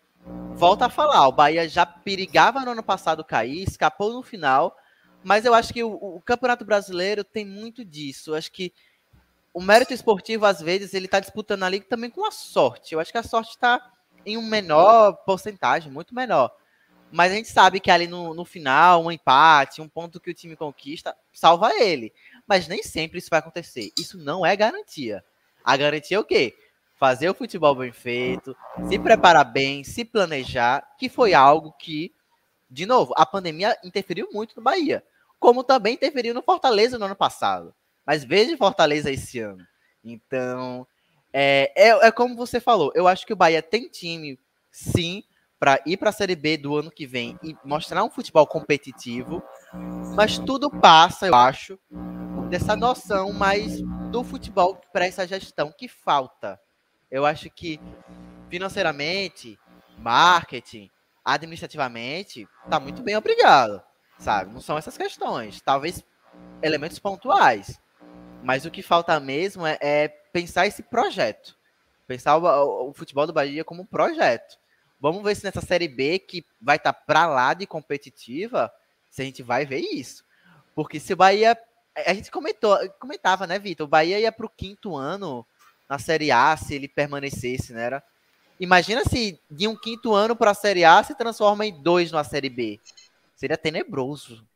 volta 0.54 0.86
a 0.86 0.90
falar, 0.90 1.28
o 1.28 1.32
Bahia 1.32 1.68
já 1.68 1.84
perigava 1.84 2.60
no 2.60 2.70
ano 2.70 2.82
passado 2.82 3.24
cair, 3.24 3.62
escapou 3.62 4.12
no 4.12 4.22
final, 4.22 4.76
mas 5.22 5.44
eu 5.44 5.52
acho 5.54 5.72
que 5.72 5.84
o, 5.84 5.92
o 5.92 6.20
Campeonato 6.20 6.64
Brasileiro 6.64 7.22
tem 7.22 7.44
muito 7.44 7.84
disso. 7.84 8.30
Eu 8.30 8.34
acho 8.36 8.50
que 8.50 8.72
o 9.52 9.60
mérito 9.60 9.92
esportivo, 9.92 10.46
às 10.46 10.60
vezes, 10.60 10.94
ele 10.94 11.06
está 11.06 11.18
disputando 11.18 11.62
ali 11.62 11.80
também 11.80 12.10
com 12.10 12.26
a 12.26 12.30
sorte. 12.30 12.94
Eu 12.94 13.00
acho 13.00 13.10
que 13.10 13.18
a 13.18 13.22
sorte 13.22 13.50
está 13.50 13.80
em 14.24 14.36
um 14.36 14.42
menor 14.42 15.12
porcentagem, 15.24 15.90
muito 15.90 16.14
menor. 16.14 16.54
Mas 17.10 17.32
a 17.32 17.36
gente 17.36 17.48
sabe 17.48 17.80
que 17.80 17.90
ali 17.90 18.06
no, 18.06 18.34
no 18.34 18.44
final, 18.44 19.04
um 19.04 19.10
empate, 19.10 19.80
um 19.80 19.88
ponto 19.88 20.20
que 20.20 20.30
o 20.30 20.34
time 20.34 20.56
conquista, 20.56 21.16
salva 21.32 21.70
ele. 21.74 22.12
Mas 22.46 22.68
nem 22.68 22.82
sempre 22.82 23.18
isso 23.18 23.30
vai 23.30 23.38
acontecer. 23.38 23.92
Isso 23.98 24.18
não 24.18 24.44
é 24.44 24.54
garantia. 24.56 25.24
A 25.64 25.76
garantia 25.76 26.16
é 26.16 26.20
o 26.20 26.24
quê? 26.24 26.54
Fazer 26.96 27.28
o 27.28 27.34
futebol 27.34 27.74
bem 27.74 27.92
feito, 27.92 28.56
se 28.88 28.98
preparar 28.98 29.44
bem, 29.44 29.84
se 29.84 30.04
planejar, 30.04 30.82
que 30.98 31.08
foi 31.08 31.34
algo 31.34 31.72
que, 31.72 32.12
de 32.70 32.86
novo, 32.86 33.12
a 33.16 33.26
pandemia 33.26 33.76
interferiu 33.84 34.28
muito 34.32 34.56
no 34.56 34.62
Bahia. 34.62 35.04
Como 35.38 35.62
também 35.62 35.94
interferiu 35.94 36.32
no 36.32 36.42
Fortaleza 36.42 36.98
no 36.98 37.04
ano 37.04 37.14
passado. 37.14 37.74
Mas 38.06 38.24
veja 38.24 38.56
Fortaleza 38.56 39.10
esse 39.10 39.38
ano. 39.40 39.64
Então, 40.02 40.86
é, 41.32 41.70
é, 41.76 41.88
é 42.06 42.10
como 42.10 42.34
você 42.34 42.58
falou. 42.60 42.90
Eu 42.94 43.06
acho 43.06 43.26
que 43.26 43.32
o 43.32 43.36
Bahia 43.36 43.60
tem 43.60 43.88
time, 43.88 44.38
sim, 44.70 45.22
para 45.58 45.80
ir 45.86 45.96
para 45.96 46.10
a 46.10 46.12
Série 46.12 46.36
B 46.36 46.56
do 46.56 46.76
ano 46.76 46.90
que 46.90 47.06
vem 47.06 47.38
e 47.42 47.56
mostrar 47.64 48.04
um 48.04 48.10
futebol 48.10 48.46
competitivo, 48.46 49.42
mas 50.14 50.38
tudo 50.38 50.70
passa, 50.70 51.26
eu 51.26 51.34
acho, 51.34 51.78
dessa 52.48 52.76
noção 52.76 53.32
mais 53.32 53.80
do 54.10 54.22
futebol 54.22 54.80
para 54.92 55.06
essa 55.06 55.26
gestão 55.26 55.72
que 55.76 55.88
falta. 55.88 56.60
Eu 57.10 57.24
acho 57.24 57.48
que 57.50 57.80
financeiramente, 58.48 59.58
marketing, 59.98 60.90
administrativamente, 61.24 62.48
tá 62.70 62.78
muito 62.78 63.02
bem 63.02 63.16
obrigado, 63.16 63.82
sabe? 64.18 64.52
Não 64.52 64.60
são 64.60 64.78
essas 64.78 64.96
questões, 64.96 65.60
talvez 65.60 66.04
elementos 66.62 66.98
pontuais, 66.98 67.80
mas 68.42 68.64
o 68.64 68.70
que 68.70 68.82
falta 68.82 69.18
mesmo 69.18 69.66
é, 69.66 69.78
é 69.80 70.08
pensar 70.08 70.66
esse 70.66 70.82
projeto, 70.82 71.56
pensar 72.06 72.36
o, 72.36 72.90
o, 72.90 72.94
futebol 72.94 73.26
do 73.26 73.32
Bahia 73.32 73.64
como 73.64 73.82
um 73.82 73.86
projeto 73.86 74.58
Vamos 75.00 75.22
ver 75.22 75.34
se 75.34 75.44
nessa 75.44 75.60
Série 75.60 75.88
B, 75.88 76.18
que 76.18 76.44
vai 76.60 76.76
estar 76.76 76.92
tá 76.92 77.00
para 77.00 77.26
lá 77.26 77.52
de 77.52 77.66
competitiva, 77.66 78.72
se 79.10 79.22
a 79.22 79.24
gente 79.24 79.42
vai 79.42 79.66
ver 79.66 79.80
isso. 79.80 80.24
Porque 80.74 80.98
se 80.98 81.12
o 81.12 81.16
Bahia. 81.16 81.56
A 82.06 82.12
gente 82.12 82.30
comentou, 82.30 82.76
comentava, 82.98 83.46
né, 83.46 83.58
Vitor? 83.58 83.86
O 83.86 83.88
Bahia 83.88 84.20
ia 84.20 84.30
para 84.30 84.44
o 84.44 84.50
quinto 84.50 84.94
ano 84.94 85.46
na 85.88 85.98
Série 85.98 86.30
A 86.30 86.56
se 86.56 86.74
ele 86.74 86.88
permanecesse, 86.88 87.72
né? 87.72 87.84
Era, 87.84 88.02
imagina 88.58 89.02
se 89.04 89.38
de 89.50 89.68
um 89.68 89.76
quinto 89.76 90.14
ano 90.14 90.34
para 90.34 90.50
a 90.50 90.54
Série 90.54 90.84
A 90.84 91.02
se 91.02 91.14
transforma 91.14 91.66
em 91.66 91.82
dois 91.82 92.10
na 92.10 92.24
Série 92.24 92.48
B. 92.48 92.80
Seria 93.34 93.56
tenebroso 93.56 94.46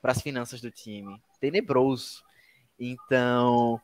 para 0.00 0.12
as 0.12 0.20
finanças 0.20 0.60
do 0.60 0.70
time. 0.70 1.20
Tenebroso. 1.40 2.22
Então, 2.78 3.80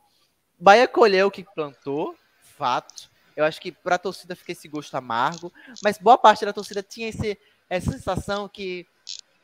Bahia 0.59 0.89
colheu 0.89 1.27
o 1.27 1.31
que 1.31 1.45
plantou, 1.45 2.17
fato. 2.41 3.11
Eu 3.37 3.45
acho 3.45 3.61
que 3.61 3.71
para 3.71 3.97
a 3.97 3.99
torcida 3.99 4.35
fica 4.35 4.53
esse 4.53 4.67
gosto 4.67 4.95
amargo, 4.95 5.53
mas 5.83 5.99
boa 5.99 6.17
parte 6.17 6.45
da 6.47 6.55
torcida 6.55 6.83
tinha 6.83 7.09
esse, 7.09 7.39
essa 7.69 7.93
sensação 7.93 8.49
que, 8.49 8.87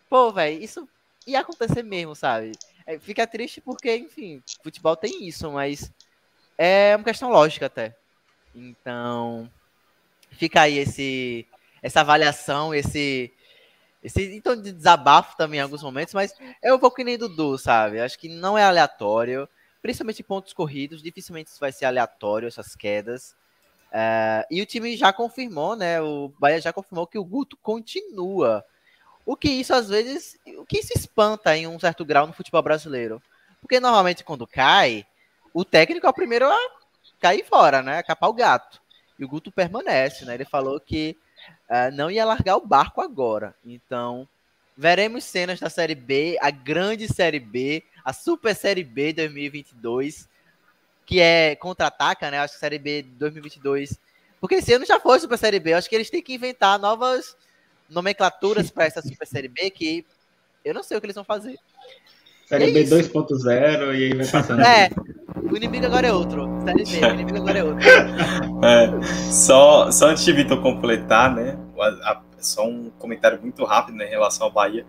pô, 0.09 0.33
velho, 0.33 0.63
isso 0.63 0.89
ia 1.27 1.41
acontecer 1.41 1.83
mesmo, 1.83 2.15
sabe? 2.15 2.53
É, 2.87 2.99
fica 2.99 3.27
triste 3.27 3.61
porque, 3.61 3.95
enfim, 3.95 4.43
futebol 4.63 4.97
tem 4.97 5.29
isso, 5.29 5.53
mas 5.53 5.93
é 6.57 6.95
uma 6.97 7.05
questão 7.05 7.31
lógica 7.31 7.67
até. 7.67 7.95
Então, 8.55 9.51
fica 10.33 10.63
aí 10.63 10.79
esse, 10.79 11.47
essa 11.83 12.01
avaliação, 12.01 12.75
esse, 12.75 13.33
esse 14.03 14.35
então 14.35 14.61
de 14.61 14.73
desabafo 14.73 15.37
também 15.37 15.59
em 15.59 15.63
alguns 15.63 15.83
momentos, 15.83 16.15
mas 16.15 16.35
eu 16.63 16.79
vou 16.79 16.91
que 16.91 17.05
nem 17.05 17.19
Dudu, 17.19 17.59
sabe? 17.59 18.01
Acho 18.01 18.19
que 18.19 18.29
não 18.29 18.57
é 18.57 18.65
aleatório, 18.65 19.49
principalmente 19.81 20.23
pontos 20.23 20.53
corridos, 20.53 21.03
dificilmente 21.03 21.51
isso 21.51 21.61
vai 21.61 21.73
ser 21.73 21.87
aleatório, 21.87 22.49
essas 22.49 22.77
quedas. 22.77 23.35
É, 23.91 24.47
e 24.51 24.63
o 24.63 24.67
time 24.67 24.97
já 24.97 25.13
confirmou, 25.13 25.77
né? 25.77 26.01
O 26.01 26.33
Bahia 26.39 26.61
já 26.61 26.73
confirmou 26.73 27.07
que 27.07 27.19
o 27.19 27.25
Guto 27.25 27.57
continua. 27.59 28.65
O 29.25 29.37
que 29.37 29.49
isso 29.49 29.75
às 29.75 29.89
vezes, 29.89 30.39
o 30.59 30.65
que 30.65 30.79
isso 30.79 30.93
espanta 30.97 31.57
em 31.57 31.67
um 31.67 31.79
certo 31.79 32.05
grau 32.05 32.27
no 32.27 32.33
futebol 32.33 32.63
brasileiro? 32.63 33.23
Porque 33.61 33.79
normalmente 33.79 34.25
quando 34.25 34.47
cai, 34.47 35.07
o 35.53 35.65
técnico 35.65 36.07
é 36.07 36.11
o 36.11 36.15
primeiro 36.15 36.47
a 36.47 36.59
cair 37.21 37.45
fora, 37.45 37.83
né? 37.83 37.99
A 37.99 38.03
capar 38.03 38.31
o 38.31 38.35
gato. 38.35 38.81
E 39.19 39.25
o 39.25 39.29
Guto 39.29 39.53
permanece, 39.53 40.25
né? 40.25 40.35
Ele 40.35 40.45
falou 40.45 40.81
que 40.81 41.17
uh, 41.71 41.95
não 41.95 42.11
ia 42.11 42.25
largar 42.25 42.57
o 42.57 42.67
barco 42.67 43.01
agora. 43.01 43.55
Então, 43.65 44.29
veremos 44.77 45.25
cenas 45.25 45.61
da 45.61 45.71
Série 45.71 45.95
B, 45.95 46.39
a 46.41 46.51
grande 46.51 47.07
Série 47.07 47.41
B, 47.41 47.85
a 48.05 48.13
Super 48.13 48.55
Série 48.55 48.85
B 48.85 49.13
2022 49.13 50.29
que 51.05 51.21
é 51.21 51.55
contra-ataca, 51.57 52.31
né? 52.31 52.39
Acho 52.39 52.55
que 52.55 52.61
Série 52.61 52.79
B 52.79 53.03
2022. 53.03 53.99
Porque 54.41 54.57
esse 54.57 54.73
ano 54.73 54.87
já 54.87 54.99
foi 54.99 55.21
Super 55.21 55.39
Série 55.39 55.61
B. 55.61 55.73
Acho 55.73 55.89
que 55.89 55.95
eles 55.95 56.11
têm 56.11 56.23
que 56.23 56.35
inventar 56.35 56.79
novas 56.79 57.37
nomenclaturas 57.89 58.71
para 58.71 58.87
essa 58.87 59.03
Super 59.03 59.27
Série 59.27 59.49
B 59.49 59.71
que 59.71 60.07
eu 60.65 60.73
não 60.73 60.83
sei 60.83 60.97
o 60.97 61.01
que 61.01 61.07
eles 61.07 61.15
vão 61.15 61.25
fazer. 61.25 61.59
Série 62.47 62.71
é 62.71 62.73
B 62.73 62.85
2.0 62.85 63.95
e 63.95 64.05
aí 64.05 64.15
vai 64.15 64.27
passando. 64.27 64.63
É, 64.63 64.89
o 65.43 65.57
inimigo 65.57 65.86
agora 65.86 66.07
é 66.07 66.12
outro. 66.12 66.49
Série 66.64 66.84
B, 66.84 67.07
o 67.07 67.11
inimigo 67.14 67.38
agora 67.38 67.59
é 67.59 67.64
outro. 67.64 67.86
É, 68.64 69.03
só, 69.30 69.90
só 69.90 70.09
antes 70.09 70.24
de 70.24 70.32
Vitor 70.32 70.61
completar, 70.62 71.34
né? 71.34 71.59
A, 71.78 72.12
a, 72.12 72.22
só 72.38 72.66
um 72.66 72.90
comentário 72.99 73.40
muito 73.40 73.64
rápido 73.64 73.97
né, 73.97 74.07
em 74.07 74.11
relação 74.11 74.47
ao 74.47 74.53
Bahia. 74.53 74.86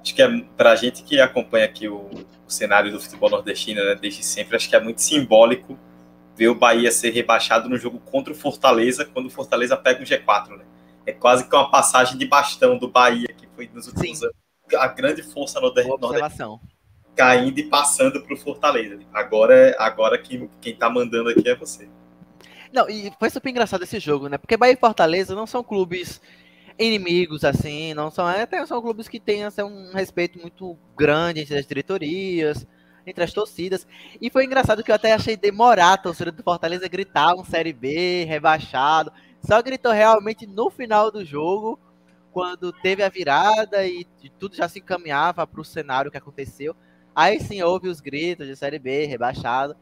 Acho 0.00 0.14
que 0.14 0.22
é 0.22 0.40
para 0.56 0.72
a 0.72 0.76
gente 0.76 1.02
que 1.04 1.20
acompanha 1.20 1.64
aqui 1.64 1.88
o, 1.88 1.96
o, 1.96 2.50
cenário 2.50 2.90
do 2.90 3.00
futebol 3.00 3.30
nordestino 3.30 3.84
né, 3.84 3.94
desde 3.94 4.22
sempre, 4.24 4.56
acho 4.56 4.68
que 4.68 4.74
é 4.74 4.80
muito 4.80 5.00
simbólico 5.00 5.78
ver 6.36 6.48
o 6.48 6.54
Bahia 6.54 6.90
ser 6.90 7.10
rebaixado 7.10 7.68
no 7.68 7.76
jogo 7.76 8.00
contra 8.00 8.32
o 8.32 8.36
Fortaleza, 8.36 9.04
quando 9.04 9.26
o 9.26 9.30
Fortaleza 9.30 9.76
pega 9.76 10.02
um 10.02 10.04
G4, 10.04 10.56
né? 10.56 10.64
É 11.06 11.12
quase 11.12 11.48
que 11.48 11.54
uma 11.54 11.70
passagem 11.70 12.16
de 12.16 12.26
bastão 12.26 12.78
do 12.78 12.88
Bahia, 12.88 13.28
que 13.28 13.46
foi 13.54 13.70
nos 13.72 13.86
últimos 13.86 14.18
Sim. 14.18 14.24
anos 14.26 14.42
a 14.74 14.86
grande 14.88 15.22
força 15.22 15.60
nordestina 15.60 15.96
caindo 17.14 17.58
e 17.58 17.64
passando 17.64 18.22
para 18.22 18.34
o 18.34 18.36
Fortaleza. 18.36 18.98
Agora, 19.12 19.74
agora 19.78 20.18
quem, 20.18 20.48
quem 20.60 20.74
tá 20.74 20.88
mandando 20.88 21.30
aqui 21.30 21.48
é 21.48 21.54
você. 21.54 21.88
Não, 22.72 22.88
e 22.88 23.12
foi 23.18 23.28
super 23.28 23.50
engraçado 23.50 23.82
esse 23.82 24.00
jogo, 24.00 24.28
né? 24.28 24.38
Porque 24.38 24.56
Bahia 24.56 24.72
e 24.72 24.76
Fortaleza 24.76 25.34
não 25.34 25.46
são 25.46 25.62
clubes 25.62 26.20
inimigos, 26.78 27.44
assim, 27.44 27.92
não 27.94 28.10
são. 28.10 28.26
Até 28.26 28.64
são 28.66 28.80
clubes 28.80 29.08
que 29.08 29.20
têm 29.20 29.44
assim, 29.44 29.62
um 29.62 29.92
respeito 29.92 30.38
muito 30.40 30.78
grande 30.96 31.40
entre 31.40 31.58
as 31.58 31.66
diretorias, 31.66 32.66
entre 33.06 33.24
as 33.24 33.32
torcidas. 33.32 33.86
E 34.20 34.30
foi 34.30 34.44
engraçado 34.46 34.82
que 34.82 34.90
eu 34.90 34.94
até 34.94 35.12
achei 35.12 35.36
demorar 35.36 35.94
a 35.94 35.98
torcida 35.98 36.32
do 36.32 36.42
Fortaleza 36.42 36.88
gritar 36.88 37.34
um 37.34 37.44
Série 37.44 37.74
B, 37.74 38.24
rebaixado. 38.24 39.12
Só 39.42 39.60
gritou 39.60 39.92
realmente 39.92 40.46
no 40.46 40.70
final 40.70 41.10
do 41.10 41.24
jogo, 41.24 41.78
quando 42.32 42.72
teve 42.72 43.02
a 43.02 43.08
virada 43.08 43.84
e, 43.84 44.06
e 44.22 44.30
tudo 44.30 44.56
já 44.56 44.68
se 44.68 44.78
encaminhava 44.78 45.46
para 45.46 45.60
o 45.60 45.64
cenário 45.64 46.10
que 46.10 46.16
aconteceu. 46.16 46.74
Aí 47.14 47.40
sim 47.40 47.62
houve 47.62 47.88
os 47.88 48.00
gritos 48.00 48.46
de 48.46 48.56
Série 48.56 48.78
B, 48.78 49.06
rebaixado. 49.06 49.76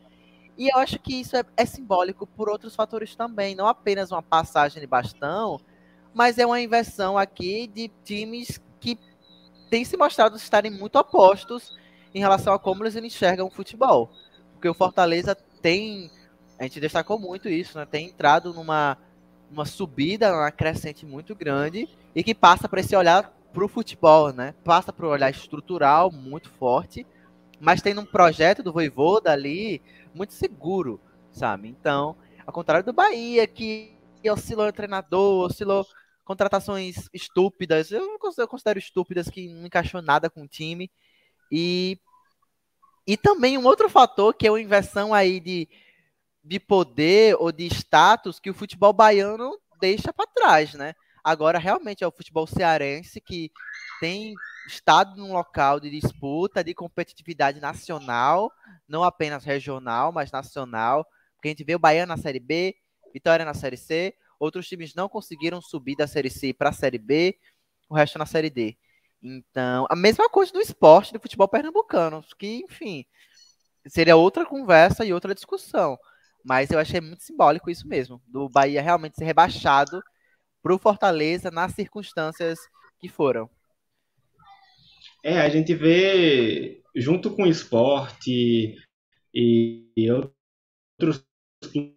E 0.58 0.68
eu 0.68 0.78
acho 0.78 0.98
que 0.98 1.20
isso 1.20 1.36
é, 1.36 1.44
é 1.56 1.64
simbólico 1.64 2.26
por 2.26 2.48
outros 2.48 2.74
fatores 2.74 3.14
também, 3.14 3.54
não 3.54 3.66
apenas 3.66 4.10
uma 4.10 4.22
passagem 4.22 4.80
de 4.80 4.86
bastão, 4.86 5.60
mas 6.12 6.38
é 6.38 6.44
uma 6.44 6.60
inversão 6.60 7.16
aqui 7.16 7.66
de 7.66 7.90
times 8.04 8.60
que 8.80 8.98
têm 9.70 9.84
se 9.84 9.96
mostrado 9.96 10.36
estarem 10.36 10.70
muito 10.70 10.98
opostos 10.98 11.78
em 12.14 12.18
relação 12.18 12.52
a 12.52 12.58
como 12.58 12.82
eles 12.82 12.96
enxergam 12.96 13.46
o 13.46 13.50
futebol. 13.50 14.10
Porque 14.52 14.68
o 14.68 14.74
Fortaleza 14.74 15.34
tem, 15.62 16.10
a 16.58 16.64
gente 16.64 16.80
destacou 16.80 17.18
muito 17.18 17.48
isso, 17.48 17.78
né? 17.78 17.86
Tem 17.86 18.08
entrado 18.08 18.52
numa 18.52 18.98
uma 19.50 19.64
subida, 19.64 20.32
uma 20.32 20.50
crescente 20.50 21.04
muito 21.04 21.34
grande 21.34 21.88
e 22.14 22.22
que 22.22 22.34
passa 22.34 22.68
para 22.68 22.80
esse 22.80 22.94
olhar 22.94 23.32
para 23.52 23.64
o 23.64 23.68
futebol, 23.68 24.32
né? 24.32 24.54
Passa 24.64 24.92
para 24.92 25.06
o 25.06 25.10
olhar 25.10 25.30
estrutural 25.30 26.10
muito 26.12 26.48
forte 26.50 27.04
mas 27.60 27.82
tem 27.82 27.96
um 27.98 28.06
projeto 28.06 28.62
do 28.62 28.72
Voivoda 28.72 29.30
ali 29.30 29.82
muito 30.14 30.32
seguro, 30.32 30.98
sabe? 31.30 31.68
Então, 31.68 32.16
ao 32.46 32.52
contrário 32.52 32.84
do 32.84 32.92
Bahia, 32.92 33.46
que 33.46 33.94
oscilou 34.28 34.72
treinador, 34.72 35.46
oscilou 35.46 35.86
contratações 36.24 37.08
estúpidas, 37.12 37.90
eu 37.90 38.18
considero, 38.18 38.44
eu 38.44 38.48
considero 38.48 38.78
estúpidas 38.78 39.28
que 39.28 39.48
não 39.48 39.66
encaixou 39.66 40.00
nada 40.00 40.30
com 40.30 40.42
o 40.42 40.48
time. 40.48 40.90
E, 41.52 41.98
e 43.06 43.16
também 43.16 43.58
um 43.58 43.66
outro 43.66 43.88
fator 43.88 44.32
que 44.34 44.46
é 44.46 44.50
uma 44.50 44.60
inversão 44.60 45.12
aí 45.12 45.38
de, 45.38 45.68
de 46.42 46.58
poder 46.58 47.36
ou 47.38 47.52
de 47.52 47.66
status 47.66 48.38
que 48.38 48.48
o 48.48 48.54
futebol 48.54 48.92
baiano 48.92 49.58
deixa 49.80 50.12
para 50.12 50.26
trás, 50.26 50.74
né? 50.74 50.94
Agora 51.22 51.58
realmente 51.58 52.02
é 52.02 52.06
o 52.06 52.12
futebol 52.12 52.46
cearense 52.46 53.20
que 53.20 53.50
tem 54.00 54.34
estado 54.66 55.16
num 55.16 55.32
local 55.32 55.78
de 55.78 55.90
disputa, 55.90 56.64
de 56.64 56.74
competitividade 56.74 57.60
nacional, 57.60 58.50
não 58.88 59.04
apenas 59.04 59.44
regional, 59.44 60.10
mas 60.10 60.32
nacional. 60.32 61.06
Porque 61.36 61.48
a 61.48 61.50
gente 61.50 61.64
vê 61.64 61.74
o 61.74 61.78
Bahia 61.78 62.06
na 62.06 62.16
Série 62.16 62.40
B, 62.40 62.74
Vitória 63.12 63.44
na 63.44 63.54
Série 63.54 63.76
C, 63.76 64.14
outros 64.38 64.66
times 64.66 64.94
não 64.94 65.08
conseguiram 65.08 65.60
subir 65.60 65.96
da 65.96 66.06
Série 66.06 66.30
C 66.30 66.52
para 66.54 66.70
a 66.70 66.72
Série 66.72 66.98
B, 66.98 67.38
o 67.88 67.94
resto 67.94 68.18
na 68.18 68.26
Série 68.26 68.50
D. 68.50 68.76
Então, 69.22 69.86
a 69.90 69.94
mesma 69.94 70.28
coisa 70.30 70.50
do 70.52 70.60
esporte 70.60 71.12
do 71.12 71.20
futebol 71.20 71.46
pernambucano, 71.46 72.24
que, 72.38 72.64
enfim, 72.64 73.04
seria 73.86 74.16
outra 74.16 74.46
conversa 74.46 75.04
e 75.04 75.12
outra 75.12 75.34
discussão. 75.34 75.98
Mas 76.42 76.70
eu 76.70 76.78
achei 76.78 77.00
muito 77.00 77.22
simbólico 77.22 77.70
isso 77.70 77.86
mesmo, 77.86 78.22
do 78.26 78.48
Bahia 78.48 78.80
realmente 78.80 79.16
ser 79.16 79.24
rebaixado 79.24 80.02
para 80.62 80.74
o 80.74 80.78
Fortaleza 80.78 81.50
nas 81.50 81.74
circunstâncias 81.74 82.58
que 82.98 83.08
foram. 83.08 83.50
É, 85.22 85.40
a 85.40 85.48
gente 85.48 85.74
vê, 85.74 86.80
junto 86.96 87.30
com 87.30 87.42
o 87.42 87.48
esporte 87.48 88.74
e, 89.34 89.86
e 89.96 90.10
outros 90.10 91.24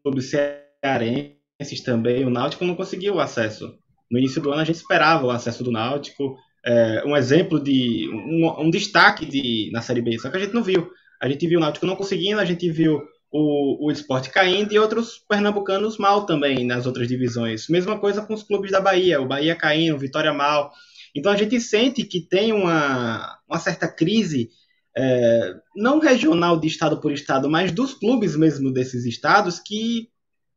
clubes 0.03 0.29
cearenses 0.29 1.81
também, 1.83 2.25
o 2.25 2.29
Náutico 2.29 2.65
não 2.65 2.75
conseguiu 2.75 3.15
o 3.15 3.19
acesso. 3.19 3.77
No 4.11 4.19
início 4.19 4.41
do 4.41 4.51
ano 4.51 4.61
a 4.61 4.65
gente 4.65 4.75
esperava 4.75 5.25
o 5.25 5.31
acesso 5.31 5.63
do 5.63 5.71
Náutico, 5.71 6.37
é, 6.65 7.03
um 7.05 7.15
exemplo 7.15 7.61
de 7.61 8.09
um, 8.09 8.61
um, 8.61 8.69
destaque 8.69 9.25
de, 9.25 9.69
na 9.71 9.81
Série 9.81 10.01
B, 10.01 10.17
só 10.19 10.29
que 10.29 10.37
a 10.37 10.39
gente 10.39 10.53
não 10.53 10.63
viu. 10.63 10.91
A 11.21 11.27
gente 11.27 11.47
viu 11.47 11.59
o 11.59 11.61
Náutico 11.61 11.85
não 11.85 11.95
conseguindo, 11.95 12.39
a 12.39 12.45
gente 12.45 12.69
viu 12.69 13.01
o, 13.31 13.87
o 13.87 13.91
esporte 13.91 14.29
caindo 14.29 14.73
e 14.73 14.79
outros 14.79 15.17
pernambucanos 15.27 15.97
mal 15.97 16.25
também 16.25 16.65
nas 16.65 16.85
outras 16.85 17.07
divisões. 17.07 17.67
Mesma 17.67 17.97
coisa 17.99 18.21
com 18.21 18.33
os 18.33 18.43
clubes 18.43 18.71
da 18.71 18.79
Bahia, 18.79 19.19
o 19.19 19.27
Bahia 19.27 19.55
caindo, 19.55 19.95
o 19.95 19.99
Vitória 19.99 20.33
mal. 20.33 20.71
Então 21.15 21.31
a 21.31 21.37
gente 21.37 21.59
sente 21.59 22.03
que 22.03 22.21
tem 22.21 22.51
uma, 22.51 23.37
uma 23.47 23.59
certa 23.59 23.87
crise, 23.87 24.49
é, 24.97 25.53
não 25.75 25.99
regional 25.99 26.59
de 26.59 26.67
estado 26.67 26.99
por 26.99 27.11
estado, 27.11 27.49
mas 27.49 27.71
dos 27.71 27.93
clubes 27.93 28.35
mesmo 28.35 28.71
desses 28.71 29.05
estados, 29.05 29.59
que 29.59 30.09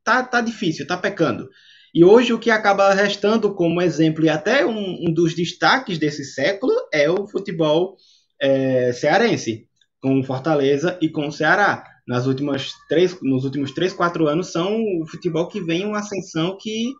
tá, 0.02 0.22
tá 0.22 0.40
difícil, 0.40 0.86
tá 0.86 0.96
pecando. 0.96 1.48
E 1.94 2.04
hoje 2.04 2.32
o 2.32 2.38
que 2.38 2.50
acaba 2.50 2.92
restando 2.92 3.54
como 3.54 3.80
exemplo, 3.80 4.24
e 4.24 4.28
até 4.28 4.64
um, 4.66 5.08
um 5.08 5.12
dos 5.12 5.34
destaques 5.34 5.98
desse 5.98 6.24
século, 6.24 6.72
é 6.92 7.10
o 7.10 7.26
futebol 7.26 7.96
é, 8.40 8.92
cearense, 8.92 9.66
com 10.00 10.22
Fortaleza 10.22 10.98
e 11.00 11.08
com 11.08 11.28
o 11.28 11.32
Ceará. 11.32 11.84
Nas 12.06 12.26
últimas 12.26 12.70
três, 12.88 13.18
nos 13.20 13.44
últimos 13.44 13.72
três, 13.72 13.92
quatro 13.92 14.28
anos, 14.28 14.52
são 14.52 14.80
o 15.00 15.06
futebol 15.08 15.48
que 15.48 15.60
vem 15.60 15.84
uma 15.84 15.98
ascensão 15.98 16.56
que 16.60 16.92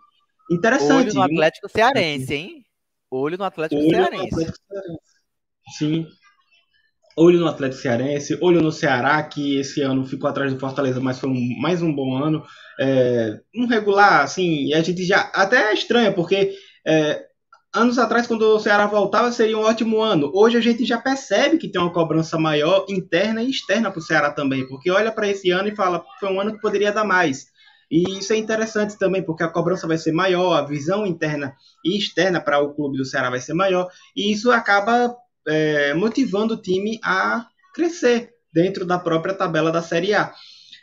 interessante. 0.50 1.08
Olho 1.08 1.14
no 1.14 1.22
Atlético 1.22 1.68
Cearense, 1.68 2.34
hein? 2.34 2.65
Olho 3.16 3.38
no 3.38 3.44
Atlético 3.44 3.80
olho 3.80 3.90
Cearense. 3.90 4.16
No 4.16 4.26
Atlético 4.26 4.58
Cearense. 4.68 5.00
Sim. 5.78 6.06
Olho 7.18 7.40
no 7.40 7.48
Atlético 7.48 7.80
Cearense, 7.80 8.38
olho 8.42 8.60
no 8.60 8.70
Ceará, 8.70 9.22
que 9.22 9.58
esse 9.58 9.80
ano 9.80 10.04
ficou 10.04 10.28
atrás 10.28 10.52
do 10.52 10.60
Fortaleza, 10.60 11.00
mas 11.00 11.18
foi 11.18 11.30
um, 11.30 11.58
mais 11.60 11.80
um 11.80 11.94
bom 11.94 12.14
ano. 12.14 12.44
É, 12.78 13.40
um 13.54 13.66
regular, 13.66 14.22
assim, 14.22 14.66
e 14.66 14.74
a 14.74 14.82
gente 14.82 15.02
já. 15.04 15.30
Até 15.34 15.70
é 15.70 15.74
estranho, 15.74 16.12
porque 16.12 16.52
é, 16.86 17.24
anos 17.74 17.98
atrás, 17.98 18.26
quando 18.26 18.42
o 18.42 18.60
Ceará 18.60 18.86
voltava, 18.86 19.32
seria 19.32 19.56
um 19.56 19.62
ótimo 19.62 20.00
ano. 20.00 20.30
Hoje 20.34 20.58
a 20.58 20.60
gente 20.60 20.84
já 20.84 20.98
percebe 20.98 21.56
que 21.56 21.68
tem 21.68 21.80
uma 21.80 21.92
cobrança 21.92 22.38
maior 22.38 22.84
interna 22.88 23.42
e 23.42 23.50
externa 23.50 23.90
para 23.90 23.98
o 23.98 24.02
Ceará 24.02 24.30
também, 24.30 24.66
porque 24.68 24.90
olha 24.90 25.10
para 25.10 25.28
esse 25.28 25.50
ano 25.50 25.68
e 25.68 25.76
fala, 25.76 26.04
foi 26.20 26.30
um 26.30 26.40
ano 26.40 26.52
que 26.52 26.60
poderia 26.60 26.92
dar 26.92 27.04
mais. 27.04 27.46
E 27.90 28.18
isso 28.18 28.32
é 28.32 28.36
interessante 28.36 28.98
também, 28.98 29.22
porque 29.22 29.44
a 29.44 29.48
cobrança 29.48 29.86
vai 29.86 29.96
ser 29.96 30.12
maior, 30.12 30.54
a 30.54 30.66
visão 30.66 31.06
interna 31.06 31.54
e 31.84 31.96
externa 31.96 32.40
para 32.40 32.60
o 32.60 32.74
clube 32.74 32.98
do 32.98 33.04
Ceará 33.04 33.30
vai 33.30 33.40
ser 33.40 33.54
maior, 33.54 33.88
e 34.14 34.32
isso 34.32 34.50
acaba 34.50 35.14
é, 35.46 35.94
motivando 35.94 36.54
o 36.54 36.60
time 36.60 36.98
a 37.04 37.46
crescer 37.74 38.30
dentro 38.52 38.84
da 38.84 38.98
própria 38.98 39.34
tabela 39.34 39.70
da 39.70 39.82
Série 39.82 40.14
A. 40.14 40.32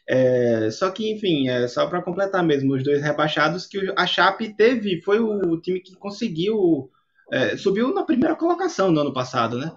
É, 0.07 0.69
só 0.71 0.89
que, 0.91 1.11
enfim, 1.11 1.49
é 1.49 1.67
só 1.67 1.87
para 1.87 2.01
completar 2.01 2.43
mesmo, 2.43 2.73
os 2.73 2.83
dois 2.83 3.01
rebaixados, 3.01 3.65
que 3.65 3.79
a 3.97 4.05
Chape 4.05 4.55
teve, 4.55 5.01
foi 5.01 5.19
o 5.19 5.59
time 5.59 5.79
que 5.79 5.95
conseguiu, 5.95 6.89
é, 7.31 7.57
subiu 7.57 7.93
na 7.93 8.03
primeira 8.03 8.35
colocação 8.35 8.91
no 8.91 9.01
ano 9.01 9.13
passado, 9.13 9.57
né? 9.57 9.71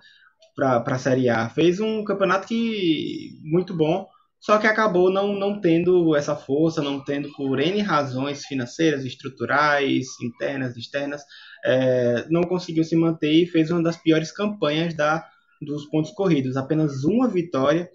Para 0.55 0.83
a 0.85 0.99
Série 0.99 1.29
A. 1.29 1.49
Fez 1.49 1.81
um 1.81 2.03
campeonato 2.05 2.49
que 2.49 3.39
muito 3.43 3.75
bom, 3.75 4.07
só 4.47 4.59
que 4.59 4.67
acabou 4.69 5.11
não, 5.11 5.33
não 5.33 5.61
tendo 5.61 6.15
essa 6.15 6.37
força, 6.37 6.81
não 6.81 7.03
tendo 7.03 7.33
por 7.33 7.59
N 7.59 7.83
razões 7.83 8.47
financeiras, 8.47 9.05
estruturais, 9.05 10.07
internas, 10.23 10.77
externas, 10.77 11.21
é, 11.65 12.25
não 12.31 12.43
conseguiu 12.43 12.85
se 12.85 12.95
manter 12.95 13.33
e 13.33 13.47
fez 13.47 13.73
uma 13.73 13.83
das 13.83 13.97
piores 13.97 14.31
campanhas 14.31 14.95
da, 14.95 15.29
dos 15.61 15.87
pontos 15.87 16.13
corridos. 16.13 16.57
Apenas 16.57 17.03
uma 17.03 17.27
vitória 17.27 17.91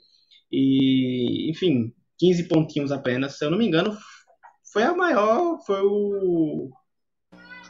e, 0.52 1.50
enfim, 1.50 1.94
15 2.20 2.50
pontinhos 2.50 2.92
apenas. 2.92 3.38
Se 3.38 3.46
eu 3.46 3.50
não 3.50 3.58
me 3.58 3.66
engano, 3.66 3.98
foi 4.74 4.84
a 4.84 4.94
maior, 4.94 5.58
foi 5.66 5.80
o 5.82 6.70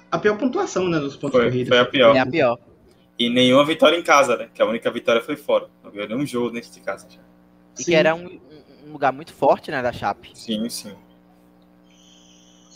a 0.10 0.18
pior 0.18 0.40
pontuação 0.40 0.90
né, 0.90 1.00
dos 1.00 1.16
pontos 1.16 1.40
foi, 1.40 1.52
corridos. 1.52 1.68
Foi 1.68 1.78
a 1.78 1.86
pior. 1.86 2.16
É 2.16 2.20
a 2.20 2.26
pior. 2.26 2.58
E 3.20 3.30
nenhuma 3.30 3.64
vitória 3.64 3.96
em 3.96 4.02
casa, 4.02 4.36
né? 4.36 4.50
Que 4.52 4.60
a 4.60 4.66
única 4.66 4.90
vitória 4.90 5.22
foi 5.22 5.36
fora. 5.36 5.70
Não 5.84 5.92
ganhou 5.92 6.10
nenhum 6.10 6.26
jogo 6.26 6.50
dentro 6.50 6.72
de 6.72 6.80
casa. 6.80 7.08
Já. 7.08 7.22
E 7.80 7.84
que 7.86 7.96
era 7.96 8.14
um, 8.16 8.40
um 8.92 8.94
lugar 8.94 9.12
muito 9.12 9.34
forte, 9.34 9.72
né, 9.72 9.82
da 9.82 9.92
Chape. 9.92 10.32
Sim, 10.34 10.70
sim. 10.70 10.92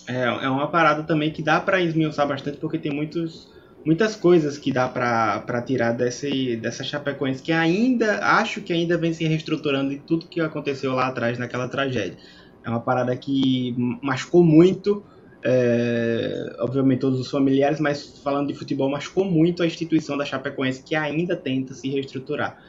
É, 0.08 0.24
é 0.24 0.50
uma 0.50 0.68
parada 0.68 1.04
também 1.04 1.32
que 1.32 1.42
dá 1.42 1.60
para 1.60 1.82
esmiuçar 1.82 2.28
bastante, 2.28 2.58
porque 2.58 2.78
tem 2.78 2.92
muitos, 2.92 3.52
muitas 3.86 4.16
coisas 4.16 4.58
que 4.58 4.72
dá 4.72 4.88
para 4.88 5.62
tirar 5.62 5.92
desse, 5.92 6.56
dessa 6.58 6.84
Chapecoense, 6.84 7.42
que 7.42 7.52
ainda, 7.52 8.20
acho 8.20 8.62
que 8.62 8.72
ainda 8.72 8.98
vem 8.98 9.14
se 9.14 9.26
reestruturando 9.26 9.92
em 9.92 9.98
tudo 9.98 10.28
que 10.28 10.40
aconteceu 10.40 10.94
lá 10.94 11.08
atrás, 11.08 11.38
naquela 11.38 11.68
tragédia. 11.68 12.18
É 12.64 12.70
uma 12.70 12.80
parada 12.80 13.16
que 13.16 13.76
machucou 14.02 14.44
muito, 14.44 15.04
é, 15.44 16.56
obviamente 16.60 17.00
todos 17.00 17.20
os 17.20 17.30
familiares, 17.30 17.80
mas 17.80 18.20
falando 18.20 18.48
de 18.48 18.54
futebol, 18.54 18.90
machucou 18.90 19.26
muito 19.26 19.64
a 19.64 19.68
instituição 19.68 20.18
da 20.18 20.26
Chapecoense, 20.26 20.84
que 20.84 20.96
ainda 20.96 21.36
tenta 21.36 21.74
se 21.74 21.90
reestruturar. 21.90 22.60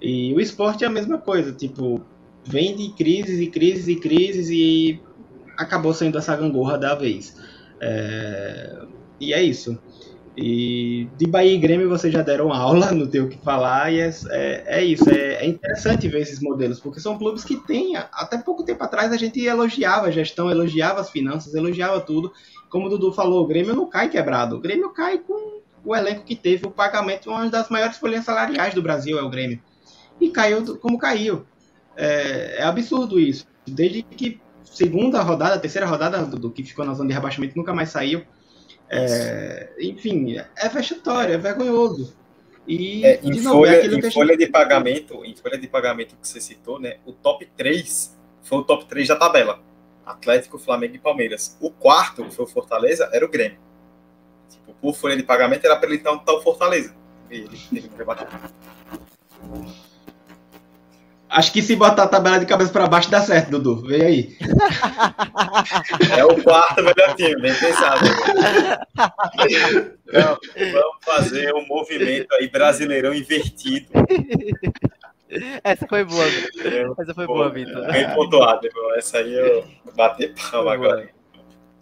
E 0.00 0.32
o 0.34 0.40
esporte 0.40 0.84
é 0.84 0.86
a 0.86 0.90
mesma 0.90 1.18
coisa, 1.18 1.52
tipo, 1.52 2.04
vem 2.44 2.76
de 2.76 2.90
crises 2.90 3.40
e 3.40 3.46
crises 3.46 3.88
e 3.88 3.96
crises 3.96 4.48
e 4.50 5.00
acabou 5.56 5.94
sendo 5.94 6.18
essa 6.18 6.36
gangorra 6.36 6.78
da 6.78 6.94
vez. 6.94 7.36
É... 7.80 8.82
E 9.20 9.32
é 9.32 9.42
isso. 9.42 9.78
E 10.36 11.08
de 11.16 11.26
Bahia 11.28 11.54
e 11.54 11.58
Grêmio 11.58 11.88
vocês 11.88 12.12
já 12.12 12.20
deram 12.20 12.52
aula, 12.52 12.90
não 12.92 13.06
tem 13.06 13.20
o 13.20 13.28
que 13.28 13.38
falar, 13.38 13.92
e 13.92 14.00
é, 14.00 14.10
é, 14.30 14.64
é 14.78 14.84
isso. 14.84 15.08
É, 15.08 15.44
é, 15.44 15.46
interessante 15.46 16.08
ver 16.08 16.22
esses 16.22 16.40
modelos, 16.40 16.80
porque 16.80 17.00
são 17.00 17.16
clubes 17.16 17.44
que 17.44 17.56
têm. 17.56 17.96
Até 17.96 18.38
pouco 18.38 18.64
tempo 18.64 18.82
atrás 18.82 19.12
a 19.12 19.16
gente 19.16 19.40
elogiava 19.44 20.08
a 20.08 20.10
gestão, 20.10 20.50
elogiava 20.50 21.00
as 21.00 21.10
finanças, 21.10 21.54
elogiava 21.54 22.00
tudo. 22.00 22.32
Como 22.68 22.86
o 22.86 22.88
Dudu 22.88 23.12
falou, 23.12 23.44
o 23.44 23.46
Grêmio 23.46 23.74
não 23.74 23.88
cai 23.88 24.08
quebrado. 24.08 24.56
O 24.56 24.60
Grêmio 24.60 24.90
cai 24.90 25.18
com 25.18 25.60
o 25.84 25.94
elenco 25.94 26.24
que 26.24 26.34
teve 26.34 26.66
o 26.66 26.70
pagamento, 26.70 27.30
uma 27.30 27.48
das 27.48 27.68
maiores 27.68 27.98
folhas 27.98 28.24
salariais 28.24 28.74
do 28.74 28.82
Brasil 28.82 29.18
é 29.18 29.22
o 29.22 29.30
Grêmio. 29.30 29.60
E 30.20 30.30
caiu 30.30 30.76
como 30.78 30.98
caiu. 30.98 31.44
É, 31.96 32.56
é 32.58 32.62
absurdo 32.62 33.18
isso. 33.18 33.46
Desde 33.66 34.02
que 34.02 34.40
segunda 34.64 35.22
rodada, 35.22 35.58
terceira 35.58 35.86
rodada 35.86 36.24
do, 36.24 36.38
do, 36.38 36.50
que 36.50 36.64
ficou 36.64 36.84
na 36.84 36.94
zona 36.94 37.08
de 37.08 37.14
rebaixamento, 37.14 37.56
nunca 37.56 37.72
mais 37.72 37.90
saiu. 37.90 38.22
É, 38.90 39.70
enfim, 39.80 40.36
é 40.38 40.68
vexatório, 40.68 41.34
é 41.34 41.38
vergonhoso. 41.38 42.14
E 42.66 43.04
é, 43.04 43.20
em, 43.22 43.40
novo, 43.40 43.58
folha, 43.58 43.86
em 43.86 44.10
folha 44.10 44.32
gente... 44.32 44.46
de 44.46 44.50
pagamento, 44.50 45.24
em 45.24 45.36
folha 45.36 45.58
de 45.58 45.68
pagamento 45.68 46.16
que 46.16 46.26
você 46.26 46.40
citou, 46.40 46.80
né? 46.80 46.96
O 47.04 47.12
top 47.12 47.46
3 47.56 48.16
foi 48.42 48.58
o 48.58 48.62
top 48.62 48.86
3 48.86 49.08
da 49.08 49.16
tabela. 49.16 49.60
Atlético, 50.04 50.58
Flamengo 50.58 50.96
e 50.96 50.98
Palmeiras. 50.98 51.56
O 51.60 51.70
quarto, 51.70 52.24
que 52.24 52.34
foi 52.34 52.44
o 52.44 52.48
Fortaleza, 52.48 53.08
era 53.12 53.24
o 53.24 53.28
Grêmio. 53.28 53.58
Tipo, 54.50 54.74
por 54.74 54.94
folha 54.94 55.16
de 55.16 55.22
pagamento 55.22 55.64
era 55.64 55.76
para 55.76 55.88
ele 55.88 55.96
estar 55.96 56.12
um 56.12 56.18
tal 56.18 56.42
Fortaleza. 56.42 56.94
E 57.30 57.36
ele 57.36 57.58
teve 57.70 57.88
que 57.88 57.96
rebater. 57.96 58.28
Acho 61.34 61.52
que 61.52 61.60
se 61.60 61.74
botar 61.74 62.04
a 62.04 62.08
tabela 62.08 62.38
de 62.38 62.46
cabeça 62.46 62.72
para 62.72 62.86
baixo 62.86 63.10
dá 63.10 63.20
certo, 63.20 63.50
Dudu. 63.50 63.82
Vem 63.82 64.02
aí. 64.02 64.36
É 66.16 66.24
o 66.24 66.40
quarto 66.40 66.76
melhor 66.76 67.16
time, 67.16 67.42
bem 67.42 67.52
pensado. 67.52 68.04
Então, 70.06 70.38
vamos 70.56 70.96
fazer 71.04 71.52
um 71.52 71.66
movimento 71.66 72.32
aí 72.34 72.48
brasileirão 72.48 73.12
invertido. 73.12 73.86
Essa 75.64 75.88
foi 75.88 76.04
boa. 76.04 76.24
Essa 77.00 77.14
foi 77.14 77.26
boa, 77.26 77.50
Vitor. 77.50 77.84
Bem 77.90 78.08
pontuado, 78.14 78.64
irmão. 78.68 78.94
Essa 78.94 79.18
aí 79.18 79.34
eu 79.34 79.64
bati 79.96 80.32
palma 80.52 80.72
agora. 80.72 81.08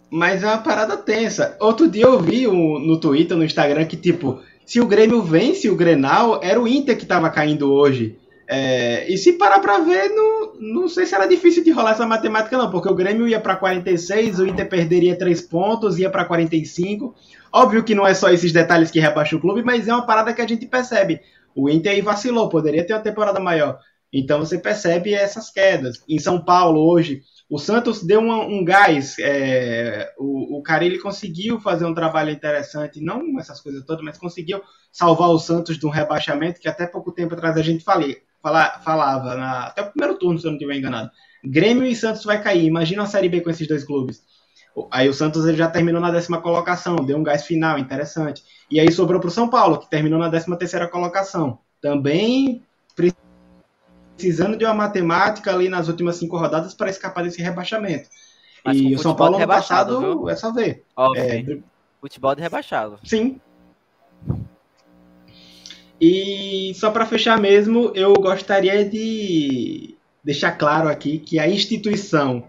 Mas 0.09 0.41
é 0.41 0.47
uma 0.47 0.63
parada 0.63 0.97
tensa. 0.97 1.55
Outro 1.59 1.87
dia 1.87 2.05
eu 2.05 2.19
vi 2.19 2.47
um, 2.47 2.79
no 2.79 2.99
Twitter, 2.99 3.37
no 3.37 3.45
Instagram, 3.45 3.85
que 3.85 3.97
tipo, 3.97 4.41
se 4.65 4.81
o 4.81 4.87
Grêmio 4.87 5.21
vence 5.21 5.69
o 5.69 5.75
Grenal, 5.75 6.39
era 6.41 6.59
o 6.59 6.67
Inter 6.67 6.97
que 6.97 7.05
tava 7.05 7.29
caindo 7.29 7.71
hoje. 7.71 8.17
É, 8.47 9.11
e 9.11 9.17
se 9.17 9.33
parar 9.33 9.59
pra 9.59 9.79
ver, 9.79 10.09
não, 10.09 10.53
não 10.59 10.87
sei 10.87 11.05
se 11.05 11.15
era 11.15 11.25
difícil 11.25 11.63
de 11.63 11.71
rolar 11.71 11.91
essa 11.91 12.05
matemática, 12.05 12.57
não, 12.57 12.69
porque 12.69 12.89
o 12.89 12.95
Grêmio 12.95 13.27
ia 13.27 13.39
para 13.39 13.55
46, 13.55 14.39
o 14.39 14.45
Inter 14.45 14.67
perderia 14.67 15.17
3 15.17 15.41
pontos, 15.43 15.97
ia 15.97 16.09
para 16.09 16.25
45. 16.25 17.15
Óbvio 17.51 17.83
que 17.83 17.95
não 17.95 18.05
é 18.05 18.13
só 18.13 18.29
esses 18.29 18.51
detalhes 18.51 18.91
que 18.91 18.99
rebaixam 18.99 19.39
o 19.39 19.41
clube, 19.41 19.63
mas 19.63 19.87
é 19.87 19.93
uma 19.93 20.05
parada 20.05 20.33
que 20.33 20.41
a 20.41 20.47
gente 20.47 20.65
percebe. 20.65 21.21
O 21.55 21.69
Inter 21.69 21.93
aí 21.93 22.01
vacilou, 22.01 22.49
poderia 22.49 22.85
ter 22.85 22.93
uma 22.93 23.01
temporada 23.01 23.39
maior. 23.39 23.79
Então 24.11 24.39
você 24.39 24.57
percebe 24.57 25.13
essas 25.13 25.49
quedas. 25.49 26.03
Em 26.07 26.19
São 26.19 26.43
Paulo, 26.43 26.79
hoje, 26.79 27.23
o 27.49 27.57
Santos 27.57 28.03
deu 28.03 28.19
um 28.19 28.63
gás. 28.63 29.15
É, 29.19 30.11
o, 30.17 30.59
o 30.59 30.63
conseguiu 31.01 31.59
fazer 31.59 31.85
um 31.85 31.93
trabalho 31.93 32.31
interessante, 32.31 33.01
não 33.01 33.39
essas 33.39 33.61
coisas 33.61 33.83
todas, 33.85 34.03
mas 34.03 34.17
conseguiu 34.17 34.61
salvar 34.91 35.29
o 35.29 35.39
Santos 35.39 35.77
de 35.77 35.85
um 35.85 35.89
rebaixamento 35.89 36.59
que 36.59 36.67
até 36.67 36.85
pouco 36.85 37.11
tempo 37.11 37.33
atrás 37.33 37.57
a 37.57 37.61
gente 37.61 37.83
falei, 37.83 38.21
fala, 38.43 38.79
falava, 38.79 39.35
na, 39.35 39.67
até 39.67 39.81
o 39.81 39.89
primeiro 39.89 40.19
turno, 40.19 40.37
se 40.37 40.45
eu 40.45 40.51
não 40.51 40.57
estiver 40.57 40.75
enganado. 40.75 41.09
Grêmio 41.43 41.85
e 41.85 41.95
Santos 41.95 42.25
vai 42.25 42.41
cair. 42.41 42.65
Imagina 42.65 43.03
a 43.03 43.07
Série 43.07 43.29
B 43.29 43.41
com 43.41 43.49
esses 43.49 43.67
dois 43.67 43.83
clubes. 43.83 44.21
Aí 44.91 45.07
o 45.07 45.13
Santos 45.13 45.45
ele 45.45 45.57
já 45.57 45.69
terminou 45.69 46.01
na 46.01 46.11
décima 46.11 46.41
colocação, 46.41 46.97
deu 46.97 47.17
um 47.17 47.23
gás 47.23 47.45
final 47.45 47.79
interessante. 47.79 48.43
E 48.69 48.79
aí 48.79 48.91
sobrou 48.91 49.19
para 49.19 49.27
o 49.29 49.31
São 49.31 49.49
Paulo, 49.49 49.79
que 49.79 49.89
terminou 49.89 50.19
na 50.19 50.29
décima 50.29 50.57
terceira 50.57 50.87
colocação. 50.87 51.59
Também 51.81 52.63
precisando 54.15 54.57
de 54.57 54.65
uma 54.65 54.73
matemática 54.73 55.51
ali 55.53 55.69
nas 55.69 55.87
últimas 55.87 56.15
cinco 56.17 56.37
rodadas 56.37 56.73
para 56.73 56.89
escapar 56.89 57.23
desse 57.23 57.41
rebaixamento. 57.41 58.09
Mas 58.63 58.77
e 58.77 58.95
o 58.95 58.99
São 58.99 59.15
Paulo 59.15 59.35
ano 59.37 59.47
passado 59.47 59.99
viu? 59.99 60.29
é 60.29 60.35
só 60.35 60.51
ver. 60.51 60.83
Óbvio. 60.95 61.23
É, 61.23 61.59
futebol 61.99 62.35
de 62.35 62.41
rebaixado. 62.41 62.99
Sim. 63.03 63.39
E 66.05 66.73
só 66.73 66.91
para 66.91 67.05
fechar 67.05 67.39
mesmo, 67.39 67.93
eu 67.95 68.11
gostaria 68.15 68.83
de 68.83 69.95
deixar 70.21 70.51
claro 70.51 70.89
aqui 70.89 71.17
que 71.17 71.39
a 71.39 71.47
instituição 71.47 72.43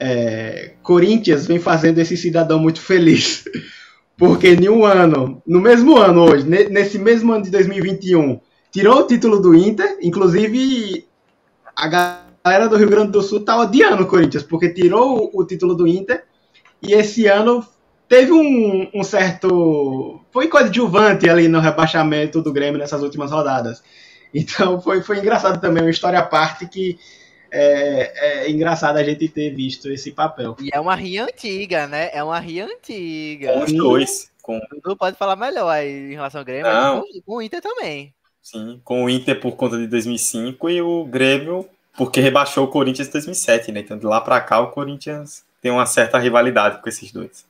é, 0.00 0.72
Corinthians 0.82 1.46
vem 1.46 1.58
fazendo 1.58 1.98
esse 1.98 2.16
cidadão 2.16 2.58
muito 2.58 2.80
feliz. 2.80 3.44
Porque 4.16 4.54
em 4.54 4.70
um 4.70 4.86
ano, 4.86 5.42
no 5.46 5.60
mesmo 5.60 5.98
ano 5.98 6.22
hoje, 6.22 6.48
nesse 6.48 6.98
mesmo 6.98 7.30
ano 7.30 7.44
de 7.44 7.50
2021, 7.50 8.40
tirou 8.72 9.00
o 9.00 9.06
título 9.06 9.38
do 9.38 9.54
Inter, 9.54 9.98
inclusive 10.00 11.06
a 11.76 11.88
galera 11.88 12.70
do 12.70 12.76
Rio 12.78 12.88
Grande 12.88 13.12
do 13.12 13.20
Sul 13.20 13.40
tá 13.40 13.60
odiando 13.60 14.04
o 14.04 14.06
Corinthians, 14.06 14.44
porque 14.44 14.70
tirou 14.70 15.30
o, 15.34 15.44
título 15.44 15.74
do 15.74 15.86
Inter, 15.86 16.24
e 16.82 16.94
esse 16.94 17.26
ano 17.26 17.62
teve 18.08 18.32
um, 18.32 18.90
um 18.94 19.04
certo. 19.04 20.20
Foi 20.30 20.48
coadjuvante 20.48 21.28
ali 21.28 21.48
no 21.48 21.60
rebaixamento 21.60 22.42
do 22.42 22.52
Grêmio 22.52 22.78
nessas 22.78 23.02
últimas 23.02 23.30
rodadas. 23.30 23.82
Então 24.34 24.80
foi, 24.80 25.02
foi 25.02 25.18
engraçado 25.18 25.60
também, 25.60 25.82
uma 25.82 25.90
história 25.90 26.18
à 26.18 26.22
parte 26.22 26.66
que 26.66 26.98
é, 27.50 28.44
é, 28.44 28.50
engraçado 28.50 28.96
a 28.98 29.02
gente 29.02 29.28
ter 29.28 29.50
visto 29.54 29.90
esse 29.90 30.12
papel. 30.12 30.56
E 30.60 30.70
é 30.72 30.78
uma 30.78 30.94
ria 30.94 31.24
antiga, 31.24 31.86
né? 31.86 32.10
É 32.12 32.22
uma 32.22 32.38
ria 32.38 32.66
antiga. 32.66 33.52
Com 33.54 33.64
os 33.64 33.72
dois. 33.72 34.30
Com... 34.42 34.60
Tu 34.82 34.96
pode 34.96 35.16
falar 35.16 35.36
melhor 35.36 35.68
aí 35.68 36.12
em 36.12 36.14
relação 36.14 36.40
ao 36.40 36.44
Grêmio, 36.44 36.70
Não. 36.70 37.00
Com, 37.00 37.22
com 37.24 37.36
o 37.36 37.42
Inter 37.42 37.60
também. 37.60 38.12
Sim, 38.42 38.80
com 38.82 39.04
o 39.04 39.10
Inter 39.10 39.38
por 39.40 39.52
conta 39.56 39.76
de 39.76 39.86
2005 39.86 40.70
e 40.70 40.80
o 40.80 41.04
Grêmio 41.04 41.68
porque 41.96 42.20
rebaixou 42.20 42.64
o 42.64 42.68
Corinthians 42.68 43.08
em 43.08 43.12
2007, 43.12 43.72
né? 43.72 43.80
Então 43.80 43.98
de 43.98 44.06
lá 44.06 44.20
para 44.20 44.40
cá 44.40 44.60
o 44.60 44.70
Corinthians 44.70 45.44
tem 45.60 45.70
uma 45.70 45.84
certa 45.84 46.18
rivalidade 46.18 46.80
com 46.80 46.88
esses 46.88 47.10
dois. 47.10 47.44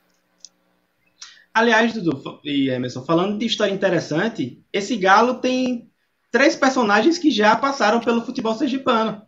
Aliás, 1.53 1.93
Dudu 1.93 2.41
e 2.45 2.69
Emerson, 2.69 3.05
falando 3.05 3.39
de 3.39 3.47
história 3.47 3.73
interessante, 3.73 4.63
esse 4.73 4.97
Galo 4.97 5.35
tem 5.35 5.91
três 6.31 6.55
personagens 6.55 7.19
que 7.19 7.31
já 7.31 7.57
passaram 7.57 8.01
pelo 8.01 8.25
futebol 8.25 8.55
sergipano. 8.55 9.23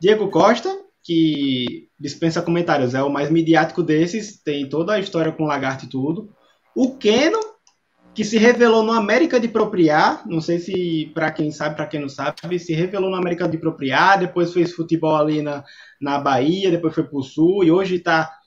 Diego 0.00 0.30
Costa, 0.30 0.68
que 1.02 1.88
dispensa 1.98 2.42
comentários, 2.42 2.94
é 2.94 3.02
o 3.02 3.10
mais 3.10 3.30
midiático 3.30 3.82
desses, 3.82 4.40
tem 4.42 4.68
toda 4.68 4.94
a 4.94 5.00
história 5.00 5.32
com 5.32 5.44
lagarto 5.44 5.86
e 5.86 5.88
tudo. 5.88 6.32
O 6.76 6.96
Keno, 6.96 7.40
que 8.14 8.24
se 8.24 8.38
revelou 8.38 8.82
no 8.82 8.92
América 8.92 9.40
de 9.40 9.48
Propriar, 9.48 10.22
não 10.26 10.40
sei 10.40 10.58
se 10.58 11.10
para 11.14 11.30
quem 11.32 11.50
sabe, 11.50 11.76
para 11.76 11.86
quem 11.86 12.00
não 12.00 12.08
sabe, 12.08 12.58
se 12.58 12.72
revelou 12.72 13.10
no 13.10 13.16
América 13.16 13.48
de 13.48 13.58
Propriar, 13.58 14.18
depois 14.18 14.52
fez 14.52 14.72
futebol 14.72 15.16
ali 15.16 15.42
na, 15.42 15.64
na 16.00 16.18
Bahia, 16.18 16.70
depois 16.70 16.94
foi 16.94 17.04
para 17.04 17.18
o 17.18 17.22
Sul 17.22 17.64
e 17.64 17.70
hoje 17.70 17.96
está 17.96 18.37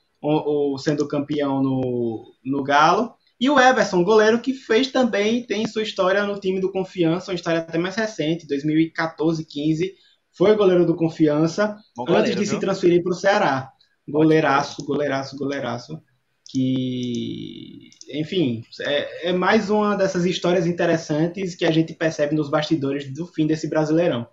sendo 0.78 1.08
campeão 1.08 1.62
no, 1.62 2.34
no 2.44 2.62
Galo. 2.62 3.14
E 3.40 3.50
o 3.50 3.58
Everson, 3.58 4.04
goleiro 4.04 4.40
que 4.40 4.54
fez 4.54 4.88
também, 4.92 5.44
tem 5.44 5.66
sua 5.66 5.82
história 5.82 6.24
no 6.24 6.38
time 6.38 6.60
do 6.60 6.70
Confiança, 6.70 7.32
uma 7.32 7.34
história 7.34 7.60
até 7.60 7.76
mais 7.76 7.96
recente, 7.96 8.46
2014, 8.46 9.44
15, 9.44 9.94
foi 10.30 10.54
goleiro 10.54 10.86
do 10.86 10.94
Confiança 10.94 11.76
antes 12.08 12.36
de 12.36 12.44
viu? 12.44 12.46
se 12.46 12.60
transferir 12.60 13.02
para 13.02 13.12
o 13.12 13.16
Ceará. 13.16 13.72
Goleiraço, 14.08 14.84
goleiraço, 14.84 15.36
goleiraço. 15.36 16.00
Que, 16.48 17.90
enfim, 18.12 18.62
é, 18.82 19.30
é, 19.30 19.32
mais 19.32 19.70
uma 19.70 19.96
dessas 19.96 20.24
histórias 20.24 20.66
interessantes 20.66 21.54
que 21.54 21.64
a 21.64 21.70
gente 21.70 21.94
percebe 21.94 22.34
nos 22.34 22.48
bastidores 22.48 23.12
do 23.12 23.26
fim 23.26 23.46
desse 23.46 23.68
Brasileirão. 23.68 24.26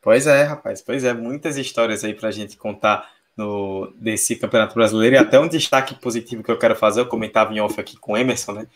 Pois 0.00 0.26
é, 0.26 0.42
rapaz, 0.42 0.82
pois 0.82 1.04
é, 1.04 1.14
muitas 1.14 1.56
histórias 1.56 2.02
aí 2.02 2.14
para 2.14 2.28
a 2.28 2.32
gente 2.32 2.56
contar 2.56 3.08
no, 3.36 3.92
desse 3.96 4.36
Campeonato 4.36 4.74
Brasileiro 4.74 5.16
e 5.16 5.18
até 5.18 5.38
um 5.38 5.48
destaque 5.48 5.94
positivo 5.94 6.42
que 6.42 6.50
eu 6.50 6.58
quero 6.58 6.76
fazer, 6.76 7.00
eu 7.00 7.06
comentava 7.06 7.52
em 7.52 7.60
off 7.60 7.80
aqui 7.80 7.96
com 7.96 8.12
o 8.12 8.16
Emerson, 8.16 8.52
né? 8.52 8.66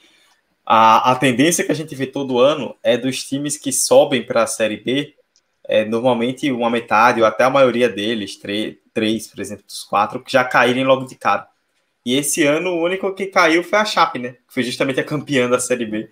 A, 0.64 1.12
a 1.12 1.16
tendência 1.16 1.64
que 1.64 1.70
a 1.70 1.74
gente 1.74 1.94
vê 1.94 2.07
todo 2.07 2.40
ano 2.40 2.74
é 2.82 2.96
dos 2.96 3.22
times 3.22 3.57
que 3.57 3.70
sobem 3.70 4.24
para 4.24 4.42
a 4.42 4.46
Série 4.46 4.78
B, 4.78 5.14
é, 5.68 5.84
normalmente 5.84 6.50
uma 6.50 6.70
metade 6.70 7.20
ou 7.20 7.26
até 7.26 7.44
a 7.44 7.50
maioria 7.50 7.88
deles, 7.88 8.36
três, 8.36 9.26
por 9.28 9.40
exemplo, 9.40 9.64
dos 9.66 9.84
quatro, 9.84 10.22
que 10.22 10.32
já 10.32 10.44
caírem 10.44 10.84
logo 10.84 11.04
de 11.04 11.14
cara. 11.14 11.46
E 12.04 12.14
esse 12.14 12.44
ano 12.44 12.70
o 12.70 12.84
único 12.84 13.12
que 13.14 13.26
caiu 13.26 13.62
foi 13.62 13.78
a 13.78 13.84
Chape, 13.84 14.18
né? 14.18 14.30
Que 14.30 14.54
foi 14.54 14.62
justamente 14.62 15.00
a 15.00 15.04
campeã 15.04 15.48
da 15.48 15.59
Série 15.59 15.86
B, 15.86 16.09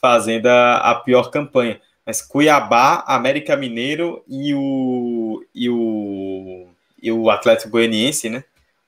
fazendo 0.00 0.46
a, 0.46 0.76
a 0.76 0.94
pior 0.94 1.30
campanha. 1.30 1.80
Mas 2.04 2.22
Cuiabá, 2.22 3.04
América 3.06 3.56
Mineiro 3.56 4.22
e 4.28 4.54
o, 4.54 5.44
e 5.54 5.68
o, 5.68 6.68
e 7.02 7.10
o 7.12 7.30
Atlético 7.30 7.70
Goianiense, 7.70 8.28
né? 8.28 8.44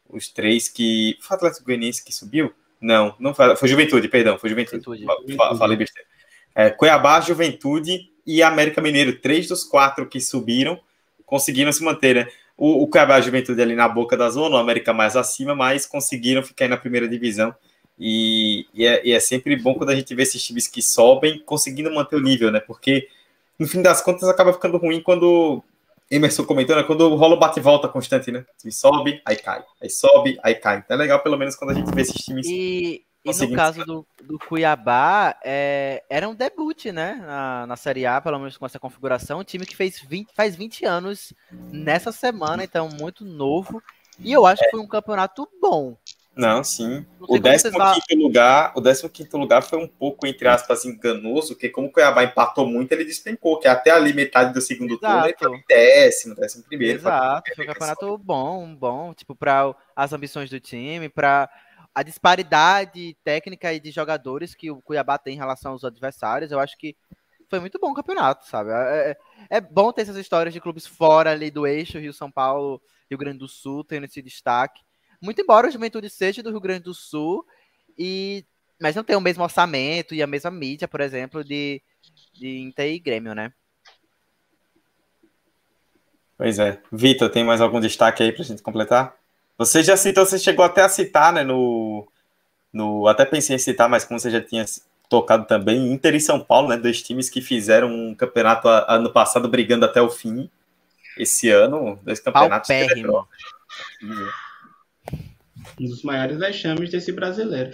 Os 0.08 0.28
três 0.28 0.68
que. 0.68 1.16
Foi 1.20 1.34
o 1.34 1.38
Atlético 1.38 1.64
Goianiense 1.64 2.04
que 2.04 2.12
subiu? 2.12 2.52
Não, 2.80 3.14
não 3.18 3.34
foi, 3.34 3.54
foi 3.56 3.68
Juventude, 3.68 4.08
perdão, 4.08 4.38
foi 4.38 4.50
Juventude. 4.50 4.82
Juventude. 4.82 5.36
Falei 5.58 5.76
besteira. 5.76 6.08
É, 6.54 6.70
Cuiabá, 6.70 7.20
Juventude 7.20 8.10
e 8.26 8.42
América 8.42 8.80
Mineiro, 8.80 9.18
três 9.18 9.46
dos 9.46 9.64
quatro 9.64 10.08
que 10.08 10.20
subiram, 10.20 10.80
conseguiram 11.24 11.72
se 11.72 11.82
manter, 11.84 12.14
né? 12.14 12.26
O, 12.56 12.82
o 12.82 12.88
Cuiabá 12.88 13.18
e 13.18 13.22
Juventude 13.22 13.60
ali 13.62 13.74
na 13.74 13.88
boca 13.88 14.16
da 14.16 14.28
zona, 14.28 14.56
o 14.56 14.58
América 14.58 14.92
mais 14.92 15.16
acima, 15.16 15.54
mas 15.54 15.86
conseguiram 15.86 16.42
ficar 16.42 16.68
na 16.68 16.76
primeira 16.76 17.08
divisão. 17.08 17.54
E, 17.98 18.66
e, 18.72 18.86
é, 18.86 19.06
e, 19.06 19.12
é, 19.12 19.20
sempre 19.20 19.54
bom 19.56 19.74
quando 19.74 19.90
a 19.90 19.94
gente 19.94 20.14
vê 20.14 20.22
esses 20.22 20.42
times 20.42 20.66
que 20.66 20.82
sobem 20.82 21.38
conseguindo 21.40 21.92
manter 21.92 22.16
o 22.16 22.20
nível, 22.20 22.50
né? 22.50 22.58
Porque 22.58 23.08
no 23.58 23.68
fim 23.68 23.82
das 23.82 24.00
contas 24.00 24.28
acaba 24.28 24.52
ficando 24.54 24.78
ruim 24.78 25.02
quando 25.02 25.62
Emerson 26.10 26.44
comentou, 26.44 26.74
né? 26.74 26.82
Quando 26.82 27.14
rola 27.14 27.36
o 27.36 27.38
bate-volta 27.38 27.88
constante, 27.88 28.32
né? 28.32 28.40
O 28.40 28.58
time 28.58 28.72
sobe, 28.72 29.22
aí 29.24 29.36
cai. 29.36 29.62
Aí 29.80 29.88
sobe, 29.88 30.38
aí 30.42 30.54
cai. 30.56 30.78
Então 30.78 30.96
é 30.96 30.98
legal, 30.98 31.20
pelo 31.20 31.38
menos, 31.38 31.54
quando 31.54 31.70
a 31.70 31.74
gente 31.74 31.94
vê 31.94 32.02
esses 32.02 32.24
times. 32.24 32.46
E, 32.46 33.04
e 33.24 33.46
no 33.46 33.54
caso 33.54 33.84
do, 33.84 34.06
do 34.24 34.38
Cuiabá, 34.38 35.36
é, 35.44 36.02
era 36.10 36.28
um 36.28 36.34
debut, 36.34 36.86
né? 36.86 37.14
Na, 37.24 37.66
na 37.68 37.76
Série 37.76 38.06
A, 38.06 38.20
pelo 38.20 38.38
menos 38.38 38.56
com 38.56 38.66
essa 38.66 38.80
configuração. 38.80 39.38
Um 39.38 39.44
time 39.44 39.64
que 39.64 39.76
fez 39.76 40.00
20, 40.00 40.32
faz 40.34 40.56
20 40.56 40.84
anos 40.84 41.32
nessa 41.52 42.10
semana, 42.10 42.64
então 42.64 42.88
muito 42.88 43.24
novo. 43.24 43.80
E 44.18 44.32
eu 44.32 44.44
acho 44.44 44.62
é. 44.62 44.64
que 44.64 44.72
foi 44.72 44.80
um 44.80 44.88
campeonato 44.88 45.48
bom. 45.60 45.96
Não, 46.40 46.64
sim. 46.64 47.04
Não 47.20 47.28
o 47.28 47.40
15 47.40 47.70
lugar, 48.16 48.72
o 48.74 48.80
15 48.82 49.28
lugar 49.34 49.62
foi 49.62 49.78
um 49.78 49.86
pouco, 49.86 50.26
entre 50.26 50.48
aspas, 50.48 50.86
enganoso, 50.86 51.54
porque 51.54 51.68
como 51.68 51.88
o 51.88 51.92
Cuiabá 51.92 52.24
empatou 52.24 52.66
muito, 52.66 52.90
ele 52.92 53.04
despencou, 53.04 53.58
que 53.58 53.68
até 53.68 53.90
ali 53.90 54.14
metade 54.14 54.54
do 54.54 54.60
segundo 54.60 54.94
Exato. 54.94 55.06
turno 55.06 55.24
ele 55.24 55.32
estava 55.32 55.54
em 55.54 55.64
décimo, 55.68 56.34
décimo 56.34 56.64
primeiro. 56.64 56.98
Exato, 56.98 57.54
foi 57.54 57.64
um 57.64 57.68
campeonato 57.68 58.18
bom, 58.18 58.74
bom, 58.74 59.12
tipo, 59.12 59.36
para 59.36 59.74
as 59.94 60.14
ambições 60.14 60.48
do 60.48 60.58
time, 60.58 61.10
para 61.10 61.50
a 61.94 62.02
disparidade 62.02 63.16
técnica 63.22 63.72
e 63.74 63.80
de 63.80 63.90
jogadores 63.90 64.54
que 64.54 64.70
o 64.70 64.80
Cuiabá 64.80 65.18
tem 65.18 65.34
em 65.34 65.38
relação 65.38 65.72
aos 65.72 65.84
adversários, 65.84 66.50
eu 66.50 66.58
acho 66.58 66.78
que 66.78 66.96
foi 67.50 67.60
muito 67.60 67.78
bom 67.78 67.90
o 67.90 67.94
campeonato, 67.94 68.46
sabe? 68.46 68.70
É, 68.70 69.10
é, 69.10 69.56
é 69.58 69.60
bom 69.60 69.92
ter 69.92 70.02
essas 70.02 70.16
histórias 70.16 70.54
de 70.54 70.60
clubes 70.60 70.86
fora 70.86 71.32
ali 71.32 71.50
do 71.50 71.66
eixo, 71.66 71.98
Rio, 71.98 72.14
São 72.14 72.30
Paulo, 72.30 72.80
Rio 73.10 73.18
Grande 73.18 73.38
do 73.38 73.48
Sul, 73.48 73.84
tendo 73.84 74.06
esse 74.06 74.22
destaque. 74.22 74.80
Muito 75.20 75.40
embora 75.40 75.68
o 75.68 75.70
Juventude 75.70 76.08
seja 76.08 76.42
do 76.42 76.50
Rio 76.50 76.60
Grande 76.60 76.84
do 76.84 76.94
Sul 76.94 77.44
e 77.98 78.44
Mas 78.80 78.96
não 78.96 79.04
tem 79.04 79.16
o 79.16 79.20
mesmo 79.20 79.42
orçamento 79.42 80.14
e 80.14 80.22
a 80.22 80.26
mesma 80.26 80.50
mídia, 80.50 80.88
por 80.88 81.00
exemplo, 81.00 81.44
de, 81.44 81.82
de 82.32 82.58
Inter 82.60 82.92
e 82.92 82.98
Grêmio, 82.98 83.34
né? 83.34 83.52
Pois 86.38 86.58
é. 86.58 86.80
Vitor, 86.90 87.28
tem 87.28 87.44
mais 87.44 87.60
algum 87.60 87.78
destaque 87.78 88.22
aí 88.22 88.32
pra 88.32 88.42
gente 88.42 88.62
completar? 88.62 89.14
Você 89.58 89.82
já 89.82 89.94
citou, 89.94 90.24
você 90.24 90.38
chegou 90.38 90.64
até 90.64 90.80
a 90.80 90.88
citar, 90.88 91.34
né, 91.34 91.44
no, 91.44 92.08
no 92.72 93.06
até 93.06 93.26
pensei 93.26 93.56
em 93.56 93.58
citar, 93.58 93.90
mas 93.90 94.06
como 94.06 94.18
você 94.18 94.30
já 94.30 94.40
tinha 94.40 94.64
tocado 95.06 95.44
também, 95.44 95.92
Inter 95.92 96.14
e 96.14 96.20
São 96.20 96.40
Paulo, 96.40 96.68
né, 96.70 96.78
dois 96.78 97.02
times 97.02 97.28
que 97.28 97.42
fizeram 97.42 97.92
um 97.92 98.14
campeonato 98.14 98.68
ano 98.68 99.12
passado 99.12 99.50
brigando 99.50 99.84
até 99.84 100.00
o 100.00 100.08
fim. 100.08 100.48
Esse 101.18 101.50
ano, 101.50 101.98
dois 102.02 102.20
campeonatos. 102.20 102.68
Um 105.80 105.84
dos 105.84 106.02
maiores 106.02 106.38
vexames 106.38 106.90
desse 106.90 107.12
brasileiro. 107.12 107.70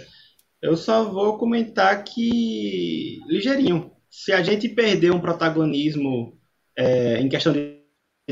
Eu 0.61 0.75
só 0.75 1.03
vou 1.03 1.37
comentar 1.37 2.03
que, 2.03 3.19
ligeirinho, 3.27 3.91
se 4.09 4.31
a 4.31 4.41
gente 4.41 4.67
perder 4.69 5.11
um 5.11 5.19
protagonismo 5.19 6.37
é, 6.75 7.19
em 7.19 7.29
questão 7.29 7.53
de 7.53 7.77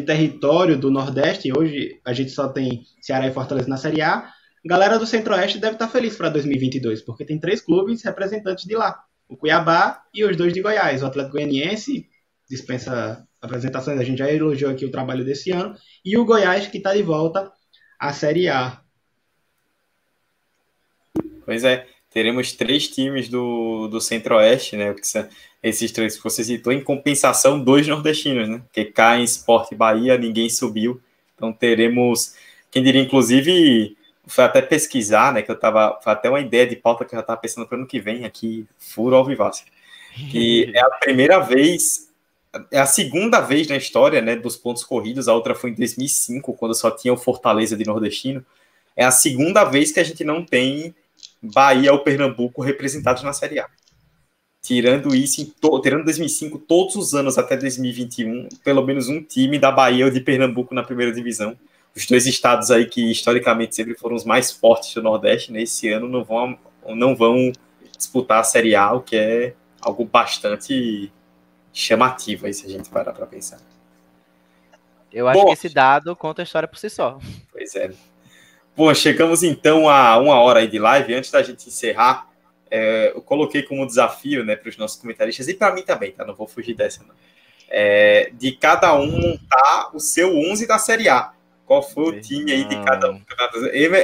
território 0.06 0.78
do 0.78 0.92
Nordeste, 0.92 1.52
hoje 1.56 2.00
a 2.04 2.14
gente 2.14 2.32
só 2.32 2.50
tem 2.50 2.84
Ceará 3.02 3.28
e 3.28 3.34
Fortaleza 3.34 3.70
na 3.70 3.78
Série 3.78 4.02
A, 4.02 4.30
galera 4.66 4.98
do 4.98 5.06
Centro-Oeste 5.06 5.60
deve 5.60 5.74
estar 5.74 5.88
feliz 5.88 6.16
para 6.16 6.30
2022, 6.30 7.02
porque 7.04 7.24
tem 7.24 7.40
três 7.40 7.62
clubes 7.62 8.04
representantes 8.04 8.66
de 8.66 8.76
lá, 8.76 9.00
o 9.30 9.38
Cuiabá 9.38 10.02
e 10.14 10.26
os 10.26 10.36
dois 10.36 10.54
de 10.54 10.62
Goiás, 10.62 11.02
o 11.02 11.06
Atlético 11.06 11.38
Goianiense, 11.38 12.08
dispensa 12.50 13.26
apresentações, 13.42 14.00
a 14.00 14.04
gente 14.04 14.18
já 14.18 14.32
elogiou 14.32 14.72
aqui 14.72 14.86
o 14.86 14.92
trabalho 14.92 15.24
desse 15.24 15.52
ano, 15.52 15.76
e 16.04 16.18
o 16.18 16.26
Goiás 16.26 16.68
que 16.68 16.78
está 16.78 16.94
de 16.94 17.04
volta 17.04 17.52
à 18.00 18.12
Série 18.12 18.50
A. 18.50 18.82
Pois 21.46 21.64
é, 21.64 21.86
teremos 22.10 22.54
três 22.54 22.88
times 22.88 23.30
do, 23.30 23.88
do 23.88 24.02
Centro-Oeste, 24.02 24.76
né? 24.76 24.96
Esses 25.62 25.92
três 25.92 26.18
que 26.18 26.24
você 26.24 26.44
citou, 26.44 26.74
em 26.74 26.84
compensação, 26.84 27.60
dois 27.60 27.88
nordestinos, 27.88 28.50
né? 28.50 28.62
Que 28.72 28.86
caem 28.86 29.24
Sport 29.24 29.74
Bahia, 29.76 30.18
ninguém 30.18 30.50
subiu. 30.50 31.02
Então 31.36 31.52
teremos, 31.54 32.36
quem 32.72 32.84
diria, 32.84 33.02
inclusive, 33.02 33.96
foi 34.26 34.44
até 34.44 34.62
pesquisar, 34.62 35.34
né? 35.34 35.42
Que 35.42 35.52
eu 35.52 35.60
tava. 35.60 36.00
Foi 36.04 36.14
até 36.14 36.30
uma 36.30 36.40
ideia 36.40 36.66
de 36.66 36.76
pauta 36.76 37.06
que 37.06 37.14
eu 37.14 37.18
já 37.18 37.22
estava 37.22 37.40
pensando 37.40 37.68
para 37.68 37.78
ano 37.78 37.88
que 37.88 38.00
vem 38.00 38.26
aqui, 38.26 38.66
furo 38.78 39.16
ao 39.16 39.26
vivace. 39.26 39.66
Que 40.32 40.72
é 40.74 40.80
a 40.80 40.90
primeira 40.92 41.40
vez, 41.40 42.10
é 42.72 42.80
a 42.80 42.86
segunda 42.86 43.42
vez 43.42 43.68
na 43.68 43.76
história, 43.76 44.22
né? 44.22 44.36
Dos 44.36 44.56
pontos 44.56 44.84
corridos, 44.84 45.28
a 45.28 45.34
outra 45.34 45.54
foi 45.54 45.72
em 45.72 45.76
2005, 45.76 46.54
quando 46.54 46.74
só 46.74 46.90
tinha 46.90 47.14
o 47.14 47.18
Fortaleza 47.18 47.76
de 47.76 47.86
Nordestino. 47.86 48.46
É 48.96 49.04
a 49.04 49.12
segunda 49.12 49.66
vez 49.66 49.92
que 49.92 50.00
a 50.00 50.04
gente 50.04 50.24
não 50.24 50.44
tem 50.46 50.96
Bahia 51.42 51.92
ou 51.92 52.00
Pernambuco 52.00 52.62
representados 52.62 53.24
na 53.24 53.34
Série 53.34 53.60
A. 53.60 53.68
Tirando 54.62 55.14
isso, 55.14 55.42
em 55.42 55.46
to... 55.46 55.80
tirando 55.80 56.06
2005, 56.06 56.58
todos 56.60 56.96
os 56.96 57.14
anos 57.14 57.38
até 57.38 57.56
2021, 57.56 58.50
pelo 58.64 58.84
menos 58.84 59.08
um 59.08 59.22
time 59.22 59.60
da 59.60 59.72
Bahia 59.72 60.06
ou 60.06 60.12
de 60.12 60.20
Pernambuco 60.20 60.74
na 60.74 60.84
primeira 60.84 61.12
divisão. 61.12 61.56
Os 61.96 62.06
dois 62.08 62.26
estados 62.26 62.72
aí 62.72 62.86
que 62.86 63.12
historicamente 63.12 63.76
sempre 63.76 63.94
foram 63.96 64.16
os 64.16 64.26
mais 64.26 64.52
fortes 64.52 64.94
do 64.94 65.04
Nordeste, 65.04 65.52
nesse 65.52 65.90
ano 65.90 66.10
não 66.10 66.24
vão, 66.24 66.58
não 66.96 67.16
vão 67.16 67.52
disputar 67.96 68.40
a 68.40 68.44
Série 68.44 68.76
A, 68.76 68.92
o 68.92 69.02
que 69.02 69.16
é 69.16 69.54
algo 69.80 70.04
bastante 70.04 71.12
chamativo 71.72 72.48
aí, 72.48 72.54
se 72.54 72.66
a 72.66 72.70
gente 72.70 72.90
parar 72.90 73.14
para 73.14 73.28
pensar. 73.28 73.60
Eu 75.12 75.28
acho 75.28 75.40
Bom, 75.40 75.46
que 75.48 75.54
esse 75.54 75.70
dado 75.70 76.16
conta 76.16 76.42
a 76.42 76.44
história 76.44 76.68
por 76.68 76.78
si 76.78 76.90
só. 76.90 77.20
Pois 77.52 77.76
é. 77.76 77.92
Bom, 78.76 78.94
chegamos 78.94 79.42
então 79.42 79.90
a 79.90 80.18
uma 80.18 80.36
hora 80.40 80.60
aí 80.60 80.68
de 80.68 80.78
live. 80.78 81.14
Antes 81.14 81.32
da 81.32 81.42
gente 81.42 81.68
encerrar, 81.68 82.28
é, 82.70 83.14
eu 83.16 83.22
coloquei 83.22 83.64
como 83.64 83.86
desafio 83.86 84.44
né, 84.44 84.56
para 84.56 84.70
os 84.70 84.78
nossos 84.78 85.00
comentaristas, 85.00 85.48
e 85.48 85.54
para 85.54 85.74
mim 85.74 85.82
também, 85.82 86.12
tá? 86.12 86.26
Não 86.26 86.36
vou 86.36 86.48
fugir 86.48 86.76
dessa, 86.76 87.04
não. 87.04 87.16
É, 87.70 88.32
de 88.34 88.52
cada 88.52 88.94
um 88.94 89.08
montar 89.08 89.92
o 89.94 90.00
seu 90.00 90.38
11 90.38 90.68
da 90.68 90.78
Série 90.78 91.08
A. 91.08 91.32
Qual 91.66 91.82
foi 91.82 92.04
o 92.04 92.22
time 92.22 92.52
aí 92.52 92.64
de 92.66 92.76
cada 92.84 93.12
um? 93.12 93.22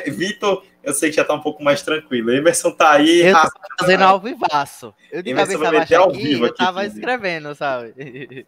Vitor, 0.07 0.63
eu 0.83 0.93
sei 0.93 1.11
que 1.11 1.17
já 1.17 1.23
tá 1.23 1.33
um 1.33 1.41
pouco 1.41 1.63
mais 1.63 1.83
tranquilo. 1.83 2.31
Emerson 2.31 2.71
tá 2.71 2.93
aí. 2.93 3.21
Eu 3.21 3.35
tô 3.35 3.49
fazendo 3.79 4.03
ao 4.03 4.19
vivaço. 4.19 4.95
Eu 5.11 5.21
de 5.21 5.29
Emerson 5.29 5.59
cabeça 5.59 5.71
baixa 5.71 6.03
aqui, 6.03 6.17
vivo 6.17 6.45
eu 6.47 6.55
tava 6.55 6.85
escrevendo, 6.85 7.53
sabe? 7.53 8.47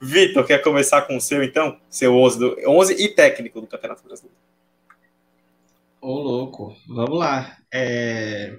Vitor, 0.00 0.44
quer 0.44 0.58
começar 0.58 1.02
com 1.02 1.16
o 1.16 1.20
seu, 1.20 1.42
então? 1.42 1.78
Seu 1.88 2.16
11, 2.16 2.38
do, 2.38 2.56
11 2.66 2.94
e 2.94 3.08
técnico 3.08 3.60
do 3.60 3.66
Campeonato 3.66 4.02
Brasileiro. 4.04 4.36
Ô, 6.02 6.18
louco. 6.18 6.74
Vamos 6.88 7.16
lá. 7.16 7.56
É... 7.72 8.58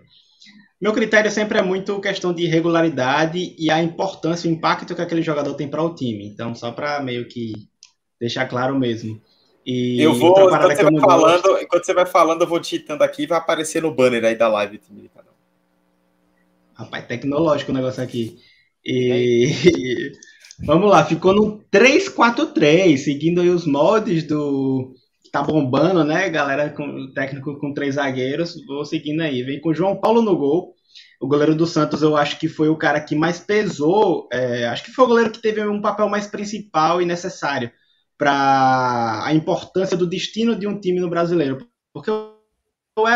Meu 0.82 0.94
critério 0.94 1.30
sempre 1.30 1.60
é 1.60 1.62
muito 1.62 2.00
questão 2.00 2.34
de 2.34 2.46
regularidade 2.46 3.54
e 3.60 3.70
a 3.70 3.84
importância, 3.84 4.50
o 4.50 4.54
impacto 4.54 4.96
que 4.96 5.02
aquele 5.02 5.22
jogador 5.22 5.54
tem 5.54 5.68
para 5.68 5.84
o 5.84 5.94
time. 5.94 6.26
Então, 6.26 6.56
só 6.56 6.72
para 6.72 7.02
meio 7.02 7.28
que 7.28 7.54
deixar 8.20 8.48
claro 8.48 8.80
mesmo. 8.80 9.22
E 9.66 10.02
eu 10.02 10.14
vou, 10.14 10.32
enquanto 10.32 10.68
você, 10.68 10.84
vai 10.84 11.00
falando, 11.00 11.58
enquanto 11.62 11.86
você 11.86 11.94
vai 11.94 12.06
falando, 12.06 12.41
eu 12.41 12.48
vou 12.48 12.60
digitando 12.60 13.04
aqui 13.04 13.24
e 13.24 13.28
vai 13.28 13.38
aparecer 13.38 13.82
no 13.82 13.94
banner 13.94 14.24
aí 14.24 14.36
da 14.36 14.48
live. 14.48 14.80
Rapaz, 16.74 17.06
tecnológico 17.06 17.72
o 17.72 17.76
negócio 17.76 18.04
aqui. 18.04 18.39
E 18.86 19.52
vamos 20.66 20.89
lá, 20.89 21.06
ficou 21.06 21.34
no 21.34 21.62
3-4-3, 21.72 22.98
seguindo 22.98 23.39
aí 23.39 23.50
os 23.50 23.66
moldes 23.66 24.24
do, 24.28 24.94
tá 25.34 25.41
bombando, 25.41 26.03
né, 26.03 26.29
galera, 26.29 26.69
com 26.69 27.11
técnico 27.11 27.59
com 27.59 27.73
três 27.73 27.95
zagueiros, 27.95 28.53
vou 28.67 28.86
seguindo 28.86 29.21
aí. 29.21 29.41
Vem 29.41 29.59
com 29.59 29.73
João 29.73 29.99
Paulo 29.99 30.21
no 30.21 30.38
gol. 30.38 30.75
O 31.19 31.27
goleiro 31.27 31.55
do 31.55 31.65
Santos, 31.65 32.03
eu 32.03 32.15
acho 32.15 32.39
que 32.39 32.47
foi 32.47 32.69
o 32.69 32.77
cara 32.77 33.01
que 33.01 33.15
mais 33.15 33.39
pesou, 33.39 34.27
é, 34.31 34.67
acho 34.67 34.84
que 34.84 34.91
foi 34.91 35.05
o 35.05 35.07
goleiro 35.07 35.31
que 35.31 35.41
teve 35.41 35.65
um 35.65 35.81
papel 35.81 36.07
mais 36.07 36.27
principal 36.27 37.01
e 37.01 37.05
necessário 37.05 37.71
para 38.15 39.25
a 39.25 39.34
importância 39.34 39.97
do 39.97 40.05
destino 40.05 40.55
de 40.55 40.67
um 40.67 40.79
time 40.79 40.99
no 40.99 41.09
brasileiro. 41.09 41.67
Porque 41.91 42.11
o 42.11 43.07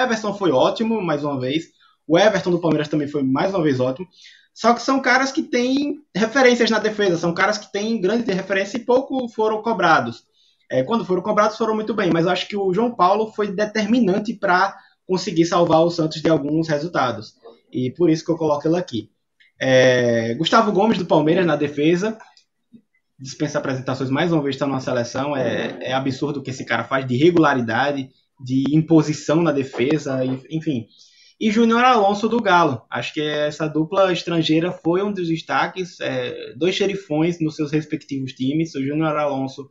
Everton 0.00 0.32
foi 0.32 0.50
ótimo, 0.52 1.02
mais 1.02 1.22
uma 1.22 1.38
vez. 1.38 1.64
O 2.06 2.18
Everton 2.18 2.52
do 2.52 2.60
Palmeiras 2.60 2.88
também 2.88 3.06
foi 3.06 3.22
mais 3.22 3.52
uma 3.52 3.62
vez 3.62 3.80
ótimo. 3.80 4.08
Só 4.54 4.72
que 4.72 4.80
são 4.80 4.98
caras 5.00 5.30
que 5.30 5.42
têm 5.42 6.00
referências 6.16 6.70
na 6.70 6.78
defesa, 6.78 7.18
são 7.18 7.34
caras 7.34 7.58
que 7.58 7.70
têm 7.70 8.00
grande 8.00 8.32
referência 8.32 8.78
e 8.78 8.84
pouco 8.84 9.28
foram 9.28 9.60
cobrados. 9.60 10.29
É, 10.70 10.84
quando 10.84 11.04
foram 11.04 11.20
cobrados, 11.20 11.56
foram 11.56 11.74
muito 11.74 11.92
bem, 11.92 12.10
mas 12.12 12.26
eu 12.26 12.30
acho 12.30 12.46
que 12.46 12.56
o 12.56 12.72
João 12.72 12.94
Paulo 12.94 13.32
foi 13.32 13.52
determinante 13.52 14.32
para 14.32 14.76
conseguir 15.04 15.44
salvar 15.44 15.82
o 15.82 15.90
Santos 15.90 16.22
de 16.22 16.30
alguns 16.30 16.68
resultados. 16.68 17.34
E 17.72 17.90
por 17.90 18.08
isso 18.08 18.24
que 18.24 18.30
eu 18.30 18.36
coloco 18.36 18.68
ele 18.68 18.76
aqui. 18.76 19.10
É, 19.60 20.32
Gustavo 20.34 20.70
Gomes, 20.70 20.96
do 20.96 21.04
Palmeiras, 21.04 21.44
na 21.44 21.56
defesa. 21.56 22.16
Dispensa 23.18 23.58
apresentações, 23.58 24.08
mais 24.08 24.32
uma 24.32 24.42
vez 24.42 24.54
está 24.54 24.66
numa 24.66 24.80
seleção. 24.80 25.36
É, 25.36 25.76
é 25.80 25.92
absurdo 25.92 26.38
o 26.38 26.42
que 26.42 26.50
esse 26.50 26.64
cara 26.64 26.84
faz 26.84 27.04
de 27.04 27.16
regularidade, 27.16 28.08
de 28.42 28.64
imposição 28.72 29.42
na 29.42 29.50
defesa, 29.50 30.24
enfim. 30.48 30.86
E 31.38 31.50
Júnior 31.50 31.82
Alonso 31.82 32.28
do 32.28 32.40
Galo. 32.40 32.82
Acho 32.88 33.12
que 33.12 33.20
essa 33.20 33.66
dupla 33.66 34.12
estrangeira 34.12 34.70
foi 34.70 35.02
um 35.02 35.12
dos 35.12 35.26
destaques. 35.26 35.98
É, 36.00 36.54
dois 36.54 36.76
xerifões 36.76 37.40
nos 37.40 37.56
seus 37.56 37.72
respectivos 37.72 38.32
times. 38.32 38.74
O 38.74 38.84
Júnior 38.84 39.16
Alonso 39.16 39.68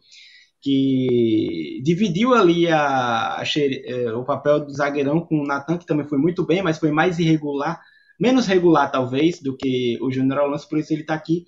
que 0.62 1.82
dividiu 1.84 2.34
ali 2.34 2.68
a, 2.68 3.38
a, 3.38 3.44
é, 3.86 4.14
o 4.14 4.24
papel 4.24 4.66
do 4.66 4.72
zagueirão 4.72 5.22
com 5.22 5.42
o 5.42 5.46
Natan, 5.46 5.78
que 5.78 5.86
também 5.86 6.08
foi 6.08 6.18
muito 6.18 6.46
bem, 6.46 6.62
mas 6.62 6.78
foi 6.78 6.92
mais 6.92 7.18
irregular, 7.20 7.82
menos 8.20 8.46
regular 8.46 8.92
talvez 8.92 9.42
do 9.42 9.56
que 9.56 9.98
o 10.02 10.12
Júnior 10.12 10.40
Alonso, 10.40 10.68
por 10.68 10.80
isso 10.80 10.94
ele 10.94 11.02
está 11.02 11.14
aqui. 11.14 11.46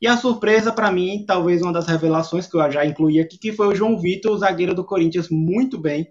E 0.00 0.06
a 0.06 0.16
surpresa 0.16 0.72
para 0.72 0.90
mim, 0.90 1.24
talvez 1.26 1.62
uma 1.62 1.72
das 1.72 1.86
revelações 1.86 2.46
que 2.46 2.56
eu 2.56 2.70
já 2.70 2.84
incluí 2.84 3.20
aqui, 3.20 3.38
que 3.38 3.52
foi 3.52 3.68
o 3.68 3.74
João 3.74 3.98
Vitor, 3.98 4.32
o 4.32 4.38
zagueiro 4.38 4.74
do 4.74 4.84
Corinthians, 4.84 5.28
muito 5.30 5.78
bem. 5.78 6.08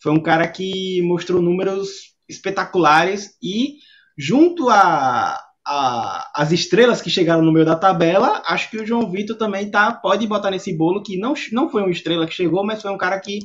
Foi 0.00 0.12
um 0.12 0.22
cara 0.22 0.46
que 0.46 1.02
mostrou 1.02 1.42
números 1.42 2.14
espetaculares 2.28 3.36
e 3.42 3.78
junto 4.16 4.68
a, 4.68 5.36
a, 5.66 6.30
as 6.34 6.52
estrelas 6.52 7.00
que 7.00 7.10
chegaram 7.10 7.42
no 7.42 7.52
meio 7.52 7.64
da 7.64 7.76
tabela, 7.76 8.42
acho 8.46 8.70
que 8.70 8.78
o 8.78 8.86
João 8.86 9.10
Vitor 9.10 9.36
também 9.36 9.70
tá, 9.70 9.92
pode 9.92 10.26
botar 10.26 10.50
nesse 10.50 10.76
bolo 10.76 11.02
que 11.02 11.16
não, 11.16 11.34
não 11.52 11.70
foi 11.70 11.82
uma 11.82 11.90
estrela 11.90 12.26
que 12.26 12.34
chegou, 12.34 12.64
mas 12.64 12.82
foi 12.82 12.90
um 12.90 12.98
cara 12.98 13.18
que 13.18 13.38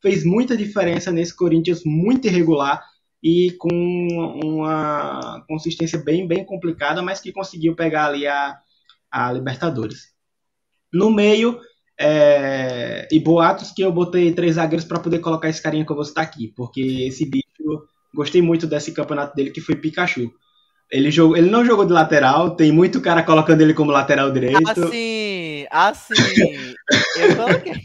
fez 0.00 0.24
muita 0.24 0.56
diferença 0.56 1.10
nesse 1.10 1.34
Corinthians 1.34 1.82
muito 1.84 2.26
irregular 2.26 2.82
e 3.22 3.52
com 3.52 3.68
uma 4.42 5.44
consistência 5.48 5.98
bem, 5.98 6.26
bem 6.26 6.44
complicada, 6.44 7.00
mas 7.00 7.20
que 7.20 7.32
conseguiu 7.32 7.74
pegar 7.74 8.06
ali 8.06 8.26
a, 8.26 8.58
a 9.10 9.32
Libertadores. 9.32 10.12
No 10.92 11.10
meio, 11.10 11.60
é, 11.98 13.08
e 13.10 13.20
boatos 13.20 13.70
que 13.70 13.82
eu 13.82 13.92
botei 13.92 14.32
três 14.32 14.56
zagueiros 14.56 14.84
para 14.84 14.98
poder 14.98 15.20
colocar 15.20 15.48
esse 15.48 15.62
carinha 15.62 15.86
que 15.86 15.92
eu 15.92 15.96
vou 15.96 16.04
citar 16.04 16.24
aqui, 16.24 16.52
porque 16.56 16.80
esse 16.80 17.24
bicho, 17.24 17.86
gostei 18.12 18.42
muito 18.42 18.66
desse 18.66 18.92
campeonato 18.92 19.36
dele, 19.36 19.52
que 19.52 19.60
foi 19.60 19.76
Pikachu. 19.76 20.32
Ele, 20.92 21.10
jogou, 21.10 21.34
ele 21.34 21.50
não 21.50 21.64
jogou 21.64 21.86
de 21.86 21.92
lateral, 21.92 22.54
tem 22.54 22.70
muito 22.70 23.00
cara 23.00 23.22
colocando 23.22 23.62
ele 23.62 23.72
como 23.72 23.90
lateral 23.90 24.30
direito. 24.30 24.58
Assim, 24.68 25.66
assim. 25.70 26.14
eu 27.18 27.34
coloquei. 27.34 27.80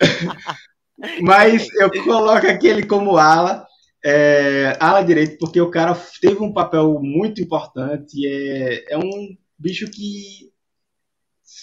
Mas 1.20 1.68
eu 1.74 1.90
coloco 2.02 2.46
aquele 2.46 2.86
como 2.86 3.18
ala. 3.18 3.66
É, 4.02 4.74
ala 4.80 5.02
direito, 5.02 5.36
porque 5.38 5.60
o 5.60 5.70
cara 5.70 5.94
teve 6.22 6.42
um 6.42 6.54
papel 6.54 6.98
muito 7.02 7.42
importante. 7.42 8.26
É, 8.26 8.94
é 8.94 8.98
um 8.98 9.36
bicho 9.58 9.90
que. 9.90 10.50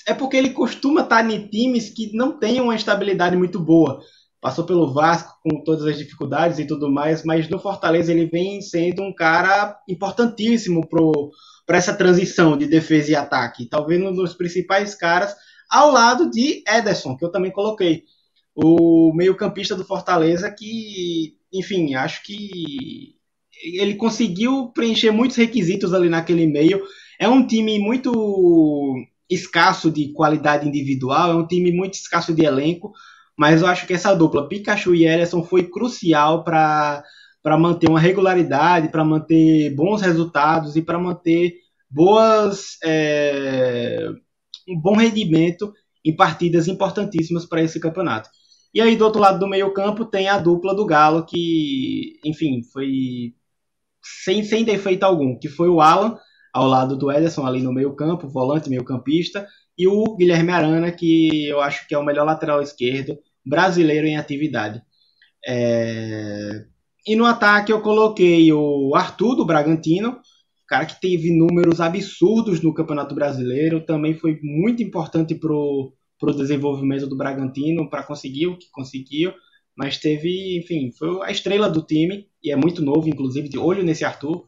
É 0.08 0.14
porque 0.14 0.38
ele 0.38 0.52
costuma 0.52 1.02
estar 1.02 1.28
em 1.28 1.48
times 1.48 1.90
que 1.90 2.16
não 2.16 2.38
têm 2.38 2.62
uma 2.62 2.76
estabilidade 2.76 3.36
muito 3.36 3.60
boa. 3.60 4.00
Passou 4.40 4.66
pelo 4.66 4.94
Vasco 4.94 5.34
com 5.44 5.64
todas 5.64 5.86
as 5.86 5.98
dificuldades 5.98 6.60
e 6.60 6.68
tudo 6.68 6.92
mais, 6.92 7.24
mas 7.24 7.50
no 7.50 7.60
Fortaleza 7.60 8.12
ele 8.12 8.28
vem 8.28 8.62
sendo 8.62 9.02
um 9.02 9.14
cara 9.14 9.78
importantíssimo 9.90 10.88
para 11.66 11.78
essa 11.78 11.94
transição 11.94 12.58
de 12.58 12.68
defesa 12.68 13.12
e 13.12 13.16
ataque. 13.16 13.68
Talvez 13.68 14.02
um 14.02 14.14
dos 14.14 14.34
principais 14.34 14.94
caras, 14.94 15.36
ao 15.70 15.92
lado 15.92 16.30
de 16.30 16.64
Ederson, 16.68 17.18
que 17.18 17.26
eu 17.26 17.32
também 17.32 17.52
coloquei. 17.52 18.04
O 18.56 19.12
meio-campista 19.14 19.76
do 19.76 19.86
Fortaleza 19.86 20.50
que 20.52 21.38
enfim, 21.54 21.96
acho 21.96 22.24
que 22.24 23.16
ele 23.64 23.96
conseguiu 23.96 24.72
preencher 24.74 25.12
muitos 25.12 25.38
requisitos 25.38 25.94
ali 25.94 26.10
naquele 26.10 26.46
meio. 26.46 26.84
É 27.20 27.28
um 27.28 27.46
time 27.46 27.80
muito 27.80 28.94
escasso 29.30 29.92
de 29.92 30.14
qualidade 30.14 30.68
individual, 30.68 31.32
é 31.32 31.36
um 31.36 31.48
time 31.48 31.72
muito 31.72 31.96
escasso 31.96 32.34
de 32.34 32.46
elenco, 32.46 32.94
mas 33.38 33.62
eu 33.62 33.68
acho 33.68 33.86
que 33.86 33.94
essa 33.94 34.16
dupla, 34.16 34.48
Pikachu 34.50 34.96
e 34.96 35.06
Ellison, 35.06 35.44
foi 35.44 35.70
crucial 35.70 36.44
para 36.44 37.04
manter 37.58 37.88
uma 37.88 38.00
regularidade, 38.00 38.90
para 38.90 39.06
manter 39.06 39.74
bons 39.76 40.02
resultados 40.02 40.76
e 40.76 40.82
para 40.82 40.98
manter 40.98 41.54
boas 41.90 42.78
é, 42.84 44.08
um 44.68 44.80
bom 44.80 44.96
rendimento 44.96 45.72
em 46.04 46.16
partidas 46.16 46.68
importantíssimas 46.68 47.46
para 47.46 47.62
esse 47.62 47.80
campeonato. 47.80 48.30
E 48.74 48.82
aí, 48.82 48.96
do 48.96 49.06
outro 49.06 49.22
lado 49.22 49.40
do 49.40 49.48
meio-campo, 49.48 50.06
tem 50.06 50.28
a 50.28 50.38
dupla 50.38 50.76
do 50.76 50.86
Galo, 50.86 51.26
que, 51.26 52.20
enfim, 52.26 52.62
foi 52.74 53.34
sem, 54.24 54.44
sem 54.44 54.64
defeito 54.64 55.04
algum, 55.04 55.38
que 55.38 55.48
foi 55.48 55.70
o 55.70 55.82
Alan, 55.82 56.18
ao 56.54 56.68
lado 56.68 56.98
do 56.98 57.12
Ederson, 57.12 57.46
ali 57.46 57.62
no 57.62 57.74
meio-campo, 57.74 58.28
volante, 58.28 58.70
meio-campista, 58.70 59.48
e 59.78 59.88
o 59.88 60.16
Guilherme 60.16 60.52
Arana, 60.52 60.92
que 60.92 61.48
eu 61.48 61.62
acho 61.62 61.88
que 61.88 61.94
é 61.94 61.98
o 61.98 62.04
melhor 62.04 62.26
lateral 62.26 62.62
esquerdo 62.62 63.18
brasileiro 63.48 64.08
em 64.08 64.18
atividade. 64.18 64.82
É... 65.48 66.66
E 67.06 67.16
no 67.16 67.26
ataque 67.26 67.72
eu 67.72 67.82
coloquei 67.82 68.52
o 68.52 68.93
Arthur, 68.95 69.36
do 69.36 69.45
Bragantino, 69.45 70.20
cara 70.68 70.86
que 70.86 71.00
teve 71.00 71.32
números 71.32 71.80
absurdos 71.80 72.62
no 72.62 72.74
Campeonato 72.74 73.16
Brasileiro, 73.16 73.86
também 73.86 74.14
foi 74.14 74.39
muito 74.43 74.84
importante 74.84 75.34
pro 75.34 75.93
para 76.20 76.32
o 76.32 76.36
desenvolvimento 76.36 77.06
do 77.06 77.16
Bragantino, 77.16 77.89
para 77.89 78.04
conseguir 78.04 78.48
o 78.48 78.58
que 78.58 78.72
conseguiu, 78.72 79.34
mas 79.76 79.98
teve, 79.98 80.58
enfim, 80.58 80.91
foi 80.98 81.24
a 81.24 81.32
estrela 81.32 81.70
do 81.70 81.84
time, 81.84 82.26
e 82.43 82.52
é 82.52 82.56
muito 82.56 82.82
novo, 82.82 83.08
inclusive, 83.08 83.48
de 83.48 83.58
olho 83.58 83.84
nesse 83.84 84.04
Arthur. 84.04 84.48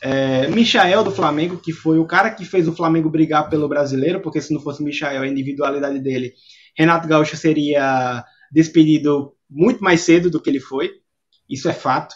É, 0.00 0.46
Michael 0.46 1.02
do 1.02 1.10
Flamengo, 1.10 1.56
que 1.56 1.72
foi 1.72 1.98
o 1.98 2.06
cara 2.06 2.30
que 2.30 2.44
fez 2.44 2.68
o 2.68 2.72
Flamengo 2.72 3.10
brigar 3.10 3.50
pelo 3.50 3.68
brasileiro, 3.68 4.20
porque 4.20 4.40
se 4.40 4.54
não 4.54 4.60
fosse 4.60 4.82
Michael, 4.82 5.22
a 5.22 5.26
individualidade 5.26 5.98
dele, 5.98 6.32
Renato 6.76 7.08
Gaúcho 7.08 7.36
seria 7.36 8.24
despedido 8.52 9.34
muito 9.48 9.82
mais 9.82 10.02
cedo 10.02 10.30
do 10.30 10.40
que 10.40 10.50
ele 10.50 10.60
foi, 10.60 10.90
isso 11.48 11.68
é 11.68 11.72
fato, 11.72 12.14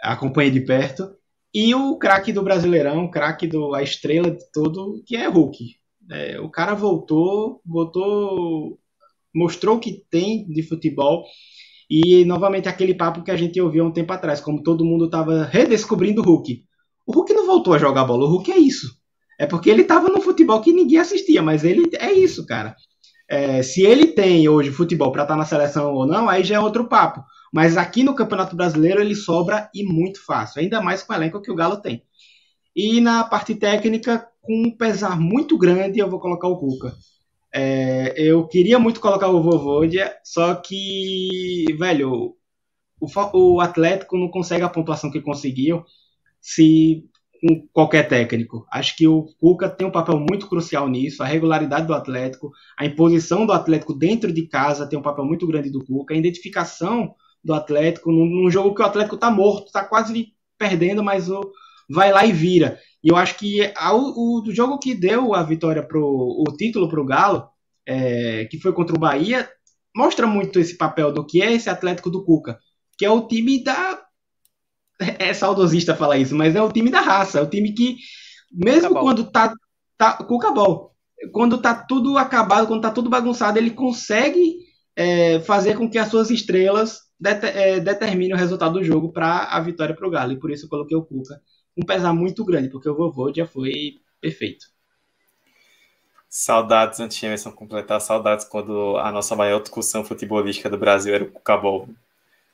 acompanhei 0.00 0.50
de 0.50 0.60
perto. 0.60 1.10
E 1.52 1.74
o 1.74 1.96
craque 1.96 2.32
do 2.32 2.42
Brasileirão, 2.42 3.10
craque 3.10 3.46
do 3.46 3.74
a 3.74 3.82
estrela 3.82 4.30
de 4.30 4.50
todo, 4.52 5.02
que 5.06 5.16
é 5.16 5.26
Hulk. 5.28 5.58
É, 6.10 6.40
o 6.40 6.50
cara 6.50 6.74
voltou, 6.74 7.60
voltou, 7.66 8.78
mostrou 9.34 9.76
o 9.76 9.80
que 9.80 10.04
tem 10.10 10.46
de 10.46 10.62
futebol 10.62 11.24
e 11.90 12.24
novamente 12.24 12.68
aquele 12.68 12.94
papo 12.94 13.22
que 13.22 13.30
a 13.30 13.36
gente 13.36 13.60
ouviu 13.60 13.84
um 13.84 13.92
tempo 13.92 14.12
atrás, 14.12 14.40
como 14.40 14.62
todo 14.62 14.84
mundo 14.84 15.06
estava 15.06 15.44
redescobrindo 15.44 16.20
o 16.20 16.24
Hulk. 16.24 16.64
O 17.06 17.12
Hulk 17.12 17.32
não 17.32 17.46
voltou 17.46 17.72
a 17.72 17.78
jogar 17.78 18.04
bola, 18.04 18.24
o 18.24 18.28
Hulk 18.28 18.52
é 18.52 18.58
isso. 18.58 18.98
É 19.38 19.46
porque 19.46 19.70
ele 19.70 19.82
estava 19.82 20.08
no 20.08 20.20
futebol 20.20 20.60
que 20.60 20.72
ninguém 20.72 20.98
assistia, 20.98 21.40
mas 21.40 21.64
ele 21.64 21.88
é 21.98 22.12
isso, 22.12 22.44
cara. 22.44 22.74
É, 23.28 23.62
se 23.62 23.82
ele 23.82 24.06
tem 24.06 24.48
hoje 24.48 24.70
futebol 24.70 25.12
para 25.12 25.22
estar 25.22 25.34
tá 25.34 25.38
na 25.38 25.44
seleção 25.44 25.92
ou 25.92 26.06
não, 26.06 26.28
aí 26.28 26.42
já 26.42 26.56
é 26.56 26.60
outro 26.60 26.88
papo. 26.88 27.22
Mas 27.52 27.76
aqui 27.76 28.02
no 28.02 28.14
Campeonato 28.14 28.56
Brasileiro 28.56 29.00
ele 29.00 29.14
sobra 29.14 29.70
e 29.74 29.84
muito 29.84 30.24
fácil, 30.24 30.60
ainda 30.60 30.80
mais 30.80 31.02
com 31.02 31.12
o 31.12 31.16
elenco 31.16 31.40
que 31.40 31.50
o 31.50 31.54
Galo 31.54 31.76
tem. 31.76 32.02
E 32.74 33.00
na 33.00 33.24
parte 33.24 33.54
técnica, 33.54 34.26
com 34.40 34.68
um 34.68 34.70
pesar 34.70 35.18
muito 35.18 35.58
grande, 35.58 35.98
eu 35.98 36.08
vou 36.08 36.20
colocar 36.20 36.48
o 36.48 36.58
Cuca. 36.58 36.94
É, 37.52 38.14
eu 38.16 38.46
queria 38.46 38.78
muito 38.78 39.00
colocar 39.00 39.28
o 39.28 39.42
Vovodia, 39.42 40.14
só 40.22 40.54
que, 40.54 41.64
velho, 41.78 42.36
o, 43.00 43.06
o 43.34 43.60
Atlético 43.60 44.18
não 44.18 44.30
consegue 44.30 44.62
a 44.62 44.68
pontuação 44.68 45.10
que 45.10 45.20
conseguiu 45.20 45.84
se 46.40 47.04
com 47.40 47.66
qualquer 47.72 48.08
técnico. 48.08 48.66
Acho 48.70 48.96
que 48.96 49.06
o 49.06 49.28
Cuca 49.38 49.68
tem 49.68 49.86
um 49.86 49.92
papel 49.92 50.18
muito 50.18 50.48
crucial 50.48 50.88
nisso, 50.88 51.22
a 51.22 51.26
regularidade 51.26 51.86
do 51.86 51.94
Atlético, 51.94 52.52
a 52.78 52.84
imposição 52.84 53.46
do 53.46 53.52
Atlético 53.52 53.94
dentro 53.94 54.32
de 54.32 54.46
casa 54.46 54.88
tem 54.88 54.98
um 54.98 55.02
papel 55.02 55.24
muito 55.24 55.46
grande 55.46 55.70
do 55.70 55.84
Cuca, 55.84 56.14
a 56.14 56.16
identificação 56.16 57.14
do 57.42 57.54
Atlético 57.54 58.10
num, 58.10 58.26
num 58.26 58.50
jogo 58.50 58.74
que 58.74 58.82
o 58.82 58.84
Atlético 58.84 59.14
está 59.14 59.30
morto, 59.30 59.66
está 59.66 59.84
quase 59.84 60.32
perdendo, 60.58 61.02
mas 61.02 61.30
o, 61.30 61.40
vai 61.88 62.12
lá 62.12 62.26
e 62.26 62.32
vira. 62.32 62.78
E 63.02 63.08
eu 63.08 63.16
acho 63.16 63.36
que 63.36 63.72
a, 63.76 63.94
o, 63.94 64.42
o 64.42 64.54
jogo 64.54 64.78
que 64.78 64.94
deu 64.94 65.34
a 65.34 65.42
vitória 65.42 65.82
pro 65.82 66.04
o 66.04 66.44
título 66.56 66.88
para 66.88 67.00
o 67.00 67.04
Galo, 67.04 67.48
é, 67.86 68.44
que 68.46 68.58
foi 68.58 68.72
contra 68.72 68.94
o 68.94 69.00
Bahia, 69.00 69.48
mostra 69.96 70.26
muito 70.26 70.58
esse 70.58 70.76
papel 70.76 71.12
do 71.12 71.24
que 71.24 71.40
é 71.40 71.52
esse 71.52 71.70
Atlético 71.70 72.10
do 72.10 72.24
Cuca, 72.24 72.58
que 72.98 73.04
é 73.04 73.10
o 73.10 73.26
time 73.26 73.62
da 73.62 73.87
é 74.98 75.32
saudosista 75.32 75.94
falar 75.94 76.18
isso, 76.18 76.34
mas 76.34 76.54
é 76.56 76.62
o 76.62 76.72
time 76.72 76.90
da 76.90 77.00
raça, 77.00 77.38
é 77.38 77.42
o 77.42 77.48
time 77.48 77.72
que 77.72 77.96
mesmo 78.52 78.94
quando 78.94 79.30
tá 79.30 79.54
tá 79.96 80.12
Cuca 80.12 80.52
Ball, 80.52 80.94
quando 81.32 81.58
tá 81.58 81.74
tudo 81.74 82.16
acabado, 82.16 82.66
quando 82.66 82.82
tá 82.82 82.90
tudo 82.90 83.10
bagunçado, 83.10 83.58
ele 83.58 83.70
consegue 83.70 84.56
é, 84.96 85.40
fazer 85.40 85.76
com 85.76 85.90
que 85.90 85.98
as 85.98 86.08
suas 86.08 86.30
estrelas 86.30 87.00
det 87.18 87.40
é, 87.42 87.80
determinem 87.80 88.34
o 88.34 88.38
resultado 88.38 88.74
do 88.74 88.84
jogo 88.84 89.12
para 89.12 89.44
a 89.44 89.60
vitória 89.60 89.94
para 89.94 90.06
o 90.06 90.10
Galo. 90.10 90.32
E 90.32 90.38
por 90.38 90.50
isso 90.50 90.66
eu 90.66 90.70
coloquei 90.70 90.96
o 90.96 91.04
Cuca 91.04 91.40
um 91.76 91.84
pesar 91.84 92.12
muito 92.12 92.44
grande, 92.44 92.68
porque 92.68 92.88
o 92.88 92.96
vovô 92.96 93.32
já 93.32 93.46
foi 93.46 94.00
perfeito. 94.20 94.66
Saudades 96.28 97.00
antes 97.00 97.16
de 97.16 97.24
Emerson 97.24 97.52
completar, 97.52 98.00
saudades 98.00 98.44
quando 98.44 98.96
a 98.98 99.10
nossa 99.10 99.34
maior 99.34 99.60
discussão 99.60 100.04
futebolística 100.04 100.68
do 100.68 100.76
Brasil 100.76 101.14
era 101.14 101.24
o 101.24 101.30
Cucabol. 101.30 101.88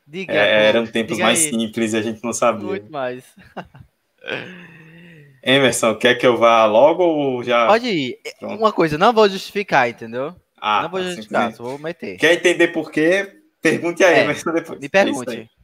Diga, 0.06 0.32
é, 0.32 0.66
eram 0.68 0.86
tempos 0.86 1.18
mais 1.18 1.44
aí. 1.44 1.50
simples 1.50 1.92
e 1.92 1.96
a 1.96 2.02
gente 2.02 2.22
não 2.22 2.32
sabia. 2.32 2.66
Muito 2.66 2.92
mais. 2.92 3.24
Emerson, 5.42 5.94
quer 5.96 6.14
que 6.14 6.26
eu 6.26 6.36
vá 6.36 6.64
logo 6.66 7.02
ou 7.02 7.42
já. 7.42 7.66
Pode 7.66 7.88
ir. 7.88 8.18
Pronto. 8.38 8.58
Uma 8.58 8.72
coisa, 8.72 8.96
não 8.96 9.12
vou 9.12 9.28
justificar, 9.28 9.88
entendeu? 9.88 10.34
Ah, 10.56 10.82
não 10.82 10.90
vou 10.90 11.00
tá, 11.00 11.06
justificar, 11.06 11.52
só 11.52 11.62
vou 11.62 11.78
meter. 11.78 12.16
Quer 12.16 12.34
entender 12.34 12.68
por 12.68 12.90
quê? 12.90 13.40
Pergunte 13.60 14.02
a 14.04 14.10
é, 14.10 14.24
Emerson 14.24 14.52
depois. 14.52 14.80
Me 14.80 14.88
pergunte. 14.88 15.36
É 15.36 15.54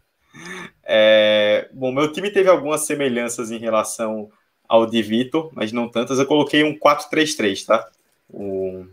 é, 0.93 1.69
bom, 1.73 1.93
meu 1.93 2.12
time 2.12 2.31
teve 2.31 2.49
algumas 2.49 2.87
semelhanças 2.87 3.51
em 3.51 3.59
relação 3.59 4.31
ao 4.69 4.87
de 4.87 5.03
Vitor, 5.03 5.51
mas 5.55 5.73
não 5.73 5.89
tantas. 5.89 6.19
Eu 6.19 6.27
coloquei 6.27 6.65
um 6.65 6.77
4-3-3, 6.79 7.65
tá? 7.65 7.89
Um, 8.33 8.89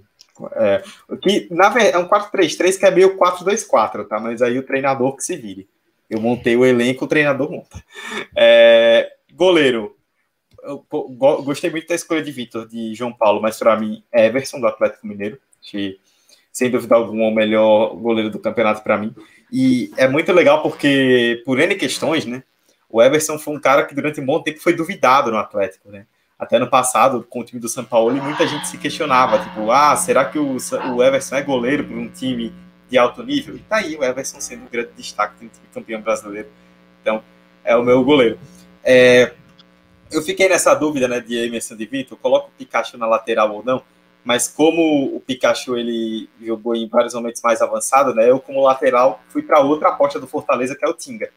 é, 0.53 0.83
que, 1.21 1.47
na 1.51 1.69
verdade, 1.69 1.95
é 1.95 1.99
um 1.99 2.07
4-3-3 2.07 2.77
que 2.77 2.85
é 2.85 2.91
meio 2.91 3.17
4-2-4, 3.17 4.07
tá? 4.07 4.19
Mas 4.19 4.41
aí 4.41 4.57
o 4.57 4.63
treinador 4.63 5.15
que 5.15 5.23
se 5.23 5.35
vire. 5.35 5.67
Eu 6.09 6.21
montei 6.21 6.55
o 6.55 6.65
elenco, 6.65 7.05
o 7.05 7.07
treinador 7.07 7.51
monta. 7.51 7.83
É, 8.35 9.11
goleiro. 9.33 9.95
Eu, 10.63 10.85
gostei 11.43 11.69
muito 11.69 11.87
da 11.87 11.95
escolha 11.95 12.21
de 12.21 12.31
Vitor, 12.31 12.67
de 12.67 12.93
João 12.93 13.13
Paulo, 13.13 13.41
mas 13.41 13.57
para 13.57 13.77
mim, 13.79 14.03
Everson, 14.11 14.59
do 14.59 14.67
Atlético 14.67 15.07
Mineiro. 15.07 15.39
Que, 15.61 15.99
sem 16.51 16.69
dúvida 16.69 16.95
alguma, 16.95 17.27
o 17.27 17.33
melhor 17.33 17.95
goleiro 17.95 18.29
do 18.29 18.39
campeonato 18.39 18.83
para 18.83 18.97
mim. 18.97 19.13
E 19.51 19.91
é 19.97 20.07
muito 20.07 20.31
legal 20.33 20.61
porque, 20.61 21.41
por 21.45 21.59
N 21.59 21.75
questões, 21.75 22.25
né? 22.25 22.43
O 22.89 23.01
Everson 23.01 23.37
foi 23.37 23.55
um 23.55 23.59
cara 23.59 23.85
que 23.85 23.95
durante 23.95 24.19
um 24.21 24.25
bom 24.25 24.41
tempo 24.41 24.59
foi 24.59 24.73
duvidado 24.73 25.31
no 25.31 25.37
Atlético, 25.37 25.89
né? 25.89 26.05
Até 26.39 26.59
no 26.59 26.69
passado, 26.69 27.25
com 27.27 27.39
o 27.39 27.43
time 27.43 27.59
do 27.59 27.67
São 27.67 27.83
Paulo, 27.83 28.13
muita 28.21 28.45
gente 28.45 28.67
se 28.67 28.77
questionava, 28.77 29.39
tipo, 29.39 29.71
ah, 29.71 29.95
será 29.95 30.25
que 30.25 30.37
o, 30.37 30.57
o 30.93 31.03
Everson 31.03 31.35
é 31.35 31.41
goleiro 31.41 31.83
para 31.83 31.97
um 31.97 32.07
time 32.07 32.53
de 32.89 32.97
alto 32.97 33.23
nível? 33.23 33.55
E 33.55 33.59
tá 33.59 33.77
aí 33.77 33.95
o 33.95 34.03
Everson 34.03 34.39
sendo 34.39 34.63
um 34.63 34.69
grande 34.69 34.91
destaque 34.95 35.33
do 35.43 35.49
time 35.49 35.67
campeão 35.73 36.01
brasileiro. 36.01 36.47
Então, 37.01 37.23
é 37.63 37.75
o 37.75 37.83
meu 37.83 38.03
goleiro. 38.03 38.39
É, 38.83 39.33
eu 40.11 40.21
fiquei 40.21 40.47
nessa 40.47 40.75
dúvida, 40.75 41.07
né, 41.07 41.19
de 41.19 41.35
Emerson 41.35 41.75
de 41.75 41.85
Vitor, 41.85 42.17
coloca 42.19 42.47
o 42.47 42.51
Pikachu 42.51 42.97
na 42.97 43.07
lateral 43.07 43.51
ou 43.53 43.63
não 43.63 43.81
mas 44.27 44.45
como 44.45 45.15
o 45.15 45.21
Pikachu 45.21 45.77
ele 45.77 46.29
jogou 46.41 46.75
em 46.75 46.85
vários 46.85 47.13
momentos 47.13 47.41
mais 47.41 47.61
avançado, 47.61 48.13
né? 48.13 48.29
Eu 48.29 48.41
como 48.41 48.61
lateral 48.61 49.21
fui 49.29 49.41
para 49.41 49.61
outra 49.61 49.87
aposta 49.87 50.19
do 50.19 50.27
Fortaleza 50.27 50.75
que 50.75 50.83
é 50.83 50.89
o 50.89 50.93
Tinga, 50.93 51.29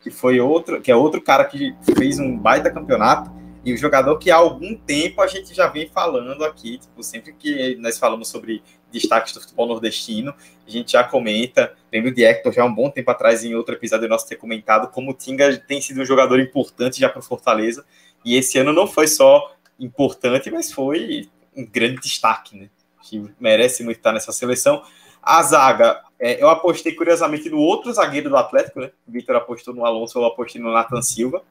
que 0.00 0.10
foi 0.10 0.40
outro, 0.40 0.80
que 0.80 0.90
é 0.90 0.96
outro 0.96 1.20
cara 1.20 1.44
que 1.44 1.76
fez 1.94 2.18
um 2.18 2.34
baita 2.34 2.70
campeonato 2.70 3.30
e 3.64 3.72
o 3.72 3.76
jogador 3.76 4.18
que 4.18 4.30
há 4.30 4.36
algum 4.36 4.74
tempo 4.74 5.22
a 5.22 5.26
gente 5.26 5.54
já 5.54 5.68
vem 5.68 5.88
falando 5.88 6.44
aqui, 6.44 6.78
tipo, 6.78 7.02
sempre 7.02 7.32
que 7.32 7.76
nós 7.76 7.96
falamos 7.96 8.28
sobre 8.28 8.62
destaques 8.90 9.32
do 9.32 9.40
futebol 9.40 9.68
nordestino. 9.68 10.34
A 10.66 10.70
gente 10.70 10.92
já 10.92 11.04
comenta, 11.04 11.72
lembro 11.92 12.12
de 12.12 12.24
Hector 12.24 12.52
já 12.52 12.62
há 12.62 12.66
um 12.66 12.74
bom 12.74 12.90
tempo 12.90 13.10
atrás, 13.10 13.44
em 13.44 13.54
outro 13.54 13.74
episódio 13.74 14.08
nosso 14.08 14.28
ter 14.28 14.36
comentado, 14.36 14.90
como 14.90 15.12
o 15.12 15.14
Tinga 15.14 15.56
tem 15.58 15.80
sido 15.80 16.02
um 16.02 16.04
jogador 16.04 16.40
importante 16.40 16.98
já 16.98 17.08
para 17.08 17.20
o 17.20 17.22
Fortaleza. 17.22 17.84
E 18.24 18.34
esse 18.34 18.58
ano 18.58 18.72
não 18.72 18.86
foi 18.86 19.06
só 19.06 19.54
importante, 19.78 20.50
mas 20.50 20.72
foi 20.72 21.28
um 21.56 21.64
grande 21.64 22.00
destaque, 22.00 22.56
né? 22.56 22.68
Que 23.00 23.24
merece 23.38 23.84
muito 23.84 23.98
estar 23.98 24.12
nessa 24.12 24.32
seleção. 24.32 24.82
A 25.22 25.40
zaga, 25.42 26.02
é, 26.18 26.42
eu 26.42 26.48
apostei 26.48 26.92
curiosamente 26.94 27.48
no 27.48 27.58
outro 27.58 27.92
zagueiro 27.92 28.28
do 28.28 28.36
Atlético, 28.36 28.80
né? 28.80 28.90
O 29.06 29.12
Vitor 29.12 29.36
apostou 29.36 29.72
no 29.72 29.84
Alonso, 29.84 30.18
eu 30.18 30.24
apostei 30.24 30.60
no 30.60 30.72
Nathan 30.72 31.00
Silva 31.00 31.44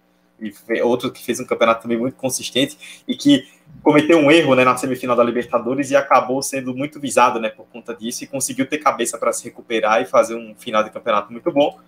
outro 0.83 1.11
que 1.11 1.23
fez 1.23 1.39
um 1.39 1.45
campeonato 1.45 1.83
também 1.83 1.97
muito 1.97 2.15
consistente 2.15 3.03
e 3.07 3.15
que 3.15 3.47
cometeu 3.83 4.17
um 4.17 4.31
erro 4.31 4.55
né, 4.55 4.63
na 4.63 4.75
semifinal 4.75 5.15
da 5.15 5.23
Libertadores 5.23 5.91
e 5.91 5.95
acabou 5.95 6.41
sendo 6.41 6.75
muito 6.75 6.99
visado 6.99 7.39
né, 7.39 7.49
por 7.49 7.65
conta 7.67 7.95
disso 7.95 8.23
e 8.23 8.27
conseguiu 8.27 8.65
ter 8.65 8.77
cabeça 8.79 9.17
para 9.17 9.31
se 9.31 9.43
recuperar 9.43 10.01
e 10.01 10.05
fazer 10.05 10.35
um 10.35 10.55
final 10.55 10.83
de 10.83 10.89
campeonato 10.89 11.31
muito 11.31 11.51
bom. 11.51 11.79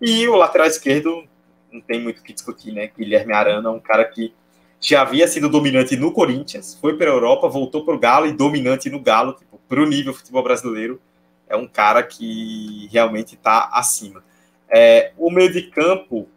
E 0.00 0.26
o 0.28 0.36
lateral 0.36 0.66
esquerdo, 0.66 1.24
não 1.72 1.80
tem 1.80 2.00
muito 2.00 2.20
o 2.20 2.22
que 2.22 2.32
discutir, 2.32 2.72
né? 2.72 2.90
Guilherme 2.96 3.32
Arana, 3.32 3.70
um 3.70 3.80
cara 3.80 4.04
que 4.04 4.32
já 4.80 5.02
havia 5.02 5.26
sido 5.26 5.48
dominante 5.48 5.96
no 5.96 6.12
Corinthians, 6.12 6.78
foi 6.80 6.96
para 6.96 7.10
a 7.10 7.14
Europa, 7.14 7.48
voltou 7.48 7.84
para 7.84 7.94
o 7.94 7.98
Galo 7.98 8.26
e 8.26 8.32
dominante 8.32 8.88
no 8.88 9.00
Galo, 9.00 9.32
tipo, 9.32 9.60
para 9.68 9.82
o 9.82 9.86
nível 9.86 10.14
futebol 10.14 10.42
brasileiro. 10.42 11.00
É 11.48 11.56
um 11.56 11.66
cara 11.66 12.02
que 12.02 12.88
realmente 12.92 13.34
está 13.34 13.70
acima. 13.72 14.22
É, 14.68 15.12
o 15.16 15.30
meio 15.30 15.52
de 15.52 15.62
campo, 15.62 16.28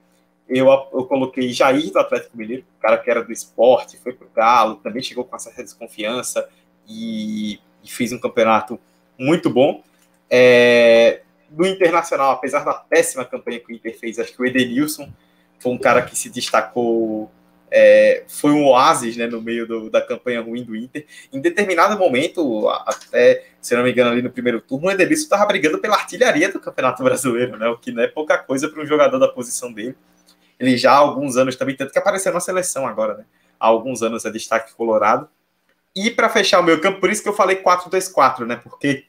eu, 0.58 0.68
eu 0.68 1.06
coloquei 1.06 1.50
Jair 1.54 1.92
do 1.92 2.00
Atlético 2.00 2.38
Mineiro, 2.38 2.66
cara 2.82 2.98
que 2.98 3.10
era 3.10 3.24
do 3.24 3.32
esporte, 3.32 3.98
foi 3.98 4.12
pro 4.12 4.30
Galo, 4.36 4.76
também 4.76 5.02
chegou 5.02 5.24
com 5.24 5.32
uma 5.32 5.40
certa 5.40 5.64
desconfiança 5.64 6.48
e, 6.88 7.60
e 7.82 7.90
fez 7.90 8.12
um 8.12 8.20
campeonato 8.20 8.78
muito 9.18 9.50
bom. 9.50 9.82
É, 10.30 11.22
no 11.50 11.66
Internacional, 11.66 12.32
apesar 12.32 12.66
da 12.66 12.74
péssima 12.74 13.24
campanha 13.24 13.60
que 13.60 13.72
o 13.72 13.76
Inter 13.76 13.98
fez, 13.98 14.20
acho 14.20 14.34
que 14.34 14.42
o 14.42 14.46
Edenilson 14.46 15.10
foi 15.58 15.72
um 15.72 15.78
cara 15.78 16.02
que 16.02 16.18
se 16.18 16.30
destacou, 16.30 17.32
é, 17.70 18.24
foi 18.28 18.52
um 18.52 18.66
oásis 18.66 19.16
né, 19.16 19.28
no 19.28 19.42
meio 19.42 19.66
do, 19.66 19.90
da 19.90 20.02
campanha 20.02 20.42
ruim 20.42 20.64
do 20.64 20.76
Inter. 20.76 21.06
Em 21.32 21.40
determinado 21.40 21.98
momento, 21.98 22.68
até, 22.86 23.46
se 23.62 23.74
não 23.74 23.84
me 23.84 23.92
engano, 23.92 24.12
ali 24.12 24.22
no 24.22 24.30
primeiro 24.30 24.60
turno, 24.60 24.88
o 24.88 24.92
Edenilson 24.92 25.24
estava 25.24 25.46
brigando 25.46 25.80
pela 25.80 25.96
artilharia 25.96 26.52
do 26.52 26.60
Campeonato 26.60 27.02
Brasileiro, 27.04 27.58
né, 27.58 27.70
o 27.70 27.78
que 27.78 27.92
não 27.92 28.04
é 28.04 28.08
pouca 28.08 28.38
coisa 28.38 28.68
para 28.68 28.82
um 28.84 28.86
jogador 28.86 29.18
da 29.18 29.30
posição 29.30 29.72
dele. 29.72 29.96
Ele 30.62 30.78
já 30.78 30.92
há 30.92 30.98
alguns 30.98 31.38
anos 31.38 31.56
também, 31.56 31.76
tanto 31.76 31.92
que 31.92 31.98
apareceu 31.98 32.32
na 32.32 32.40
seleção 32.40 32.88
agora, 32.88 33.18
né? 33.18 33.26
Há 33.60 33.66
alguns 33.66 34.04
anos 34.04 34.24
é 34.26 34.30
destaque 34.30 34.74
colorado. 34.76 35.28
E 35.96 36.12
para 36.12 36.30
fechar 36.30 36.60
o 36.60 36.64
meu 36.64 36.80
campo, 36.80 37.00
por 37.00 37.10
isso 37.10 37.24
que 37.24 37.28
eu 37.28 37.34
falei 37.34 37.58
4-2-4, 37.64 38.46
né? 38.46 38.56
Porque 38.58 39.06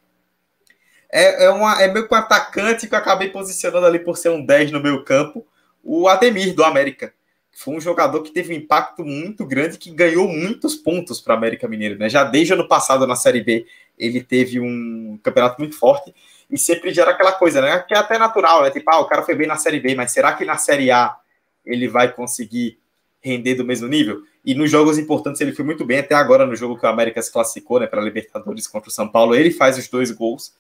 é, 1.12 1.44
é, 1.44 1.50
uma, 1.50 1.80
é 1.80 1.92
meio 1.92 2.08
que 2.08 2.14
um 2.14 2.16
atacante 2.16 2.88
que 2.88 2.94
eu 2.94 2.98
acabei 2.98 3.28
posicionando 3.28 3.84
ali 3.84 3.98
por 3.98 4.16
ser 4.16 4.30
um 4.30 4.44
10 4.44 4.72
no 4.72 4.80
meu 4.80 5.04
campo, 5.04 5.46
o 5.84 6.08
Ademir 6.08 6.54
do 6.54 6.64
América. 6.64 7.12
Foi 7.52 7.74
um 7.76 7.80
jogador 7.80 8.22
que 8.22 8.32
teve 8.32 8.54
um 8.54 8.56
impacto 8.56 9.04
muito 9.04 9.44
grande, 9.44 9.76
que 9.76 9.90
ganhou 9.90 10.26
muitos 10.26 10.74
pontos 10.74 11.20
para 11.20 11.34
o 11.34 11.36
América 11.36 11.68
Mineiro. 11.68 11.98
Né? 11.98 12.08
Já 12.08 12.24
desde 12.24 12.54
ano 12.54 12.66
passado 12.66 13.06
na 13.06 13.14
Série 13.14 13.42
B, 13.42 13.66
ele 13.98 14.22
teve 14.22 14.58
um 14.58 15.20
campeonato 15.22 15.60
muito 15.60 15.78
forte 15.78 16.14
e 16.50 16.56
sempre 16.56 16.94
gera 16.94 17.10
aquela 17.10 17.32
coisa, 17.32 17.60
né? 17.60 17.78
Que 17.86 17.94
é 17.94 17.98
até 17.98 18.18
natural, 18.18 18.62
né? 18.62 18.70
Tipo, 18.70 18.90
ah, 18.90 19.00
o 19.00 19.06
cara 19.06 19.22
foi 19.22 19.34
bem 19.34 19.46
na 19.46 19.56
Série 19.56 19.80
B, 19.80 19.94
mas 19.94 20.12
será 20.12 20.32
que 20.32 20.46
na 20.46 20.56
Série 20.56 20.90
A 20.90 21.16
ele 21.64 21.88
vai 21.88 22.12
conseguir 22.12 22.78
render 23.20 23.54
do 23.54 23.64
mesmo 23.64 23.88
nível. 23.88 24.22
E 24.44 24.54
nos 24.54 24.70
jogos 24.70 24.98
importantes 24.98 25.40
ele 25.40 25.52
foi 25.52 25.64
muito 25.64 25.84
bem, 25.84 25.98
até 25.98 26.14
agora 26.14 26.44
no 26.44 26.56
jogo 26.56 26.78
que 26.78 26.84
o 26.84 26.88
América 26.88 27.22
se 27.22 27.32
classificou, 27.32 27.78
né, 27.78 27.86
para 27.86 28.02
Libertadores 28.02 28.66
contra 28.66 28.88
o 28.88 28.92
São 28.92 29.08
Paulo, 29.08 29.34
ele 29.34 29.50
faz 29.50 29.78
os 29.78 29.88
dois 29.88 30.10
gols, 30.10 30.52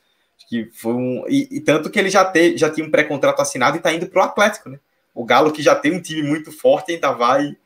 que 0.48 0.68
foi 0.72 0.92
um, 0.92 1.24
e, 1.28 1.48
e 1.50 1.60
tanto 1.60 1.90
que 1.90 1.98
ele 1.98 2.10
já, 2.10 2.24
te, 2.24 2.56
já 2.56 2.70
tinha 2.70 2.86
um 2.86 2.90
pré-contrato 2.90 3.40
assinado 3.40 3.76
e 3.76 3.78
está 3.78 3.92
indo 3.92 4.06
para 4.06 4.22
o 4.22 4.24
Atlético, 4.24 4.68
né? 4.68 4.78
O 5.14 5.24
Galo 5.24 5.52
que 5.52 5.62
já 5.62 5.74
tem 5.74 5.92
um 5.92 6.00
time 6.00 6.22
muito 6.22 6.50
forte 6.50 6.92
ainda 6.92 7.12
vai 7.12 7.56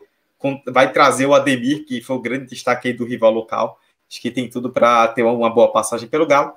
vai 0.67 0.93
trazer 0.93 1.27
o 1.27 1.35
Ademir, 1.35 1.85
que 1.85 2.01
foi 2.01 2.17
o 2.17 2.21
grande 2.21 2.47
destaque 2.47 2.93
do 2.93 3.05
rival 3.05 3.33
local. 3.33 3.81
Acho 4.09 4.21
que 4.21 4.31
tem 4.31 4.49
tudo 4.49 4.71
para 4.71 5.09
ter 5.09 5.23
uma 5.23 5.51
boa 5.51 5.73
passagem 5.73 6.09
pelo 6.09 6.27
Galo. 6.27 6.53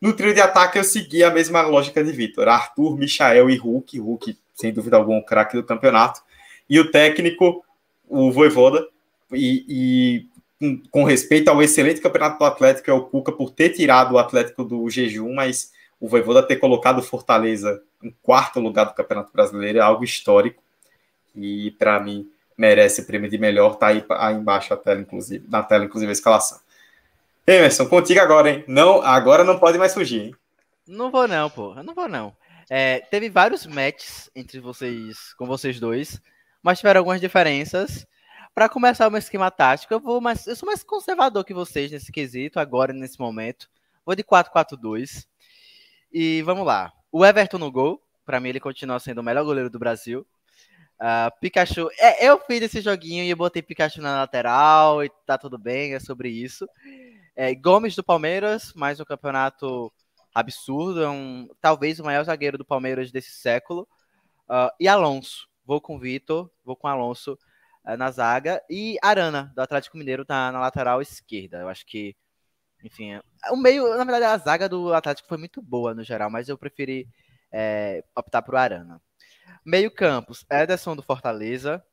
No 0.00 0.12
trio 0.12 0.34
de 0.34 0.40
ataque 0.40 0.78
eu 0.78 0.84
segui 0.84 1.24
a 1.24 1.30
mesma 1.30 1.62
lógica 1.62 2.02
de 2.02 2.12
Vitor. 2.12 2.48
Arthur, 2.48 2.96
Michael 2.96 3.50
e 3.50 3.56
Hulk. 3.56 3.98
Hulk 3.98 4.38
sem 4.54 4.72
dúvida 4.72 4.96
alguma, 4.96 5.18
o 5.18 5.24
craque 5.24 5.56
do 5.56 5.64
campeonato. 5.64 6.22
E 6.68 6.78
o 6.78 6.90
técnico, 6.90 7.64
o 8.08 8.30
Voivoda, 8.30 8.86
e, 9.32 10.26
e, 10.60 10.80
com 10.90 11.04
respeito 11.04 11.48
ao 11.48 11.62
excelente 11.62 12.00
campeonato 12.00 12.38
do 12.38 12.44
Atlético, 12.44 12.90
é 12.90 12.94
o 12.94 13.02
Cuca 13.02 13.32
por 13.32 13.50
ter 13.50 13.70
tirado 13.70 14.12
o 14.12 14.18
Atlético 14.18 14.64
do 14.64 14.88
jejum, 14.88 15.34
mas 15.34 15.72
o 16.00 16.08
Voivoda 16.08 16.42
ter 16.42 16.56
colocado 16.56 16.98
o 16.98 17.02
Fortaleza 17.02 17.82
em 18.02 18.14
quarto 18.22 18.60
lugar 18.60 18.84
do 18.84 18.94
Campeonato 18.94 19.32
Brasileiro 19.32 19.78
é 19.78 19.80
algo 19.80 20.04
histórico. 20.04 20.62
E 21.34 21.70
para 21.72 22.00
mim 22.00 22.28
merece 22.56 23.00
o 23.00 23.06
prêmio 23.06 23.30
de 23.30 23.38
melhor, 23.38 23.76
tá 23.76 23.88
aí, 23.88 24.04
aí 24.10 24.34
embaixo 24.34 24.74
a 24.74 24.76
tela, 24.76 25.00
inclusive, 25.00 25.44
na 25.48 25.62
tela, 25.62 25.84
inclusive, 25.84 26.10
a 26.10 26.12
escalação. 26.12 26.58
Emerson, 27.46 27.86
contigo 27.88 28.20
agora, 28.20 28.50
hein? 28.50 28.64
Não, 28.68 29.02
agora 29.02 29.42
não 29.42 29.58
pode 29.58 29.78
mais 29.78 29.94
fugir, 29.94 30.26
hein? 30.26 30.34
Não 30.86 31.10
vou 31.10 31.26
não, 31.26 31.48
pô. 31.48 31.74
Não 31.82 31.94
vou 31.94 32.08
não. 32.08 32.34
É, 32.70 33.00
teve 33.00 33.28
vários 33.28 33.66
matches 33.66 34.30
entre 34.34 34.60
vocês, 34.60 35.34
com 35.34 35.46
vocês 35.46 35.78
dois, 35.78 36.20
mas 36.62 36.78
tiveram 36.78 37.00
algumas 37.00 37.20
diferenças. 37.20 38.06
Para 38.54 38.68
começar 38.68 39.08
o 39.08 39.10
meu 39.10 39.18
esquema 39.18 39.50
tático, 39.50 39.94
eu 39.94 40.00
vou 40.00 40.20
mais, 40.20 40.46
eu 40.46 40.54
sou 40.54 40.66
mais 40.66 40.82
conservador 40.82 41.44
que 41.44 41.54
vocês 41.54 41.90
nesse 41.90 42.12
quesito, 42.12 42.60
agora 42.60 42.92
nesse 42.92 43.18
momento. 43.18 43.68
Vou 44.04 44.14
de 44.14 44.22
4-4-2. 44.22 45.26
E 46.12 46.42
vamos 46.42 46.66
lá. 46.66 46.92
O 47.10 47.24
Everton 47.24 47.58
no 47.58 47.72
gol, 47.72 48.02
para 48.24 48.40
mim 48.40 48.50
ele 48.50 48.60
continua 48.60 48.98
sendo 48.98 49.18
o 49.18 49.22
melhor 49.24 49.44
goleiro 49.44 49.70
do 49.70 49.78
Brasil. 49.78 50.26
Uh, 51.00 51.32
Pikachu, 51.40 51.88
é, 51.98 52.28
eu 52.28 52.38
fiz 52.38 52.62
esse 52.62 52.80
joguinho 52.80 53.24
e 53.24 53.30
eu 53.30 53.36
botei 53.36 53.60
Pikachu 53.60 54.00
na 54.00 54.20
lateral 54.20 55.02
e 55.02 55.10
tá 55.26 55.36
tudo 55.36 55.58
bem, 55.58 55.94
é 55.94 56.00
sobre 56.00 56.28
isso. 56.28 56.68
É, 57.34 57.54
Gomes 57.54 57.96
do 57.96 58.04
Palmeiras, 58.04 58.72
mais 58.74 59.00
um 59.00 59.04
campeonato 59.04 59.92
absurdo, 60.34 61.02
é 61.02 61.08
um, 61.08 61.48
talvez 61.60 62.00
o 62.00 62.04
maior 62.04 62.24
zagueiro 62.24 62.56
do 62.58 62.64
Palmeiras 62.64 63.10
desse 63.10 63.30
século. 63.30 63.86
Uh, 64.48 64.70
e 64.80 64.88
Alonso, 64.88 65.48
vou 65.64 65.80
com 65.80 65.98
Vitor, 65.98 66.50
vou 66.64 66.76
com 66.76 66.88
Alonso 66.88 67.38
uh, 67.86 67.96
na 67.96 68.10
zaga. 68.10 68.62
E 68.68 68.96
Arana, 69.02 69.52
do 69.54 69.60
Atlético 69.60 69.98
Mineiro, 69.98 70.24
tá 70.24 70.50
na 70.50 70.60
lateral 70.60 71.02
esquerda. 71.02 71.58
Eu 71.58 71.68
acho 71.68 71.84
que, 71.86 72.16
enfim, 72.82 73.12
é, 73.12 73.22
o 73.50 73.56
meio, 73.56 73.88
na 73.96 74.04
verdade, 74.04 74.24
a 74.24 74.38
zaga 74.38 74.68
do 74.68 74.92
Atlético 74.94 75.28
foi 75.28 75.38
muito 75.38 75.60
boa 75.60 75.94
no 75.94 76.02
geral, 76.02 76.30
mas 76.30 76.48
eu 76.48 76.58
preferi 76.58 77.08
é, 77.50 78.02
optar 78.16 78.42
por 78.42 78.56
Arana. 78.56 79.00
Meio 79.64 79.90
campos, 79.90 80.44
Ederson 80.50 80.96
do 80.96 81.02
Fortaleza. 81.02 81.84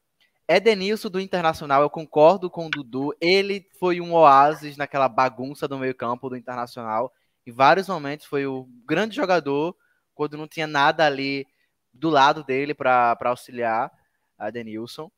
Edenilson 0.47 1.09
do 1.09 1.19
Internacional, 1.19 1.83
eu 1.83 1.91
concordo 1.91 2.49
com 2.49 2.65
o 2.65 2.69
Dudu. 2.71 3.15
Ele 3.21 3.67
foi 3.79 4.01
um 4.01 4.15
oásis 4.15 4.75
naquela 4.77 5.07
bagunça 5.07 5.67
do 5.67 5.77
meio 5.77 5.93
campo 5.93 6.27
do 6.27 6.35
Internacional 6.35 7.13
em 7.45 7.51
vários 7.51 7.87
momentos 7.87 8.25
foi 8.25 8.45
o 8.45 8.67
grande 8.85 9.15
jogador 9.15 9.75
quando 10.13 10.37
não 10.37 10.47
tinha 10.47 10.67
nada 10.67 11.05
ali 11.05 11.45
do 11.93 12.09
lado 12.09 12.43
dele 12.43 12.73
para 12.73 13.17
auxiliar 13.25 13.91
a 14.37 14.49
Denilson. 14.49 15.11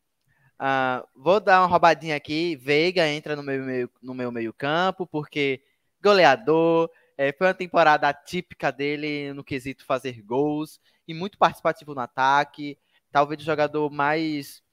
Uh, 0.62 1.08
vou 1.16 1.40
dar 1.40 1.62
uma 1.62 1.68
roubadinha 1.68 2.16
aqui. 2.16 2.56
Veiga 2.56 3.08
entra 3.08 3.36
no 3.36 3.42
meu 3.42 3.64
meio, 3.64 3.90
no 4.02 4.14
meu 4.14 4.32
meio 4.32 4.54
campo, 4.54 5.08
porque 5.08 5.64
goleador. 6.02 6.90
É, 7.18 7.32
foi 7.34 7.48
uma 7.48 7.54
temporada 7.54 8.10
atípica 8.10 8.72
dele 8.72 9.32
no 9.34 9.44
quesito 9.44 9.86
fazer 9.86 10.22
gols 10.24 10.80
e 11.08 11.14
muito 11.14 11.38
participativo 11.38 11.94
no 11.94 12.02
ataque. 12.02 12.78
Talvez 13.12 13.42
o 13.42 13.46
jogador 13.46 13.92
mais 13.92 14.64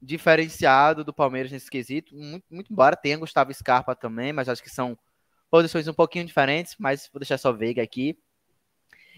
diferenciado 0.00 1.04
do 1.04 1.12
Palmeiras 1.12 1.50
nesse 1.50 1.70
quesito. 1.70 2.14
Muito, 2.14 2.44
muito 2.50 2.72
embora 2.72 2.96
tenha 2.96 3.16
Gustavo 3.16 3.52
Scarpa 3.54 3.94
também, 3.94 4.32
mas 4.32 4.48
acho 4.48 4.62
que 4.62 4.70
são 4.70 4.98
posições 5.50 5.88
um 5.88 5.94
pouquinho 5.94 6.24
diferentes, 6.24 6.74
mas 6.78 7.08
vou 7.12 7.20
deixar 7.20 7.38
só 7.38 7.52
Veiga 7.52 7.82
aqui. 7.82 8.18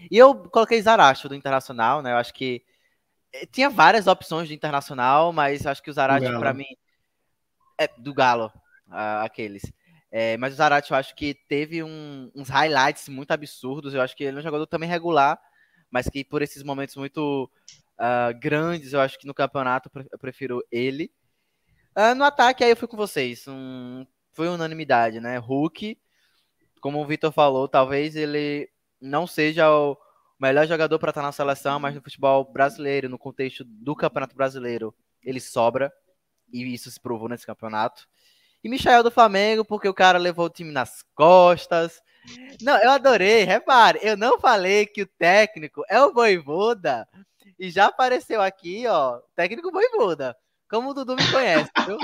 E 0.09 0.17
eu 0.17 0.35
coloquei 0.35 0.81
Zaracho 0.81 1.27
do 1.27 1.35
Internacional, 1.35 2.01
né? 2.01 2.13
Eu 2.13 2.17
acho 2.17 2.33
que 2.33 2.63
eh, 3.33 3.45
tinha 3.45 3.69
várias 3.69 4.07
opções 4.07 4.47
do 4.47 4.53
Internacional, 4.53 5.33
mas 5.33 5.65
acho 5.65 5.83
que 5.83 5.89
o 5.89 5.93
Zaracho 5.93 6.39
para 6.39 6.53
mim 6.53 6.77
é 7.77 7.87
do 7.97 8.13
Galo, 8.13 8.51
aqueles. 9.21 9.63
É, 10.11 10.37
mas 10.37 10.53
o 10.53 10.57
Zarate 10.57 10.89
eu 10.91 10.97
acho 10.97 11.15
que 11.15 11.35
teve 11.47 11.83
um, 11.83 12.31
uns 12.33 12.49
highlights 12.49 13.07
muito 13.09 13.31
absurdos. 13.31 13.93
Eu 13.93 14.01
acho 14.01 14.15
que 14.15 14.23
ele 14.23 14.37
é 14.37 14.39
um 14.39 14.43
jogador 14.43 14.65
também 14.65 14.89
regular, 14.89 15.39
mas 15.89 16.07
que 16.09 16.23
por 16.23 16.41
esses 16.41 16.63
momentos 16.63 16.95
muito 16.95 17.49
uh, 17.99 18.37
grandes, 18.39 18.93
eu 18.93 19.01
acho 19.01 19.19
que 19.19 19.27
no 19.27 19.33
campeonato 19.33 19.89
eu 20.11 20.19
prefiro 20.19 20.63
ele. 20.71 21.11
Uh, 21.95 22.15
no 22.15 22.23
ataque, 22.23 22.63
aí 22.63 22.71
eu 22.71 22.77
fui 22.77 22.87
com 22.87 22.97
vocês. 22.97 23.47
Um, 23.47 24.05
foi 24.31 24.47
unanimidade, 24.47 25.19
né? 25.19 25.37
Hulk, 25.37 25.97
como 26.81 27.01
o 27.01 27.05
Vitor 27.05 27.31
falou, 27.31 27.67
talvez 27.67 28.15
ele 28.15 28.69
não 29.01 29.27
seja 29.27 29.69
o 29.71 29.97
melhor 30.39 30.67
jogador 30.67 30.97
para 30.99 31.09
estar 31.09 31.21
na 31.21 31.31
seleção, 31.31 31.79
mas 31.79 31.95
no 31.95 32.01
futebol 32.01 32.43
brasileiro, 32.43 33.09
no 33.09 33.17
contexto 33.19 33.63
do 33.63 33.95
Campeonato 33.95 34.35
Brasileiro, 34.35 34.93
ele 35.23 35.39
sobra. 35.39 35.91
E 36.51 36.73
isso 36.73 36.89
se 36.89 36.99
provou 36.99 37.29
nesse 37.29 37.45
campeonato. 37.45 38.07
E 38.63 38.69
Michael 38.69 39.03
do 39.03 39.11
Flamengo, 39.11 39.63
porque 39.63 39.87
o 39.87 39.93
cara 39.93 40.17
levou 40.17 40.45
o 40.45 40.49
time 40.49 40.71
nas 40.71 41.03
costas, 41.15 42.01
Não, 42.61 42.77
eu 42.77 42.91
adorei, 42.91 43.43
repare, 43.43 43.99
eu 44.01 44.17
não 44.17 44.39
falei 44.39 44.85
que 44.85 45.01
o 45.01 45.07
técnico 45.07 45.83
é 45.89 46.01
o 46.01 46.13
Voivoda 46.13 47.07
e 47.57 47.69
já 47.69 47.87
apareceu 47.87 48.41
aqui, 48.41 48.85
ó, 48.87 49.19
técnico 49.35 49.71
Voivoda. 49.71 50.35
Como 50.69 50.91
o 50.91 50.93
Dudu 50.93 51.15
me 51.15 51.31
conhece, 51.31 51.71
viu? 51.85 51.97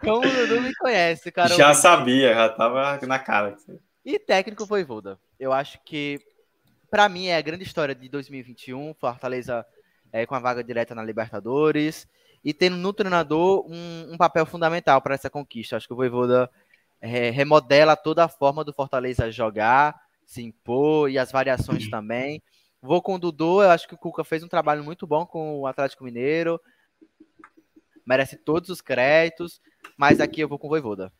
Como 0.00 0.26
o 0.26 0.30
Dudu 0.30 0.62
me 0.62 0.74
conhece, 0.76 1.30
cara. 1.30 1.54
Já 1.54 1.74
sabia, 1.74 2.34
já 2.34 2.48
tava 2.48 2.98
na 3.06 3.18
cara. 3.18 3.56
E 4.04 4.18
técnico 4.18 4.66
Voivoda. 4.66 5.18
Eu 5.38 5.52
acho 5.52 5.78
que, 5.84 6.20
para 6.90 7.08
mim, 7.08 7.26
é 7.26 7.36
a 7.36 7.42
grande 7.42 7.62
história 7.62 7.94
de 7.94 8.08
2021. 8.08 8.94
Fortaleza 8.94 9.64
é, 10.12 10.26
com 10.26 10.34
a 10.34 10.40
vaga 10.40 10.62
direta 10.62 10.94
na 10.94 11.04
Libertadores 11.04 12.08
e 12.44 12.52
tendo 12.52 12.76
no 12.76 12.92
treinador 12.92 13.64
um, 13.68 14.12
um 14.12 14.16
papel 14.16 14.44
fundamental 14.44 15.00
para 15.00 15.14
essa 15.14 15.30
conquista. 15.30 15.76
Acho 15.76 15.86
que 15.86 15.92
o 15.92 15.96
Voivoda 15.96 16.50
é, 17.00 17.30
remodela 17.30 17.96
toda 17.96 18.24
a 18.24 18.28
forma 18.28 18.64
do 18.64 18.72
Fortaleza 18.72 19.30
jogar, 19.30 19.94
se 20.26 20.42
impor 20.42 21.08
e 21.08 21.16
as 21.16 21.30
variações 21.30 21.88
também. 21.88 22.42
Vou 22.80 23.00
com 23.00 23.14
o 23.14 23.18
Dudu, 23.18 23.62
eu 23.62 23.70
acho 23.70 23.86
que 23.86 23.94
o 23.94 23.98
Cuca 23.98 24.24
fez 24.24 24.42
um 24.42 24.48
trabalho 24.48 24.82
muito 24.82 25.06
bom 25.06 25.24
com 25.24 25.60
o 25.60 25.66
Atlético 25.68 26.02
Mineiro. 26.02 26.60
Merece 28.04 28.36
todos 28.36 28.68
os 28.68 28.80
créditos, 28.80 29.60
mas 29.96 30.20
aqui 30.20 30.40
eu 30.40 30.48
vou 30.48 30.58
com 30.58 30.66
o 30.66 30.70
Voivoda. 30.70 31.12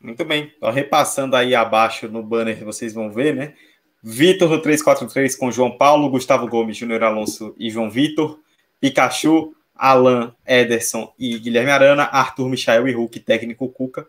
Muito 0.00 0.24
bem. 0.24 0.52
Ó, 0.60 0.70
repassando 0.70 1.34
aí 1.34 1.54
abaixo 1.54 2.08
no 2.08 2.22
banner, 2.22 2.64
vocês 2.64 2.94
vão 2.94 3.10
ver, 3.10 3.34
né? 3.34 3.54
Vitor 4.02 4.48
no 4.48 4.62
343 4.62 5.34
com 5.34 5.50
João 5.50 5.76
Paulo, 5.76 6.08
Gustavo 6.08 6.46
Gomes, 6.46 6.76
Júnior 6.76 7.02
Alonso 7.02 7.54
e 7.58 7.68
João 7.68 7.90
Vitor. 7.90 8.38
Pikachu, 8.80 9.52
Alan, 9.74 10.32
Ederson 10.46 11.12
e 11.18 11.36
Guilherme 11.38 11.72
Arana. 11.72 12.04
Arthur, 12.04 12.48
Michael 12.48 12.86
e 12.86 12.92
Hulk, 12.92 13.18
técnico 13.20 13.68
Cuca. 13.68 14.06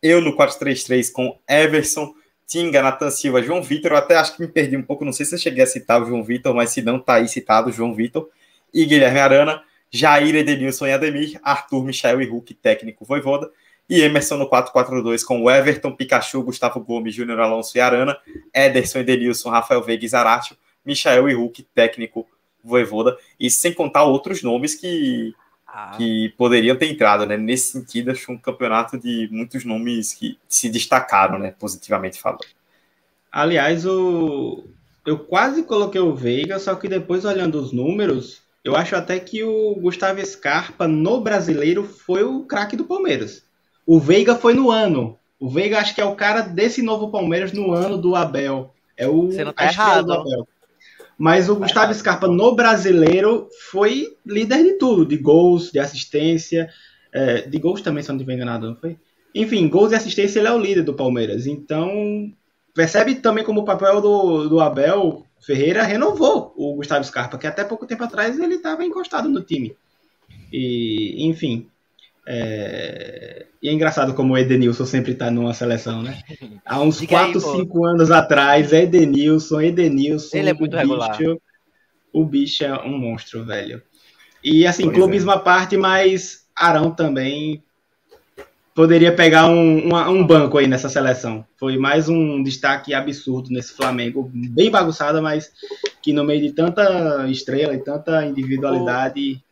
Eu 0.00 0.20
no 0.20 0.36
433 0.36 1.10
com 1.10 1.36
Everson, 1.48 2.14
Tinga, 2.46 2.80
Natan 2.80 3.10
Silva, 3.10 3.42
João 3.42 3.62
Vitor. 3.62 3.92
Eu 3.92 3.96
até 3.96 4.14
acho 4.14 4.36
que 4.36 4.42
me 4.42 4.48
perdi 4.48 4.76
um 4.76 4.82
pouco, 4.82 5.04
não 5.04 5.12
sei 5.12 5.26
se 5.26 5.34
eu 5.34 5.38
cheguei 5.38 5.64
a 5.64 5.66
citar 5.66 6.00
o 6.00 6.06
João 6.06 6.22
Vitor, 6.22 6.54
mas 6.54 6.70
se 6.70 6.82
não, 6.82 7.00
tá 7.00 7.14
aí 7.14 7.26
citado 7.26 7.68
o 7.68 7.72
João 7.72 7.92
Vitor. 7.94 8.28
E 8.72 8.84
Guilherme 8.84 9.18
Arana, 9.18 9.60
Jair, 9.90 10.36
Edenilson 10.36 10.86
e 10.86 10.92
Ademir, 10.92 11.40
Arthur, 11.42 11.84
Michael 11.84 12.22
e 12.22 12.26
Hulk, 12.26 12.54
técnico 12.54 13.04
Voivoda 13.04 13.50
e 13.88 14.00
Emerson 14.00 14.36
no 14.36 14.48
4-4-2 14.48 15.24
com 15.24 15.50
Everton, 15.50 15.94
Pikachu, 15.94 16.42
Gustavo 16.42 16.80
Gomes, 16.80 17.14
Júnior 17.14 17.40
Alonso 17.40 17.76
e 17.76 17.80
Arana, 17.80 18.16
Ederson, 18.54 19.00
Edenilson, 19.00 19.50
Rafael 19.50 19.82
Veiga 19.82 20.04
e 20.04 20.08
Zaratio, 20.08 20.56
Michael 20.84 21.28
e 21.28 21.34
Hulk, 21.34 21.62
técnico 21.74 22.26
Voivoda, 22.64 23.16
e 23.38 23.50
sem 23.50 23.72
contar 23.72 24.04
outros 24.04 24.42
nomes 24.42 24.74
que, 24.74 25.34
ah. 25.66 25.92
que 25.96 26.32
poderiam 26.36 26.76
ter 26.76 26.90
entrado, 26.90 27.26
né? 27.26 27.36
Nesse 27.36 27.72
sentido, 27.72 28.10
acho 28.10 28.30
um 28.30 28.38
campeonato 28.38 28.98
de 28.98 29.28
muitos 29.32 29.64
nomes 29.64 30.14
que 30.14 30.38
se 30.48 30.68
destacaram, 30.68 31.38
né? 31.38 31.54
Positivamente 31.58 32.20
falando. 32.20 32.46
Aliás, 33.30 33.84
o... 33.84 34.64
eu 35.04 35.18
quase 35.18 35.64
coloquei 35.64 36.00
o 36.00 36.14
Veiga, 36.14 36.58
só 36.58 36.74
que 36.76 36.88
depois 36.88 37.24
olhando 37.24 37.58
os 37.58 37.72
números, 37.72 38.42
eu 38.62 38.76
acho 38.76 38.94
até 38.94 39.18
que 39.18 39.42
o 39.42 39.74
Gustavo 39.74 40.24
Scarpa 40.24 40.86
no 40.86 41.20
brasileiro 41.20 41.82
foi 41.82 42.22
o 42.22 42.44
craque 42.44 42.76
do 42.76 42.84
Palmeiras. 42.84 43.44
O 43.86 43.98
Veiga 43.98 44.34
foi 44.34 44.54
no 44.54 44.70
ano. 44.70 45.18
O 45.38 45.48
Veiga 45.48 45.78
acho 45.78 45.94
que 45.94 46.00
é 46.00 46.04
o 46.04 46.14
cara 46.14 46.42
desse 46.42 46.82
novo 46.82 47.10
Palmeiras 47.10 47.52
no 47.52 47.72
ano 47.72 47.98
do 47.98 48.14
Abel. 48.14 48.72
É 48.96 49.08
o 49.08 49.30
Você 49.30 49.44
não 49.44 49.52
tá 49.52 49.64
errado. 49.64 50.06
do 50.06 50.12
Abel. 50.12 50.48
Mas 51.18 51.48
o 51.48 51.54
tá 51.54 51.60
Gustavo. 51.60 51.94
Scarpa 51.94 52.28
no 52.28 52.54
brasileiro 52.54 53.48
foi 53.70 54.16
líder 54.24 54.62
de 54.62 54.72
tudo, 54.72 55.04
de 55.04 55.16
gols, 55.16 55.70
de 55.70 55.78
assistência, 55.78 56.68
é, 57.12 57.42
de 57.42 57.58
gols 57.58 57.80
também, 57.80 58.02
se 58.02 58.10
eu 58.10 58.14
não 58.14 58.20
estiver 58.20 58.34
enganado, 58.34 58.68
não 58.68 58.76
foi? 58.76 58.96
Enfim, 59.34 59.68
gols 59.68 59.92
e 59.92 59.94
assistência 59.94 60.38
ele 60.38 60.48
é 60.48 60.52
o 60.52 60.58
líder 60.58 60.82
do 60.82 60.94
Palmeiras. 60.94 61.46
Então, 61.46 62.32
percebe 62.74 63.16
também 63.16 63.44
como 63.44 63.60
o 63.60 63.64
papel 63.64 64.00
do, 64.00 64.48
do 64.48 64.60
Abel 64.60 65.24
Ferreira 65.40 65.82
renovou 65.82 66.52
o 66.56 66.74
Gustavo 66.74 67.04
Scarpa, 67.04 67.38
que 67.38 67.46
até 67.46 67.64
pouco 67.64 67.86
tempo 67.86 68.04
atrás 68.04 68.38
ele 68.38 68.54
estava 68.54 68.84
encostado 68.84 69.28
no 69.28 69.42
time. 69.42 69.76
E, 70.52 71.26
enfim, 71.26 71.68
é... 72.26 73.46
E 73.62 73.68
é 73.68 73.72
engraçado 73.72 74.14
como 74.14 74.34
o 74.34 74.38
Edenilson 74.38 74.84
sempre 74.84 75.14
tá 75.14 75.30
numa 75.30 75.54
seleção, 75.54 76.02
né? 76.02 76.20
Há 76.64 76.80
uns 76.80 76.98
Diga 76.98 77.18
4, 77.18 77.38
aí, 77.38 77.58
5 77.60 77.84
anos 77.86 78.10
atrás, 78.10 78.72
Edenilson, 78.72 79.60
Edenilson. 79.60 80.36
Ele 80.36 80.50
é 80.50 80.54
muito 80.54 80.74
o 80.74 80.78
regular. 80.78 81.16
Bicho, 81.16 81.40
o 82.12 82.24
bicho 82.24 82.64
é 82.64 82.74
um 82.84 82.98
monstro, 82.98 83.44
velho. 83.44 83.80
E 84.42 84.66
assim, 84.66 84.84
pois 84.84 84.96
clubismo 84.96 85.30
é. 85.30 85.34
à 85.34 85.38
parte, 85.38 85.76
mas 85.76 86.44
Arão 86.56 86.90
também 86.90 87.62
poderia 88.74 89.14
pegar 89.14 89.48
um, 89.48 89.88
um, 89.88 90.08
um, 90.08 90.26
banco 90.26 90.58
aí 90.58 90.66
nessa 90.66 90.88
seleção. 90.88 91.44
Foi 91.56 91.76
mais 91.76 92.08
um 92.08 92.42
destaque 92.42 92.94
absurdo 92.94 93.50
nesse 93.50 93.74
Flamengo, 93.74 94.30
bem 94.32 94.70
bagunçado, 94.70 95.22
mas 95.22 95.52
que 96.02 96.12
no 96.12 96.24
meio 96.24 96.40
de 96.40 96.52
tanta 96.52 97.28
estrela 97.28 97.74
e 97.74 97.78
tanta 97.78 98.24
individualidade 98.26 99.42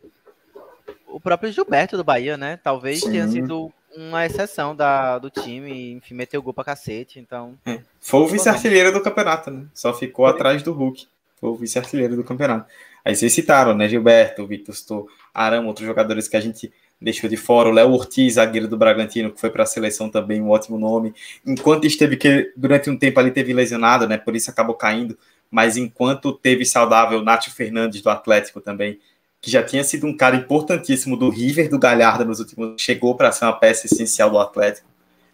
próprio 1.19 1.51
Gilberto 1.51 1.97
do 1.97 2.03
Bahia, 2.03 2.37
né? 2.37 2.59
Talvez 2.63 3.01
Sim. 3.01 3.11
tenha 3.11 3.27
sido 3.27 3.71
uma 3.95 4.25
exceção 4.25 4.75
da, 4.75 5.19
do 5.19 5.29
time, 5.29 5.91
enfim, 5.93 6.13
meteu 6.13 6.41
gol 6.41 6.53
pra 6.53 6.63
cacete, 6.63 7.19
então... 7.19 7.57
É. 7.65 7.79
Foi 7.99 8.21
o 8.21 8.27
vice-artilheiro 8.27 8.91
do 8.91 9.01
campeonato, 9.01 9.51
né? 9.51 9.65
Só 9.73 9.93
ficou 9.93 10.25
Foi. 10.25 10.33
atrás 10.33 10.63
do 10.63 10.71
Hulk. 10.71 11.07
Foi 11.39 11.49
o 11.49 11.55
vice-artilheiro 11.55 12.15
do 12.15 12.23
campeonato. 12.23 12.71
Aí 13.03 13.15
vocês 13.15 13.33
citaram, 13.33 13.75
né? 13.75 13.89
Gilberto, 13.89 14.45
Vitor 14.45 14.75
Stou, 14.75 15.07
Arama, 15.33 15.67
outros 15.67 15.85
jogadores 15.85 16.27
que 16.27 16.37
a 16.37 16.41
gente 16.41 16.71
deixou 17.01 17.29
de 17.29 17.35
fora. 17.35 17.67
O 17.67 17.71
Léo 17.71 17.91
Ortiz, 17.91 18.35
zagueiro 18.35 18.67
do 18.67 18.77
Bragantino, 18.77 19.31
que 19.31 19.41
foi 19.41 19.49
para 19.49 19.63
a 19.63 19.65
seleção 19.65 20.09
também, 20.09 20.41
um 20.41 20.49
ótimo 20.49 20.77
nome. 20.77 21.13
Enquanto 21.45 21.85
esteve, 21.85 22.15
que 22.15 22.53
durante 22.55 22.89
um 22.89 22.97
tempo 22.97 23.19
ali 23.19 23.31
teve 23.31 23.53
lesionado, 23.53 24.07
né? 24.07 24.17
Por 24.17 24.35
isso 24.35 24.51
acabou 24.51 24.75
caindo. 24.75 25.17
Mas 25.49 25.75
enquanto 25.75 26.31
teve 26.31 26.63
saudável, 26.63 27.21
Nátio 27.21 27.51
Fernandes 27.51 28.01
do 28.01 28.09
Atlético 28.09 28.61
também 28.61 28.99
que 29.41 29.49
já 29.49 29.63
tinha 29.63 29.83
sido 29.83 30.05
um 30.05 30.15
cara 30.15 30.35
importantíssimo 30.35 31.17
do 31.17 31.29
River, 31.29 31.67
do 31.67 31.79
Galhardo 31.79 32.23
nos 32.23 32.39
últimos 32.39 32.79
chegou 32.79 33.15
para 33.15 33.31
ser 33.31 33.45
uma 33.45 33.53
peça 33.53 33.87
essencial 33.87 34.29
do 34.29 34.37
Atlético. 34.37 34.87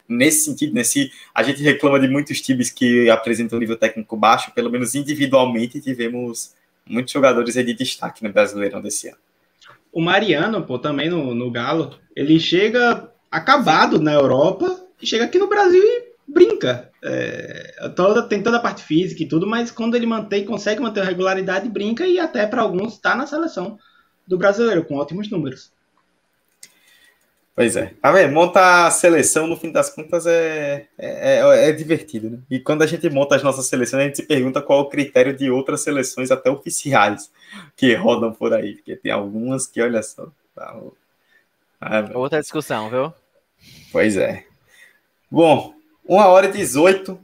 Nesse 0.07 0.45
sentido, 0.45 0.73
nesse, 0.73 1.11
a 1.35 1.43
gente 1.43 1.61
reclama 1.61 1.99
de 1.99 2.07
muitos 2.07 2.39
times 2.39 2.69
que 2.69 3.09
apresentam 3.09 3.59
nível 3.59 3.75
técnico 3.75 4.15
baixo, 4.15 4.53
pelo 4.55 4.71
menos 4.71 4.95
individualmente 4.95 5.81
tivemos 5.81 6.53
muitos 6.87 7.11
jogadores 7.11 7.53
de 7.55 7.73
destaque 7.73 8.23
no 8.23 8.31
Brasileirão 8.31 8.81
desse 8.81 9.09
ano. 9.09 9.17
O 9.91 9.99
Mariano, 9.99 10.63
pô, 10.63 10.79
também 10.79 11.09
no, 11.09 11.35
no 11.35 11.51
Galo, 11.51 11.93
ele 12.15 12.39
chega 12.39 13.11
acabado 13.29 13.99
na 13.99 14.13
Europa 14.13 14.79
e 15.01 15.05
chega 15.05 15.25
aqui 15.25 15.37
no 15.37 15.49
Brasil 15.49 15.83
e 15.83 16.13
brinca. 16.25 16.89
É, 17.03 17.89
toda, 17.93 18.23
tem 18.23 18.41
toda 18.41 18.55
a 18.55 18.61
parte 18.61 18.83
física 18.83 19.21
e 19.21 19.27
tudo, 19.27 19.45
mas 19.45 19.69
quando 19.69 19.95
ele 19.95 20.05
mantém, 20.05 20.45
consegue 20.45 20.79
manter 20.79 21.01
a 21.01 21.05
regularidade, 21.05 21.67
brinca 21.67 22.07
e 22.07 22.17
até 22.17 22.47
para 22.47 22.61
alguns 22.61 22.93
está 22.93 23.13
na 23.13 23.27
seleção 23.27 23.77
do 24.27 24.37
brasileiro, 24.37 24.83
com 24.83 24.95
ótimos 24.95 25.29
números. 25.29 25.71
Pois 27.57 27.75
é. 27.75 27.91
Tá 27.99 28.11
vendo? 28.11 28.33
Monta 28.33 28.85
a 28.85 28.91
seleção, 28.91 29.47
no 29.47 29.57
fim 29.57 29.71
das 29.71 29.89
contas, 29.89 30.27
é, 30.27 30.87
é, 30.95 31.39
é, 31.39 31.69
é, 31.69 31.71
divertido, 31.71 32.29
né? 32.29 32.37
E 32.51 32.59
quando 32.59 32.83
a 32.83 32.85
gente 32.85 33.09
monta 33.09 33.35
as 33.35 33.41
nossas 33.41 33.65
seleções, 33.65 33.99
a 33.99 34.05
gente 34.05 34.17
se 34.17 34.27
pergunta 34.27 34.61
qual 34.61 34.79
é 34.79 34.81
o 34.83 34.89
critério 34.89 35.35
de 35.35 35.49
outras 35.49 35.81
seleções, 35.81 36.29
até 36.29 36.51
oficiais, 36.51 37.31
que 37.75 37.95
rodam 37.95 38.31
por 38.31 38.53
aí. 38.53 38.75
Porque 38.75 38.95
tem 38.95 39.11
algumas 39.11 39.65
que, 39.65 39.81
olha 39.81 40.03
só. 40.03 40.27
Tá... 40.53 40.79
Ah, 41.81 42.05
Outra 42.13 42.39
discussão, 42.39 42.91
viu? 42.91 43.11
Pois 43.91 44.15
é. 44.17 44.45
Bom, 45.31 45.73
uma 46.05 46.27
hora 46.27 46.45
e 46.45 46.51
18. 46.51 47.19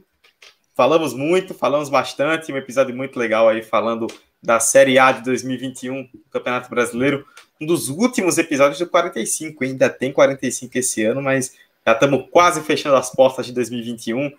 Falamos 0.74 1.14
muito, 1.14 1.54
falamos 1.54 1.88
bastante. 1.88 2.52
Um 2.52 2.56
episódio 2.56 2.92
muito 2.92 3.16
legal 3.20 3.48
aí, 3.48 3.62
falando 3.62 4.08
da 4.44 4.60
Série 4.60 4.98
A 4.98 5.10
de 5.10 5.24
2021 5.24 6.02
do 6.02 6.20
Campeonato 6.30 6.68
Brasileiro. 6.68 7.24
Um 7.58 7.64
dos 7.64 7.88
últimos 7.88 8.36
episódios 8.36 8.78
do 8.78 8.86
45. 8.86 9.64
Ainda 9.64 9.88
tem 9.88 10.12
45 10.12 10.78
esse 10.78 11.02
ano, 11.02 11.22
mas 11.22 11.54
já 11.84 11.92
estamos 11.92 12.26
quase 12.30 12.60
fechando 12.60 12.96
as 12.96 13.10
portas 13.10 13.46
de 13.46 13.52
2021. 13.52 14.30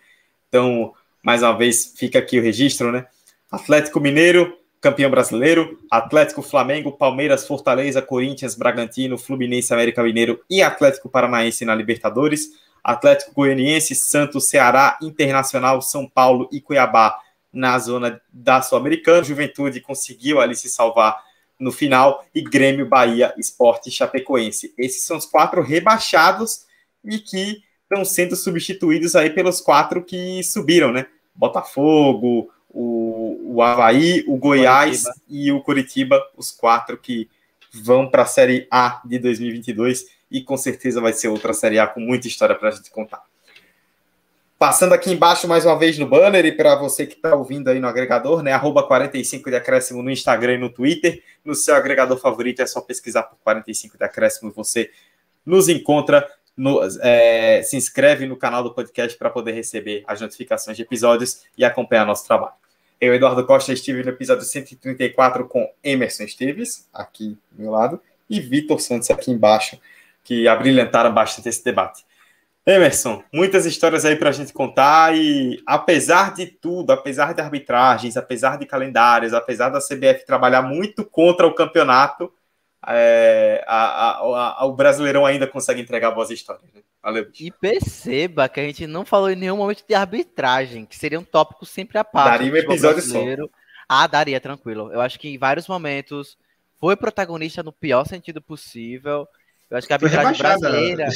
Então, 0.48 0.94
mais 1.24 1.42
uma 1.42 1.58
vez, 1.58 1.94
fica 1.98 2.20
aqui 2.20 2.40
o 2.40 2.42
registro, 2.44 2.92
né? 2.92 3.08
Atlético 3.52 4.00
Mineiro, 4.00 4.56
campeão 4.80 5.10
brasileiro, 5.10 5.80
Atlético 5.90 6.44
Flamengo, 6.44 6.92
Palmeiras, 6.92 7.48
Fortaleza, 7.48 8.00
Corinthians, 8.02 8.54
Bragantino, 8.54 9.18
Fluminense, 9.18 9.74
América 9.74 10.04
Mineiro 10.04 10.40
e 10.48 10.62
Atlético 10.62 11.10
Paranaense 11.10 11.66
na 11.66 11.74
Libertadores. 11.74 12.64
Atlético 12.84 13.34
Goianiense, 13.34 13.96
Santos, 13.96 14.48
Ceará, 14.48 15.00
Internacional, 15.02 15.82
São 15.82 16.08
Paulo 16.08 16.48
e 16.52 16.62
Cuiabá 16.62 17.20
na 17.56 17.80
zona 17.80 18.22
da 18.32 18.62
Sul-Americana. 18.62 19.24
Juventude 19.24 19.80
conseguiu 19.82 20.40
ali 20.40 20.56
se 20.56 20.70
salvar 20.70 21.24
no 21.60 21.72
final 21.72 22.24
e 22.36 22.42
Grêmio, 22.42 22.88
Bahia, 22.88 23.34
Esporte 23.38 23.90
e 23.90 23.92
Chapecoense. 23.92 24.74
Esses 24.78 25.04
são 25.04 25.18
os 25.18 25.26
quatro 25.26 25.62
rebaixados 25.62 26.66
e 27.04 27.18
que 27.18 27.64
estão 27.84 28.04
sendo 28.04 28.36
substituídos 28.36 29.16
aí 29.16 29.30
pelos 29.30 29.62
quatro 29.62 30.04
que 30.04 30.44
subiram, 30.44 30.92
né? 30.92 31.08
Botafogo, 31.34 32.52
o, 32.70 33.56
o 33.56 33.62
Havaí, 33.62 34.24
o 34.28 34.36
Goiás 34.36 35.04
Curitiba. 35.04 35.26
e 35.30 35.52
o 35.52 35.62
Curitiba, 35.62 36.22
os 36.36 36.52
quatro 36.52 36.98
que 36.98 37.30
vão 37.74 38.10
para 38.10 38.24
a 38.24 38.26
Série 38.28 38.68
A 38.70 39.02
de 39.06 39.18
2022 39.20 40.06
e 40.30 40.42
com 40.42 40.58
certeza 40.58 41.00
vai 41.00 41.14
ser 41.14 41.30
outra 41.30 41.54
Série 41.54 41.80
A 41.80 41.88
com 41.88 42.00
muita 42.00 42.28
história 42.28 42.56
para 42.56 42.70
a 42.70 42.72
gente 42.72 42.92
contar. 42.92 43.24
Passando 44.58 44.94
aqui 44.94 45.12
embaixo 45.12 45.50
mais 45.50 45.66
uma 45.66 45.78
vez 45.78 46.00
no 46.00 46.08
banner 46.08 46.46
e 46.46 46.52
para 46.54 46.76
você 46.76 47.06
que 47.06 47.16
está 47.16 47.36
ouvindo 47.36 47.70
aí 47.70 47.78
no 47.78 47.88
agregador, 47.88 48.42
né? 48.42 48.54
Arroba 48.54 48.84
45 48.84 49.50
de 49.50 49.56
acréscimo 49.58 50.02
no 50.02 50.10
Instagram 50.10 50.54
e 50.54 50.58
no 50.58 50.70
Twitter. 50.70 51.22
No 51.44 51.54
seu 51.54 51.76
agregador 51.76 52.18
favorito 52.18 52.62
é 52.62 52.66
só 52.66 52.80
pesquisar 52.80 53.24
por 53.24 53.38
45 53.44 53.98
de 53.98 54.04
acréscimo 54.06 54.50
e 54.50 54.54
você 54.54 54.90
nos 55.46 55.68
encontra. 55.68 56.26
No, 56.56 56.80
é, 57.02 57.62
se 57.64 57.76
inscreve 57.76 58.26
no 58.26 58.38
canal 58.38 58.64
do 58.64 58.74
podcast 58.74 59.18
para 59.18 59.30
poder 59.30 59.52
receber 59.52 60.06
as 60.08 60.22
notificações 60.22 60.78
de 60.78 60.84
episódios 60.84 61.42
e 61.58 61.66
acompanhar 61.66 62.06
nosso 62.06 62.26
trabalho. 62.26 62.54
Eu, 63.02 63.14
Eduardo 63.14 63.46
Costa, 63.46 63.74
estive 63.74 64.04
no 64.04 64.12
episódio 64.12 64.46
134 64.46 65.50
com 65.50 65.70
Emerson 65.84 66.24
Esteves, 66.24 66.88
aqui 66.94 67.38
do 67.52 67.64
meu 67.64 67.72
lado, 67.72 68.02
e 68.30 68.40
Vitor 68.40 68.80
Santos 68.80 69.12
aqui 69.12 69.32
embaixo, 69.32 69.78
que 70.24 70.48
abrilhantaram 70.48 71.14
bastante 71.14 71.50
esse 71.50 71.62
debate. 71.62 72.06
Emerson, 72.66 73.24
muitas 73.32 73.66
histórias 73.66 74.06
aí 74.06 74.16
para 74.16 74.30
a 74.30 74.32
gente 74.32 74.52
contar 74.52 75.16
e 75.16 75.62
apesar 75.68 76.34
de 76.34 76.48
tudo, 76.48 76.92
apesar 76.92 77.34
de 77.34 77.42
arbitragens, 77.42 78.18
apesar 78.18 78.58
de 78.58 78.66
calendários, 78.66 79.34
apesar 79.34 79.70
da 79.70 79.80
CBF 79.80 80.26
trabalhar 80.26 80.64
muito 80.64 81.06
contra 81.06 81.46
o 81.46 81.54
campeonato, 81.54 82.34
é, 82.88 83.64
a, 83.68 84.12
a, 84.12 84.62
a, 84.62 84.66
o 84.66 84.74
Brasileirão 84.74 85.26
ainda 85.26 85.46
consegue 85.46 85.80
entregar 85.80 86.12
boas 86.12 86.32
histórias. 86.32 86.66
Né? 86.74 86.82
Valeu. 87.04 87.28
E 87.40 87.52
perceba 87.52 88.50
que 88.50 88.60
a 88.60 88.64
gente 88.64 88.88
não 88.88 89.06
falou 89.06 89.30
em 89.30 89.36
nenhum 89.36 89.58
momento 89.58 89.84
de 89.88 89.94
arbitragem, 89.94 90.86
que 90.86 90.98
seria 90.98 91.20
um 91.20 91.24
tópico 91.24 91.68
sempre 91.68 92.00
a 92.00 92.04
parte. 92.04 92.32
Daria 92.32 92.52
um 92.52 92.58
episódio 92.58 93.02
só. 93.04 93.20
Ah, 93.88 94.08
daria, 94.08 94.42
tranquilo. 94.42 94.92
Eu 94.92 95.02
acho 95.02 95.20
que 95.20 95.30
em 95.30 95.38
vários 95.38 95.68
momentos 95.68 96.36
foi 96.80 96.96
protagonista 96.96 97.62
no 97.62 97.72
pior 97.72 98.08
sentido 98.08 98.42
possível. 98.42 99.28
Eu 99.70 99.78
acho 99.78 99.86
que 99.86 99.94
a 99.94 99.98
arbitragem 99.98 100.36
brasileira. 100.36 101.08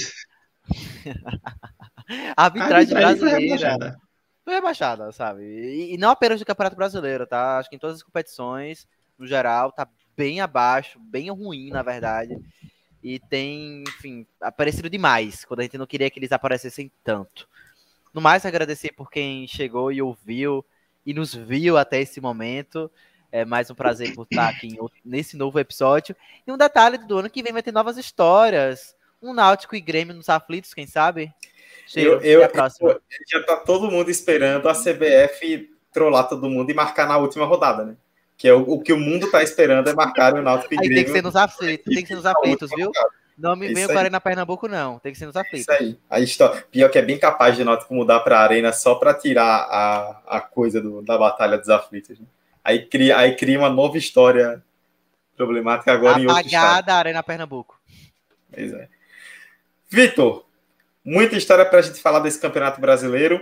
A 2.36 2.44
arbitragem 2.46 2.94
brasileira. 2.94 3.98
Foi 4.44 4.54
rebaixada, 4.54 5.12
sabe? 5.12 5.44
E, 5.44 5.94
e, 5.94 5.98
não 5.98 6.10
apenas 6.10 6.40
do 6.40 6.46
Campeonato 6.46 6.76
Brasileiro, 6.76 7.28
tá? 7.28 7.58
Acho 7.58 7.70
que 7.70 7.76
em 7.76 7.80
todas 7.80 7.98
as 7.98 8.04
competições, 8.04 8.88
no 9.18 9.28
geral, 9.28 9.72
tá 9.72 9.88
bem 10.18 10.42
abaixo, 10.42 11.00
bem 11.00 11.30
ruim, 11.30 11.70
na 11.70 11.84
verdade. 11.84 12.36
E 13.04 13.20
tem, 13.20 13.84
enfim, 13.88 14.26
aparecido 14.42 14.90
demais, 14.90 15.46
quando 15.46 15.60
a 15.60 15.64
gente 15.64 15.78
não 15.78 15.86
queria 15.86 16.10
que 16.10 16.20
eles 16.20 16.32
aparecessem 16.32 16.92
tanto. 17.04 17.48
No 18.14 18.20
mais, 18.20 18.46
agradecer 18.46 18.92
por 18.94 19.12
quem 19.12 19.48
chegou 19.48 19.92
e 19.92 20.02
ouviu 20.02 20.66
e 21.06 21.14
nos 21.14 21.34
viu 21.34 21.78
até 21.78 22.02
esse 22.02 22.20
momento. 22.20 22.92
É 23.32 23.46
mais 23.46 23.70
um 23.70 23.76
prazer 23.76 24.16
por 24.16 24.24
estar 24.24 24.50
aqui 24.50 24.76
nesse 25.06 25.38
novo 25.38 25.60
episódio. 25.60 26.16
E 26.46 26.52
um 26.52 26.58
detalhe 26.58 26.98
do 26.98 27.20
ano 27.20 27.30
que 27.30 27.44
vem 27.44 27.54
vai 27.54 27.62
ter 27.62 27.72
novas 27.72 27.98
histórias 27.98 28.96
um 29.22 29.34
Náutico 29.34 29.76
e 29.76 29.82
Grêmio 29.82 30.14
nos 30.14 30.30
aflitos, 30.30 30.74
quem 30.74 30.88
sabe? 30.88 31.34
eu, 31.96 32.22
eu, 32.22 32.42
eu, 32.42 33.02
já 33.28 33.44
tá 33.44 33.58
todo 33.58 33.90
mundo 33.90 34.12
esperando 34.12 34.70
a 34.70 34.74
CBF 34.74 35.70
trollar 35.92 36.28
todo 36.28 36.50
mundo 36.50 36.70
e 36.70 36.74
marcar 36.74 37.08
na 37.08 37.18
última 37.18 37.46
rodada, 37.46 37.84
né? 37.84 37.96
Que 38.38 38.48
é 38.48 38.54
o, 38.54 38.62
o 38.62 38.82
que 38.82 38.94
o 38.94 38.98
mundo 38.98 39.30
tá 39.30 39.44
esperando 39.44 39.90
é 39.90 39.94
marcar 39.94 40.34
o 40.34 40.42
Náutico 40.42 40.74
e 40.74 40.78
Grêmio. 40.78 40.98
Aí 40.98 41.04
tem 41.04 41.06
que 41.06 41.18
ser 41.18 41.24
nos 41.24 41.36
aflitos, 41.36 41.94
tem 41.94 42.04
que 42.04 42.08
ser 42.08 42.16
nos 42.16 42.26
aflitos, 42.26 42.70
viu? 42.76 42.92
Não 43.38 43.56
me 43.56 43.74
venha 43.74 43.88
com 43.88 43.94
a 43.94 44.00
Arena 44.00 44.20
Pernambuco, 44.20 44.68
não. 44.68 45.00
Tem 45.00 45.14
que 45.14 45.18
ser 45.18 45.26
nos 45.26 45.36
aflitos. 45.36 45.62
Isso 45.62 45.72
aí. 45.72 45.98
A 46.10 46.20
história, 46.20 46.64
pior 46.70 46.90
que 46.90 46.98
é 46.98 47.02
bem 47.02 47.18
capaz 47.18 47.56
de 47.56 47.64
Náutico 47.64 47.94
mudar 47.94 48.20
para 48.20 48.40
a 48.40 48.44
Arena 48.44 48.74
só 48.74 48.96
para 48.96 49.14
tirar 49.14 49.46
a, 49.46 50.22
a 50.28 50.42
coisa 50.42 50.82
do, 50.82 51.02
da 51.02 51.18
Batalha 51.18 51.58
dos 51.58 51.70
Aflitos. 51.70 52.20
Né? 52.20 52.26
Aí, 52.64 52.86
cria, 52.86 53.18
aí 53.18 53.36
cria 53.36 53.58
uma 53.58 53.70
nova 53.70 53.98
história 53.98 54.62
problemática 55.36 55.94
agora 55.94 56.12
Apagada 56.12 56.24
em 56.24 56.36
outro 56.36 56.48
estado. 56.48 56.66
Apagada 56.66 56.94
a 56.94 56.98
Arena 56.98 57.24
Pernambuco. 57.24 57.80
Pois 58.54 58.74
é. 58.74 58.90
Vitor, 59.90 60.46
muita 61.04 61.36
história 61.36 61.66
para 61.66 61.80
a 61.80 61.82
gente 61.82 62.00
falar 62.00 62.20
desse 62.20 62.40
campeonato 62.40 62.80
brasileiro. 62.80 63.42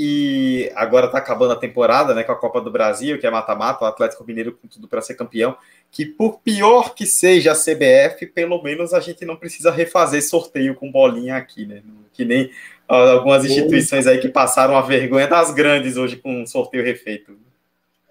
E 0.00 0.70
agora 0.76 1.06
está 1.06 1.18
acabando 1.18 1.54
a 1.54 1.56
temporada, 1.56 2.14
né, 2.14 2.22
com 2.22 2.30
a 2.30 2.36
Copa 2.36 2.60
do 2.60 2.70
Brasil, 2.70 3.18
que 3.18 3.26
é 3.26 3.30
mata-mata, 3.30 3.84
o 3.84 3.88
Atlético 3.88 4.24
Mineiro 4.24 4.52
com 4.52 4.68
tudo 4.68 4.86
para 4.86 5.02
ser 5.02 5.16
campeão. 5.16 5.56
Que 5.90 6.06
por 6.06 6.38
pior 6.38 6.94
que 6.94 7.04
seja 7.04 7.50
a 7.50 7.56
CBF, 7.56 8.26
pelo 8.26 8.62
menos 8.62 8.94
a 8.94 9.00
gente 9.00 9.24
não 9.24 9.34
precisa 9.34 9.72
refazer 9.72 10.22
sorteio 10.22 10.76
com 10.76 10.92
bolinha 10.92 11.34
aqui, 11.36 11.66
né? 11.66 11.82
Que 12.12 12.24
nem 12.24 12.48
algumas 12.86 13.44
instituições 13.44 14.06
aí 14.06 14.18
que 14.18 14.28
passaram 14.28 14.76
a 14.76 14.82
vergonha 14.82 15.26
das 15.26 15.52
grandes 15.52 15.96
hoje 15.96 16.14
com 16.14 16.42
um 16.42 16.46
sorteio 16.46 16.84
refeito. 16.84 17.36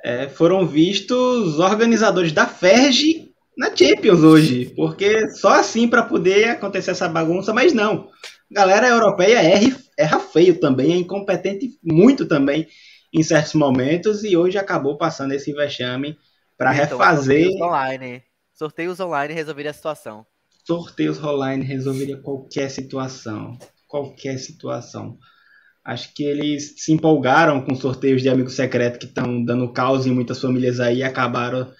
É, 0.03 0.27
foram 0.27 0.67
vistos 0.67 1.57
organizadores 1.57 2.33
da 2.33 2.45
FERJ 2.45 3.26
na 3.57 3.75
Champions 3.75 4.21
hoje, 4.21 4.71
porque 4.75 5.29
só 5.31 5.55
assim 5.55 5.87
para 5.87 6.03
poder 6.03 6.49
acontecer 6.49 6.91
essa 6.91 7.09
bagunça, 7.09 7.51
mas 7.53 7.73
não. 7.73 8.09
galera 8.51 8.87
europeia 8.87 9.41
erra, 9.41 9.75
erra 9.97 10.19
feio 10.19 10.59
também, 10.59 10.93
é 10.93 10.97
incompetente 10.97 11.77
muito 11.83 12.27
também 12.27 12.67
em 13.11 13.23
certos 13.23 13.55
momentos 13.55 14.23
e 14.23 14.37
hoje 14.37 14.59
acabou 14.59 14.95
passando 14.95 15.31
esse 15.31 15.51
vexame 15.53 16.17
para 16.55 16.71
então, 16.73 16.97
refazer. 16.97 17.45
Sorteios 17.45 17.61
online. 17.61 18.23
Sorteios 18.53 18.99
online 18.99 19.33
resolveria 19.33 19.71
a 19.71 19.73
situação. 19.73 20.25
Sorteios 20.65 21.23
online 21.23 21.63
resolveria 21.63 22.17
qualquer 22.17 22.69
situação. 22.69 23.57
Qualquer 23.87 24.37
situação. 24.37 25.17
Acho 25.83 26.13
que 26.13 26.23
eles 26.23 26.75
se 26.77 26.91
empolgaram 26.91 27.61
com 27.61 27.73
sorteios 27.73 28.21
de 28.21 28.29
amigo 28.29 28.49
secreto 28.49 28.99
que 28.99 29.05
estão 29.05 29.43
dando 29.43 29.71
caos 29.71 30.05
em 30.05 30.11
muitas 30.11 30.41
famílias 30.41 30.79
aí 30.79 30.97
e 30.97 31.03
acabaram 31.03 31.71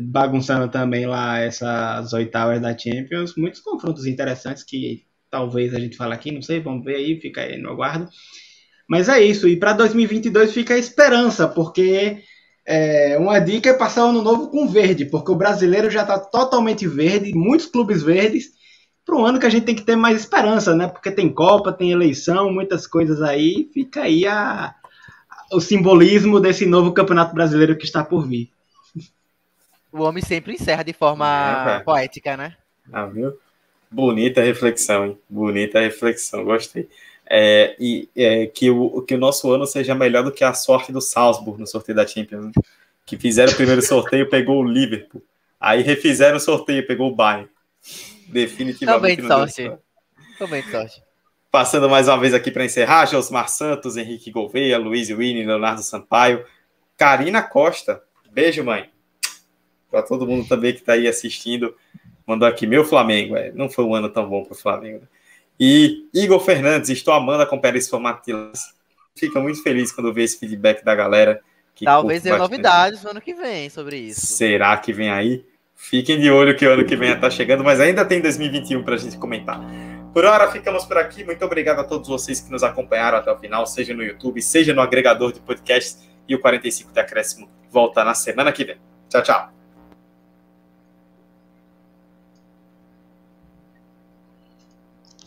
bagunçando 0.00 0.68
também 0.68 1.06
lá 1.06 1.38
essas 1.38 2.12
oitavas 2.12 2.60
da 2.60 2.76
Champions. 2.76 3.34
Muitos 3.36 3.60
confrontos 3.60 4.06
interessantes 4.06 4.62
que 4.62 5.04
talvez 5.30 5.74
a 5.74 5.80
gente 5.80 5.96
fale 5.96 6.14
aqui, 6.14 6.32
não 6.32 6.42
sei, 6.42 6.60
vamos 6.60 6.84
ver 6.84 6.96
aí, 6.96 7.20
fica 7.20 7.42
aí 7.42 7.60
no 7.60 7.70
aguardo. 7.70 8.08
Mas 8.88 9.08
é 9.08 9.20
isso, 9.20 9.46
e 9.46 9.56
para 9.56 9.74
2022 9.74 10.52
fica 10.52 10.74
a 10.74 10.78
esperança, 10.78 11.46
porque 11.46 12.22
é, 12.66 13.18
uma 13.18 13.38
dica 13.38 13.70
é 13.70 13.74
passar 13.74 14.06
o 14.06 14.08
ano 14.08 14.22
novo 14.22 14.48
com 14.48 14.66
verde, 14.66 15.04
porque 15.04 15.30
o 15.30 15.36
brasileiro 15.36 15.90
já 15.90 16.02
está 16.02 16.18
totalmente 16.18 16.86
verde, 16.86 17.34
muitos 17.34 17.66
clubes 17.66 18.02
verdes, 18.02 18.50
para 19.04 19.16
um 19.16 19.24
ano 19.24 19.38
que 19.38 19.46
a 19.46 19.50
gente 19.50 19.64
tem 19.64 19.74
que 19.74 19.84
ter 19.84 19.96
mais 19.96 20.18
esperança, 20.18 20.74
né? 20.74 20.86
Porque 20.86 21.10
tem 21.10 21.32
Copa, 21.32 21.72
tem 21.72 21.92
eleição, 21.92 22.52
muitas 22.52 22.86
coisas 22.86 23.22
aí, 23.22 23.70
fica 23.72 24.02
aí 24.02 24.26
a, 24.26 24.74
o 25.52 25.60
simbolismo 25.60 26.40
desse 26.40 26.66
novo 26.66 26.92
campeonato 26.92 27.34
brasileiro 27.34 27.76
que 27.76 27.84
está 27.84 28.04
por 28.04 28.26
vir. 28.26 28.50
O 29.92 30.02
homem 30.02 30.22
sempre 30.22 30.54
encerra 30.54 30.82
de 30.82 30.92
forma 30.92 31.78
é, 31.78 31.80
poética, 31.80 32.36
né? 32.36 32.56
Ah, 32.92 33.06
viu? 33.06 33.38
Bonita 33.90 34.42
reflexão, 34.42 35.06
hein? 35.06 35.18
Bonita 35.28 35.80
reflexão, 35.80 36.44
gostei. 36.44 36.88
É, 37.30 37.74
e 37.78 38.08
é, 38.16 38.46
que, 38.46 38.70
o, 38.70 39.02
que 39.02 39.14
o 39.14 39.18
nosso 39.18 39.50
ano 39.50 39.66
seja 39.66 39.94
melhor 39.94 40.24
do 40.24 40.32
que 40.32 40.44
a 40.44 40.52
sorte 40.52 40.92
do 40.92 41.00
Salzburg 41.00 41.60
no 41.60 41.66
sorteio 41.66 41.96
da 41.96 42.06
Champions. 42.06 42.46
Né? 42.46 42.52
Que 43.06 43.16
fizeram 43.16 43.52
o 43.52 43.56
primeiro 43.56 43.80
sorteio, 43.80 44.28
pegou 44.30 44.62
o 44.62 44.64
Liverpool. 44.64 45.22
Aí 45.58 45.82
refizeram 45.82 46.36
o 46.36 46.40
sorteio, 46.40 46.86
pegou 46.86 47.10
o 47.10 47.14
Bayern. 47.14 47.48
Definitivamente. 48.28 49.16
Também 49.16 49.16
de 49.16 49.26
sorte. 49.26 49.78
Também 50.38 50.62
de 50.62 50.70
sorte. 50.70 51.02
Passando 51.50 51.88
mais 51.88 52.08
uma 52.08 52.18
vez 52.18 52.34
aqui 52.34 52.50
para 52.50 52.64
encerrar, 52.64 53.06
Josmar 53.06 53.48
Santos, 53.48 53.96
Henrique 53.96 54.30
Gouveia, 54.30 54.76
Luiz 54.78 55.08
Winnie, 55.08 55.46
Leonardo 55.46 55.82
Sampaio, 55.82 56.44
Karina 56.96 57.42
Costa. 57.42 58.02
Beijo, 58.30 58.62
mãe 58.62 58.90
para 59.90 60.02
todo 60.02 60.26
mundo 60.26 60.46
também 60.48 60.72
que 60.72 60.80
está 60.80 60.92
aí 60.92 61.06
assistindo, 61.06 61.74
mandou 62.26 62.48
aqui 62.48 62.66
meu 62.66 62.84
Flamengo. 62.84 63.36
É, 63.36 63.52
não 63.52 63.68
foi 63.68 63.84
um 63.84 63.94
ano 63.94 64.08
tão 64.08 64.28
bom 64.28 64.44
para 64.44 64.52
o 64.52 64.58
Flamengo. 64.58 65.00
Né? 65.00 65.06
E 65.58 66.06
Igor 66.14 66.40
Fernandes, 66.40 66.90
estou 66.90 67.14
amando 67.14 67.42
acompanhar 67.42 67.76
esse 67.76 67.90
formato 67.90 68.24
de 68.24 68.32
lance. 68.32 68.72
Fica 69.16 69.40
muito 69.40 69.62
feliz 69.62 69.90
quando 69.90 70.12
vê 70.12 70.22
esse 70.22 70.38
feedback 70.38 70.84
da 70.84 70.94
galera. 70.94 71.40
Talvez 71.82 72.22
tenha 72.22 72.38
novidades 72.38 73.02
no 73.02 73.10
ano 73.10 73.20
que 73.20 73.34
vem 73.34 73.68
sobre 73.70 73.96
isso. 73.96 74.26
Será 74.26 74.76
que 74.76 74.92
vem 74.92 75.10
aí? 75.10 75.44
Fiquem 75.74 76.18
de 76.18 76.30
olho 76.30 76.56
que 76.56 76.66
o 76.66 76.72
ano 76.72 76.84
que 76.84 76.96
vem 76.96 77.12
está 77.12 77.30
chegando, 77.30 77.62
mas 77.62 77.80
ainda 77.80 78.04
tem 78.04 78.20
2021 78.20 78.82
para 78.82 78.94
a 78.94 78.98
gente 78.98 79.16
comentar. 79.16 79.60
Por 80.12 80.24
hora, 80.24 80.50
ficamos 80.50 80.84
por 80.84 80.98
aqui. 80.98 81.24
Muito 81.24 81.44
obrigado 81.44 81.78
a 81.78 81.84
todos 81.84 82.08
vocês 82.08 82.40
que 82.40 82.50
nos 82.50 82.64
acompanharam 82.64 83.18
até 83.18 83.30
o 83.30 83.38
final, 83.38 83.66
seja 83.66 83.94
no 83.94 84.02
YouTube, 84.02 84.42
seja 84.42 84.74
no 84.74 84.80
agregador 84.80 85.32
de 85.32 85.40
podcasts. 85.40 86.06
E 86.28 86.34
o 86.34 86.40
45 86.40 86.92
de 86.92 87.00
Acréscimo 87.00 87.48
volta 87.70 88.04
na 88.04 88.14
semana 88.14 88.52
que 88.52 88.64
vem. 88.64 88.76
Tchau, 89.08 89.22
tchau. 89.22 89.57